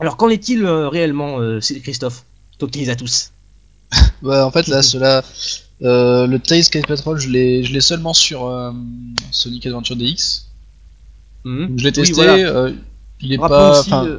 Alors 0.00 0.16
qu'en 0.16 0.28
est-il 0.28 0.64
euh, 0.64 0.88
réellement, 0.88 1.40
euh, 1.40 1.60
Christophe 1.60 2.24
Totalisez 2.58 2.90
à 2.92 2.96
tous. 2.96 3.32
Ouais, 4.22 4.40
en 4.40 4.50
fait, 4.50 4.66
là, 4.68 4.82
cela, 4.82 5.22
euh, 5.82 6.26
le 6.26 6.38
Tails 6.38 6.64
Sky 6.64 6.80
Patrol, 6.82 7.18
je 7.18 7.28
l'ai, 7.28 7.80
seulement 7.80 8.14
sur 8.14 8.46
euh, 8.46 8.72
Sonic 9.30 9.66
Adventure 9.66 9.96
DX. 9.96 10.46
Mhm. 11.44 11.74
Je 11.78 11.82
l'ai 11.84 11.88
Oui, 11.88 11.92
testé. 11.92 12.12
voilà. 12.14 12.34
euh, 12.34 12.72
il 13.20 13.32
est 13.32 13.38
Rappelons 13.38 13.58
pas. 13.58 13.80
aussi, 13.80 13.90
ouais, 13.92 14.18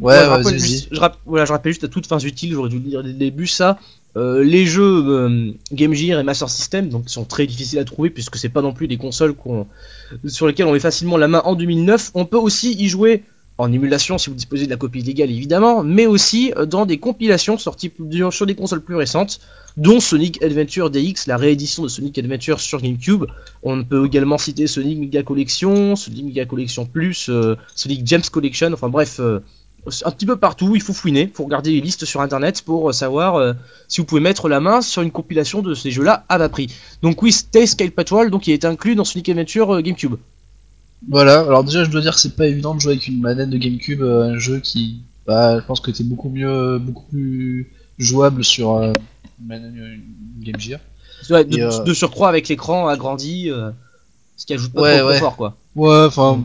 Ouais, 0.00 0.14
je, 0.24 0.28
rappelle 0.28 0.58
juste, 0.58 0.88
je, 0.92 1.00
rapp- 1.00 1.18
voilà, 1.24 1.44
je 1.44 1.52
rappelle 1.52 1.72
juste 1.72 1.84
à 1.84 1.88
toutes 1.88 2.06
fins 2.06 2.18
utiles, 2.18 2.52
j'aurais 2.52 2.68
dû 2.68 2.78
le 2.78 2.88
dire 2.88 3.02
dès 3.02 3.10
le 3.10 3.14
début 3.18 3.46
ça. 3.46 3.78
Euh, 4.16 4.44
les 4.44 4.64
jeux 4.64 5.04
euh, 5.08 5.52
Game 5.72 5.92
Gear 5.92 6.20
et 6.20 6.22
Master 6.22 6.48
System 6.48 6.88
donc 6.88 7.08
sont 7.10 7.24
très 7.24 7.46
difficiles 7.46 7.80
à 7.80 7.84
trouver 7.84 8.10
puisque 8.10 8.36
c'est 8.36 8.48
pas 8.48 8.62
non 8.62 8.72
plus 8.72 8.86
des 8.86 8.96
consoles 8.96 9.34
sur 10.26 10.46
lesquelles 10.46 10.66
on 10.66 10.72
met 10.72 10.80
facilement 10.80 11.16
la 11.16 11.28
main 11.28 11.42
en 11.44 11.54
2009. 11.54 12.12
On 12.14 12.24
peut 12.24 12.36
aussi 12.36 12.74
y 12.78 12.88
jouer 12.88 13.24
en 13.58 13.72
émulation 13.72 14.18
si 14.18 14.30
vous 14.30 14.36
disposez 14.36 14.66
de 14.66 14.70
la 14.70 14.76
copie 14.76 15.02
légale 15.02 15.30
évidemment, 15.30 15.82
mais 15.82 16.06
aussi 16.06 16.52
euh, 16.56 16.64
dans 16.64 16.86
des 16.86 16.98
compilations 16.98 17.58
sorties 17.58 17.92
sur 18.30 18.46
des 18.46 18.54
consoles 18.54 18.82
plus 18.82 18.96
récentes, 18.96 19.40
dont 19.76 19.98
Sonic 19.98 20.40
Adventure 20.44 20.90
DX, 20.90 21.26
la 21.26 21.36
réédition 21.36 21.82
de 21.82 21.88
Sonic 21.88 22.16
Adventure 22.18 22.60
sur 22.60 22.80
GameCube. 22.80 23.24
On 23.64 23.82
peut 23.82 24.06
également 24.06 24.38
citer 24.38 24.68
Sonic 24.68 24.98
Mega 24.98 25.24
Collection, 25.24 25.96
Sonic 25.96 26.24
Mega 26.24 26.44
Collection 26.46 26.86
Plus, 26.86 27.30
Sonic 27.74 28.06
James 28.06 28.22
Collection, 28.30 28.72
enfin 28.72 28.88
bref, 28.88 29.20
un 30.04 30.10
petit 30.10 30.26
peu 30.26 30.36
partout, 30.36 30.74
il 30.74 30.80
faut 30.82 30.92
fouiner, 30.92 31.30
faut 31.32 31.44
regarder 31.44 31.70
les 31.72 31.80
listes 31.80 32.04
sur 32.04 32.20
internet 32.20 32.62
pour 32.62 32.88
euh, 32.88 32.92
savoir 32.92 33.36
euh, 33.36 33.52
si 33.88 34.00
vous 34.00 34.06
pouvez 34.06 34.20
mettre 34.20 34.48
la 34.48 34.60
main 34.60 34.80
sur 34.80 35.02
une 35.02 35.10
compilation 35.10 35.62
de 35.62 35.74
ces 35.74 35.90
jeux-là 35.90 36.24
à 36.28 36.38
bas 36.38 36.48
prix. 36.48 36.68
Donc 37.02 37.22
oui, 37.22 37.32
Stay 37.32 37.66
Scale 37.66 37.90
Patrol, 37.90 38.30
donc 38.30 38.46
il 38.46 38.52
est 38.52 38.64
inclus 38.64 38.94
dans 38.94 39.04
Sonic 39.04 39.28
Adventure 39.28 39.74
euh, 39.74 39.80
GameCube. 39.82 40.14
Voilà, 41.08 41.40
alors 41.40 41.64
déjà 41.64 41.84
je 41.84 41.90
dois 41.90 42.00
dire 42.00 42.14
que 42.14 42.20
c'est 42.20 42.34
pas 42.34 42.46
évident 42.46 42.74
de 42.74 42.80
jouer 42.80 42.92
avec 42.92 43.06
une 43.08 43.20
manette 43.20 43.50
de 43.50 43.58
GameCube, 43.58 44.02
un 44.02 44.38
jeu 44.38 44.60
qui, 44.60 45.02
bah, 45.26 45.60
je 45.60 45.64
pense 45.66 45.80
que 45.80 45.92
c'est 45.92 46.08
beaucoup 46.08 46.30
mieux, 46.30 46.78
beaucoup 46.78 47.04
plus 47.10 47.70
jouable 47.98 48.42
sur 48.42 48.76
euh, 48.76 48.92
une 49.50 50.00
Game 50.40 50.58
Gear. 50.58 50.80
Ouais, 51.30 51.44
de, 51.44 51.58
Et, 51.58 51.62
euh, 51.62 51.82
de 51.84 51.92
surcroît 51.92 52.28
avec 52.30 52.48
l'écran 52.48 52.88
agrandi, 52.88 53.50
ce 54.36 54.46
qui 54.46 54.54
ajoute 54.54 54.72
pas 54.72 54.80
Ouais, 54.82 54.98
trop 54.98 55.08
ouais. 55.08 55.14
confort 55.14 55.36
quoi. 55.36 55.56
Ouais, 55.76 56.04
enfin, 56.06 56.42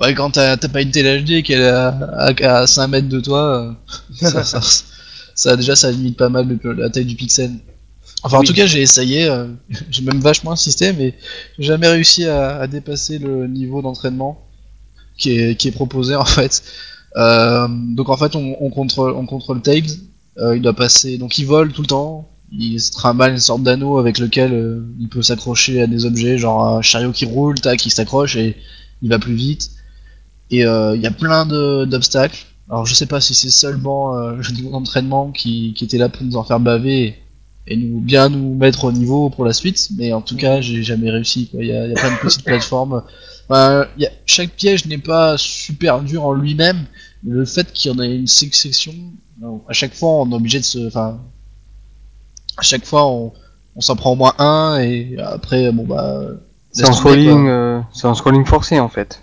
ouais, 0.00 0.14
quand 0.14 0.30
t'as 0.32 0.56
t'as 0.56 0.68
pas 0.68 0.82
une 0.82 0.90
télé 0.90 1.22
HD 1.22 1.42
qu'elle 1.42 1.60
est 1.60 1.68
à, 1.68 1.88
à, 1.88 2.58
à 2.60 2.66
5 2.66 2.88
mètres 2.88 3.08
de 3.08 3.20
toi, 3.20 3.76
euh, 4.20 4.26
ça, 4.26 4.44
ça, 4.44 4.60
ça, 5.34 5.56
déjà 5.56 5.76
ça 5.76 5.90
limite 5.90 6.16
pas 6.16 6.28
mal 6.28 6.58
le- 6.62 6.72
la 6.72 6.90
taille 6.90 7.04
du 7.04 7.16
pixel. 7.16 7.52
Enfin, 8.22 8.38
en 8.38 8.42
tout 8.44 8.54
cas, 8.54 8.66
j'ai 8.66 8.82
essayé, 8.82 9.24
euh, 9.28 9.46
j'ai 9.90 10.02
même 10.02 10.20
vachement 10.20 10.52
insisté, 10.52 10.92
mais 10.92 11.14
j'ai 11.58 11.66
jamais 11.68 11.88
réussi 11.88 12.24
à, 12.26 12.58
à 12.58 12.66
dépasser 12.66 13.18
le 13.18 13.46
niveau 13.48 13.82
d'entraînement 13.82 14.46
qui 15.18 15.32
est, 15.38 15.56
qui 15.56 15.68
est 15.68 15.72
proposé 15.72 16.14
en 16.16 16.24
fait. 16.24 16.62
Euh, 17.16 17.68
donc 17.70 18.08
en 18.10 18.16
fait, 18.16 18.36
on, 18.36 18.56
on 18.60 18.70
contrôle, 18.70 19.12
on 19.12 19.26
contrôle 19.26 19.62
Tails, 19.62 19.86
euh, 20.38 20.56
il 20.56 20.62
doit 20.62 20.74
passer, 20.74 21.18
donc 21.18 21.38
il 21.38 21.46
vole 21.46 21.72
tout 21.72 21.82
le 21.82 21.88
temps, 21.88 22.28
il 22.52 22.80
se 22.80 22.92
trimballe 22.92 23.32
une 23.32 23.38
sorte 23.38 23.62
d'anneau 23.62 23.98
avec 23.98 24.18
lequel 24.18 24.52
euh, 24.52 24.80
il 25.00 25.08
peut 25.08 25.22
s'accrocher 25.22 25.80
à 25.82 25.86
des 25.86 26.04
objets, 26.06 26.38
genre 26.38 26.66
un 26.78 26.82
chariot 26.82 27.12
qui 27.12 27.24
roule, 27.26 27.60
tac, 27.60 27.84
il 27.86 27.90
s'accroche 27.90 28.36
et 28.36 28.56
il 29.02 29.08
va 29.10 29.18
plus 29.18 29.34
vite. 29.34 29.70
Et 30.50 30.64
euh, 30.64 30.96
il 30.96 31.02
y 31.02 31.06
a 31.06 31.10
plein 31.10 31.44
d'obstacles. 31.86 32.46
Alors 32.70 32.84
je 32.86 32.94
sais 32.94 33.06
pas 33.06 33.20
si 33.20 33.34
c'est 33.34 33.50
seulement 33.50 34.16
euh, 34.16 34.36
le 34.36 34.52
niveau 34.54 34.70
d'entraînement 34.70 35.30
qui, 35.30 35.72
qui 35.74 35.84
était 35.84 35.98
là 35.98 36.08
pour 36.08 36.22
nous 36.24 36.36
en 36.36 36.44
faire 36.44 36.60
baver 36.60 37.16
et 37.66 37.76
nous 37.76 38.00
bien 38.00 38.28
nous 38.30 38.54
mettre 38.54 38.84
au 38.84 38.92
niveau 38.92 39.30
pour 39.30 39.44
la 39.44 39.52
suite, 39.52 39.88
mais 39.96 40.12
en 40.12 40.20
tout 40.22 40.36
cas 40.36 40.60
j'ai 40.60 40.82
jamais 40.82 41.10
réussi. 41.10 41.48
quoi. 41.48 41.60
Il 41.62 41.66
y, 41.66 41.72
y 41.72 41.76
a 41.76 41.94
plein 41.94 42.10
de 42.12 42.16
petites 42.20 42.44
plateformes. 42.44 43.02
Enfin, 43.48 43.86
y 43.98 44.04
a- 44.06 44.10
chaque 44.26 44.50
piège 44.50 44.86
n'est 44.86 44.98
pas 44.98 45.36
super 45.38 46.00
dur 46.00 46.24
en 46.24 46.32
lui-même, 46.34 46.84
mais 47.24 47.32
le 47.34 47.44
fait 47.46 47.72
qu'il 47.72 47.90
y 47.90 47.94
en 47.94 47.98
ait 48.02 48.14
une 48.16 48.26
succession, 48.26 48.94
à 49.68 49.72
chaque 49.72 49.94
fois 49.94 50.10
on 50.22 50.30
est 50.30 50.34
obligé 50.34 50.58
de 50.60 50.64
se, 50.64 50.86
enfin, 50.86 51.18
à 52.56 52.62
chaque 52.62 52.84
fois 52.84 53.06
on, 53.06 53.32
on 53.76 53.80
s'en 53.80 53.96
prend 53.96 54.12
au 54.12 54.16
moins 54.16 54.34
un 54.38 54.78
et 54.80 55.16
après 55.18 55.70
bon 55.72 55.84
bah 55.84 56.20
C'est 56.72 56.84
scrolling, 56.92 57.48
euh, 57.48 57.80
c'est 57.92 58.06
en 58.06 58.14
scrolling 58.14 58.44
forcé 58.44 58.78
en 58.80 58.88
fait. 58.88 59.22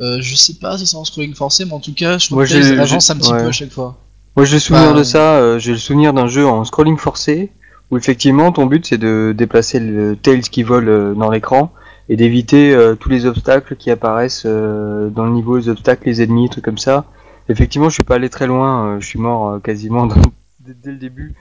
Euh, 0.00 0.18
je 0.20 0.34
sais 0.36 0.54
pas 0.54 0.78
si 0.78 0.86
c'est 0.86 0.96
en 0.96 1.04
scrolling 1.04 1.34
forcé, 1.34 1.64
mais 1.64 1.72
en 1.72 1.80
tout 1.80 1.94
cas, 1.94 2.18
je 2.18 2.26
trouve 2.26 2.38
Moi, 2.38 2.44
que 2.44 2.50
j'ai- 2.50 2.62
ça 2.62 2.74
j'ai- 2.74 2.92
avance 2.92 3.10
un 3.10 3.16
petit 3.16 3.32
ouais. 3.32 3.42
peu 3.42 3.48
à 3.48 3.52
chaque 3.52 3.72
fois. 3.72 3.96
Moi 4.36 4.44
j'ai 4.44 4.54
le 4.56 4.60
souvenir 4.60 4.92
Bah, 4.92 4.98
de 4.98 5.02
ça, 5.02 5.36
euh, 5.38 5.58
j'ai 5.58 5.72
le 5.72 5.78
souvenir 5.78 6.12
d'un 6.12 6.28
jeu 6.28 6.46
en 6.46 6.64
scrolling 6.64 6.96
forcé 6.96 7.50
où 7.90 7.96
effectivement 7.96 8.52
ton 8.52 8.66
but 8.66 8.86
c'est 8.86 8.98
de 8.98 9.34
déplacer 9.36 9.80
le 9.80 10.14
Tails 10.14 10.42
qui 10.42 10.62
vole 10.62 10.88
euh, 10.88 11.14
dans 11.14 11.28
l'écran 11.30 11.72
et 12.08 12.14
d'éviter 12.16 12.72
euh, 12.72 12.94
tous 12.94 13.08
les 13.08 13.26
obstacles 13.26 13.74
qui 13.74 13.90
apparaissent 13.90 14.46
dans 14.46 15.24
le 15.24 15.30
niveau, 15.30 15.56
les 15.56 15.68
obstacles, 15.68 16.04
les 16.06 16.22
ennemis, 16.22 16.48
trucs 16.48 16.64
comme 16.64 16.78
ça. 16.78 17.06
Effectivement 17.48 17.88
je 17.88 17.94
suis 17.94 18.04
pas 18.04 18.14
allé 18.14 18.28
très 18.30 18.46
loin, 18.46 18.86
euh, 18.86 19.00
je 19.00 19.06
suis 19.06 19.18
mort 19.18 19.60
quasiment 19.60 20.06
dans- 20.06 20.14
dès, 20.60 20.74
dès 20.74 20.92
le 20.92 20.98
début 20.98 21.34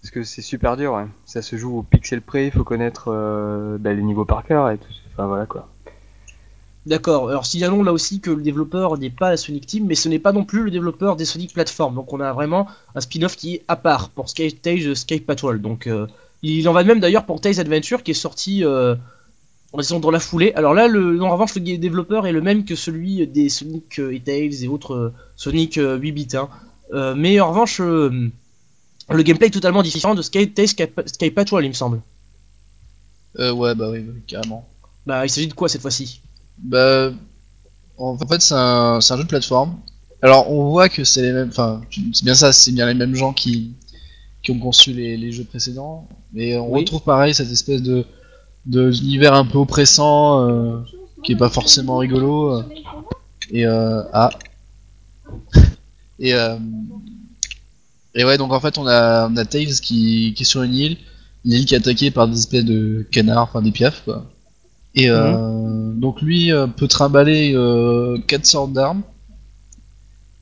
parce 0.00 0.10
que 0.10 0.24
c'est 0.24 0.42
super 0.42 0.76
dur, 0.76 0.94
ouais. 0.94 1.06
ça 1.24 1.42
se 1.42 1.54
joue 1.54 1.78
au 1.78 1.82
pixel 1.84 2.22
près, 2.22 2.46
il 2.46 2.50
faut 2.50 2.64
connaître 2.64 3.04
euh, 3.12 3.76
bah, 3.78 3.92
les 3.92 4.02
niveaux 4.02 4.24
par 4.24 4.42
cœur 4.44 4.68
et 4.70 4.78
tout, 4.78 4.88
enfin 5.14 5.28
voilà 5.28 5.46
quoi. 5.46 5.68
D'accord, 6.84 7.28
alors 7.28 7.46
signalons 7.46 7.84
là 7.84 7.92
aussi 7.92 8.20
que 8.20 8.30
le 8.30 8.42
développeur 8.42 8.98
n'est 8.98 9.10
pas 9.10 9.30
la 9.30 9.36
Sonic 9.36 9.66
Team, 9.66 9.86
mais 9.86 9.94
ce 9.94 10.08
n'est 10.08 10.18
pas 10.18 10.32
non 10.32 10.44
plus 10.44 10.64
le 10.64 10.70
développeur 10.70 11.14
des 11.16 11.24
Sonic 11.24 11.52
Platform. 11.52 11.94
Donc 11.94 12.12
on 12.12 12.18
a 12.20 12.32
vraiment 12.32 12.66
un 12.96 13.00
spin-off 13.00 13.36
qui 13.36 13.54
est 13.54 13.64
à 13.68 13.76
part 13.76 14.08
pour 14.08 14.28
Sky 14.28 14.52
Tails 14.52 14.96
Sky 14.96 15.20
Patrol. 15.20 15.60
Donc 15.60 15.86
euh, 15.86 16.08
il 16.42 16.68
en 16.68 16.72
va 16.72 16.82
de 16.82 16.88
même 16.88 16.98
d'ailleurs 16.98 17.24
pour 17.24 17.40
Tails 17.40 17.60
Adventure 17.60 18.02
qui 18.02 18.10
est 18.10 18.14
sorti 18.14 18.64
euh, 18.64 18.96
disons, 19.78 20.00
dans 20.00 20.10
la 20.10 20.20
foulée. 20.20 20.52
Alors 20.56 20.74
là, 20.74 20.88
le, 20.88 21.22
en 21.22 21.30
revanche, 21.30 21.54
le 21.54 21.60
développeur 21.78 22.26
est 22.26 22.32
le 22.32 22.40
même 22.42 22.64
que 22.64 22.74
celui 22.74 23.26
des 23.26 23.48
Sonic 23.48 23.98
euh, 24.00 24.14
et 24.14 24.20
Tails 24.20 24.64
et 24.64 24.68
autres 24.68 24.94
euh, 24.94 25.14
Sonic 25.36 25.78
euh, 25.78 25.96
8 25.96 26.12
bits. 26.12 26.28
hein. 26.34 26.48
Euh, 26.92 27.14
mais 27.16 27.40
en 27.40 27.48
revanche, 27.50 27.80
euh, 27.80 28.28
le 29.08 29.22
gameplay 29.22 29.46
est 29.46 29.50
totalement 29.50 29.82
différent 29.82 30.14
de 30.14 30.22
Sky 30.22 30.50
Tails 30.50 30.68
Sky, 30.68 31.30
Patrol, 31.30 31.64
il 31.64 31.68
me 31.68 31.74
semble. 31.74 32.00
Euh, 33.38 33.52
ouais, 33.52 33.74
bah 33.74 33.88
oui, 33.90 34.04
carrément. 34.26 34.68
Bah, 35.06 35.24
il 35.24 35.30
s'agit 35.30 35.46
de 35.48 35.54
quoi 35.54 35.68
cette 35.68 35.80
fois-ci? 35.80 36.20
Bah, 36.62 37.12
en 37.98 38.16
fait, 38.18 38.40
c'est 38.40 38.54
un, 38.54 39.00
jeu 39.00 39.16
de 39.18 39.28
plateforme. 39.28 39.76
Alors, 40.22 40.50
on 40.50 40.70
voit 40.70 40.88
que 40.88 41.04
c'est 41.04 41.22
les 41.22 41.32
mêmes. 41.32 41.48
Enfin, 41.48 41.82
c'est 42.12 42.24
bien 42.24 42.34
ça, 42.34 42.52
c'est 42.52 42.72
bien 42.72 42.86
les 42.86 42.94
mêmes 42.94 43.14
gens 43.14 43.32
qui, 43.32 43.72
qui 44.42 44.50
ont 44.52 44.58
conçu 44.58 44.92
les, 44.92 45.16
les 45.16 45.32
jeux 45.32 45.44
précédents. 45.44 46.08
Mais 46.32 46.56
on 46.56 46.70
Oui. 46.72 46.80
retrouve 46.80 47.02
pareil 47.02 47.34
cette 47.34 47.50
espèce 47.50 47.82
de 47.82 48.04
de- 48.66 48.90
d'univers 48.92 49.34
un 49.34 49.44
peu 49.44 49.58
oppressant, 49.58 50.48
euh, 50.48 50.78
qui 51.24 51.32
est 51.32 51.36
pas 51.36 51.50
forcément 51.50 51.98
rigolo. 51.98 52.54
euh. 52.58 52.62
Et 53.50 53.66
euh, 53.66 54.02
ah. 54.12 54.30
Et 56.20 56.34
euh, 56.34 56.56
et 58.14 58.24
ouais, 58.24 58.36
donc 58.38 58.52
en 58.52 58.60
fait, 58.60 58.78
on 58.78 58.86
a 58.86 59.28
on 59.28 59.36
a 59.36 59.44
Tails 59.44 59.74
qui, 59.80 60.34
qui 60.36 60.42
est 60.42 60.46
sur 60.46 60.62
une 60.62 60.74
île, 60.74 60.96
une 61.44 61.52
île 61.52 61.64
qui 61.66 61.74
est 61.74 61.78
attaquée 61.78 62.10
par 62.10 62.28
des 62.28 62.38
espèces 62.38 62.64
de 62.64 63.06
canards, 63.10 63.44
enfin 63.44 63.62
des 63.62 63.72
piafs 63.72 64.02
quoi. 64.04 64.26
Et 64.94 65.08
euh, 65.08 65.92
donc 65.94 66.20
lui 66.20 66.52
euh, 66.52 66.66
peut 66.66 66.88
trimballer 66.88 67.52
euh, 67.54 68.18
quatre 68.26 68.44
sortes 68.44 68.72
d'armes 68.72 69.02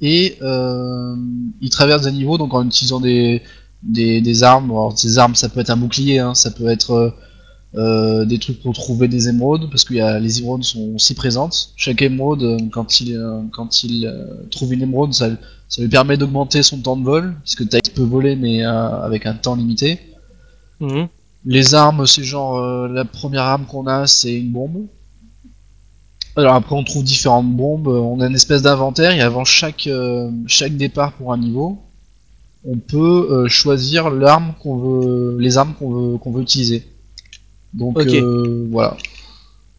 et 0.01 0.39
euh, 0.43 1.15
il 1.61 1.71
traverse 1.71 2.03
des 2.03 2.13
niveaux 2.13 2.37
donc 2.39 2.53
en 2.55 2.67
utilisant 2.67 3.01
des, 3.01 3.43
des, 3.83 4.21
des 4.21 4.43
armes. 4.43 4.71
Alors 4.73 4.99
ces 4.99 5.19
armes 5.19 5.37
ça 5.37 5.49
peut 5.49 5.61
être 5.61 5.71
un 5.71 5.77
bouclier, 5.77 6.19
hein, 6.19 6.35
ça 6.35 6.51
peut 6.51 6.69
être 6.69 6.91
euh, 6.91 7.11
euh, 7.77 8.25
des 8.25 8.39
trucs 8.39 8.61
pour 8.61 8.75
trouver 8.75 9.07
des 9.07 9.29
émeraudes 9.29 9.71
parce 9.71 9.85
que 9.85 9.95
y 9.95 10.01
a, 10.01 10.19
les 10.19 10.41
émeraudes 10.41 10.65
sont 10.65 10.95
aussi 10.97 11.15
présentes. 11.15 11.73
Chaque 11.77 12.03
émeraude 12.03 12.43
euh, 12.43 12.59
quand 12.73 13.01
il 13.01 13.15
euh, 13.15 13.43
quand 13.53 13.85
il 13.85 14.07
euh, 14.07 14.25
trouve 14.51 14.73
une 14.73 14.83
émeraude 14.83 15.15
ça, 15.15 15.29
ça 15.69 15.81
lui 15.81 15.89
permet 15.89 16.17
d'augmenter 16.17 16.65
son 16.65 16.79
temps 16.79 16.97
de 16.97 17.05
vol 17.05 17.37
puisque 17.45 17.69
Tails 17.69 17.93
peut 17.95 18.03
voler 18.03 18.35
mais 18.35 18.65
euh, 18.65 19.03
avec 19.03 19.27
un 19.27 19.35
temps 19.35 19.55
limité. 19.55 20.01
Mhm. 20.81 21.09
Les 21.47 21.75
armes, 21.75 22.07
c'est 22.07 22.23
genre 22.25 22.59
euh, 22.59 22.89
la 22.89 23.05
première 23.05 23.43
arme 23.45 23.65
qu'on 23.67 23.87
a, 23.87 24.07
c'est 24.07 24.35
une 24.39 24.51
bombe. 24.53 24.87
Alors 26.37 26.55
après, 26.55 26.75
on 26.77 26.85
trouve 26.85 27.03
différentes 27.03 27.51
bombes. 27.51 27.89
On 27.89 28.21
a 28.21 28.27
une 28.27 28.35
espèce 28.35 28.63
d'inventaire 28.63 29.13
et 29.13 29.21
avant 29.21 29.45
chaque 29.45 29.87
euh, 29.87 30.31
chaque 30.47 30.77
départ 30.77 31.13
pour 31.15 31.33
un 31.33 31.39
niveau, 31.39 31.79
on 32.67 32.77
peut 32.77 33.29
euh, 33.31 33.49
choisir 33.49 34.11
l'arme 34.11 34.53
qu'on 34.63 34.77
veut, 34.77 35.37
les 35.41 35.59
armes 35.59 35.75
qu'on 35.79 35.91
veut 35.91 36.19
qu'on 36.19 36.31
veut 36.31 36.43
utiliser. 36.43 36.87
Donc 37.75 37.99
Ok. 37.99 38.07
euh, 38.15 38.67
voilà. 38.71 38.97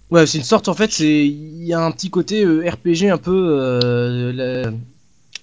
Ouais, 0.09 0.25
c'est 0.27 0.39
une 0.39 0.43
sorte 0.43 0.67
en 0.67 0.73
fait, 0.73 0.91
c'est 0.91 1.25
il 1.25 1.63
y 1.63 1.73
a 1.73 1.79
un 1.79 1.91
petit 1.91 2.09
côté 2.09 2.43
euh, 2.43 2.69
RPG 2.69 3.09
un 3.11 3.17
peu. 3.17 3.59
Euh, 3.61 4.33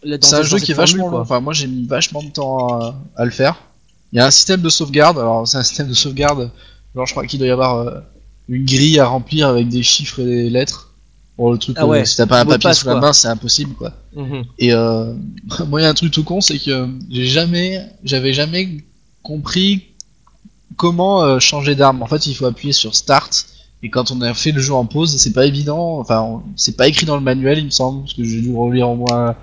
la- 0.03 0.19
C'est 0.21 0.37
un 0.37 0.43
jeu 0.43 0.59
qui 0.59 0.73
est 0.73 0.75
formule, 0.75 0.93
vachement 0.97 1.09
long. 1.11 1.19
Enfin, 1.21 1.41
moi, 1.41 1.53
j'ai 1.55 1.67
mis 1.67 1.85
vachement 1.87 2.23
de 2.23 2.29
temps 2.31 2.69
à, 2.81 2.95
à 3.17 3.25
le 3.25 3.31
faire. 3.31 3.57
Il 4.13 4.19
y 4.19 4.21
a 4.21 4.27
un 4.27 4.31
système 4.31 4.63
de 4.63 4.69
sauvegarde. 4.69 5.19
Alors, 5.19 5.47
c'est 5.47 5.59
un 5.59 5.63
système 5.63 5.89
de 5.89 5.95
sauvegarde. 5.95 6.51
Genre, 6.95 7.07
je 7.07 7.13
crois 7.13 7.27
qu'il 7.27 7.39
doit 7.39 7.49
y 7.49 7.51
avoir 7.51 7.77
euh, 7.77 8.01
une 8.49 8.65
grille 8.65 8.99
à 8.99 9.07
remplir 9.07 9.49
avec 9.49 9.69
des 9.69 9.83
chiffres 9.83 10.21
et 10.21 10.25
des 10.25 10.51
lettres. 10.51 10.89
Pour 11.37 11.53
le 11.53 11.59
truc, 11.59 11.77
Ah 11.79 11.87
ouais, 11.87 12.01
euh, 12.01 12.05
si 12.05 12.17
t'as 12.17 12.27
pas 12.27 12.41
un 12.41 12.45
papier 12.45 12.59
passe, 12.71 12.81
sous 12.81 12.89
la 12.89 12.97
main, 12.97 13.13
c'est 13.13 13.29
impossible, 13.29 13.75
quoi. 13.75 13.93
Mhm. 14.17 14.45
Et 14.59 14.73
euh, 14.73 15.15
moi, 15.69 15.81
il 15.81 15.85
y 15.85 15.87
a 15.87 15.91
un 15.91 15.95
truc 15.95 16.11
tout 16.11 16.25
con, 16.25 16.41
c'est 16.41 16.59
que 16.59 16.89
j'ai 17.11 17.27
jamais, 17.27 17.87
j'avais 18.03 18.33
jamais 18.33 18.85
compris 19.23 19.85
comment 20.77 21.23
euh, 21.23 21.39
changer 21.39 21.77
d'arme. 21.77 22.03
En 22.03 22.07
fait, 22.07 22.27
il 22.27 22.35
faut 22.35 22.47
appuyer 22.47 22.73
sur 22.73 22.97
Start. 22.97 23.47
Et 23.85 23.91
quand 23.91 24.11
on 24.11 24.21
a 24.23 24.35
fait 24.35 24.51
le 24.51 24.61
jeu 24.61 24.75
en 24.75 24.87
pause, 24.87 25.17
c'est 25.17 25.33
pas 25.33 25.47
évident. 25.47 26.01
Enfin, 26.01 26.43
c'est 26.57 26.77
pas 26.77 26.89
écrit 26.89 27.07
dans 27.07 27.15
le 27.15 27.23
manuel, 27.23 27.59
il 27.59 27.67
me 27.67 27.71
semble, 27.71 28.01
parce 28.01 28.15
que 28.15 28.25
j'ai 28.25 28.41
dû 28.41 28.53
relire 28.53 28.89
au 28.89 28.97
moins 28.97 29.37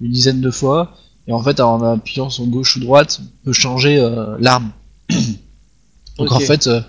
une 0.00 0.12
dizaine 0.12 0.40
de 0.40 0.50
fois. 0.52 0.96
Et 1.30 1.32
en 1.32 1.42
fait, 1.42 1.60
en 1.60 1.80
appuyant 1.82 2.28
sur 2.28 2.44
gauche 2.46 2.76
ou 2.76 2.80
droite, 2.80 3.20
on 3.22 3.44
peut 3.46 3.52
changer 3.52 3.98
euh, 4.00 4.36
l'arme. 4.40 4.72
Donc 6.18 6.32
en 6.32 6.40
fait, 6.40 6.66
euh, 6.66 6.80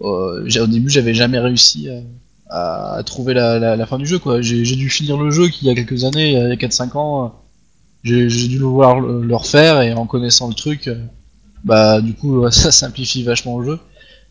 euh, 0.00 0.62
au 0.62 0.66
début, 0.66 0.88
j'avais 0.90 1.12
jamais 1.14 1.38
réussi 1.38 1.88
à, 2.48 2.94
à 2.94 3.02
trouver 3.02 3.34
la, 3.34 3.58
la- 3.58 3.76
la 3.76 3.86
fin 3.86 3.98
du 3.98 4.06
jeu. 4.06 4.18
quoi. 4.18 4.40
J'ai 4.40 4.64
dû 4.76 4.88
finir 4.88 5.16
le 5.18 5.30
jeu 5.30 5.48
il 5.60 5.68
y 5.68 5.70
a 5.70 5.74
quelques 5.74 6.04
années, 6.04 6.32
il 6.32 6.34
y 6.34 6.36
a 6.38 6.56
4-5 6.56 6.96
ans, 6.96 7.34
j'ai 8.02 8.26
dû 8.48 8.58
le 8.58 8.64
voir 8.64 9.00
le, 9.00 9.36
refaire 9.36 9.82
et 9.82 9.92
en 9.92 10.06
connaissant 10.06 10.48
le 10.48 10.54
truc, 10.54 10.90
bah 11.64 12.00
du 12.00 12.14
coup, 12.14 12.50
ça 12.50 12.72
simplifie 12.72 13.22
vachement 13.22 13.58
le 13.58 13.66
jeu. 13.72 13.78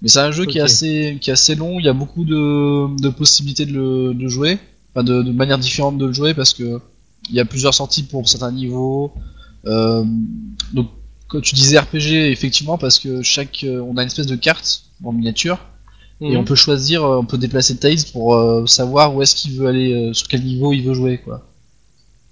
Mais 0.01 0.09
c'est 0.09 0.19
un 0.19 0.31
jeu 0.31 0.45
qui 0.45 0.57
est 0.57 0.61
assez, 0.61 1.17
qui 1.21 1.29
est 1.29 1.33
assez 1.33 1.55
long. 1.55 1.79
Il 1.79 1.85
y 1.85 1.89
a 1.89 1.93
beaucoup 1.93 2.25
de, 2.25 2.99
de 3.01 3.09
possibilités 3.09 3.65
de 3.67 3.73
le 3.73 4.13
de 4.15 4.27
jouer, 4.27 4.57
enfin 4.93 5.03
de, 5.03 5.21
de 5.21 5.31
manières 5.31 5.59
différentes 5.59 5.97
de 5.97 6.07
le 6.07 6.13
jouer 6.13 6.33
parce 6.33 6.53
que 6.53 6.79
il 7.29 7.35
y 7.35 7.39
a 7.39 7.45
plusieurs 7.45 7.73
sorties 7.73 8.03
pour 8.03 8.27
certains 8.27 8.51
niveaux. 8.51 9.13
Euh, 9.65 10.03
donc, 10.73 10.89
quand 11.27 11.41
tu 11.41 11.55
disais 11.55 11.79
RPG, 11.79 12.31
effectivement, 12.31 12.77
parce 12.77 12.99
que 12.99 13.21
chaque, 13.21 13.63
euh, 13.63 13.79
on 13.81 13.97
a 13.97 14.01
une 14.03 14.07
espèce 14.07 14.27
de 14.27 14.35
carte 14.35 14.83
en 15.03 15.11
miniature 15.13 15.57
et 16.21 16.31
Mhm. 16.31 16.37
on 16.37 16.43
peut 16.43 16.55
choisir, 16.55 17.03
euh, 17.03 17.17
on 17.17 17.25
peut 17.25 17.37
déplacer 17.37 17.77
Tails 17.77 18.05
pour 18.11 18.35
euh, 18.35 18.65
savoir 18.65 19.15
où 19.15 19.21
est-ce 19.21 19.35
qu'il 19.35 19.57
veut 19.57 19.67
aller, 19.67 19.93
euh, 19.93 20.13
sur 20.13 20.27
quel 20.27 20.43
niveau 20.43 20.71
il 20.73 20.83
veut 20.83 20.93
jouer, 20.93 21.17
quoi. 21.17 21.45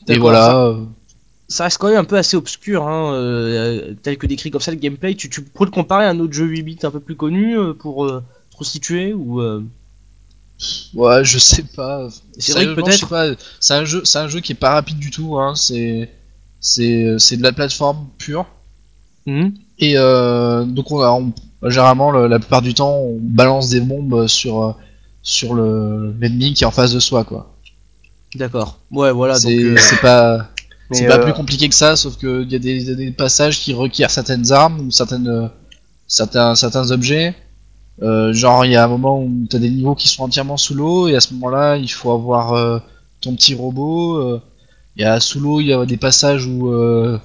Et 0.07 0.17
voilà. 0.17 0.45
ça- 0.45 0.75
ça 1.47 1.63
reste 1.65 1.77
quand 1.79 1.89
même 1.89 1.97
un 1.97 2.03
peu 2.05 2.17
assez 2.17 2.37
obscur, 2.37 2.87
hein, 2.87 3.13
euh, 3.13 3.93
tel 4.03 4.17
que 4.17 4.25
décrit 4.27 4.51
comme 4.51 4.61
ça 4.61 4.71
le 4.71 4.77
gameplay. 4.77 5.15
Tu, 5.15 5.29
tu 5.29 5.41
pourrais 5.41 5.65
le 5.65 5.71
comparer 5.71 6.05
à 6.05 6.09
un 6.09 6.19
autre 6.19 6.33
jeu 6.33 6.45
8 6.45 6.63
bits 6.63 6.77
un 6.83 6.91
peu 6.91 6.99
plus 7.01 7.15
connu 7.15 7.57
pour 7.79 8.07
te 8.07 8.57
resituer 8.57 9.13
ou 9.13 9.41
Ouais, 10.93 11.23
je 11.25 11.39
sais 11.39 11.63
pas. 11.63 12.07
C'est 12.37 12.53
vrai 12.53 12.65
que 12.65 12.75
peut-être-. 12.75 13.37
C'est 13.59 13.73
un 13.73 13.83
jeu, 13.85 14.01
c'est 14.05 14.19
un 14.19 14.27
jeu 14.27 14.39
qui 14.41 14.51
est 14.51 14.55
pas 14.55 14.71
rapide 14.73 14.99
du 14.99 15.09
tout. 15.09 15.37
Hein. 15.39 15.55
C'est, 15.55 16.09
c'est, 16.61 17.37
de 17.37 17.43
la 17.43 17.51
plateforme 17.51 18.07
pure. 18.17 18.45
Mhm. 19.25 19.53
Et 19.79 19.93
euh, 19.97 20.63
donc 20.63 20.91
on 20.91 21.01
a, 21.01 21.09
on- 21.11 21.33
généralement 21.69 22.11
le- 22.11 22.27
la 22.27 22.39
plupart 22.39 22.61
du 22.61 22.73
temps, 22.73 22.95
on 22.99 23.17
balance 23.19 23.69
des 23.69 23.81
bombes 23.81 24.27
sur 24.27 24.77
sur 25.23 25.53
le 25.53 26.15
l'ennemi 26.19 26.53
qui 26.53 26.63
est 26.63 26.67
en 26.67 26.71
face 26.71 26.93
de 26.93 26.99
soi, 26.99 27.23
quoi. 27.23 27.51
D'accord. 28.35 28.79
Ouais, 28.91 29.11
voilà. 29.11 29.35
C'est, 29.35 29.55
euh, 29.55 29.75
c'est 29.77 29.99
pas, 30.01 30.47
c'est 30.91 31.05
pas 31.05 31.17
euh, 31.19 31.23
plus 31.23 31.33
compliqué 31.33 31.67
que 31.67 31.75
ça, 31.75 31.95
sauf 31.95 32.17
que 32.17 32.43
il 32.43 32.51
y 32.51 32.55
a 32.55 32.59
des, 32.95 33.11
passages 33.11 33.59
qui 33.59 33.73
requièrent 33.73 34.09
certaines 34.09 34.51
armes 34.51 34.79
ou 34.87 34.91
certaines 34.91 35.49
certains 36.07 36.55
certains 36.55 36.91
objets. 36.91 37.35
Euh, 38.01 38.33
genre 38.33 38.65
il 38.65 38.71
y 38.71 38.75
a 38.75 38.83
un 38.83 38.87
moment 38.87 39.21
où 39.21 39.29
t'as 39.49 39.59
des 39.59 39.69
niveaux 39.69 39.93
qui 39.95 40.07
sont 40.07 40.23
entièrement 40.23 40.57
sous 40.57 40.73
l'eau 40.73 41.07
et 41.07 41.15
à 41.15 41.19
ce 41.19 41.33
moment-là 41.35 41.77
il 41.77 41.89
faut 41.89 42.11
avoir 42.11 42.53
euh, 42.53 42.79
ton 43.19 43.35
petit 43.35 43.53
robot. 43.53 44.15
euh, 44.15 44.41
Il 44.97 45.01
y 45.03 45.05
a 45.05 45.19
sous 45.19 45.39
l'eau 45.39 45.59
il 45.61 45.67
y 45.67 45.73
a 45.73 45.85
des 45.85 45.97
passages 45.97 46.45
où 46.45 46.69
euh, 46.69 47.17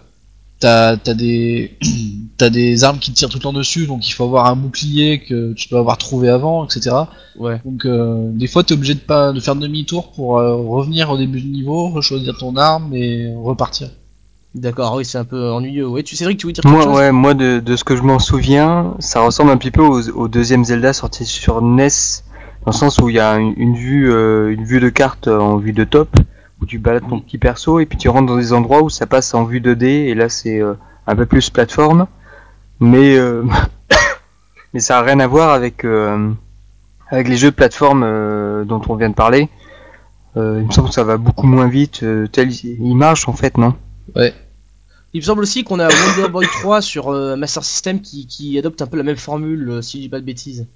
t'as 0.60 0.96
t'as 0.96 1.14
des 1.14 1.76
t'as 2.38 2.50
des 2.50 2.84
armes 2.84 2.98
qui 2.98 3.10
te 3.12 3.16
tirent 3.16 3.28
tout 3.28 3.38
le 3.38 3.42
temps 3.42 3.52
dessus 3.52 3.86
donc 3.86 4.06
il 4.08 4.12
faut 4.12 4.24
avoir 4.24 4.46
un 4.46 4.56
bouclier 4.56 5.20
que 5.20 5.52
tu 5.54 5.68
dois 5.68 5.80
avoir 5.80 5.98
trouvé 5.98 6.28
avant 6.28 6.64
etc. 6.64 6.94
ouais. 7.38 7.60
Donc 7.64 7.84
euh, 7.84 8.30
des 8.32 8.46
fois 8.46 8.62
t'es 8.62 8.74
obligé 8.74 8.94
de 8.94 9.00
pas 9.00 9.32
de 9.32 9.40
faire 9.40 9.56
demi-tour 9.56 10.12
pour 10.12 10.38
euh, 10.38 10.54
revenir 10.56 11.10
au 11.10 11.18
début 11.18 11.40
du 11.40 11.48
niveau, 11.48 11.88
rechoisir 11.90 12.36
ton 12.38 12.56
arme 12.56 12.94
et 12.94 13.32
repartir. 13.34 13.88
D'accord. 14.54 14.94
Oui, 14.94 15.04
c'est 15.04 15.18
un 15.18 15.24
peu 15.26 15.50
ennuyeux. 15.50 15.86
Ouais. 15.86 16.02
Tu 16.02 16.16
sais 16.16 16.24
que 16.24 16.30
tu 16.32 16.42
voulais 16.46 16.54
dire 16.54 16.62
quelque 16.62 16.72
Moi, 16.72 16.84
chose? 16.84 16.96
ouais, 16.96 17.12
moi 17.12 17.34
de, 17.34 17.60
de 17.60 17.76
ce 17.76 17.84
que 17.84 17.94
je 17.94 18.00
m'en 18.00 18.18
souviens, 18.18 18.94
ça 19.00 19.20
ressemble 19.20 19.50
un 19.50 19.58
petit 19.58 19.70
peu 19.70 19.82
au, 19.82 20.00
au 20.16 20.28
deuxième 20.28 20.64
Zelda 20.64 20.94
sorti 20.94 21.26
sur 21.26 21.60
NES, 21.60 21.88
dans 22.64 22.70
le 22.70 22.72
sens 22.72 22.96
où 22.98 23.10
il 23.10 23.16
y 23.16 23.20
a 23.20 23.34
une, 23.36 23.52
une 23.58 23.74
vue, 23.74 24.10
euh, 24.10 24.50
une 24.54 24.64
vue 24.64 24.80
de 24.80 24.88
carte 24.88 25.28
en 25.28 25.58
vue 25.58 25.74
de 25.74 25.84
top, 25.84 26.08
où 26.60 26.66
tu 26.66 26.78
balades 26.78 27.08
ton 27.08 27.20
petit 27.20 27.38
perso 27.38 27.80
et 27.80 27.86
puis 27.86 27.98
tu 27.98 28.08
rentres 28.08 28.26
dans 28.26 28.36
des 28.36 28.52
endroits 28.52 28.82
où 28.82 28.90
ça 28.90 29.06
passe 29.06 29.34
en 29.34 29.44
vue 29.44 29.60
2D 29.60 29.84
et 29.84 30.14
là 30.14 30.28
c'est 30.28 30.60
euh, 30.60 30.74
un 31.06 31.16
peu 31.16 31.26
plus 31.26 31.50
plateforme, 31.50 32.06
mais 32.80 33.16
euh, 33.16 33.44
mais 34.72 34.80
ça 34.80 34.98
a 34.98 35.02
rien 35.02 35.20
à 35.20 35.26
voir 35.26 35.50
avec 35.50 35.84
euh, 35.84 36.32
avec 37.08 37.28
les 37.28 37.36
jeux 37.36 37.50
de 37.50 37.56
plateforme 37.56 38.02
euh, 38.04 38.64
dont 38.64 38.82
on 38.88 38.96
vient 38.96 39.10
de 39.10 39.14
parler. 39.14 39.48
Il 40.38 40.42
me 40.42 40.70
semble 40.70 40.88
que 40.88 40.94
ça 40.94 41.02
va 41.02 41.16
beaucoup 41.16 41.46
moins 41.46 41.66
vite. 41.66 42.04
tel 42.30 42.52
il 42.52 42.94
marche 42.94 43.26
en 43.26 43.32
fait, 43.32 43.56
non? 43.56 43.74
Il 44.16 44.34
me 45.14 45.22
semble 45.22 45.40
aussi 45.40 45.64
qu'on 45.64 45.80
a 45.80 45.88
Wonder 45.88 46.30
Boy 46.30 46.46
3 46.60 46.82
sur 46.82 47.10
Master 47.38 47.64
System 47.64 48.02
qui, 48.02 48.26
qui 48.26 48.58
adopte 48.58 48.82
un 48.82 48.86
peu 48.86 48.98
la 48.98 49.02
même 49.02 49.16
formule, 49.16 49.82
si 49.82 49.96
je 49.96 50.02
dis 50.02 50.08
pas 50.10 50.20
de 50.20 50.26
bêtises. 50.26 50.66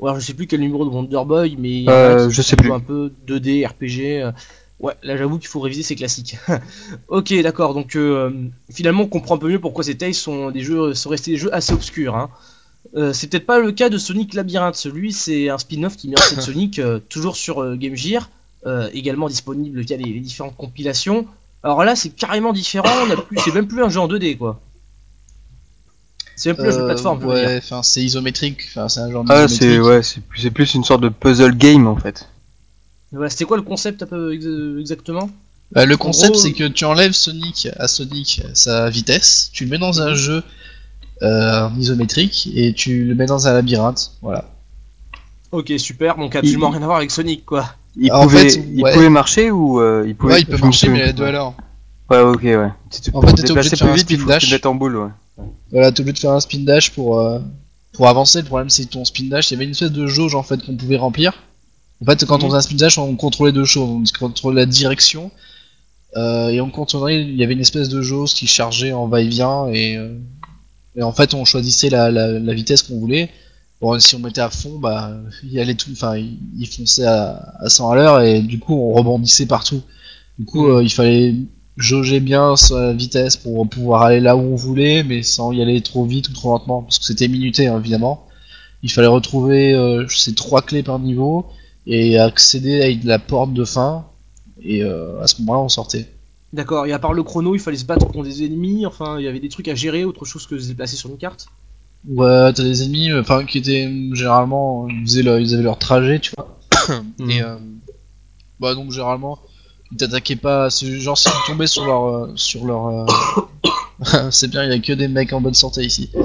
Ou 0.00 0.06
alors 0.06 0.20
je 0.20 0.24
sais 0.26 0.34
plus 0.34 0.46
quel 0.46 0.60
numéro 0.60 0.84
de 0.84 0.90
Wonder 0.90 1.20
Boy, 1.26 1.56
mais 1.58 1.84
Euh, 1.88 2.30
je 2.30 2.42
sais 2.42 2.56
plus. 2.56 2.70
un 2.72 2.80
peu 2.80 3.12
2D, 3.26 3.66
RPG. 3.66 4.22
euh, 4.22 4.32
Ouais, 4.80 4.94
là 5.02 5.16
j'avoue 5.16 5.38
qu'il 5.38 5.48
faut 5.48 5.58
réviser 5.58 5.82
ces 5.82 5.96
classiques. 5.96 6.36
ok, 7.08 7.34
d'accord, 7.42 7.74
donc 7.74 7.96
euh, 7.96 8.30
finalement 8.70 9.02
on 9.02 9.08
comprend 9.08 9.34
un 9.34 9.38
peu 9.38 9.48
mieux 9.48 9.58
pourquoi 9.58 9.82
ces 9.82 9.96
Tales 9.96 10.14
sont, 10.14 10.52
des 10.52 10.60
jeux, 10.60 10.94
sont 10.94 11.10
restés 11.10 11.32
des 11.32 11.36
jeux 11.36 11.52
assez 11.52 11.72
obscurs. 11.72 12.14
Hein. 12.14 12.30
Euh, 12.96 13.12
c'est 13.12 13.26
peut-être 13.26 13.44
pas 13.44 13.58
le 13.58 13.72
cas 13.72 13.88
de 13.88 13.98
Sonic 13.98 14.34
Labyrinth, 14.34 14.76
celui 14.76 15.12
c'est 15.12 15.48
un 15.48 15.58
spin-off 15.58 15.96
qui 15.96 16.08
met 16.08 16.16
en 16.16 16.22
scène 16.22 16.40
Sonic, 16.52 16.78
euh, 16.78 17.00
toujours 17.08 17.34
sur 17.36 17.60
euh, 17.60 17.74
Game 17.74 17.96
Gear, 17.96 18.30
euh, 18.66 18.88
également 18.94 19.28
disponible 19.28 19.80
via 19.80 19.96
les, 19.96 20.04
les 20.12 20.20
différentes 20.20 20.56
compilations. 20.56 21.26
Alors 21.64 21.82
là, 21.82 21.96
c'est 21.96 22.10
carrément 22.10 22.52
différent. 22.52 22.88
On 23.08 23.10
a 23.10 23.16
plus, 23.16 23.36
c'est 23.44 23.52
même 23.52 23.66
plus 23.66 23.82
un 23.82 23.88
jeu 23.88 23.98
en 23.98 24.06
2D, 24.06 24.36
quoi. 24.38 24.60
C'est 26.38 26.50
même 26.50 26.56
plus 26.56 26.66
un 26.68 26.70
jeu 26.70 26.76
de 26.78 26.82
Euh, 26.82 26.86
plateforme. 26.86 27.18
dire. 27.18 27.28
ouais, 27.28 27.58
enfin 27.58 27.82
c'est 27.82 28.02
isométrique, 28.02 28.60
enfin 28.70 28.88
c'est 28.88 29.00
un 29.00 29.10
genre 29.10 29.24
Ah, 29.28 29.48
c'est 29.48 29.78
ouais, 29.80 30.02
c'est 30.02 30.20
plus, 30.50 30.74
une 30.74 30.84
sorte 30.84 31.00
de 31.02 31.08
puzzle 31.08 31.56
game 31.56 31.86
en 31.86 31.96
fait. 31.96 32.28
Voilà, 33.12 33.28
C'était 33.30 33.44
quoi 33.44 33.56
le 33.56 33.62
concept 33.62 34.02
un 34.02 34.06
peu 34.06 34.32
ex- 34.34 34.46
exactement? 34.80 35.30
Bah, 35.72 35.84
le 35.84 35.96
concept 35.96 36.32
gros- 36.32 36.40
c'est 36.42 36.52
que 36.52 36.64
tu 36.68 36.84
enlèves 36.84 37.12
Sonic 37.12 37.68
à 37.78 37.88
Sonic 37.88 38.42
sa 38.54 38.88
vitesse, 38.88 39.50
tu 39.52 39.64
le 39.64 39.70
mets 39.70 39.78
dans 39.78 40.00
un 40.00 40.14
jeu 40.14 40.42
euh, 41.22 41.68
en 41.68 41.76
isométrique 41.78 42.48
et 42.54 42.72
tu 42.72 43.04
le 43.04 43.14
mets 43.14 43.26
dans 43.26 43.48
un 43.48 43.52
labyrinthe. 43.54 44.12
Voilà. 44.22 44.44
Ok, 45.50 45.72
super. 45.78 46.16
Donc 46.16 46.36
absolument 46.36 46.70
rien 46.70 46.82
à 46.82 46.86
voir 46.86 46.98
avec 46.98 47.10
Sonic, 47.10 47.44
quoi. 47.44 47.66
Il 47.96 48.10
pouvait, 48.10 48.48
fait, 48.50 48.62
il 48.72 48.82
ouais. 48.82 48.92
pouvait 48.94 49.08
marcher 49.10 49.50
ou 49.50 49.80
euh, 49.80 50.04
il 50.06 50.14
pouvait. 50.14 50.34
Ouais, 50.34 50.40
il 50.42 50.46
peut 50.46 50.58
marcher 50.58 50.88
mais 50.88 50.98
il 50.98 51.00
y 51.00 51.02
a 51.02 51.06
plus. 51.06 51.14
deux 51.14 51.24
à 51.24 51.32
l'heure. 51.32 51.54
Ouais, 52.10 52.20
ok, 52.20 52.42
ouais. 52.42 52.68
Si 52.90 53.00
tu- 53.02 53.10
En 53.14 53.20
fait, 53.22 53.32
te 53.32 53.36
t'étais 53.42 53.50
obligé 53.52 53.70
de 53.70 53.76
faire 53.76 53.86
plus 53.88 53.92
un 53.92 53.96
vite, 53.96 54.10
il 54.10 54.18
faut 54.18 54.24
te 54.26 54.28
dash. 54.28 54.50
mettre 54.52 54.68
en 54.68 54.74
boule, 54.74 54.96
ouais. 54.96 55.08
Voilà, 55.70 55.92
t'es 55.92 56.00
obligé 56.00 56.14
de 56.14 56.18
faire 56.18 56.32
un 56.32 56.40
spin 56.40 56.60
dash 56.60 56.90
pour, 56.90 57.18
euh, 57.20 57.38
pour 57.92 58.08
avancer. 58.08 58.40
Le 58.40 58.46
problème, 58.46 58.70
c'est 58.70 58.86
ton 58.86 59.04
spin 59.04 59.24
dash, 59.28 59.50
il 59.50 59.54
y 59.54 59.56
avait 59.56 59.64
une 59.64 59.70
espèce 59.72 59.92
de 59.92 60.06
jauge 60.06 60.34
en 60.34 60.42
fait 60.42 60.62
qu'on 60.64 60.76
pouvait 60.76 60.96
remplir. 60.96 61.32
En 62.02 62.04
fait, 62.10 62.24
quand 62.26 62.36
on 62.42 62.46
Mhm. 62.46 62.50
faisait 62.50 62.56
un 62.58 62.62
spin 62.62 62.76
dash, 62.76 62.98
on 62.98 63.14
contrôlait 63.16 63.52
deux 63.52 63.64
choses. 63.64 63.88
On 63.88 64.02
contrôlait 64.18 64.60
la 64.62 64.66
direction 64.66 65.30
euh, 66.16 66.48
et 66.48 66.60
on 66.60 66.70
contrôlait. 66.70 67.22
Il 67.22 67.36
y 67.36 67.42
avait 67.44 67.52
une 67.54 67.60
espèce 67.60 67.88
de 67.88 68.00
jauge 68.02 68.34
qui 68.34 68.46
chargeait 68.46 68.92
en 68.92 69.06
va-et-vient 69.08 69.66
et, 69.68 69.96
euh, 69.96 70.14
et 70.96 71.02
en 71.02 71.12
fait, 71.12 71.34
on 71.34 71.44
choisissait 71.44 71.90
la, 71.90 72.10
la, 72.10 72.38
la 72.38 72.54
vitesse 72.54 72.82
qu'on 72.82 72.98
voulait. 72.98 73.28
Bon, 73.80 73.98
si 74.00 74.16
on 74.16 74.18
mettait 74.18 74.40
à 74.40 74.50
fond, 74.50 74.78
bah, 74.78 75.12
il 75.44 75.58
allait 75.60 75.74
tout, 75.74 75.90
enfin, 75.92 76.16
il, 76.16 76.36
il 76.58 76.66
fonçait 76.66 77.04
à, 77.06 77.54
à 77.60 77.68
100 77.68 77.90
à 77.90 77.94
l'heure 77.94 78.20
et 78.22 78.40
du 78.40 78.58
coup, 78.58 78.74
on 78.74 78.92
rebondissait 78.94 79.46
partout. 79.46 79.82
Du 80.38 80.44
coup, 80.46 80.66
euh, 80.68 80.82
il 80.82 80.90
fallait 80.90 81.34
jauger 81.78 82.20
bien 82.20 82.56
sa 82.56 82.92
vitesse 82.92 83.36
pour 83.36 83.66
pouvoir 83.68 84.02
aller 84.02 84.20
là 84.20 84.36
où 84.36 84.40
on 84.40 84.56
voulait, 84.56 85.02
mais 85.04 85.22
sans 85.22 85.52
y 85.52 85.62
aller 85.62 85.80
trop 85.80 86.04
vite 86.04 86.28
ou 86.28 86.32
trop 86.32 86.50
lentement, 86.50 86.82
parce 86.82 86.98
que 86.98 87.04
c'était 87.04 87.28
minuté 87.28 87.68
hein, 87.68 87.78
évidemment. 87.78 88.26
Il 88.82 88.90
fallait 88.90 89.06
retrouver 89.08 89.72
euh, 89.72 90.06
ces 90.08 90.34
trois 90.34 90.62
clés 90.62 90.82
par 90.82 90.98
niveau 90.98 91.46
et 91.86 92.18
accéder 92.18 92.82
à 92.82 93.06
la 93.06 93.18
porte 93.18 93.52
de 93.52 93.64
fin, 93.64 94.04
et 94.62 94.82
euh, 94.82 95.20
à 95.22 95.26
ce 95.26 95.40
moment-là 95.40 95.60
on 95.60 95.68
sortait. 95.68 96.08
D'accord. 96.52 96.86
Et 96.86 96.92
à 96.92 96.98
part 96.98 97.12
le 97.12 97.22
chrono, 97.22 97.54
il 97.54 97.60
fallait 97.60 97.76
se 97.76 97.84
battre 97.84 98.06
contre 98.06 98.24
des 98.24 98.44
ennemis. 98.44 98.86
Enfin, 98.86 99.18
il 99.18 99.24
y 99.24 99.28
avait 99.28 99.40
des 99.40 99.48
trucs 99.48 99.68
à 99.68 99.74
gérer, 99.74 100.04
autre 100.04 100.24
chose 100.24 100.46
que 100.46 100.58
se 100.58 100.68
déplacer 100.68 100.96
sur 100.96 101.10
une 101.10 101.18
carte? 101.18 101.46
Ouais, 102.08 102.52
t'as 102.52 102.62
des 102.62 102.82
ennemis, 102.82 103.10
euh, 103.10 103.20
enfin 103.20 103.44
qui 103.44 103.58
étaient 103.58 103.86
euh, 103.86 104.14
généralement, 104.14 104.88
ils, 104.88 105.02
faisaient 105.02 105.22
leur- 105.22 105.38
ils 105.38 105.52
avaient 105.54 105.62
leur 105.62 105.78
trajet, 105.78 106.20
tu 106.20 106.32
vois. 106.36 106.58
Et 107.28 107.42
euh, 107.42 107.56
bah 108.60 108.74
donc 108.74 108.92
généralement, 108.92 109.38
ils 109.92 109.96
t'attaquaient 109.98 110.36
pas. 110.36 110.68
Genre 110.68 111.16
si 111.18 111.28
tu 111.28 111.36
tombais 111.46 111.66
sur 111.66 111.84
leur, 111.86 112.04
euh, 112.06 112.32
sur 112.36 112.64
leur. 112.64 112.86
euh, 112.88 113.06
c'est 114.30 114.48
bien, 114.48 114.64
il 114.64 114.70
y 114.70 114.74
a 114.74 114.78
que 114.78 114.92
des 114.92 115.08
mecs 115.08 115.32
en 115.32 115.40
bonne 115.40 115.54
santé 115.54 115.82
ici. 115.84 116.10
Et, 116.16 116.20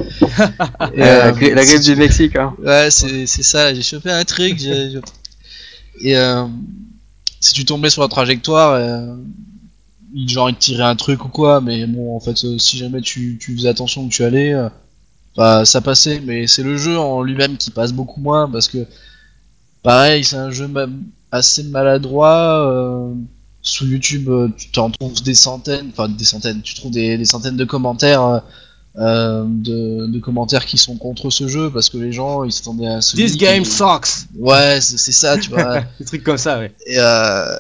Euh, 1.02 1.26
la, 1.26 1.32
gri- 1.32 1.54
la 1.54 1.62
si 1.64 1.68
griffe 1.74 1.86
tu- 1.86 1.94
du 1.94 1.96
Mexique, 2.00 2.36
hein. 2.36 2.54
Ouais, 2.64 2.90
c'est 2.92 3.26
ça, 3.28 3.74
j'ai 3.74 3.82
chopé 3.82 4.12
un 4.12 4.24
truc. 4.26 4.62
Et 6.02 6.18
euh, 6.18 6.46
si 7.40 7.54
tu 7.54 7.66
tombais 7.66 7.90
sur 7.90 8.02
la 8.02 8.08
trajectoire, 8.08 8.72
euh, 8.74 9.16
genre 10.28 10.50
il 10.50 10.56
te 10.56 10.60
tirait 10.60 10.84
un 10.84 10.96
truc 10.96 11.24
ou 11.26 11.30
quoi, 11.30 11.62
mais 11.62 11.86
bon, 11.88 12.16
en 12.16 12.20
fait, 12.20 12.44
euh, 12.46 12.58
si 12.58 12.78
jamais 12.78 13.02
tu, 13.02 13.38
tu 13.40 13.56
faisais 13.56 13.70
attention 13.70 14.04
où 14.04 14.10
tu 14.10 14.24
allais, 14.24 14.54
euh, 14.54 14.70
bah 15.36 15.66
ça 15.66 15.82
passait. 15.82 16.22
Mais 16.26 16.48
c'est 16.48 16.64
le 16.64 16.78
jeu 16.78 16.98
en 16.98 17.22
lui-même 17.24 17.58
qui 17.58 17.72
passe 17.72 17.94
beaucoup 17.94 18.22
moins 18.22 18.50
parce 18.50 18.68
que, 18.68 18.86
pareil, 19.84 20.24
c'est 20.24 20.36
un 20.38 20.52
jeu 20.52 20.68
ma- 20.68 20.88
assez 21.32 21.64
maladroit. 21.64 23.10
Sous 23.64 23.88
YouTube, 23.88 24.30
euh, 24.30 24.50
tu 24.58 24.70
t'en 24.70 24.92
trouves 24.92 25.24
des 25.24 25.34
centaines, 25.34 25.88
enfin 25.92 26.08
des 26.10 26.26
centaines, 26.26 26.62
tu 26.62 26.76
trouves 26.76 26.92
des, 26.92 27.18
des 27.18 27.26
centaines 27.26 27.58
de 27.58 27.66
commentaires. 27.66 28.24
euh, 28.24 28.40
euh, 28.96 29.44
de, 29.48 30.06
de 30.06 30.20
commentaires 30.20 30.68
qui 30.68 30.78
sont 30.78 30.98
contre 30.98 31.32
ce 31.32 31.48
jeu 31.48 31.72
parce 31.72 31.90
que 31.90 31.98
les 31.98 32.12
gens 32.12 32.44
ils 32.44 32.52
s'attendaient 32.52 32.86
à 32.86 33.02
ce 33.02 33.16
This 33.16 33.38
game 33.38 33.66
sucks. 33.66 34.28
ouais 34.38 34.82
c'est 34.82 35.12
ça 35.12 35.36
tu 35.36 35.50
vois 35.50 35.82
Des 36.00 36.06
trucs 36.06 36.24
comme 36.24 36.38
ça, 36.38 36.60
ouais. 36.60 36.72
et 36.86 37.00
euh, 37.00 37.58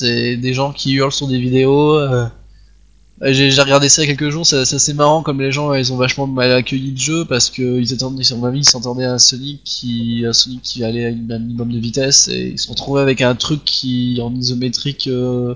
des, 0.00 0.36
des 0.36 0.52
gens 0.54 0.72
qui 0.72 0.94
hurlent 0.94 1.12
sur 1.12 1.28
des 1.28 1.38
vidéos 1.38 1.94
euh, 2.00 2.26
J'ai 3.24 3.50
j'ai 3.50 3.62
regardé 3.62 3.88
ça 3.88 4.02
il 4.02 4.08
y 4.08 4.10
a 4.10 4.16
quelques 4.16 4.30
jours, 4.30 4.44
c'est 4.44 4.58
assez 4.58 4.94
marrant 4.94 5.22
comme 5.22 5.40
les 5.40 5.52
gens 5.52 5.72
ils 5.74 5.92
ont 5.92 5.96
vachement 5.96 6.26
mal 6.26 6.50
accueilli 6.52 6.90
le 6.90 6.96
jeu 6.96 7.24
parce 7.24 7.50
que 7.50 7.78
ils 7.80 7.92
attendaient 7.92 8.22
vie, 8.22 8.58
ils 8.58 8.64
s'entendaient 8.64 9.04
à 9.04 9.12
un 9.12 9.18
Sonic 9.18 9.62
qui 9.64 10.24
un 10.26 10.32
Sonic 10.32 10.60
qui 10.62 10.82
allait 10.82 11.06
à 11.06 11.08
un 11.08 11.38
minimum 11.38 11.70
de 11.70 11.78
vitesse 11.78 12.26
et 12.28 12.48
ils 12.48 12.58
se 12.58 12.66
sont 12.66 12.72
retrouvés 12.72 13.00
avec 13.00 13.20
un 13.20 13.36
truc 13.36 13.64
qui 13.64 14.18
en 14.20 14.34
isométrique 14.34 15.06
euh, 15.06 15.54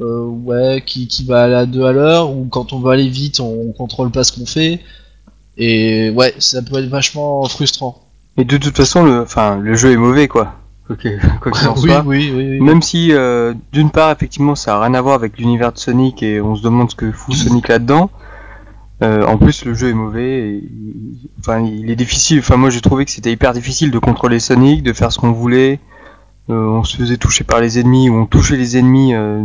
euh, 0.00 0.24
ouais 0.24 0.82
qui, 0.84 1.06
qui 1.06 1.24
va 1.24 1.44
à 1.58 1.66
2 1.66 1.84
à 1.84 1.92
l'heure 1.92 2.32
ou 2.32 2.46
quand 2.46 2.72
on 2.72 2.80
veut 2.80 2.90
aller 2.90 3.08
vite 3.08 3.38
on 3.38 3.72
contrôle 3.72 4.10
pas 4.10 4.24
ce 4.24 4.32
qu'on 4.32 4.46
fait 4.46 4.80
et 5.56 6.10
ouais 6.10 6.34
ça 6.38 6.62
peut 6.62 6.78
être 6.78 6.88
vachement 6.88 7.44
frustrant. 7.44 8.08
Et 8.38 8.44
de 8.44 8.56
toute 8.56 8.76
façon, 8.76 9.04
le, 9.04 9.20
enfin, 9.22 9.58
le 9.58 9.74
jeu 9.74 9.90
est 9.90 9.96
mauvais, 9.96 10.28
quoi. 10.28 10.54
Ok, 10.90 11.06
quoi 11.40 11.52
qu'il 11.52 11.68
en 11.68 11.74
oui, 11.76 11.80
soit. 11.90 12.02
oui, 12.06 12.32
oui, 12.34 12.50
oui. 12.52 12.60
Même 12.60 12.80
si, 12.82 13.12
euh, 13.12 13.52
d'une 13.72 13.90
part, 13.90 14.10
effectivement, 14.10 14.54
ça 14.54 14.76
a 14.76 14.80
rien 14.82 14.94
à 14.94 15.00
voir 15.02 15.14
avec 15.14 15.38
l'univers 15.38 15.72
de 15.72 15.78
Sonic 15.78 16.22
et 16.22 16.40
on 16.40 16.54
se 16.56 16.62
demande 16.62 16.90
ce 16.90 16.96
que 16.96 17.12
fout 17.12 17.34
Sonic 17.36 17.68
là-dedans. 17.68 18.10
Euh, 19.02 19.24
en 19.26 19.36
plus, 19.38 19.64
le 19.64 19.74
jeu 19.74 19.90
est 19.90 19.94
mauvais. 19.94 20.48
Et, 20.54 20.64
enfin, 21.40 21.60
il 21.60 21.90
est 21.90 21.96
difficile. 21.96 22.38
Enfin, 22.40 22.56
moi, 22.56 22.70
j'ai 22.70 22.80
trouvé 22.80 23.04
que 23.04 23.10
c'était 23.10 23.30
hyper 23.32 23.52
difficile 23.52 23.90
de 23.90 23.98
contrôler 23.98 24.38
Sonic, 24.40 24.82
de 24.82 24.92
faire 24.92 25.12
ce 25.12 25.18
qu'on 25.18 25.32
voulait. 25.32 25.78
Euh, 26.50 26.54
on 26.68 26.82
se 26.84 26.96
faisait 26.96 27.18
toucher 27.18 27.44
par 27.44 27.60
les 27.60 27.78
ennemis 27.78 28.08
ou 28.08 28.14
on 28.14 28.26
touchait 28.26 28.56
les 28.56 28.78
ennemis 28.78 29.14
euh, 29.14 29.42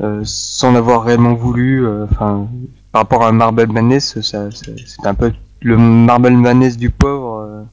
euh, 0.00 0.20
sans 0.24 0.72
l'avoir 0.72 1.04
réellement 1.04 1.34
voulu. 1.34 1.86
euh, 1.86 2.06
Enfin, 2.10 2.48
par 2.92 3.02
rapport 3.02 3.24
à 3.24 3.30
Marble 3.32 3.66
Madness, 3.70 4.20
ça, 4.22 4.50
ça- 4.50 4.72
c'était 4.86 5.06
un 5.06 5.14
peu 5.14 5.32
le 5.60 5.76
Marble 5.76 6.30
Madness 6.32 6.78
du 6.78 6.88
pauvre. 6.90 7.66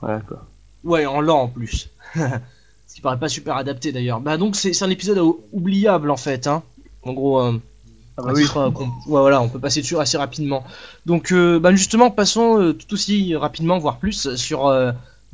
voilà 0.00 0.20
quoi. 0.20 0.46
Ouais, 0.84 1.06
en 1.06 1.20
lent 1.20 1.42
en 1.42 1.48
plus. 1.48 1.88
Ce 2.14 2.94
qui 2.94 3.00
paraît 3.00 3.18
pas 3.18 3.28
super 3.28 3.56
adapté 3.56 3.92
d'ailleurs. 3.92 4.20
Bah 4.20 4.36
donc 4.36 4.56
c'est 4.56 4.82
un 4.82 4.90
épisode 4.90 5.18
ou- 5.18 5.40
oubliable 5.52 6.10
en 6.10 6.16
fait. 6.16 6.46
Hein. 6.46 6.62
En 7.02 7.12
gros, 7.12 7.40
euh, 7.40 7.52
un 8.16 8.34
titre, 8.34 8.56
euh, 8.56 8.70
ouais, 8.70 8.86
voilà, 9.06 9.40
on 9.40 9.48
peut 9.48 9.58
passer 9.60 9.80
dessus 9.82 9.98
assez 9.98 10.16
rapidement. 10.16 10.64
Donc 11.06 11.32
euh, 11.32 11.60
bah 11.60 11.72
justement, 11.74 12.10
passons 12.10 12.60
euh, 12.60 12.72
tout 12.72 12.92
aussi 12.94 13.36
rapidement, 13.36 13.78
voire 13.78 13.98
plus, 13.98 14.34
sur 14.36 14.72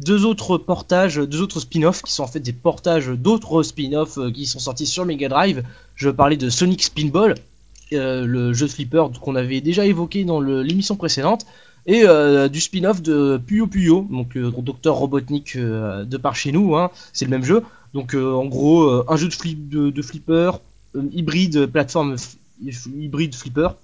deux 0.00 0.24
autres 0.26 0.58
portages, 0.58 1.16
deux 1.16 1.40
autres 1.40 1.60
spin-offs 1.60 2.02
qui 2.02 2.12
sont 2.12 2.24
en 2.24 2.28
fait 2.28 2.40
des 2.40 2.52
portages 2.52 3.06
d'autres 3.08 3.62
spin-offs 3.62 4.18
qui 4.32 4.46
sont 4.46 4.58
sortis 4.58 4.86
sur 4.86 5.04
Mega 5.06 5.28
Drive. 5.28 5.62
Je 5.94 6.10
parlais 6.10 6.36
de 6.36 6.50
Sonic 6.50 6.82
Spinball, 6.82 7.36
le 7.92 8.52
jeu 8.52 8.66
de 8.66 8.72
flipper 8.72 9.04
qu'on 9.20 9.36
avait 9.36 9.60
déjà 9.60 9.86
évoqué 9.86 10.24
dans 10.24 10.40
l'émission 10.40 10.96
précédente 10.96 11.46
et 11.86 12.04
euh, 12.04 12.48
du 12.48 12.60
spin-off 12.60 13.02
de 13.02 13.40
Puyo 13.44 13.66
Puyo, 13.66 14.06
donc 14.10 14.36
euh, 14.36 14.50
Docteur 14.50 14.96
Robotnik 14.96 15.56
euh, 15.56 16.04
de 16.04 16.16
par 16.16 16.34
chez 16.34 16.52
nous, 16.52 16.76
hein, 16.76 16.90
c'est 17.12 17.24
le 17.24 17.30
même 17.30 17.44
jeu. 17.44 17.62
Donc 17.92 18.14
euh, 18.14 18.32
en 18.32 18.46
gros, 18.46 19.04
un 19.10 19.16
jeu 19.16 19.28
de, 19.28 19.34
flip, 19.34 19.68
de, 19.68 19.90
de 19.90 20.02
flipper, 20.02 20.52
hybride 21.12 21.66
plateforme 21.66 22.16
hybride 22.60 23.34
flipper. 23.34 23.76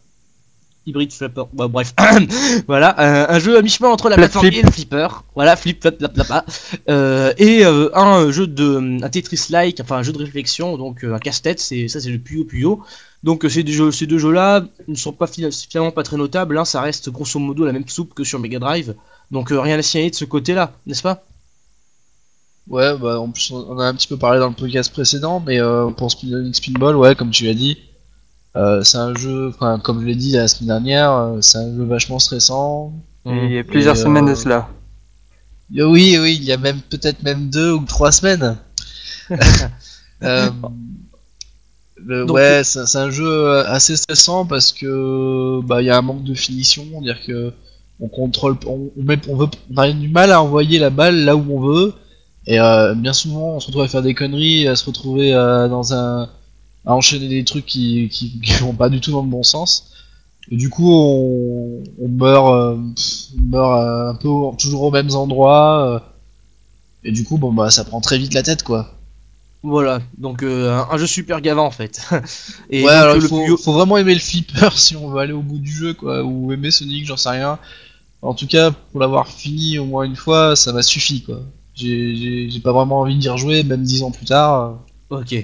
Hybride 0.87 1.13
flipper, 1.13 1.45
bah, 1.53 1.69
bref, 1.69 1.93
voilà, 2.67 2.99
euh, 2.99 3.27
un 3.29 3.39
jeu 3.39 3.59
à 3.59 3.63
mi-chemin 3.63 3.91
entre 3.91 4.09
la 4.09 4.15
Flat 4.17 4.29
plateforme 4.29 4.47
flip. 4.47 4.59
et 4.59 4.67
le 4.67 4.73
flipper, 4.73 5.09
voilà, 5.35 5.55
flip, 5.55 5.81
flap, 5.83 5.99
flap, 5.99 6.15
flap. 6.25 6.51
Euh, 6.89 7.33
et 7.37 7.65
euh, 7.67 7.91
un 7.95 8.31
jeu 8.31 8.47
de, 8.47 9.03
un 9.05 9.09
Tetris-like, 9.09 9.79
enfin 9.81 9.97
un 9.99 10.03
jeu 10.03 10.13
de 10.13 10.19
réflexion, 10.19 10.79
donc 10.79 11.05
euh, 11.05 11.15
un 11.15 11.19
casse-tête, 11.19 11.61
c'est 11.61 11.89
ça 11.89 12.01
c'est 12.01 12.11
le 12.11 12.19
Puyo 12.19 12.45
Puyo. 12.45 12.83
Donc 13.23 13.45
ces 13.51 13.63
deux 13.63 13.73
jeux, 13.73 13.91
ces 13.93 14.07
deux 14.07 14.19
jeux-là 14.19 14.65
ne 14.89 14.95
sont 14.95 15.13
pas 15.13 15.27
fina- 15.27 15.51
finalement 15.51 15.91
pas 15.93 16.03
très 16.03 16.17
notables. 16.17 16.57
Hein, 16.57 16.65
ça 16.65 16.81
reste 16.81 17.11
grosso 17.11 17.39
modo 17.39 17.67
la 17.67 17.73
même 17.73 17.87
soupe 17.87 18.15
que 18.15 18.25
sur 18.25 18.39
Mega 18.39 18.59
Drive. 18.59 18.95
Donc 19.31 19.53
euh, 19.53 19.61
rien 19.61 19.79
à 19.79 19.83
signaler 19.83 20.11
de 20.11 20.15
ce 20.17 20.25
côté-là, 20.25 20.73
n'est-ce 20.87 21.03
pas? 21.03 21.23
Ouais, 22.69 22.97
bah 22.97 23.21
en 23.21 23.29
plus 23.31 23.51
on 23.51 23.67
on 23.71 23.79
a 23.79 23.85
un 23.85 23.95
petit 23.95 24.07
peu 24.09 24.17
parlé 24.17 24.39
dans 24.39 24.49
le 24.49 24.55
podcast 24.55 24.93
précédent, 24.93 25.43
mais 25.45 25.61
euh, 25.61 25.91
pour 25.91 26.11
Spin 26.11 26.51
Spinball, 26.53 26.97
ouais, 26.97 27.15
comme 27.15 27.31
tu 27.31 27.45
l'as 27.45 27.55
dit, 27.55 27.77
euh, 28.57 28.83
c'est 28.83 28.99
un 28.99 29.15
jeu, 29.15 29.49
enfin 29.49 29.79
comme 29.83 30.01
je 30.01 30.07
l'ai 30.07 30.15
dit 30.17 30.33
la 30.33 30.49
semaine 30.49 30.69
dernière, 30.69 31.13
euh, 31.13 31.39
c'est 31.41 31.59
un 31.59 31.75
jeu 31.77 31.85
vachement 31.85 32.19
stressant. 32.19 32.93
Et 33.27 33.31
il 33.47 33.53
y 33.53 33.59
a 33.59 33.65
plusieurs 33.65 33.97
Et, 33.97 33.99
semaines 33.99 34.27
de 34.27 34.33
euh, 34.33 34.35
cela. 34.35 34.69
Euh, 35.79 35.85
Oui, 35.85 36.19
oui, 36.21 36.37
il 36.41 36.45
y 36.45 36.53
a 36.53 36.57
même 36.57 36.81
peut-être 36.81 37.23
même 37.23 37.49
deux 37.51 37.73
ou 37.73 37.85
trois 37.85 38.13
semaines. 38.13 38.57
Euh, 40.23 40.51
le- 41.97 42.25
Donc, 42.27 42.37
ouais, 42.37 42.63
c'est 42.65 42.97
un 42.97 43.11
jeu 43.11 43.59
assez 43.67 43.97
stressant 43.97 44.47
parce 44.47 44.73
que 44.73 45.61
bah 45.65 45.83
il 45.83 45.87
y 45.87 45.91
a 45.91 45.99
un 45.99 46.03
manque 46.03 46.25
de 46.25 46.35
finition, 46.35 46.85
c'est-à-dire 46.91 47.19
que 47.27 47.53
on 48.01 48.09
contrôle, 48.09 48.57
on, 48.67 48.91
on, 48.99 49.03
met, 49.03 49.19
on 49.29 49.37
veut, 49.37 49.47
on 49.71 49.77
a 49.77 49.93
du 49.93 50.09
mal 50.09 50.33
à 50.33 50.43
envoyer 50.43 50.79
la 50.79 50.91
balle 50.91 51.25
là 51.25 51.37
où 51.37 51.45
on 51.57 51.61
veut, 51.61 51.95
et 52.47 52.59
euh, 52.59 52.95
bien 52.95 53.13
souvent 53.13 53.57
on 53.57 53.61
se 53.61 53.67
retrouve 53.67 53.83
à 53.83 53.89
faire 53.89 54.03
des 54.03 54.15
conneries, 54.15 54.67
à 54.69 54.77
se 54.77 54.87
retrouver 54.87 55.35
euh, 55.35 55.69
dans 55.69 55.93
un, 55.95 56.29
à 56.87 56.95
enchaîner 56.95 57.29
des 57.29 57.45
trucs 57.45 57.67
qui, 57.67 58.09
qui, 58.11 58.41
qui 58.41 58.53
vont 58.55 58.75
pas 58.75 58.89
du 58.89 59.01
tout 59.01 59.13
dans 59.13 59.23
le 59.23 59.29
bon 59.29 59.43
sens. 59.43 59.93
Et 60.51 60.57
du 60.57 60.69
coup 60.71 60.91
on, 60.93 61.83
on 62.01 62.09
meurt, 62.09 62.49
euh, 62.53 62.77
on 62.77 63.43
meurt 63.51 63.81
euh, 63.83 64.11
un 64.11 64.15
peu 64.15 64.29
au- 64.29 64.55
toujours 64.59 64.83
aux 64.83 64.91
mêmes 64.91 65.11
endroits, 65.15 65.87
euh, 65.87 65.99
et 67.05 67.13
du 67.13 67.25
coup 67.25 67.39
bon 67.39 67.53
bah 67.53 67.71
ça 67.71 67.85
prend 67.85 68.01
très 68.01 68.19
vite 68.19 68.35
la 68.35 68.43
tête 68.43 68.63
quoi. 68.63 68.95
Voilà, 69.63 70.01
donc 70.17 70.43
un, 70.43 70.87
un 70.91 70.97
jeu 70.97 71.07
super 71.07 71.41
gavant 71.43 71.67
en 71.67 71.71
fait. 71.71 72.01
Et 72.71 72.83
ouais, 72.83 72.91
alors 72.93 73.17
il 73.17 73.23
faut, 73.59 73.73
vraiment 73.73 73.99
aimer 73.99 74.15
le 74.15 74.21
flipper 74.21 74.73
si 74.79 74.97
on 74.97 75.11
veut 75.11 75.21
aller 75.21 75.35
au 75.35 75.43
bout 75.43 75.59
du 75.59 75.71
jeu, 75.71 75.93
quoi, 75.93 76.25
ou 76.25 76.51
aimer 76.53 76.71
Sonic, 76.71 77.05
j'en 77.07 77.19
sais 77.19 77.29
rien. 77.29 77.59
En 78.23 78.35
tout 78.35 78.47
cas, 78.47 78.71
pour 78.71 79.01
l'avoir 79.01 79.29
fini 79.29 79.79
au 79.79 79.85
moins 79.87 80.05
une 80.05 80.17
fois, 80.17 80.57
ça 80.57 80.73
m'a 80.73 80.83
suffi, 80.83 81.23
quoi. 81.23 81.41
J'ai- 81.75 82.49
pas 82.65 82.73
vraiment 82.73 83.01
envie 83.01 83.17
d'y 83.17 83.29
rejouer, 83.29 83.63
même 83.63 83.83
dix 83.83 84.03
ans 84.03 84.11
plus 84.11 84.27
tard. 84.27 84.79
Ok. 85.11 85.35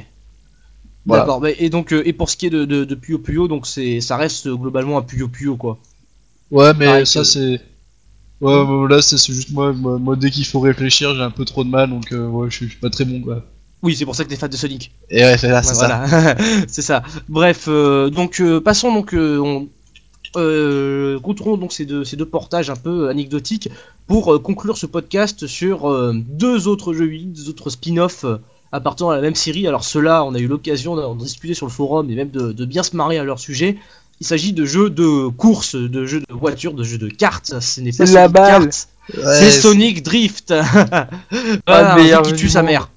Voilà. 1.06 1.22
D'accord. 1.24 1.46
et 1.46 1.70
donc 1.70 1.92
euh, 1.92 2.02
et 2.04 2.12
pour 2.12 2.28
ce 2.30 2.36
qui 2.36 2.46
est 2.46 2.50
de, 2.50 2.64
de, 2.64 2.84
de 2.84 2.94
Puyo 2.96 3.18
Puyo, 3.18 3.46
donc 3.48 3.66
c'est 3.66 4.00
ça 4.00 4.16
reste 4.16 4.48
globalement 4.48 4.98
un 4.98 5.02
Puyo 5.02 5.28
Puyo 5.28 5.56
quoi. 5.56 5.78
Ouais, 6.50 6.72
mais 6.74 6.86
Pareil 6.86 7.06
ça 7.06 7.20
que- 7.20 7.26
c'est. 7.26 7.60
Ouais, 8.40 8.88
là 8.90 9.00
c'est 9.00 9.16
juste 9.32 9.50
moi, 9.52 9.72
moi, 9.72 9.98
moi, 9.98 10.14
dès 10.16 10.30
qu'il 10.30 10.44
faut 10.44 10.60
réfléchir, 10.60 11.14
j'ai 11.14 11.22
un 11.22 11.30
peu 11.30 11.44
trop 11.46 11.64
de 11.64 11.70
mal, 11.70 11.88
donc 11.88 12.12
euh, 12.12 12.26
ouais, 12.28 12.50
je 12.50 12.56
suis 12.66 12.76
pas 12.76 12.90
très 12.90 13.04
bon, 13.06 13.20
quoi. 13.22 13.42
Oui, 13.82 13.94
c'est 13.96 14.04
pour 14.04 14.14
ça 14.14 14.24
que 14.24 14.28
t'es 14.28 14.36
fan 14.36 14.50
de 14.50 14.56
Sonic. 14.56 14.90
Et 15.10 15.20
ouais, 15.22 15.38
c'est 15.38 15.48
là, 15.48 15.62
c'est 15.62 15.70
Ouais, 15.70 15.74
ça. 15.88 16.04
voilà. 16.06 16.36
c'est 16.68 16.82
ça. 16.82 17.02
Bref, 17.28 17.64
euh, 17.68 18.10
donc 18.10 18.40
euh, 18.40 18.60
passons 18.60 18.92
donc 18.92 19.14
on 19.14 19.68
contournons 20.34 21.56
donc 21.56 21.72
ces 21.72 21.86
deux, 21.86 22.04
ces 22.04 22.16
deux 22.16 22.26
portages 22.26 22.68
un 22.68 22.76
peu 22.76 23.08
anecdotiques 23.08 23.70
pour 24.06 24.42
conclure 24.42 24.76
ce 24.76 24.84
podcast 24.86 25.46
sur 25.46 25.90
deux 26.12 26.68
autres 26.68 26.92
jeux 26.92 27.08
deux 27.08 27.48
autres 27.48 27.70
spin-offs 27.70 28.26
appartenant 28.76 29.10
à 29.10 29.16
la 29.16 29.22
même 29.22 29.34
série. 29.34 29.66
Alors 29.66 29.84
ceux-là, 29.84 30.24
on 30.24 30.34
a 30.34 30.38
eu 30.38 30.46
l'occasion 30.46 30.96
d'en 30.96 31.14
discuter 31.14 31.54
sur 31.54 31.66
le 31.66 31.72
forum 31.72 32.10
et 32.10 32.14
même 32.14 32.30
de, 32.30 32.52
de 32.52 32.64
bien 32.64 32.82
se 32.82 32.94
marrer 32.96 33.18
à 33.18 33.24
leur 33.24 33.38
sujet. 33.38 33.76
Il 34.20 34.26
s'agit 34.26 34.52
de 34.54 34.64
jeux 34.64 34.88
de 34.88 35.28
course, 35.28 35.74
de 35.76 36.06
jeux 36.06 36.20
de 36.20 36.26
voiture, 36.34 36.72
de 36.72 36.82
jeux 36.84 36.96
de 36.98 37.08
cartes. 37.08 37.60
Ce 37.60 37.80
n'est 37.80 37.92
pas 37.92 38.04
la 38.04 38.22
Sonic 38.24 38.32
balle. 38.32 38.62
Ouais, 39.14 39.22
c'est 39.40 39.50
Sonic 39.60 40.02
Drift. 40.02 40.54
Voilà, 41.66 41.96
le 41.96 42.14
un 42.14 42.22
qui 42.22 42.32
tue 42.34 42.48
sa 42.48 42.62
mère. 42.62 42.88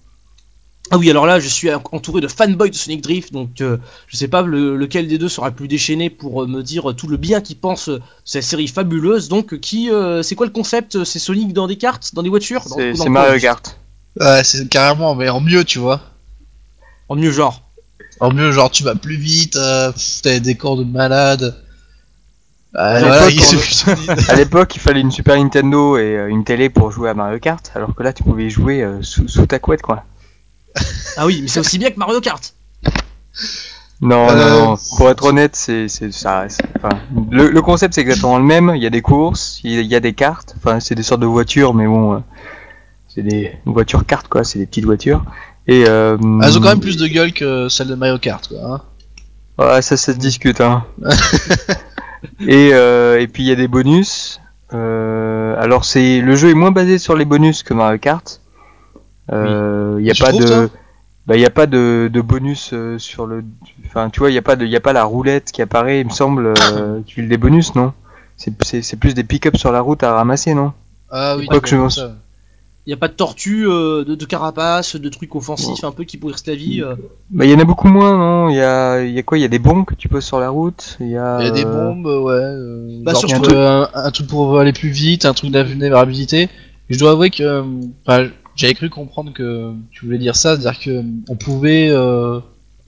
Ah 0.92 0.98
oui, 0.98 1.08
alors 1.12 1.28
là, 1.28 1.40
je 1.40 1.48
suis 1.48 1.70
entouré 1.92 2.20
de 2.20 2.28
fanboys 2.28 2.72
de 2.72 2.76
Sonic 2.76 3.02
Drift, 3.02 3.32
donc 3.32 3.62
euh, 3.62 3.78
je 4.08 4.18
sais 4.18 4.28
pas 4.28 4.42
le- 4.42 4.76
lequel 4.76 5.08
des 5.08 5.20
deux 5.20 5.30
sera 5.30 5.50
le 5.50 5.54
plus 5.56 5.68
déchaîné 5.68 6.10
pour 6.10 6.42
euh, 6.42 6.48
me 6.48 6.64
dire 6.64 6.96
tout 6.98 7.06
le 7.08 7.16
bien 7.18 7.42
qu'il 7.42 7.58
pense 7.58 7.90
euh, 7.90 7.98
de 7.98 8.02
cette 8.26 8.42
série 8.44 8.68
fabuleuse. 8.68 9.28
Donc, 9.30 9.54
euh, 9.54 9.58
qui, 9.58 9.92
euh, 9.92 10.24
c'est 10.24 10.34
quoi 10.34 10.48
le 10.48 10.52
concept? 10.52 11.04
C'est 11.04 11.20
Sonic 11.20 11.54
dans 11.54 11.68
des 11.68 11.76
cartes, 11.76 12.16
dans 12.16 12.24
des 12.24 12.30
voitures? 12.30 12.64
C'est 13.04 13.10
Mario 13.10 13.34
juste 13.34 13.46
Kart. 13.46 13.79
Ouais, 14.19 14.44
c'est 14.44 14.68
carrément, 14.69 15.15
mais 15.15 15.30
en 15.30 15.40
mieux, 15.41 15.64
tu 15.64 15.80
vois. 15.80 16.02
En 17.10 17.15
mieux 17.15 17.31
genre. 17.31 17.61
En 18.19 18.31
mieux, 18.34 18.52
genre 18.52 18.69
tu 18.72 18.84
vas 18.84 18.95
plus 18.95 19.15
vite, 19.15 19.56
euh, 19.56 19.91
pff, 19.91 20.22
t'as 20.23 20.31
des 20.31 20.40
décors 20.40 20.77
de 20.77 20.84
malade. 20.84 21.61
Ah, 22.76 22.90
À 22.95 22.99
voilà, 22.99 23.30
l'époque, 23.30 23.45
il 24.11 24.19
À 24.30 24.36
l'époque, 24.36 24.76
il 24.76 24.80
fallait 24.80 25.02
une 25.02 25.11
Super 25.11 25.38
Nintendo 25.38 25.98
et 25.98 26.18
euh, 26.18 26.27
une 26.27 26.44
télé 26.44 26.69
pour 26.69 26.91
jouer 26.91 27.10
à 27.10 27.14
Mario 27.14 27.40
Kart, 27.40 27.72
alors 27.76 27.95
que 27.95 28.03
là, 28.03 28.14
tu 28.14 28.23
pouvais 28.23 28.45
y 28.48 28.49
jouer 28.49 28.84
euh, 28.84 29.02
sous, 29.02 29.27
sous 29.27 29.45
ta 29.45 29.60
couette, 29.60 29.81
quoi. 29.81 30.03
Ah 31.18 31.26
oui, 31.26 31.40
mais 31.41 31.48
c'est 31.48 31.60
aussi 31.60 31.77
bien 31.80 31.90
que 31.91 31.98
Mario 31.98 32.22
Kart. 32.22 32.53
Non, 34.02 34.30
Euh, 34.30 34.36
non, 34.36 34.69
non. 34.72 34.77
Pour 34.98 35.10
être 35.10 35.26
honnête, 35.26 35.56
c'est 35.56 35.88
c'est 35.90 36.14
ça. 36.14 36.45
c'est- 36.48 36.64
Enfin, 36.77 36.98
le, 37.31 37.49
le 37.49 37.61
concept 37.61 37.95
c'est 37.95 38.02
exactement 38.02 38.38
le 38.38 38.45
même. 38.45 38.72
Il 38.76 38.81
y 38.81 38.86
a 38.86 38.90
des 38.90 39.02
courses, 39.02 39.60
il 39.64 39.72
y 39.73 39.77
a- 39.77 39.81
il 39.81 39.88
y 39.88 39.95
a 39.95 39.99
des 39.99 40.14
cartes. 40.14 40.56
Enfin, 40.57 40.80
c'est 40.80 40.95
des 40.95 41.03
sortes 41.03 41.19
de 41.22 41.26
voitures, 41.26 41.73
mais 41.73 41.86
bon, 41.88 42.14
euh, 42.14 42.19
c'est 43.20 43.28
des 43.28 43.52
voitures 43.66 44.06
cartes 44.06 44.28
quoi. 44.30 44.44
C'est 44.44 44.60
des 44.60 44.66
petites 44.66 44.86
voitures. 44.86 45.24
Et 45.68 45.84
euh, 45.88 46.18
Elles 46.44 46.58
ont 46.58 46.62
quand 46.62 46.70
même 46.70 46.80
plus 46.80 46.98
de 46.98 47.06
gueule 47.08 47.34
que 47.34 47.68
celle 47.70 47.88
de 47.88 47.96
Mario 47.96 48.18
Kart, 48.18 48.48
quoi. 48.48 48.58
Hein. 48.66 48.82
Ouais, 49.58 49.82
ça, 49.82 49.98
ça 49.98 50.14
se 50.14 50.18
discute, 50.18 50.62
hein. 50.62 50.86
et, 52.48 52.72
euh, 52.74 53.20
et 53.20 53.28
puis 53.28 53.44
il 53.44 53.48
y 53.48 53.52
a 53.52 53.56
des 53.56 53.68
bonus. 53.68 54.40
Euh, 54.74 55.56
alors 55.60 55.84
c'est 55.86 56.22
le 56.22 56.36
jeu 56.36 56.50
est 56.50 56.54
moins 56.54 56.72
basé 56.72 56.98
sur 56.98 57.16
les 57.16 57.26
bonus 57.26 57.64
que 57.64 57.74
Mario 57.74 57.98
Kart. 58.00 58.41
Il 59.32 60.06
y 60.06 60.10
a 60.10 60.14
Tu 60.14 60.24
pas 60.24 60.30
trouves, 60.30 60.46
de, 60.46 60.70
bah 61.28 61.36
il 61.36 61.41
y 61.41 61.46
a 61.46 61.50
pas 61.52 61.68
de, 61.68 62.10
de 62.12 62.22
bonus 62.22 62.74
sur 62.98 63.28
le, 63.28 63.44
enfin 63.86 64.10
tu 64.10 64.20
vois 64.22 64.32
il 64.32 64.34
y 64.34 64.38
a 64.40 64.41
pas 64.41 64.56
de, 64.56 64.66
y 64.66 64.76
a 64.76 64.80
pas 64.80 64.94
la 64.94 65.04
roulette 65.04 65.52
qui 65.52 65.62
apparaît, 65.62 66.00
il 66.02 66.06
me 66.08 66.12
semble, 66.12 66.54
file 67.08 67.28
des 67.28 67.38
bonus, 67.38 67.76
non? 67.76 67.94
C'est 68.38 68.54
c'est 68.64 68.82
c'est 68.82 68.96
plus 68.98 69.14
des 69.14 69.24
pick-up 69.24 69.58
sur 69.58 69.72
la 69.72 69.82
route 69.82 70.02
à 70.04 70.14
ramasser, 70.14 70.54
non? 70.56 70.72
Ah 71.12 71.36
oui, 71.38 71.46
Quoi 71.48 71.60
que 71.60 71.68
je- 71.68 71.90
ça. 71.90 72.16
N'y 72.90 72.94
a 72.94 72.98
pas 72.98 73.07
de 73.07 73.14
tortue, 73.14 73.68
euh, 73.68 74.03
de, 74.03 74.16
de 74.16 74.26
carapace, 74.26 74.95
de 74.95 75.10
trucs 75.10 75.36
offensifs 75.36 75.84
un 75.84 75.91
peu 75.91 76.06
qui 76.06 76.18
pourrissent 76.18 76.48
la 76.48 76.56
vie. 76.56 76.82
euh. 76.82 76.95
Bah, 77.30 77.45
il 77.45 77.52
y 77.52 77.53
en 77.53 77.60
a 77.60 77.64
beaucoup 77.64 77.88
moins, 77.88 78.18
non? 78.18 78.49
Il 78.49 78.56
y 78.56 78.61
a, 78.61 79.03
y 79.03 79.20
a 79.20 79.22
quoi? 79.24 79.38
Il 79.38 79.41
y 79.41 79.45
a 79.45 79.48
des 79.48 79.60
bombes 79.60 79.86
que 79.86 79.94
tu 79.94 80.07
poses 80.10 80.26
sur 80.26 80.40
la 80.40 80.49
route? 80.49 80.98
Il 80.99 81.10
y 81.10 81.18
a, 81.18 81.38
Il 81.40 81.45
y 81.45 81.49
a 81.49 81.52
des 81.52 81.66
euh, 81.66 81.72
bombes, 81.72 82.06
ouais. 82.07 82.34
euh, 82.34 82.99
Bah, 83.03 83.11
genre, 83.14 83.30
surtout- 83.30 83.53
un, 83.56 83.90
un 83.94 84.10
truc 84.11 84.26
pour 84.28 84.57
aller 84.60 84.74
plus 84.74 84.90
vite, 84.90 85.26
un 85.26 85.34
truc 85.34 85.52
d'invulnérabilité. 85.52 86.49
Je 86.90 86.98
dois 86.98 87.11
avouer 87.11 87.30
que 87.30 87.44
euh, 87.44 88.28
j'avais 88.56 88.74
cru 88.74 88.90
comprendre 88.90 89.32
que 89.34 89.72
tu 89.91 90.06
voulais 90.06 90.18
dire 90.18 90.36
ça, 90.36 90.57
c'est-à-dire 90.60 90.80
que 90.80 91.03
on 91.30 91.36
pouvait, 91.36 91.90
euh, 91.91 92.40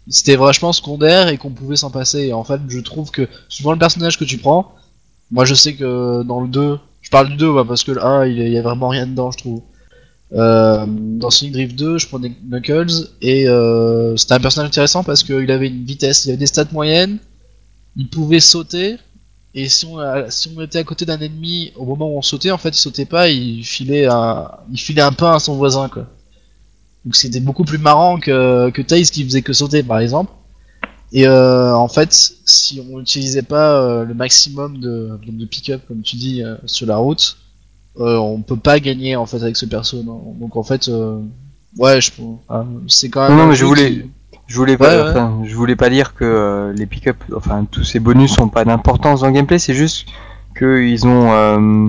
c'était 0.08 0.36
vachement 0.36 0.74
secondaire 0.74 1.28
et 1.28 1.38
qu'on 1.38 1.52
pouvait 1.52 1.76
s'en 1.76 1.92
passer. 1.92 2.22
Et 2.28 2.34
en 2.34 2.44
fait, 2.44 2.60
je 2.68 2.80
trouve 2.80 3.12
que 3.12 3.28
souvent 3.50 3.72
le 3.72 3.78
personnage 3.78 4.18
que 4.18 4.26
tu 4.26 4.40
prends, 4.40 4.74
moi 5.30 5.46
je 5.46 5.54
sais 5.54 5.74
que 5.76 6.24
dans 6.24 6.42
le 6.42 6.48
2, 6.48 6.80
je 7.02 7.10
parle 7.12 7.30
du 7.30 7.36
2 7.36 7.54
bah, 7.54 7.64
parce 7.68 7.84
que 7.84 7.92
le 7.92 8.04
1 8.04 8.26
il 8.26 8.38
y 8.40 8.42
a- 8.42 8.48
il 8.48 8.54
y 8.54 8.58
a 8.58 8.62
vraiment 8.64 8.88
rien 8.90 9.06
dedans, 9.06 9.30
je 9.30 9.38
trouve. 9.38 9.62
Euh, 10.34 10.86
dans 10.88 11.30
Sonic 11.30 11.54
Drift 11.54 11.76
2, 11.76 11.98
je 11.98 12.08
prenais 12.08 12.32
Knuckles 12.50 13.10
et 13.22 13.48
euh, 13.50 14.16
c'était 14.16 14.34
un 14.34 14.40
personnage 14.40 14.70
intéressant 14.70 15.04
parce 15.04 15.24
qu'il 15.24 15.52
avait 15.52 15.68
une 15.68 15.84
vitesse, 15.84 16.26
il 16.26 16.30
avait 16.30 16.38
des 16.38 16.46
stats 16.46 16.68
moyennes, 16.72 17.18
il 17.98 18.10
pouvait 18.10 18.40
sauter 18.40 18.98
et 19.56 19.68
si 19.70 19.86
on, 19.86 20.00
a- 20.00 20.32
si 20.32 20.50
on 20.56 20.62
était 20.62 20.80
à 20.80 20.84
côté 20.86 21.06
d'un 21.06 21.20
ennemi 21.20 21.74
au 21.76 21.86
moment 21.86 22.14
où 22.14 22.18
on 22.18 22.22
sautait, 22.22 22.52
en 22.52 22.58
fait 22.58 22.70
il 22.70 22.76
sautait 22.76 23.06
pas, 23.06 23.30
il 23.30 23.64
filait 23.66 24.08
un, 24.08 24.50
il 24.72 24.80
filait 24.80 25.02
un 25.02 25.12
pain 25.14 25.34
à 25.36 25.40
son 25.40 25.56
voisin 25.56 25.90
quoi. 25.90 26.08
Donc 27.06 27.16
c'était 27.16 27.40
beaucoup 27.40 27.64
plus 27.66 27.78
marrant 27.80 28.20
que, 28.20 28.70
que 28.72 28.82
qui 28.82 29.24
faisait 29.26 29.42
que 29.42 29.54
sauter 29.54 29.84
par 29.84 30.00
exemple. 30.00 30.32
Et 31.14 31.28
euh, 31.28 31.74
en 31.76 31.88
fait, 31.90 32.14
si 32.46 32.82
on 32.92 33.00
n'utilisait 33.00 33.42
pas 33.42 33.82
euh, 33.82 34.06
le 34.06 34.14
maximum 34.14 34.80
de, 34.80 35.12
de 35.28 35.46
pick-up 35.46 35.82
comme 35.88 36.02
tu 36.02 36.16
dis 36.16 36.44
euh, 36.44 36.56
sur 36.66 36.88
la 36.88 36.98
route, 36.98 37.38
euh, 38.00 38.18
on 38.18 38.42
peut 38.42 38.56
pas 38.58 38.80
gagner 38.80 39.16
en 39.16 39.26
fait 39.26 39.42
avec 39.42 39.58
ce 39.58 39.66
perso. 39.66 40.04
non. 40.04 40.34
Donc 40.40 40.56
en 40.56 40.64
fait, 40.64 40.88
euh, 40.90 41.20
ouais, 41.78 42.00
je 42.02 42.12
enfin, 42.48 42.66
c'est 42.88 43.10
quand 43.10 43.28
même. 43.30 43.38
Non, 43.38 43.48
mais 43.48 43.56
je 43.56 43.66
voulais- 43.66 43.92
qui- 43.92 44.12
Je 44.48 44.58
voulais 44.58 44.76
pas, 44.78 44.90
Ouais, 44.98 45.04
ouais. 45.04 45.10
enfin, 45.12 45.40
je 45.46 45.56
voulais 45.56 45.78
pas 45.78 45.90
dire 45.90 46.14
que 46.14 46.26
euh, 46.26 46.74
les 46.74 46.86
pick-up, 46.86 47.16
enfin 47.36 47.66
tous 47.72 47.86
ces 47.86 48.02
bonus 48.02 48.38
ont 48.40 48.50
pas 48.50 48.66
d'importance 48.66 49.22
dans 49.22 49.28
le 49.28 49.34
gameplay, 49.34 49.60
c'est 49.60 49.74
juste 49.74 50.08
que 50.56 50.82
ils 50.82 51.08
ont, 51.08 51.32
euh, 51.32 51.88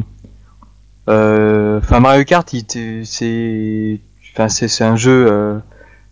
euh, 1.08 1.78
enfin 1.78 1.98
Mario 2.00 2.24
Kart, 2.24 2.48
c'est, 3.04 4.00
enfin 4.32 4.48
c'est 4.48 4.68
c'est 4.68 4.84
un 4.84 4.94
jeu 4.96 5.26
euh, 5.30 5.58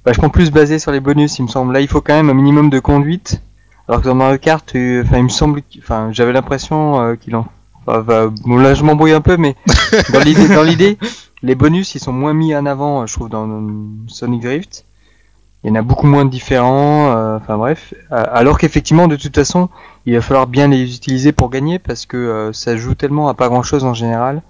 vachement 0.05 0.29
plus 0.29 0.51
basé 0.51 0.79
sur 0.81 0.91
les 0.91 0.99
bonus, 1.01 1.39
il 1.39 1.43
me 1.43 1.49
semble. 1.49 1.73
Là, 1.73 1.81
il 1.81 1.89
faut 1.89 2.01
quand 2.01 2.15
même 2.15 2.31
un 2.31 2.35
minimum 2.35 2.69
de 2.71 2.81
conduite, 2.81 3.41
alors 3.87 4.01
que 4.03 4.07
dans 4.09 4.15
Mario 4.17 4.39
Kart, 4.39 4.69
euh, 4.75 5.03
enfin 5.05 5.19
il 5.19 5.25
me 5.25 5.29
semble, 5.29 5.62
enfin 5.79 6.09
j'avais 6.12 6.33
l'impression 6.33 7.01
euh, 7.01 7.15
qu'il 7.15 7.37
en, 7.37 7.47
enfin, 7.91 8.01
va- 8.03 8.27
bon 8.29 8.57
là 8.57 8.75
je 8.75 8.83
m'embrouille 8.85 9.12
un 9.12 9.21
peu, 9.21 9.37
mais 9.37 9.57
dans 10.12 10.21
l'idée, 10.21 10.49
dans 10.49 10.62
l'idée, 10.62 10.99
les 11.43 11.55
bonus 11.55 11.95
ils 11.95 12.01
sont 12.01 12.12
moins 12.12 12.35
mis 12.35 12.55
en 12.55 12.67
avant, 12.67 13.03
euh, 13.03 13.07
je 13.07 13.15
trouve, 13.15 13.29
dans 13.29 13.49
Sonic 14.09 14.43
Drift. 14.43 14.85
Il 15.62 15.69
y 15.69 15.73
en 15.73 15.75
a 15.75 15.83
beaucoup 15.83 16.07
moins 16.07 16.25
de 16.25 16.31
différents, 16.31 17.15
euh, 17.15 17.37
enfin 17.37 17.59
bref. 17.59 17.93
Euh, 18.12 18.25
Alors 18.33 18.57
qu'effectivement, 18.59 19.09
de 19.09 19.17
toute 19.17 19.35
façon, 19.37 19.69
il 20.07 20.15
va 20.15 20.23
falloir 20.23 20.47
bien 20.47 20.69
les 20.69 20.95
utiliser 20.95 21.33
pour 21.33 21.51
gagner 21.51 21.79
parce 21.79 22.07
que 22.07 22.17
euh, 22.17 22.53
ça 22.55 22.77
joue 22.79 22.95
tellement 22.95 23.29
à 23.29 23.35
pas 23.35 23.49
grand 23.49 23.62
chose 23.62 23.85
en 23.85 23.93
général 23.93 24.41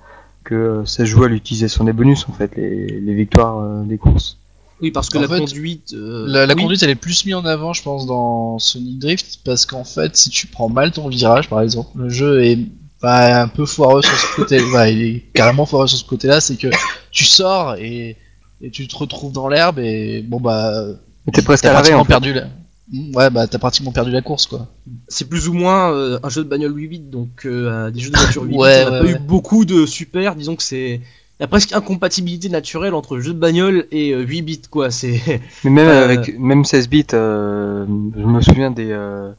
que 0.45 0.55
euh, 0.55 0.85
ça 0.87 1.05
joue 1.05 1.25
à 1.25 1.29
l'utilisation 1.29 1.83
des 1.83 1.93
bonus 1.93 2.27
en 2.29 2.33
fait, 2.33 2.55
les, 2.57 2.87
les 3.01 3.15
victoires 3.15 3.59
euh, 3.59 3.83
des 3.83 3.99
courses. 3.99 4.39
Oui, 4.81 4.93
parce 4.93 5.11
que 5.11 5.19
En 5.19 5.23
la 5.23 5.29
fait, 5.29 5.41
conduite. 5.41 5.93
euh, 5.95 6.25
La, 6.29 6.47
la 6.47 6.55
oui. 6.55 6.63
conduite 6.63 6.83
elle 6.85 6.91
est 6.91 6.95
plus 6.95 7.27
mise 7.27 7.35
en 7.35 7.45
avant 7.45 7.73
je 7.73 7.83
pense 7.83 8.07
dans 8.07 8.59
Sonic 8.61 8.99
Drift 9.01 9.41
parce 9.45 9.67
qu'en 9.67 9.85
fait 9.85 10.17
si 10.17 10.31
tu 10.31 10.47
prends 10.47 10.69
mal 10.71 10.93
ton 10.93 11.09
virage 11.09 11.51
par 11.51 11.61
exemple 11.61 11.91
le 11.97 12.09
jeu 12.09 12.43
est 12.45 12.59
bah, 13.03 13.43
un 13.43 13.49
peu 13.49 13.67
foireux 13.67 14.03
sur 14.03 14.17
ce 14.17 14.37
côté 14.37 14.61
bah, 14.73 14.89
il 14.89 15.03
est 15.03 15.21
carrément 15.33 15.67
foireux 15.67 15.87
sur 15.87 15.99
ce 15.99 16.05
côté 16.05 16.29
là 16.29 16.41
c'est 16.41 16.57
que 16.57 16.69
tu 17.11 17.25
sors 17.25 17.77
et, 17.77 18.17
et 18.61 18.71
tu 18.71 18.87
te 18.89 18.97
retrouves 18.97 19.33
dans 19.33 19.49
l'herbe 19.49 19.79
et 19.79 20.23
bon 20.23 20.41
bah 20.41 20.85
t'es 21.33 21.43
presque 21.43 21.63
t'as 21.63 21.71
à 21.71 21.75
l'arrêt 21.75 21.95
en 21.95 22.05
fait. 22.05 22.09
perdu 22.09 22.33
la 22.33 22.47
Mm, 22.93 23.15
ouais 23.17 23.31
bah 23.31 23.47
t'as 23.47 23.59
pratiquement 23.59 23.93
perdu 23.93 24.11
la 24.11 24.21
course 24.21 24.47
quoi. 24.47 24.67
C'est 25.09 25.29
plus 25.29 25.49
ou 25.49 25.53
moins 25.53 25.93
euh, 25.93 26.19
un 26.23 26.29
jeu 26.29 26.43
de 26.43 26.49
bagnole 26.49 26.77
8 26.77 26.89
bits, 26.89 26.99
donc 26.99 27.47
euh, 27.47 27.91
des 27.91 28.01
jeux 28.01 28.11
de 28.11 28.17
voiture 28.19 28.43
8 28.43 28.49
bits, 28.49 28.57
Ouais, 28.59 28.85
on 28.87 28.93
ouais, 28.93 29.01
pas 29.01 29.11
eu 29.11 29.19
beaucoup 29.19 29.65
de 29.65 29.87
super, 29.87 30.35
disons 30.35 30.57
que 30.57 30.63
c'est... 30.63 31.01
Il 31.39 31.43
y 31.43 31.45
a 31.45 31.49
presque 31.49 31.73
incompatibilité 31.73 32.51
naturelle 32.51 32.93
entre 32.95 33.19
jeu 33.19 33.33
de 33.33 33.39
bagnole 33.39 33.87
et 33.93 34.13
euh, 34.13 34.23
8 34.23 34.43
bits, 34.43 34.63
quoi, 34.69 34.91
c'est... 34.91 35.21
Mais 35.65 35.71
même 35.71 35.89
Euh, 35.89 36.05
avec 36.05 36.37
même 36.39 36.65
16 36.65 36.89
bits, 36.89 37.07
euh, 37.15 37.87
je 38.17 38.25
me 38.25 38.41
souviens 38.41 38.71
des 38.73 38.91
euh, 38.91 39.31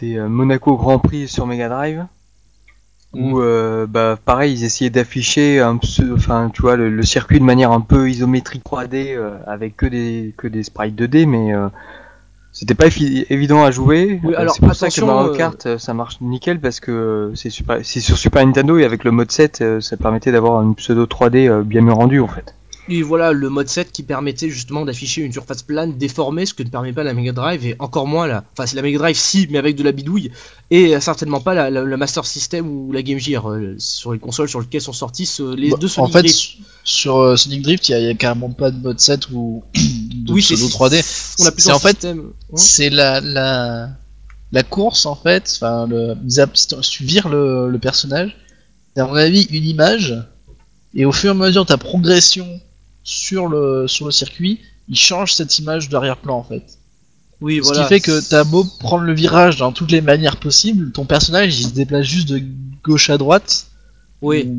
des 0.00 0.16
euh, 0.16 0.28
Monaco 0.28 0.76
Grand 0.76 0.98
Prix 0.98 1.28
sur 1.28 1.46
Mega 1.46 1.68
Drive 1.68 2.06
où 3.14 3.40
euh, 3.40 3.86
bah 3.86 4.18
pareil 4.24 4.52
ils 4.54 4.64
essayaient 4.64 4.90
d'afficher 4.90 5.60
un 5.60 5.78
enfin 6.14 6.50
tu 6.52 6.62
vois 6.62 6.76
le, 6.76 6.90
le 6.90 7.02
circuit 7.02 7.38
de 7.38 7.44
manière 7.44 7.72
un 7.72 7.80
peu 7.80 8.10
isométrique 8.10 8.62
3D 8.64 9.14
euh, 9.16 9.36
avec 9.46 9.76
que 9.76 9.86
des 9.86 10.34
que 10.36 10.46
des 10.48 10.62
sprites 10.62 10.94
2D 10.96 11.26
mais 11.26 11.54
euh, 11.54 11.68
c'était 12.52 12.74
pas 12.74 12.86
évi- 12.86 13.26
évident 13.30 13.64
à 13.64 13.70
jouer. 13.72 14.20
Oui, 14.22 14.32
Euh, 14.34 14.38
alors, 14.40 14.54
c'est 14.54 14.60
pour 14.60 14.74
ça 14.76 14.88
que 14.88 15.00
Mario 15.04 15.32
euh, 15.32 15.36
Kart 15.36 15.66
euh, 15.66 15.78
ça 15.78 15.92
marche 15.94 16.20
nickel 16.20 16.60
parce 16.60 16.78
que 16.80 17.32
c'est 17.34 17.50
super 17.50 17.78
c'est 17.82 18.00
sur 18.00 18.16
Super 18.16 18.44
Nintendo 18.46 18.78
et 18.78 18.84
avec 18.84 19.04
le 19.04 19.10
mode 19.10 19.30
7 19.32 19.60
euh, 19.60 19.80
ça 19.80 19.96
permettait 19.96 20.30
d'avoir 20.32 20.62
une 20.62 20.74
pseudo 20.76 21.06
3D 21.06 21.48
euh, 21.48 21.62
bien 21.62 21.80
mieux 21.82 21.92
rendue 21.92 22.20
en 22.20 22.28
fait. 22.28 22.54
Et 22.90 23.00
voilà, 23.02 23.32
le 23.32 23.48
mode 23.48 23.68
7 23.68 23.92
qui 23.92 24.02
permettait 24.02 24.50
justement 24.50 24.84
d'afficher 24.84 25.22
une 25.22 25.32
surface 25.32 25.62
plane 25.62 25.96
déformée, 25.96 26.44
ce 26.44 26.52
que 26.52 26.62
ne 26.62 26.68
permet 26.68 26.92
pas 26.92 27.02
la 27.02 27.14
Mega 27.14 27.32
Drive, 27.32 27.64
et 27.66 27.76
encore 27.78 28.06
moins 28.06 28.26
la... 28.26 28.44
Enfin, 28.52 28.66
c'est 28.66 28.76
la 28.76 28.82
Mega 28.82 28.98
Drive, 28.98 29.16
si, 29.16 29.46
mais 29.50 29.56
avec 29.56 29.74
de 29.76 29.82
la 29.82 29.92
bidouille, 29.92 30.30
et 30.70 31.00
certainement 31.00 31.40
pas 31.40 31.54
la, 31.54 31.70
la- 31.70 31.82
la 31.82 31.96
Master 31.96 32.26
System 32.26 32.68
ou 32.68 32.92
la 32.92 33.02
Game 33.02 33.18
Gear, 33.18 33.50
euh, 33.50 33.74
sur 33.78 34.12
les 34.12 34.18
consoles 34.18 34.50
sur 34.50 34.60
lesquelles 34.60 34.82
sont 34.82 34.92
sortis 34.92 35.24
ce- 35.24 35.54
les 35.54 35.70
Bah, 35.70 35.78
deux 35.80 35.86
en 35.86 35.90
Sonic 35.90 36.12
fait 36.12 36.22
Drift. 36.24 36.34
su- 36.36 36.56
sur 36.84 37.16
euh, 37.16 37.36
Sonic 37.36 37.62
Drift 37.62 37.88
il 37.88 37.92
y, 37.98 38.06
a- 38.06 38.14
carrément 38.14 38.50
pas 38.50 38.70
de 38.70 38.76
mode 38.78 39.00
7 39.00 39.30
ou 39.32 39.62
de 39.74 40.32
Oui, 40.32 40.42
c'est 40.42 40.54
pseudo 40.54 40.68
3D 40.68 41.36
On 41.40 41.46
a 41.46 41.50
c'est 41.56 41.72
en 41.72 41.78
fait-. 41.78 42.04
Hein 42.04 42.16
c'est 42.54 42.90
la, 42.90 43.22
la, 43.22 43.88
la 44.52 44.62
course 44.62 45.06
en 45.06 45.16
fait, 45.16 45.50
enfin 45.56 45.86
le, 45.86 46.14
tu 46.82 47.04
vires 47.04 47.30
le, 47.30 47.70
le 47.70 47.78
personnage, 47.78 48.36
t'as 48.94 49.04
à 49.04 49.06
mon 49.06 49.14
avis 49.14 49.44
une 49.50 49.64
image, 49.64 50.22
et 50.94 51.06
au 51.06 51.12
fur 51.12 51.28
et 51.28 51.30
à 51.30 51.34
mesure 51.34 51.62
de 51.64 51.68
ta 51.68 51.78
progression 51.78 52.46
sur 53.04 53.48
le, 53.48 53.86
sur 53.86 54.06
le 54.06 54.12
circuit, 54.12 54.60
il 54.88 54.96
change 54.96 55.34
cette 55.34 55.58
image 55.58 55.88
d'arrière-plan 55.88 56.36
en 56.36 56.42
fait. 56.42 56.78
Oui, 57.40 57.60
Ce 57.62 57.68
voilà. 57.68 57.82
qui 57.82 57.88
fait 57.88 58.00
que 58.00 58.26
t'as 58.28 58.44
beau 58.44 58.64
prendre 58.80 59.04
le 59.04 59.12
virage 59.12 59.58
dans 59.58 59.72
toutes 59.72 59.90
les 59.92 60.00
manières 60.00 60.38
possibles, 60.38 60.90
ton 60.92 61.04
personnage 61.04 61.58
il 61.60 61.66
se 61.66 61.72
déplace 61.74 62.06
juste 62.06 62.28
de 62.28 62.42
gauche 62.82 63.10
à 63.10 63.18
droite. 63.18 63.66
Oui. 64.22 64.50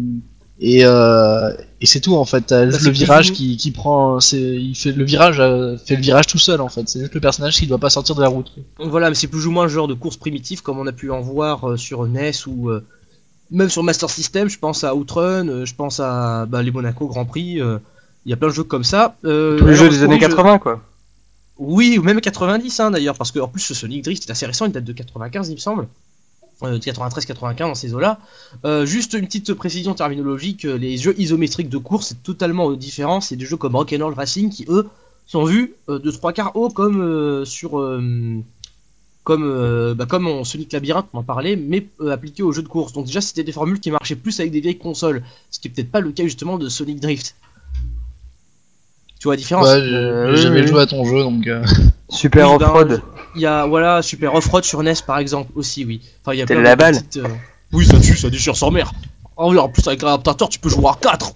Et, 0.59 0.85
euh, 0.85 1.51
et 1.81 1.85
c'est 1.85 1.99
tout 1.99 2.15
en 2.15 2.23
fait. 2.23 2.41
T'as 2.41 2.71
c'est 2.71 2.85
le 2.85 2.91
virage 2.91 3.33
qui, 3.33 3.57
qui 3.57 3.71
prend, 3.71 4.19
c'est, 4.21 4.39
il 4.39 4.75
fait 4.75 4.91
le 4.93 5.03
virage, 5.03 5.39
euh, 5.39 5.77
fait 5.77 5.95
le 5.95 6.01
virage 6.01 6.27
tout 6.27 6.37
seul 6.37 6.61
en 6.61 6.69
fait. 6.69 6.87
C'est 6.87 6.99
juste 6.99 7.13
le 7.13 7.19
personnage 7.19 7.55
qui 7.57 7.67
doit 7.67 7.77
pas 7.79 7.89
sortir 7.89 8.15
de 8.15 8.21
la 8.21 8.29
route. 8.29 8.51
Voilà, 8.79 9.09
mais 9.09 9.15
c'est 9.15 9.27
plus 9.27 9.47
ou 9.47 9.51
moins 9.51 9.63
le 9.63 9.69
genre 9.69 9.87
de 9.87 9.93
course 9.93 10.15
primitive 10.17 10.61
comme 10.61 10.77
on 10.77 10.87
a 10.87 10.93
pu 10.93 11.11
en 11.11 11.19
voir 11.21 11.71
euh, 11.71 11.77
sur 11.77 12.05
NES 12.07 12.31
ou 12.47 12.69
euh, 12.69 12.85
même 13.51 13.69
sur 13.69 13.83
Master 13.83 14.09
System. 14.09 14.47
Je 14.47 14.57
pense 14.57 14.83
à 14.85 14.95
Outrun, 14.95 15.47
euh, 15.49 15.65
je 15.65 15.75
pense 15.75 15.99
à 15.99 16.45
bah, 16.45 16.61
les 16.63 16.71
Monaco 16.71 17.07
Grand 17.07 17.25
Prix. 17.25 17.59
Il 18.25 18.29
y 18.29 18.33
a 18.33 18.37
plein 18.37 18.47
de 18.47 18.53
jeux 18.53 18.63
comme 18.63 18.83
ça. 18.83 19.15
Euh, 19.25 19.57
Tous 19.59 19.65
les 19.67 19.75
jeux 19.75 19.89
des 19.89 20.03
années 20.03 20.15
oui, 20.15 20.21
je- 20.21 20.27
80 20.27 20.59
quoi. 20.59 20.81
Oui, 21.57 21.97
ou 21.97 22.03
même 22.03 22.19
90 22.19 22.79
hein, 22.79 22.91
d'ailleurs, 22.91 23.15
parce 23.17 23.31
que 23.31 23.39
en 23.39 23.47
plus 23.47 23.61
ce 23.61 23.73
Sonic 23.73 24.03
Drift 24.03 24.27
est 24.27 24.31
assez 24.31 24.45
récent, 24.45 24.65
il 24.65 24.71
date 24.71 24.83
de 24.83 24.93
95 24.93 25.49
il 25.49 25.53
me 25.55 25.59
semble. 25.59 25.87
Euh, 26.63 26.79
93-95 26.79 27.57
dans 27.59 27.75
ces 27.75 27.93
eaux-là. 27.93 28.19
Euh, 28.65 28.85
juste 28.85 29.13
une 29.13 29.25
petite 29.25 29.53
précision 29.53 29.93
terminologique, 29.93 30.65
euh, 30.65 30.77
les 30.77 30.97
jeux 30.97 31.13
isométriques 31.19 31.69
de 31.69 31.77
course 31.77 32.07
c'est 32.07 32.23
totalement 32.23 32.71
différent, 32.73 33.21
c'est 33.21 33.35
des 33.35 33.45
jeux 33.45 33.57
comme 33.57 33.75
Rock'n'Roll 33.75 34.13
Racing 34.13 34.49
qui 34.49 34.65
eux 34.69 34.87
sont 35.27 35.43
vus 35.45 35.73
de 35.87 36.11
trois 36.11 36.33
quarts 36.33 36.55
haut 36.55 36.69
comme 36.69 37.43
sur 37.45 37.79
comme 39.23 39.43
euh, 39.43 39.95
bah, 39.95 40.05
comme 40.05 40.27
en 40.27 40.43
Sonic 40.43 40.71
Labyrinthe 40.71 41.07
on 41.13 41.19
en 41.19 41.23
parlait, 41.23 41.55
mais 41.55 41.87
euh, 41.99 42.11
appliqué 42.11 42.43
aux 42.43 42.51
jeux 42.51 42.61
de 42.61 42.67
course. 42.67 42.93
Donc 42.93 43.07
déjà 43.07 43.21
c'était 43.21 43.43
des 43.43 43.51
formules 43.51 43.79
qui 43.79 43.91
marchaient 43.91 44.15
plus 44.15 44.39
avec 44.39 44.51
des 44.51 44.59
vieilles 44.61 44.77
consoles, 44.77 45.23
ce 45.51 45.59
qui 45.59 45.67
est 45.67 45.71
peut-être 45.71 45.91
pas 45.91 45.99
le 45.99 46.11
cas 46.11 46.23
justement 46.23 46.57
de 46.57 46.69
Sonic 46.69 46.99
Drift. 46.99 47.35
Tu 49.25 49.27
vois 49.27 49.33
la 49.33 49.37
différence 49.41 49.65
Ouais, 49.67 49.81
j'ai 49.81 50.37
jamais 50.37 50.57
oui, 50.57 50.61
oui. 50.61 50.67
joué 50.67 50.81
à 50.81 50.85
ton 50.85 51.03
jeu 51.03 51.23
donc. 51.23 51.47
euh, 51.47 51.63
Super 52.09 52.51
Oui, 52.51 52.57
ben, 52.59 52.65
off-road. 52.67 53.01
Il 53.33 53.41
y 53.41 53.47
a 53.47 53.65
voilà 53.65 54.03
Super 54.03 54.35
Off-Road 54.35 54.63
sur 54.63 54.83
NES 54.83 54.93
par 55.07 55.17
exemple 55.17 55.51
aussi 55.55 55.83
oui. 55.83 55.99
Enfin 56.21 56.33
il 56.35 56.37
y 56.37 56.41
a 56.43 56.45
plein 56.45 56.61
la 56.61 56.75
de 56.75 56.79
balle. 56.79 56.93
petites, 56.95 57.17
euh, 57.17 57.27
Oui 57.73 57.87
ça 57.87 57.99
tue, 57.99 58.15
ça 58.15 58.29
déchire 58.29 58.55
sans 58.55 58.69
mère. 58.69 58.91
Oh, 59.35 59.49
oui, 59.51 59.57
en 59.57 59.67
plus 59.67 59.85
avec 59.87 60.03
l'adaptateur 60.03 60.47
tu 60.47 60.59
peux 60.59 60.69
jouer 60.69 60.85
à 60.89 60.95
4 61.01 61.31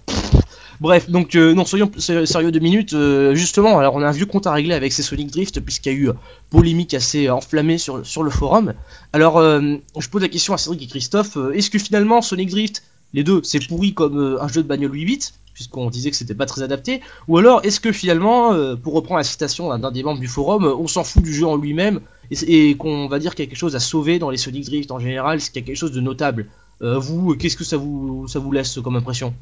Bref, 0.80 1.10
donc 1.10 1.34
euh, 1.34 1.52
non 1.52 1.64
soyons 1.64 1.90
sé- 1.98 2.24
sérieux 2.26 2.52
deux 2.52 2.60
minutes. 2.60 2.92
euh, 2.94 3.34
justement, 3.34 3.78
alors 3.80 3.96
on 3.96 4.02
a 4.02 4.06
un 4.08 4.12
vieux 4.12 4.24
compte 4.26 4.46
à 4.46 4.52
régler 4.52 4.74
avec 4.74 4.92
ces 4.92 5.02
Sonic 5.02 5.32
Drift 5.32 5.58
puisqu'il 5.60 5.92
y 5.92 5.96
a 5.96 5.98
eu 5.98 6.10
polémique 6.48 6.94
assez 6.94 7.28
enflammée 7.28 7.76
sur, 7.76 8.06
sur 8.06 8.22
le 8.22 8.30
forum. 8.30 8.72
Alors 9.12 9.36
euh, 9.38 9.60
je 9.98 10.08
pose 10.08 10.22
la 10.22 10.28
question 10.28 10.54
à 10.54 10.58
Cédric 10.58 10.84
et 10.84 10.86
Christophe, 10.86 11.36
euh, 11.36 11.52
est-ce 11.56 11.70
que 11.70 11.78
finalement 11.80 12.22
Sonic 12.22 12.50
Drift, 12.50 12.84
les 13.14 13.24
deux, 13.24 13.40
c'est 13.42 13.58
pourri 13.66 13.92
comme 13.94 14.16
euh, 14.18 14.40
un 14.42 14.46
jeu 14.46 14.62
de 14.62 14.68
bagnole 14.68 14.94
8 14.94 15.04
bits? 15.04 15.20
Puisqu'on 15.60 15.90
disait 15.90 16.10
que 16.10 16.16
c'était 16.16 16.32
pas 16.34 16.46
très 16.46 16.62
adapté, 16.62 17.02
ou 17.28 17.36
alors 17.36 17.60
est-ce 17.64 17.80
que 17.80 17.92
finalement, 17.92 18.54
euh, 18.54 18.76
pour 18.76 18.94
reprendre 18.94 19.18
la 19.18 19.24
citation 19.24 19.76
d'un- 19.76 19.90
des 19.90 20.02
membres 20.02 20.18
du 20.18 20.26
forum, 20.26 20.64
euh, 20.64 20.74
on 20.74 20.86
s'en 20.86 21.04
fout 21.04 21.22
du 21.22 21.34
jeu 21.34 21.46
en 21.46 21.56
lui-même 21.56 22.00
et, 22.30 22.76
qu'on 22.76 23.08
va 23.08 23.18
dire 23.18 23.34
qu'il 23.34 23.44
y 23.44 23.48
a 23.48 23.50
quelque 23.50 23.58
chose 23.58 23.76
à 23.76 23.80
sauver 23.80 24.18
dans 24.18 24.30
les 24.30 24.38
Sonic 24.38 24.64
Drift 24.64 24.90
en 24.90 24.98
général, 24.98 25.38
c'est 25.38 25.52
qu'il 25.52 25.60
y 25.60 25.64
a 25.64 25.66
quelque 25.66 25.76
chose 25.76 25.92
de 25.92 26.00
notable. 26.00 26.46
Euh, 26.80 26.98
vous, 26.98 27.34
qu'est-ce 27.34 27.58
que 27.58 27.64
ça 27.64 27.76
vous, 27.76 28.26
ça 28.26 28.38
vous 28.38 28.52
laisse 28.52 28.78
comme 28.82 28.96
impression? 28.96 29.34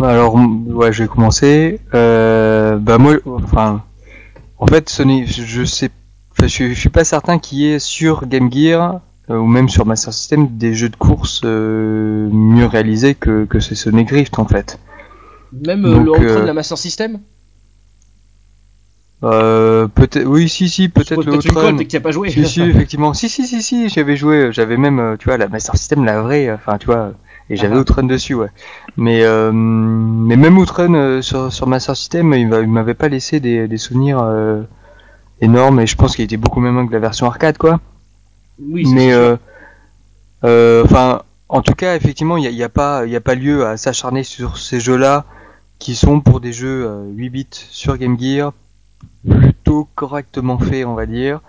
Alors, 0.00 0.38
m- 0.38 0.68
ouais, 0.68 0.92
je 0.92 1.02
vais 1.02 1.08
commencer. 1.08 1.80
Euh, 1.92 2.76
bah 2.76 2.98
moi, 2.98 3.16
enfin, 3.26 3.82
en 4.58 4.68
fait, 4.68 4.88
Sony, 4.88 5.26
je 5.26 5.64
sais, 5.64 5.90
je, 6.40 6.72
suis 6.72 6.88
pas 6.88 7.02
certain 7.02 7.40
qu'il 7.40 7.58
y 7.58 7.66
ait 7.66 7.80
sur 7.80 8.26
Game 8.28 8.52
Gear 8.52 9.00
ou 9.28 9.46
même 9.46 9.68
sur 9.68 9.86
Master 9.86 10.12
System 10.12 10.56
des 10.56 10.74
jeux 10.74 10.88
de 10.90 10.96
course 10.96 11.42
mieux 11.44 12.66
réalisés 12.66 13.14
que, 13.14 13.44
que 13.44 13.60
ces 13.60 13.74
Sonic 13.74 14.08
Drift 14.08 14.38
en 14.38 14.46
fait. 14.46 14.78
Même 15.52 15.84
euh, 15.84 15.94
Donc, 15.94 16.04
le 16.04 16.10
Outrun 16.12 16.24
euh, 16.24 16.40
de 16.42 16.46
la 16.46 16.54
Master 16.54 16.78
System 16.78 17.20
Euh, 19.24 19.86
peut-être, 19.86 20.24
oui, 20.26 20.48
si, 20.48 20.68
si, 20.68 20.88
peut-être 20.88 21.10
le 21.10 21.16
Peut-être 21.18 21.44
une 21.44 21.52
Outrun. 21.52 21.60
colle, 21.62 21.74
mais 21.76 21.86
qui 21.86 21.96
a 21.96 22.00
pas 22.00 22.10
joué. 22.10 22.30
Si, 22.30 22.44
si, 22.46 22.60
effectivement. 22.70 23.14
Si, 23.14 23.28
si, 23.28 23.46
si, 23.46 23.62
si, 23.62 23.88
j'avais 23.88 24.16
joué, 24.16 24.50
j'avais 24.52 24.76
même, 24.76 24.98
euh, 24.98 25.16
tu 25.16 25.26
vois, 25.28 25.36
la 25.36 25.48
Master 25.48 25.76
System, 25.76 26.04
la 26.04 26.20
vraie, 26.22 26.48
euh, 26.48 26.56
enfin, 26.56 26.76
tu 26.78 26.86
vois, 26.86 27.12
et 27.48 27.56
j'avais 27.56 27.76
Ah. 27.76 27.78
Outrun 27.78 28.02
dessus, 28.04 28.34
ouais. 28.34 28.48
Mais, 28.96 29.22
euh, 29.22 29.52
mais 29.52 30.36
même 30.36 30.58
Outrun 30.58 30.94
euh, 30.94 31.22
sur, 31.22 31.52
sur 31.52 31.68
Master 31.68 31.96
System, 31.96 32.32
il 32.34 32.40
il 32.52 32.68
m'avait 32.68 32.94
pas 32.94 33.08
laissé 33.08 33.38
des, 33.38 33.68
des 33.68 33.76
souvenirs 33.78 34.18
euh, 34.20 34.62
énormes, 35.40 35.80
et 35.80 35.86
je 35.86 35.96
pense 35.96 36.16
qu'il 36.16 36.24
était 36.24 36.36
beaucoup 36.36 36.60
moins 36.60 36.86
que 36.86 36.92
la 36.92 36.98
version 37.00 37.26
arcade, 37.26 37.58
quoi. 37.58 37.80
Oui, 38.60 38.86
c'est 38.86 38.92
mais, 38.94 39.12
euh, 39.12 39.36
euh, 40.44 40.82
enfin, 40.84 41.22
en 41.48 41.62
tout 41.62 41.74
cas, 41.74 41.94
effectivement, 41.96 42.36
il 42.36 42.40
n'y 42.42 42.46
a, 42.48 42.50
y 42.50 42.62
a, 42.62 42.68
pas- 42.68 43.06
il 43.06 43.12
y 43.12 43.16
a 43.16 43.20
pas 43.20 43.34
lieu 43.34 43.66
à 43.66 43.76
s'acharner 43.76 44.24
sur 44.24 44.58
ces 44.58 44.80
jeux-là, 44.80 45.24
qui 45.82 45.96
sont 45.96 46.20
pour 46.20 46.40
des 46.40 46.52
jeux 46.52 46.86
euh, 46.86 47.08
8 47.10 47.28
bits 47.30 47.46
sur 47.50 47.96
Game 47.98 48.16
Gear, 48.18 48.52
plutôt 49.28 49.88
correctement 49.96 50.58
faits, 50.58 50.86
on 50.86 50.94
va 50.94 51.06
dire. 51.06 51.40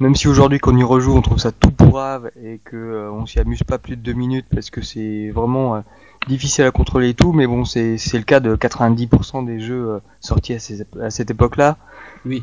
Même 0.00 0.14
si 0.14 0.28
aujourd'hui, 0.28 0.58
quand 0.58 0.72
on 0.74 0.78
y 0.78 0.82
rejoue, 0.82 1.14
on 1.14 1.22
trouve 1.22 1.38
ça 1.38 1.52
tout 1.52 1.70
pourrave 1.70 2.30
et 2.42 2.58
que 2.64 2.76
euh, 2.76 3.12
on 3.12 3.26
s'y 3.26 3.38
amuse 3.38 3.62
pas 3.64 3.78
plus 3.78 3.96
de 3.96 4.02
deux 4.02 4.14
minutes 4.14 4.46
parce 4.52 4.70
que 4.70 4.80
c'est 4.82 5.30
vraiment 5.30 5.76
euh, 5.76 5.80
difficile 6.26 6.64
à 6.64 6.70
contrôler 6.70 7.10
et 7.10 7.14
tout. 7.14 7.32
Mais 7.32 7.46
bon, 7.46 7.64
c'est 7.66 7.98
c'est 7.98 8.16
le 8.18 8.24
cas 8.24 8.40
de 8.40 8.56
90% 8.56 9.44
des 9.44 9.60
jeux 9.60 9.90
euh, 9.90 9.98
sortis 10.20 10.54
à, 10.54 10.58
ces- 10.58 10.86
à 11.00 11.10
cette 11.10 11.30
époque-là. 11.30 11.76
Oui. 12.24 12.42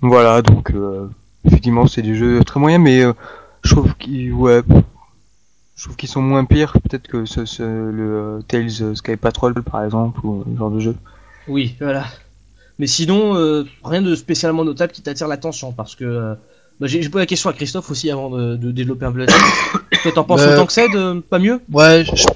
Voilà, 0.00 0.42
donc 0.42 0.70
euh, 0.70 1.08
effectivement, 1.44 1.86
c'est 1.86 2.02
des 2.02 2.14
jeux 2.14 2.42
très 2.44 2.60
moyens, 2.60 2.82
mais 2.82 3.02
euh, 3.02 3.12
je 3.64 3.74
trouve 3.74 3.94
qu'ils 3.96 4.32
ouais, 4.32 4.62
je 5.80 5.84
trouve 5.86 5.96
qu'ils 5.96 6.10
sont 6.10 6.20
moins 6.20 6.44
pires 6.44 6.72
peut-être 6.74 7.08
que 7.08 7.24
ce, 7.24 7.46
ce- 7.46 7.62
le 7.62 8.38
euh, 8.38 8.40
Tales 8.46 8.94
Sky 8.96 9.16
Patrol 9.16 9.54
par 9.62 9.82
exemple 9.82 10.20
ou 10.24 10.40
euh, 10.42 10.44
ce 10.52 10.58
genre 10.58 10.70
de 10.70 10.78
jeu. 10.80 10.94
Oui, 11.48 11.74
voilà. 11.80 12.04
Mais 12.78 12.86
sinon, 12.86 13.34
euh, 13.36 13.64
rien 13.82 14.02
de 14.02 14.14
spécialement 14.14 14.62
notable 14.62 14.92
qui 14.92 15.00
t'attire 15.00 15.26
l'attention 15.26 15.72
parce 15.72 15.94
que 15.96 16.04
euh, 16.04 16.34
bah, 16.80 16.86
j'ai 16.86 16.98
posé 17.08 17.22
la 17.22 17.26
question 17.26 17.48
à 17.48 17.54
Christophe 17.54 17.90
aussi 17.90 18.10
avant 18.10 18.28
de, 18.28 18.56
de 18.56 18.70
développer 18.72 19.06
un 19.06 19.12
peu. 19.12 19.24
Toi, 20.02 20.12
t'en 20.12 20.24
penses 20.24 20.40
Bah, 20.44 20.52
autant 20.54 20.66
que 20.66 20.72
c'est, 20.72 20.88
de 20.90 21.20
pas 21.20 21.38
mieux? 21.38 21.60
Ouais, 21.72 22.04
je- 22.04 22.14
je- 22.16 22.26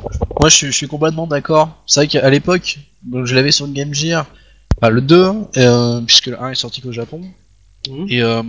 moi 0.40 0.48
je 0.48 0.54
suis, 0.54 0.66
je 0.68 0.72
suis 0.72 0.88
complètement 0.88 1.26
d'accord. 1.26 1.82
C'est 1.86 2.00
vrai 2.00 2.08
qu'à 2.08 2.30
l'époque, 2.30 2.78
je 3.24 3.34
l'avais 3.34 3.50
sur 3.52 3.66
le 3.66 3.72
Game 3.72 3.92
Gear, 3.92 4.26
enfin, 4.80 4.90
le 4.90 5.02
2, 5.02 5.30
euh, 5.58 6.00
puisque 6.06 6.26
le 6.26 6.42
1 6.42 6.50
est 6.50 6.54
sorti 6.54 6.80
qu'au 6.80 6.92
Japon. 6.92 7.20
Mhm. 7.90 8.06
Et, 8.08 8.22
euh, 8.22 8.42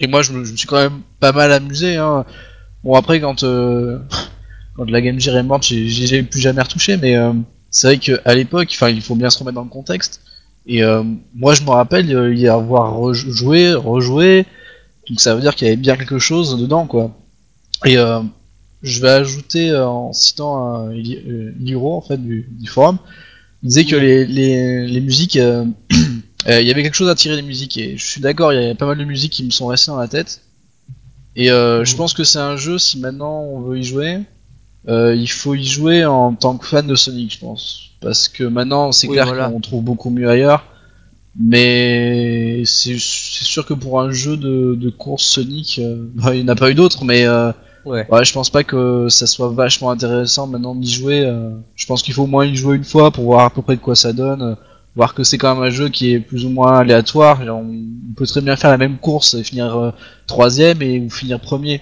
et 0.00 0.06
moi 0.06 0.22
je 0.22 0.32
me, 0.32 0.42
je 0.44 0.52
me 0.52 0.56
suis 0.56 0.66
quand 0.66 0.76
même 0.80 1.00
pas 1.20 1.32
mal 1.32 1.52
amusé. 1.52 1.96
Hein. 1.96 2.24
Bon 2.86 2.94
après 2.94 3.20
quand, 3.20 3.42
euh, 3.42 3.98
quand 4.76 4.88
la 4.88 5.00
Game 5.00 5.18
Gear 5.18 5.36
est 5.36 5.42
morte, 5.42 5.64
j'ai- 5.64 6.22
plus 6.22 6.40
jamais 6.40 6.62
retouché, 6.62 6.96
mais 6.96 7.16
euh, 7.16 7.32
c'est 7.68 7.88
vrai 7.88 7.98
qu'à 7.98 8.32
l'époque, 8.32 8.72
il 8.80 9.02
faut 9.02 9.16
bien 9.16 9.28
se 9.28 9.40
remettre 9.40 9.56
dans 9.56 9.64
le 9.64 9.68
contexte. 9.68 10.20
Et 10.66 10.84
euh, 10.84 11.02
moi 11.34 11.52
je 11.54 11.62
me 11.64 11.70
rappelle 11.70 12.14
euh, 12.14 12.32
y 12.32 12.46
avoir 12.46 12.94
rejoué, 12.94 13.74
rejoué, 13.74 14.46
donc 15.08 15.20
ça 15.20 15.34
veut 15.34 15.40
dire 15.40 15.56
qu'il 15.56 15.66
y 15.66 15.70
avait 15.70 15.76
bien 15.76 15.96
quelque 15.96 16.20
chose 16.20 16.56
dedans 16.60 16.86
quoi. 16.86 17.10
Et 17.84 17.96
je 18.82 19.00
vais 19.02 19.10
ajouter 19.10 19.76
en 19.76 20.12
citant 20.12 20.86
Liro 20.88 21.96
en 21.96 22.00
fait 22.02 22.18
du, 22.18 22.46
forum, 22.68 22.98
il 23.64 23.68
disait 23.68 23.84
que 23.84 23.96
les, 23.96 24.26
les, 24.26 24.86
les 24.86 25.00
musiques, 25.00 25.34
il 26.48 26.66
y 26.66 26.70
avait 26.70 26.82
quelque 26.84 26.94
chose 26.94 27.08
à 27.08 27.16
tirer 27.16 27.34
des 27.34 27.42
musiques 27.42 27.76
et 27.78 27.96
je 27.96 28.04
suis 28.04 28.20
d'accord, 28.20 28.52
il 28.52 28.62
y 28.62 28.70
a 28.70 28.74
pas 28.76 28.86
mal 28.86 28.98
de 28.98 29.04
musiques 29.04 29.32
qui 29.32 29.44
me 29.44 29.50
sont 29.50 29.66
restées 29.66 29.90
dans 29.90 29.98
la 29.98 30.08
tête. 30.08 30.45
Et 31.36 31.50
euh, 31.50 31.84
je 31.84 31.92
Mhm. 31.92 31.98
pense 31.98 32.14
que 32.14 32.24
c'est 32.24 32.38
un 32.38 32.56
jeu 32.56 32.78
si 32.78 32.98
maintenant 32.98 33.40
on 33.42 33.60
veut 33.60 33.78
y 33.78 33.84
jouer, 33.84 34.20
euh, 34.88 35.14
il 35.14 35.28
faut 35.30 35.54
y 35.54 35.64
jouer 35.64 36.04
en 36.06 36.34
tant 36.34 36.56
que 36.56 36.66
fan 36.66 36.86
de 36.86 36.94
Sonic, 36.94 37.34
je 37.34 37.38
pense, 37.40 37.90
parce 38.00 38.28
que 38.28 38.44
maintenant 38.44 38.92
c'est 38.92 39.06
Oui, 39.08 39.14
clair 39.16 39.26
voilà. 39.26 39.48
qu'on 39.50 39.60
trouve 39.60 39.82
beaucoup 39.84 40.10
mieux 40.10 40.28
ailleurs. 40.30 40.64
Mais 41.38 42.62
c'est 42.64 42.96
sûr 42.98 43.66
que 43.66 43.74
pour 43.74 44.00
un 44.00 44.10
jeu 44.10 44.36
de, 44.36 44.74
de 44.74 44.90
course 44.90 45.24
Sonic, 45.24 45.78
euh, 45.78 46.08
bah, 46.14 46.34
il 46.34 46.42
n'y 46.42 46.44
en 46.44 46.52
a 46.52 46.56
pas 46.56 46.70
eu 46.70 46.74
d'autres, 46.74 47.04
mais 47.04 47.26
euh, 47.26 47.52
Ouais. 47.84 48.04
Ouais, 48.10 48.24
je 48.24 48.32
pense 48.32 48.50
pas 48.50 48.64
que 48.64 49.06
ça 49.08 49.28
soit 49.28 49.48
vachement 49.50 49.92
intéressant 49.92 50.48
maintenant 50.48 50.74
d'y 50.74 50.90
jouer. 50.90 51.20
euh, 51.24 51.50
je 51.76 51.86
pense 51.86 52.02
qu'il 52.02 52.14
faut 52.14 52.24
au 52.24 52.26
moins 52.26 52.44
y 52.44 52.56
jouer 52.56 52.74
une 52.76 52.82
fois 52.82 53.12
pour 53.12 53.22
voir 53.26 53.44
à 53.44 53.50
peu 53.50 53.62
près 53.62 53.76
de 53.76 53.80
quoi 53.80 53.94
ça 53.94 54.12
donne. 54.12 54.56
Voir 54.96 55.14
que 55.14 55.22
c'est 55.22 55.38
quand 55.38 55.54
même 55.54 55.62
un 55.64 55.70
jeu 55.70 55.88
qui 55.88 56.12
est 56.14 56.20
plus 56.20 56.44
ou 56.46 56.48
moins 56.50 56.78
aléatoire. 56.78 57.42
et 57.42 57.50
On, 57.50 57.60
on 57.60 58.12
peut 58.16 58.26
très 58.26 58.40
bien 58.40 58.56
faire 58.56 58.70
la 58.70 58.78
même 58.78 58.96
course 58.98 59.34
et 59.34 59.44
finir 59.44 59.76
euh, 59.76 59.90
troisième 60.26 60.82
et 60.82 60.98
ou 61.00 61.10
finir 61.10 61.38
premier. 61.40 61.80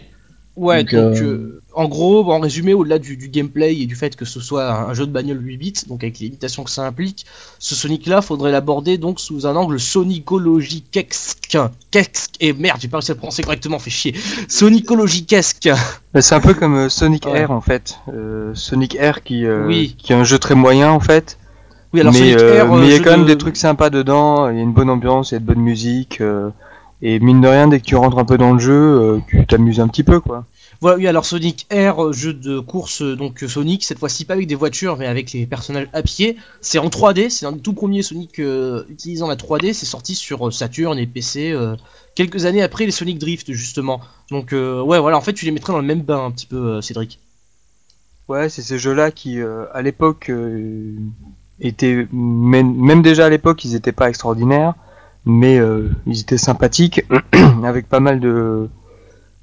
Ouais, 0.56 0.84
Donc, 0.84 0.94
donc, 0.94 1.16
euh, 1.16 1.24
euh, 1.24 1.62
en 1.74 1.88
gros, 1.88 2.30
en 2.32 2.38
résumé, 2.38 2.74
au-delà 2.74 3.00
du, 3.00 3.16
du 3.16 3.28
gameplay 3.28 3.74
et 3.76 3.86
du 3.86 3.96
fait 3.96 4.14
que 4.14 4.24
ce 4.24 4.38
soit 4.38 4.70
un, 4.72 4.88
un 4.90 4.94
jeu 4.94 5.04
de 5.04 5.10
bagnole 5.10 5.44
8 5.44 5.56
bits, 5.56 5.72
donc 5.88 6.04
avec 6.04 6.20
les 6.20 6.26
limitations 6.26 6.62
que 6.62 6.70
ça 6.70 6.86
implique, 6.86 7.26
ce 7.58 7.74
Sonic-là, 7.74 8.22
faudrait 8.22 8.52
l'aborder 8.52 8.96
donc 8.96 9.18
sous 9.18 9.48
un 9.48 9.56
angle 9.56 9.80
sonicologiquesque. 9.80 11.58
Qu'est-ce- 11.90 12.28
Et 12.40 12.52
merde, 12.52 12.78
j'ai 12.80 12.86
pas 12.88 12.98
réussi 12.98 13.10
à 13.10 13.14
le 13.14 13.18
prononcer 13.18 13.42
correctement, 13.42 13.78
fait 13.80 13.90
chier. 13.90 14.14
Sonicologiquesque. 14.48 15.68
Bah, 16.12 16.22
C'est 16.22 16.34
un 16.34 16.40
peu 16.40 16.54
comme 16.54 16.76
euh, 16.76 16.88
Sonic 16.88 17.26
Ouais. 17.26 17.40
Air 17.40 17.50
en 17.50 17.60
fait. 17.60 17.98
Euh, 18.12 18.52
Sonic 18.54 18.94
Air 18.96 19.22
qui, 19.22 19.44
euh, 19.46 19.66
Oui. 19.66 19.94
qui 19.98 20.12
est 20.12 20.16
un 20.16 20.24
jeu 20.24 20.38
très 20.38 20.54
moyen 20.54 20.90
en 20.90 21.00
fait. 21.00 21.38
Oui, 21.94 22.00
alors 22.00 22.12
mais 22.12 22.18
Sonic 22.18 22.40
euh, 22.40 22.54
Air, 22.56 22.72
euh, 22.72 22.80
mais 22.80 22.86
il 22.86 22.90
y 22.90 22.94
a 22.94 22.98
quand 23.00 23.10
même 23.12 23.22
de- 23.22 23.26
des 23.32 23.38
trucs 23.38 23.56
sympas 23.56 23.88
dedans. 23.90 24.50
Il 24.50 24.56
y 24.56 24.60
a 24.60 24.62
une 24.62 24.72
bonne 24.72 24.90
ambiance, 24.90 25.30
il 25.30 25.34
y 25.34 25.36
a 25.36 25.40
de 25.40 25.44
bonne 25.46 25.60
musique. 25.60 26.20
euh, 26.20 26.50
et 27.02 27.20
mine 27.20 27.40
de 27.40 27.48
rien, 27.48 27.68
dès 27.68 27.80
que 27.80 27.84
tu 27.84 27.96
rentres 27.96 28.18
un 28.18 28.24
peu 28.24 28.38
dans 28.38 28.52
le 28.52 28.58
jeu, 28.58 28.72
euh, 28.72 29.18
tu 29.28 29.46
t'amuses 29.46 29.78
un 29.80 29.88
petit 29.88 30.02
peu 30.04 30.20
quoi. 30.20 30.44
Voilà, 30.80 30.96
oui, 30.98 31.06
alors 31.06 31.24
Sonic 31.24 31.66
Air, 31.70 32.12
jeu 32.12 32.32
de 32.34 32.58
course, 32.60 33.00
donc 33.02 33.44
Sonic, 33.46 33.84
cette 33.84 33.98
fois-ci 33.98 34.24
pas 34.24 34.34
avec 34.34 34.46
des 34.46 34.54
voitures, 34.54 34.96
mais 34.98 35.06
avec 35.06 35.32
les 35.32 35.46
personnages 35.46 35.88
à 35.92 36.02
pied. 36.02 36.36
C'est 36.60 36.78
en 36.78 36.88
3D, 36.88 37.30
c'est 37.30 37.46
un 37.46 37.52
des 37.52 37.60
tout 37.60 37.72
premiers 37.74 38.02
Sonic 38.02 38.38
euh, 38.38 38.84
utilisant 38.90 39.28
la 39.28 39.36
3D. 39.36 39.72
C'est 39.72 39.86
sorti 39.86 40.14
sur 40.14 40.52
Saturn 40.52 40.98
et 40.98 41.06
PC 41.06 41.52
euh, 41.52 41.76
quelques 42.14 42.44
années 42.44 42.62
après 42.62 42.86
les 42.86 42.90
Sonic 42.90 43.18
Drift, 43.18 43.52
justement. 43.52 44.00
Donc, 44.30 44.52
euh, 44.52 44.80
ouais, 44.82 44.98
voilà, 44.98 45.16
en 45.16 45.20
fait, 45.22 45.32
tu 45.32 45.44
les 45.44 45.52
mettrais 45.52 45.72
dans 45.72 45.80
le 45.80 45.86
même 45.86 46.02
bain 46.02 46.24
un 46.24 46.30
petit 46.30 46.46
peu, 46.46 46.56
euh, 46.56 46.80
Cédric. 46.80 47.18
Ouais, 48.28 48.48
c'est 48.48 48.62
ces 48.62 48.78
jeux-là 48.78 49.10
qui, 49.10 49.40
euh, 49.40 49.64
à 49.74 49.82
l'époque, 49.82 50.30
euh, 50.30 50.94
étaient 51.60 52.06
même, 52.12 52.74
même 52.76 53.02
déjà 53.02 53.26
à 53.26 53.28
l'époque, 53.30 53.64
ils 53.64 53.74
étaient 53.74 53.92
pas 53.92 54.08
extraordinaires, 54.08 54.74
mais 55.24 55.58
euh, 55.58 55.90
ils 56.06 56.20
étaient 56.20 56.38
sympathiques, 56.38 57.04
avec 57.64 57.88
pas 57.88 58.00
mal 58.00 58.20
de, 58.20 58.68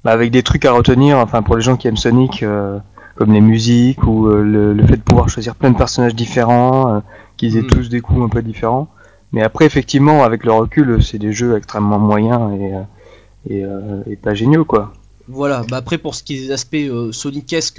bah, 0.04 0.12
avec 0.12 0.30
des 0.30 0.42
trucs 0.42 0.64
à 0.64 0.72
retenir. 0.72 1.18
Enfin, 1.18 1.42
pour 1.42 1.56
les 1.56 1.62
gens 1.62 1.76
qui 1.76 1.88
aiment 1.88 1.96
Sonic, 1.96 2.42
euh, 2.42 2.78
comme 3.16 3.32
les 3.32 3.40
musiques 3.40 4.04
ou 4.04 4.26
euh, 4.28 4.42
le, 4.42 4.72
le 4.74 4.86
fait 4.86 4.96
de 4.96 5.02
pouvoir 5.02 5.28
choisir 5.28 5.54
plein 5.54 5.70
de 5.70 5.76
personnages 5.76 6.14
différents, 6.14 7.02
qu'ils 7.36 7.56
aient 7.56 7.62
Mhm. 7.62 7.66
tous 7.68 7.88
des 7.88 8.00
coups 8.00 8.22
un 8.22 8.28
peu 8.28 8.42
différents. 8.42 8.88
Mais 9.32 9.42
après, 9.42 9.64
effectivement, 9.64 10.22
avec 10.24 10.44
le 10.44 10.52
recul, 10.52 11.02
c'est 11.02 11.18
des 11.18 11.32
jeux 11.32 11.56
extrêmement 11.56 11.98
moyens 11.98 12.50
et, 13.48 13.54
et, 13.54 13.64
et 14.06 14.16
pas 14.16 14.34
géniaux, 14.34 14.64
quoi. 14.66 14.92
Voilà, 15.28 15.64
bah 15.68 15.76
après 15.76 15.98
pour 15.98 16.16
ce 16.16 16.24
qui 16.24 16.34
est 16.36 16.40
des 16.40 16.50
aspects 16.50 16.74
euh, 16.74 17.12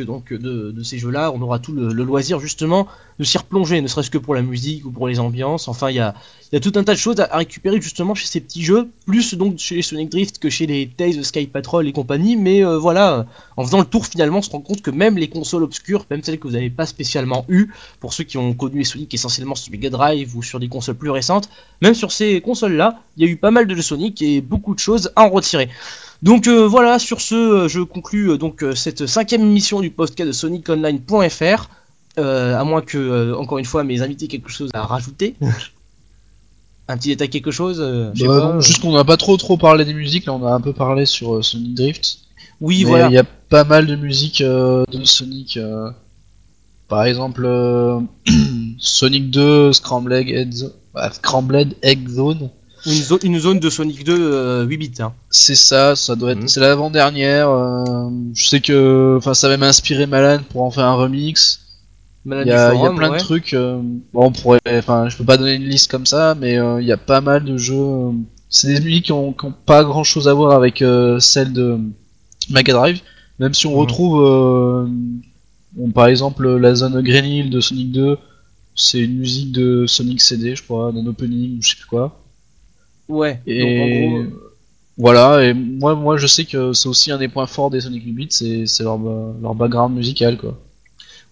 donc 0.05 0.31
de, 0.33 0.83
ces 0.83 0.97
jeux-là, 0.97 1.31
on 1.33 1.41
aura 1.41 1.59
tout 1.59 1.73
le, 1.73 1.91
loisir 1.91 2.39
justement 2.39 2.87
de 3.19 3.25
s'y 3.25 3.37
replonger, 3.37 3.81
ne 3.81 3.87
serait-ce 3.87 4.09
que 4.09 4.17
pour 4.17 4.33
la 4.33 4.41
musique 4.41 4.85
ou 4.85 4.91
pour 4.91 5.07
les 5.07 5.19
ambiances. 5.19 5.67
Enfin, 5.67 5.89
il 5.89 5.97
y 5.97 5.99
a, 5.99 6.15
tout 6.61 6.71
un 6.75 6.83
tas 6.83 6.93
de 6.93 6.99
choses 6.99 7.19
à, 7.19 7.37
récupérer 7.37 7.81
justement 7.81 8.15
chez 8.15 8.27
ces 8.27 8.39
petits 8.39 8.63
jeux, 8.63 8.89
plus 9.05 9.33
donc 9.33 9.57
chez 9.59 9.75
les 9.75 9.81
Sonic 9.81 10.09
Drift 10.09 10.39
que 10.39 10.49
chez 10.49 10.65
les 10.67 10.87
Tales 10.87 11.23
Sky 11.23 11.47
Patrol 11.47 11.85
et 11.87 11.91
compagnie. 11.91 12.37
Mais 12.37 12.63
euh, 12.63 12.77
voilà, 12.77 13.25
en 13.57 13.65
faisant 13.65 13.79
le 13.79 13.85
tour 13.85 14.05
finalement, 14.05 14.37
on 14.37 14.41
se 14.41 14.49
rend 14.49 14.61
compte 14.61 14.81
que 14.81 14.91
même 14.91 15.17
les 15.17 15.27
consoles 15.27 15.63
obscures, 15.63 16.05
même 16.09 16.23
celles 16.23 16.39
que 16.39 16.47
vous 16.47 16.53
n'avez 16.53 16.69
pas 16.69 16.85
spécialement 16.85 17.45
eues, 17.49 17.71
pour 17.99 18.13
ceux 18.13 18.23
qui 18.23 18.37
ont 18.37 18.53
connu 18.53 18.79
les 18.79 18.85
Sonic 18.85 19.13
essentiellement 19.13 19.55
sur 19.55 19.71
Mega 19.71 19.89
Drive 19.89 20.35
ou 20.35 20.43
sur 20.43 20.61
des 20.61 20.69
consoles 20.69 20.95
plus 20.95 21.11
récentes, 21.11 21.49
même 21.81 21.93
sur 21.93 22.11
ces 22.11 22.39
consoles-là, 22.39 23.01
il 23.17 23.25
y 23.25 23.29
a 23.29 23.31
eu 23.31 23.35
pas 23.35 23.51
mal 23.51 23.67
de 23.67 23.75
jeux 23.75 23.81
Sonic 23.81 24.21
et 24.21 24.39
beaucoup 24.39 24.73
de 24.73 24.79
choses 24.79 25.11
à 25.17 25.23
en 25.23 25.29
retirer. 25.29 25.69
Donc 26.23 26.47
euh, 26.47 26.65
voilà, 26.67 26.97
sur 26.99 27.21
ce, 27.21 27.35
euh, 27.35 27.67
je 27.67 27.81
conclus 27.81 28.31
euh, 28.31 28.37
donc 28.37 28.65
cette 28.75 29.05
cinquième 29.05 29.41
émission 29.41 29.81
du 29.81 29.91
podcast 29.91 30.27
de 30.27 30.33
SonicOnline.fr. 30.33 31.69
À 32.17 32.63
moins 32.63 32.81
que, 32.81 33.33
encore 33.33 33.57
une 33.57 33.65
fois, 33.65 33.83
mes 33.83 34.01
invités 34.01 34.25
aient 34.25 34.29
quelque 34.29 34.49
chose 34.49 34.69
à 34.73 34.83
rajouter. 34.83 35.35
Un 36.87 36.97
petit 36.97 37.09
détail, 37.09 37.29
quelque 37.29 37.51
chose. 37.51 37.79
Bah, 37.79 38.25
pas, 38.25 38.53
non, 38.53 38.59
juste 38.59 38.81
qu'on 38.81 38.93
n'a 38.93 39.05
pas 39.05 39.17
trop 39.17 39.37
trop 39.37 39.57
parlé 39.57 39.85
des 39.85 39.93
musiques, 39.93 40.25
là 40.25 40.33
on 40.33 40.45
a 40.45 40.51
un 40.51 40.59
peu 40.59 40.73
parlé 40.73 41.05
sur 41.05 41.43
Sonic 41.43 41.75
Drift. 41.75 42.17
Oui, 42.61 42.83
Mais 42.83 42.89
voilà. 42.89 43.07
Il 43.07 43.13
y 43.13 43.17
a 43.17 43.23
pas 43.23 43.63
mal 43.63 43.85
de 43.87 43.95
musique 43.95 44.41
euh, 44.41 44.83
de 44.91 45.03
Sonic. 45.05 45.57
euh, 45.57 45.89
par 46.87 47.03
exemple, 47.05 47.43
euh, 47.45 47.99
Sonic 48.79 49.31
2, 49.31 49.73
Scrambled 49.73 50.27
Egg, 50.27 50.51
Zo- 50.53 50.73
bah, 50.93 51.11
Scrambled 51.11 51.75
Egg 51.81 52.07
Zone. 52.09 52.49
Une, 52.85 52.91
zo- 53.01 53.19
une 53.23 53.39
zone 53.39 53.59
de 53.59 53.69
Sonic 53.69 54.03
2 54.03 54.17
euh, 54.33 54.63
8 54.65 54.77
bits. 54.77 54.91
hein. 55.01 55.13
C'est 55.29 55.55
ça, 55.55 55.95
ça 55.95 56.15
doit 56.15 56.31
être. 56.31 56.41
Mhm. 56.41 56.47
C'est 56.47 56.59
l'avant-dernière. 56.59 57.49
euh, 57.49 58.09
je 58.35 58.47
sais 58.47 58.59
que, 58.61 59.15
enfin, 59.17 59.33
ça 59.33 59.47
va 59.47 59.57
m'inspirer 59.57 60.05
Malan 60.05 60.41
pour 60.49 60.63
en 60.63 60.71
faire 60.71 60.85
un 60.85 60.95
remix. 60.95 61.61
Malade 62.25 62.47
Il 62.47 62.49
y 62.49 62.53
a, 62.53 62.69
du 62.71 62.75
il 62.75 62.79
y 62.79 62.81
a 62.81 62.83
forum, 62.85 62.97
plein 62.97 63.11
ouais. 63.11 63.17
de 63.17 63.23
trucs. 63.23 63.53
euh, 63.53 63.79
bon, 64.13 64.25
on 64.27 64.31
pourrait, 64.31 64.59
enfin, 64.77 65.07
je 65.09 65.17
peux 65.17 65.25
pas 65.25 65.37
donner 65.37 65.53
une 65.55 65.65
liste 65.67 65.89
comme 65.91 66.05
ça, 66.05 66.35
mais 66.39 66.57
euh, 66.57 66.81
il 66.81 66.87
y 66.87 66.91
a 66.91 66.97
pas 66.97 67.21
mal 67.21 67.43
de 67.43 67.57
jeux. 67.57 67.75
euh, 67.75 68.11
c'est 68.49 68.73
des 68.73 68.79
musiques 68.81 69.05
qui 69.05 69.11
ont, 69.11 69.33
qui 69.33 69.45
ont 69.45 69.53
pas 69.65 69.83
grand 69.83 70.03
chose 70.03 70.27
à 70.27 70.33
voir 70.33 70.51
avec 70.53 70.81
euh, 70.81 71.19
celles 71.19 71.51
de 71.53 71.77
Mega 72.49 72.73
Drive, 72.73 73.01
même 73.39 73.53
si 73.53 73.65
on 73.67 73.71
Mhm. 73.71 73.77
retrouve, 73.79 74.23
euh, 74.23 74.87
bon, 75.73 75.89
par 75.91 76.07
exemple, 76.07 76.47
la 76.57 76.75
zone 76.75 77.01
Green 77.01 77.25
Hill 77.25 77.49
de 77.49 77.59
Sonic 77.61 77.91
2, 77.91 78.17
c'est 78.75 78.99
une 78.99 79.17
musique 79.17 79.51
de 79.51 79.85
Sonic 79.87 80.21
CD, 80.21 80.55
je 80.55 80.63
crois, 80.63 80.91
d'un 80.91 81.05
opening 81.07 81.57
ou 81.59 81.61
je 81.61 81.69
sais 81.69 81.75
plus 81.75 81.85
quoi. 81.87 82.19
Ouais. 83.09 83.41
Et 83.45 83.59
Donc 83.59 83.69
en 83.79 84.27
gros, 84.27 84.39
voilà, 84.97 85.43
et 85.43 85.53
moi, 85.53 85.95
moi 85.95 86.17
je 86.17 86.27
sais 86.27 86.45
que 86.45 86.73
c'est 86.73 86.87
aussi 86.87 87.11
un 87.11 87.17
des 87.17 87.27
points 87.27 87.47
forts 87.47 87.71
des 87.71 87.81
Sonic 87.81 88.03
8 88.05 88.31
c'est 88.31 88.65
c'est 88.67 88.83
leur, 88.83 88.99
leur 88.99 89.55
background 89.55 89.95
musical, 89.95 90.37
quoi. 90.37 90.57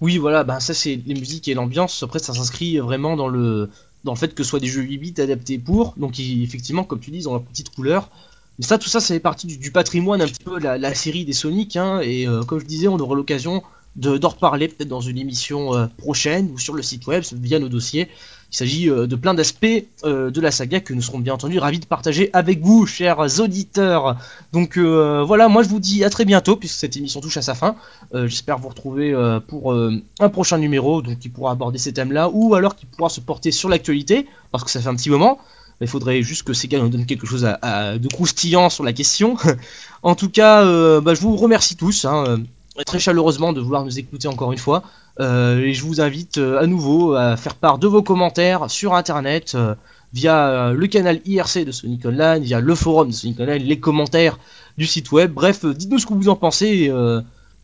Oui, 0.02 0.18
voilà, 0.18 0.44
bah 0.44 0.60
ça 0.60 0.74
c'est 0.74 1.00
les 1.06 1.14
musiques 1.14 1.48
et 1.48 1.54
l'ambiance. 1.54 2.02
Après, 2.02 2.20
ça 2.20 2.34
s'inscrit 2.34 2.80
vraiment 2.80 3.16
dans 3.16 3.28
le 3.28 3.70
dans 4.04 4.14
le 4.14 4.18
fait 4.18 4.34
que 4.34 4.44
ce 4.44 4.50
soit 4.50 4.60
des 4.60 4.68
jeux 4.68 4.82
8 4.82 4.98
bits 4.98 5.22
adaptés 5.22 5.60
pour. 5.60 5.94
Donc, 5.98 6.20
effectivement, 6.20 6.84
comme 6.84 7.00
tu 7.00 7.12
dis, 7.12 7.18
ils 7.20 7.30
ont 7.30 7.34
leur 7.34 7.44
petite 7.44 7.70
couleur. 7.70 8.10
Mais 8.58 8.66
ça, 8.66 8.80
tout 8.80 8.90
ça, 8.90 9.00
ça 9.00 9.14
fait 9.14 9.20
partie 9.20 9.46
du, 9.46 9.58
du 9.58 9.72
patrimoine 9.72 10.22
un 10.22 10.28
petit 10.28 10.44
peu 10.44 10.60
de 10.60 10.64
la, 10.64 10.78
la 10.80 10.94
série 10.96 11.24
des 11.24 11.34
Sonic. 11.34 11.76
Hein, 11.76 12.02
et 12.02 12.28
euh, 12.28 12.42
comme 12.44 12.60
je 12.60 12.66
disais, 12.66 12.88
on 12.88 12.98
aura 13.00 13.16
l'occasion 13.16 13.62
de 13.96 14.18
d'en 14.18 14.30
reparler 14.30 14.70
peut-être 14.70 14.90
dans 14.90 15.02
une 15.02 15.18
émission 15.18 15.76
euh, 15.76 15.86
prochaine 15.98 16.50
ou 16.52 16.58
sur 16.58 16.74
le 16.74 16.82
site 16.82 17.06
web 17.08 17.24
via 17.34 17.60
nos 17.60 17.70
dossiers. 17.70 18.10
Il 18.52 18.58
s'agit 18.58 18.90
euh, 18.90 19.08
de 19.08 19.16
plein 19.16 19.34
d'aspects 19.34 19.66
euh, 20.04 20.30
de 20.30 20.42
la 20.42 20.52
saga 20.52 20.82
que 20.82 20.94
nous 20.94 21.02
serons 21.02 21.20
bien 21.20 21.34
entendu 21.34 21.58
ravis 21.58 21.80
de 21.80 21.86
partager 21.86 22.30
avec 22.34 22.60
vous, 22.62 22.86
chers 22.86 23.40
auditeurs. 23.40 24.18
Donc 24.52 24.78
euh, 24.78 25.24
voilà, 25.26 25.48
moi 25.48 25.64
je 25.64 25.70
vous 25.70 25.80
dis 25.80 26.04
à 26.04 26.10
très 26.10 26.26
bientôt 26.26 26.58
puisque 26.58 26.76
cette 26.76 26.98
émission 26.98 27.22
touche 27.22 27.38
à 27.38 27.42
sa 27.42 27.56
fin. 27.56 27.76
J'espère 28.14 28.58
vous 28.58 28.68
retrouver 28.68 29.16
pour 29.48 29.74
un 29.74 30.30
prochain 30.30 30.58
numéro 30.58 31.02
donc 31.02 31.20
qui 31.20 31.30
pourra 31.30 31.52
aborder 31.52 31.78
ces 31.78 31.94
thèmes-là 31.94 32.30
ou 32.34 32.56
alors 32.56 32.76
qui 32.76 32.86
pourra 32.86 33.10
se 33.10 33.22
porter 33.22 33.52
sur 33.52 33.70
l'actualité 33.70 34.28
parce 34.52 34.64
que 34.64 34.70
ça 34.70 34.82
fait 34.82 34.90
un 34.90 34.96
petit 34.96 35.10
moment. 35.10 35.40
Il 35.80 35.88
faudrait 35.88 36.22
juste 36.22 36.44
que 36.44 36.54
ces 36.54 36.68
gars 36.68 36.80
nous 36.80 36.90
donnent 36.90 37.06
quelque 37.06 37.26
chose 37.26 37.44
de 37.44 38.08
croustillant 38.08 38.70
sur 38.70 38.84
la 38.84 38.94
question. 38.94 39.38
en 40.04 40.16
tout 40.16 40.30
cas, 40.30 40.64
bah, 41.00 41.14
je 41.14 41.22
vous 41.22 41.38
remercie 41.38 41.78
tous 41.78 42.06
hein, 42.06 42.42
très 42.86 43.00
chaleureusement 43.00 43.54
de 43.54 43.62
vouloir 43.62 43.86
nous 43.86 44.00
écouter 44.00 44.28
encore 44.28 44.52
une 44.52 44.58
fois. 44.58 44.84
Euh, 45.20 45.60
et 45.60 45.74
je 45.74 45.84
vous 45.84 46.02
invite 46.02 46.38
euh, 46.38 46.60
à 46.60 46.68
nouveau 46.68 47.14
à 47.14 47.36
faire 47.36 47.56
part 47.56 47.78
de 47.78 47.88
vos 47.88 48.02
commentaires 48.02 48.72
sur 48.72 48.94
internet 48.94 49.54
euh, 49.56 49.76
via 50.14 50.72
le 50.74 50.88
canal 50.88 51.22
IRC 51.26 51.66
de 51.66 51.72
Sonic 51.72 52.06
Online, 52.06 52.42
via 52.42 52.60
le 52.60 52.76
forum 52.76 53.10
de 53.10 53.14
Sonic 53.14 53.40
Online, 53.40 53.62
les 53.62 53.80
commentaires 53.80 54.40
du 54.78 54.86
site 54.86 55.12
web. 55.12 55.32
Bref, 55.34 55.66
dites-nous 55.66 56.00
ce 56.00 56.06
que 56.06 56.14
vous 56.14 56.30
en 56.30 56.36
pensez. 56.36 56.92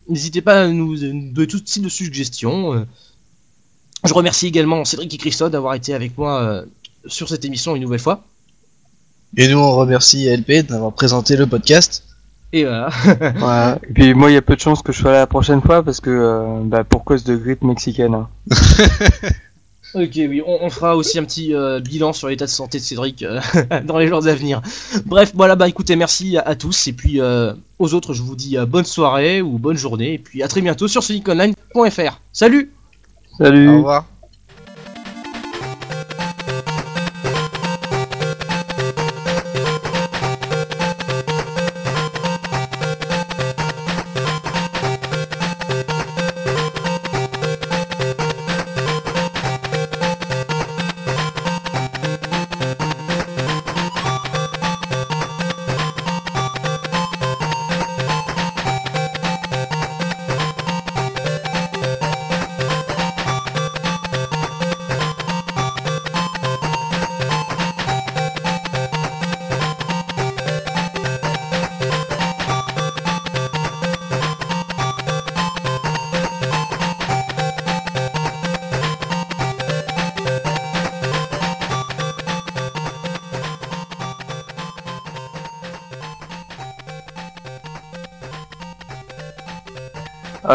N'hésitez 0.08 0.40
pas 0.40 0.62
à 0.62 0.68
nous, 0.68 0.96
nous 0.96 1.32
donner 1.32 1.46
tout 1.46 1.60
type 1.60 1.82
de 1.82 1.90
suggestions. 1.90 2.86
Je 4.02 4.14
remercie 4.14 4.46
également 4.46 4.82
Cédric 4.86 5.12
et 5.12 5.18
Christophe 5.18 5.50
d'avoir 5.50 5.74
été 5.74 5.92
avec 5.92 6.16
moi 6.16 6.64
sur 7.06 7.28
cette 7.28 7.44
émission 7.44 7.76
une 7.76 7.82
nouvelle 7.82 8.00
fois. 8.00 8.24
Et 9.36 9.46
nous, 9.48 9.58
on 9.58 9.76
remercie 9.76 10.34
LP 10.34 10.66
d'avoir 10.66 10.94
présenté 10.94 11.36
le 11.36 11.46
podcast. 11.46 12.07
Et 12.52 12.64
voilà. 12.64 12.88
Voilà. 13.36 13.78
Et 13.88 13.92
puis 13.92 14.14
moi, 14.14 14.30
il 14.30 14.34
y 14.34 14.36
a 14.36 14.42
peu 14.42 14.54
de 14.56 14.60
chances 14.60 14.82
que 14.82 14.92
je 14.92 14.98
sois 15.00 15.12
là 15.12 15.18
la 15.18 15.26
prochaine 15.26 15.60
fois 15.60 15.82
parce 15.82 16.00
que 16.00 16.10
euh, 16.10 16.60
bah, 16.64 16.84
pour 16.84 17.04
cause 17.04 17.24
de 17.24 17.36
grippe 17.36 17.62
mexicaine. 17.62 18.14
hein. 18.14 18.28
Ok, 19.94 20.10
oui, 20.16 20.42
on, 20.46 20.58
on 20.64 20.68
fera 20.68 20.96
aussi 20.96 21.18
un 21.18 21.24
petit 21.24 21.54
euh, 21.54 21.80
bilan 21.80 22.12
sur 22.12 22.28
l'état 22.28 22.44
de 22.44 22.50
santé 22.50 22.76
de 22.76 22.82
Cédric 22.82 23.22
euh, 23.22 23.40
dans 23.84 23.96
les 23.96 24.06
jours 24.06 24.18
à 24.26 24.34
venir. 24.34 24.60
Bref, 25.06 25.32
voilà, 25.34 25.56
bah 25.56 25.66
écoutez, 25.66 25.96
merci 25.96 26.36
à, 26.36 26.42
à 26.42 26.54
tous, 26.56 26.88
et 26.88 26.92
puis 26.92 27.22
euh, 27.22 27.54
aux 27.78 27.94
autres, 27.94 28.12
je 28.12 28.20
vous 28.20 28.36
dis 28.36 28.58
euh, 28.58 28.66
bonne 28.66 28.84
soirée 28.84 29.40
ou 29.40 29.58
bonne 29.58 29.78
journée, 29.78 30.12
et 30.12 30.18
puis 30.18 30.42
à 30.42 30.48
très 30.48 30.60
bientôt 30.60 30.88
sur 30.88 31.02
soniconline.fr. 31.02 32.20
Salut 32.34 32.70
Salut. 33.38 33.68
Au 33.70 33.76
revoir. 33.78 34.04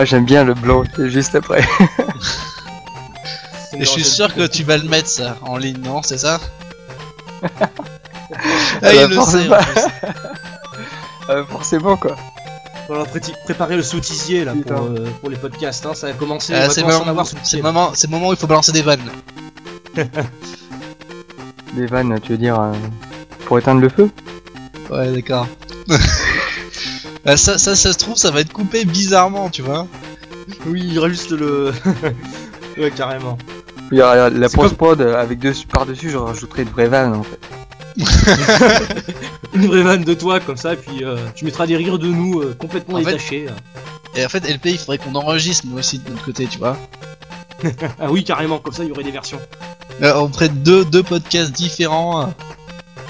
Ah, 0.03 0.05
j'aime 0.05 0.25
bien 0.25 0.43
le 0.43 0.53
blanc 0.53 0.84
qui 0.84 1.03
est 1.03 1.09
juste 1.09 1.34
après. 1.34 1.61
Et 3.73 3.80
je 3.80 3.85
suis 3.85 4.03
sûr 4.03 4.35
que 4.35 4.45
tu 4.47 4.65
vas 4.65 4.75
le 4.75 4.84
mettre 4.84 5.07
ça 5.07 5.38
en 5.43 5.55
ligne, 5.55 5.77
non 5.81 6.01
C'est 6.03 6.17
ça 6.17 6.41
Ah, 7.41 7.47
bah, 8.81 8.93
il 8.93 9.07
le 9.07 9.15
forcément. 9.15 9.55
sait 9.61 9.69
en 9.69 9.73
plus. 9.73 9.81
Euh, 11.30 11.45
forcément 11.45 11.95
quoi. 11.95 12.17
On 12.89 12.95
va 12.95 13.05
pré- 13.05 13.21
préparer 13.45 13.77
le 13.77 13.81
soutisier 13.84 14.43
là 14.43 14.51
pour, 14.67 14.81
euh, 14.81 15.07
pour 15.21 15.30
les 15.30 15.38
podcasts, 15.38 15.85
hein, 15.85 15.93
ça 15.93 16.07
va 16.07 16.13
commencer, 16.13 16.51
on 16.53 16.57
Ah, 16.57 16.67
va 16.67 16.73
c'est 16.73 16.81
le 16.81 16.88
moment, 16.88 17.07
avoir 17.07 17.25
sous 17.25 17.35
le 17.35 17.41
c'est 17.45 17.49
pied. 17.51 17.57
le 17.59 17.63
moment, 17.63 17.91
c'est 17.93 18.07
le 18.07 18.11
moment 18.11 18.27
où 18.27 18.34
il 18.34 18.38
faut 18.38 18.45
balancer 18.45 18.73
des 18.73 18.81
vannes. 18.81 19.09
Des 21.75 21.85
vannes, 21.85 22.19
tu 22.21 22.34
veux 22.34 22.38
dire 22.38 22.59
euh, 22.59 22.73
pour 23.45 23.57
éteindre 23.57 23.80
le 23.80 23.88
feu? 23.88 24.11
Ouais, 24.91 25.13
d'accord. 25.13 25.47
Ah, 27.26 27.38
ça, 27.38 27.58
ça, 27.58 27.76
ça 27.76 27.94
se 27.94 27.98
trouve, 27.98 28.18
ça 28.18 28.32
va 28.32 28.41
être 28.41 28.52
coupé 28.52 28.84
bizarrement, 28.86 29.50
tu 29.50 29.62
vois. 29.62 29.88
Oui, 30.66 30.82
il 30.84 30.94
y 30.94 30.98
aura 30.98 31.10
juste 31.10 31.32
le... 31.32 31.72
ouais, 32.78 32.91
carrément. 32.91 33.38
Il 33.91 34.00
y 34.00 34.02
aura 34.02 34.30
la 34.30 34.50
post-prod 34.50 35.00
euh, 35.02 35.22
avec 35.22 35.40
deux 35.40 35.54
par-dessus, 35.72 36.10
je 36.10 36.18
rajouterai 36.18 36.64
une 36.64 36.70
vraie 36.70 36.88
vanne 36.88 37.14
en 37.14 37.24
fait. 37.24 37.40
Une 39.54 39.68
vraie 39.68 39.84
vanne 39.84 40.04
de 40.04 40.16
toi 40.16 40.40
comme 40.40 40.58
ça, 40.58 40.74
et 40.74 40.78
puis 40.78 41.04
euh, 41.04 41.16
tu 41.36 41.45
mettras 41.45 41.68
des 41.68 41.76
rires 41.78 42.00
de 42.00 42.08
nous 42.08 42.40
euh, 42.41 42.56
complètement 42.60 42.95
En 42.98 43.04
fait- 43.04 43.12
détachés. 43.12 43.45
Et 44.16 44.26
en 44.26 44.30
fait, 44.30 44.48
LP, 44.48 44.66
il 44.66 44.78
faudrait 44.80 44.98
qu'on 44.98 45.14
enregistre 45.16 45.66
nous 45.68 45.78
aussi 45.78 46.00
de 46.00 46.10
notre 46.10 46.26
côté, 46.26 46.48
tu 46.48 46.58
vois. 46.58 46.78
Ah 48.00 48.12
oui, 48.12 48.24
carrément, 48.26 48.58
comme 48.60 48.74
ça 48.74 48.84
il 48.84 48.90
y 48.90 48.91
aurait 48.91 49.04
des 49.04 49.12
versions. 49.12 49.40
Euh, 50.02 50.14
on 50.18 50.28
ferait 50.28 50.50
deux, 50.50 50.84
deux 50.84 51.04
podcasts 51.04 51.52
différents. 51.52 52.34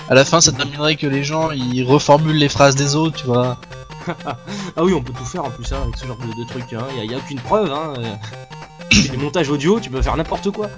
À 0.10 0.14
la 0.14 0.26
fin, 0.26 0.42
ça 0.42 0.52
terminerait 0.52 0.96
que 0.96 1.08
les 1.08 1.24
gens 1.24 1.50
ils 1.52 1.84
reformulent 1.84 2.36
les 2.38 2.50
phrases 2.50 2.76
des 2.76 2.96
autres, 2.96 3.22
tu 3.22 3.26
vois. 3.26 3.58
Ah 4.76 4.84
oui, 4.84 4.94
on 4.94 5.02
peut 5.02 5.14
tout 5.14 5.26
faire 5.26 5.46
en 5.46 5.50
plus 5.50 5.72
hein, 5.72 5.82
avec 5.84 5.98
ce 5.98 6.06
genre 6.08 6.18
de, 6.18 6.42
de 6.42 6.48
trucs. 6.48 6.72
Il 6.72 6.78
hein. 6.78 6.88
y, 7.04 7.14
a- 7.14 7.18
aucune 7.18 7.40
preuve. 7.40 7.72
Hein. 7.72 7.94
euh. 7.98 8.16
Des 9.12 9.18
montages 9.18 9.50
audio, 9.50 9.80
tu 9.80 9.90
peux 9.90 10.02
faire 10.02 10.16
n'importe 10.16 10.52
quoi. 10.52 10.70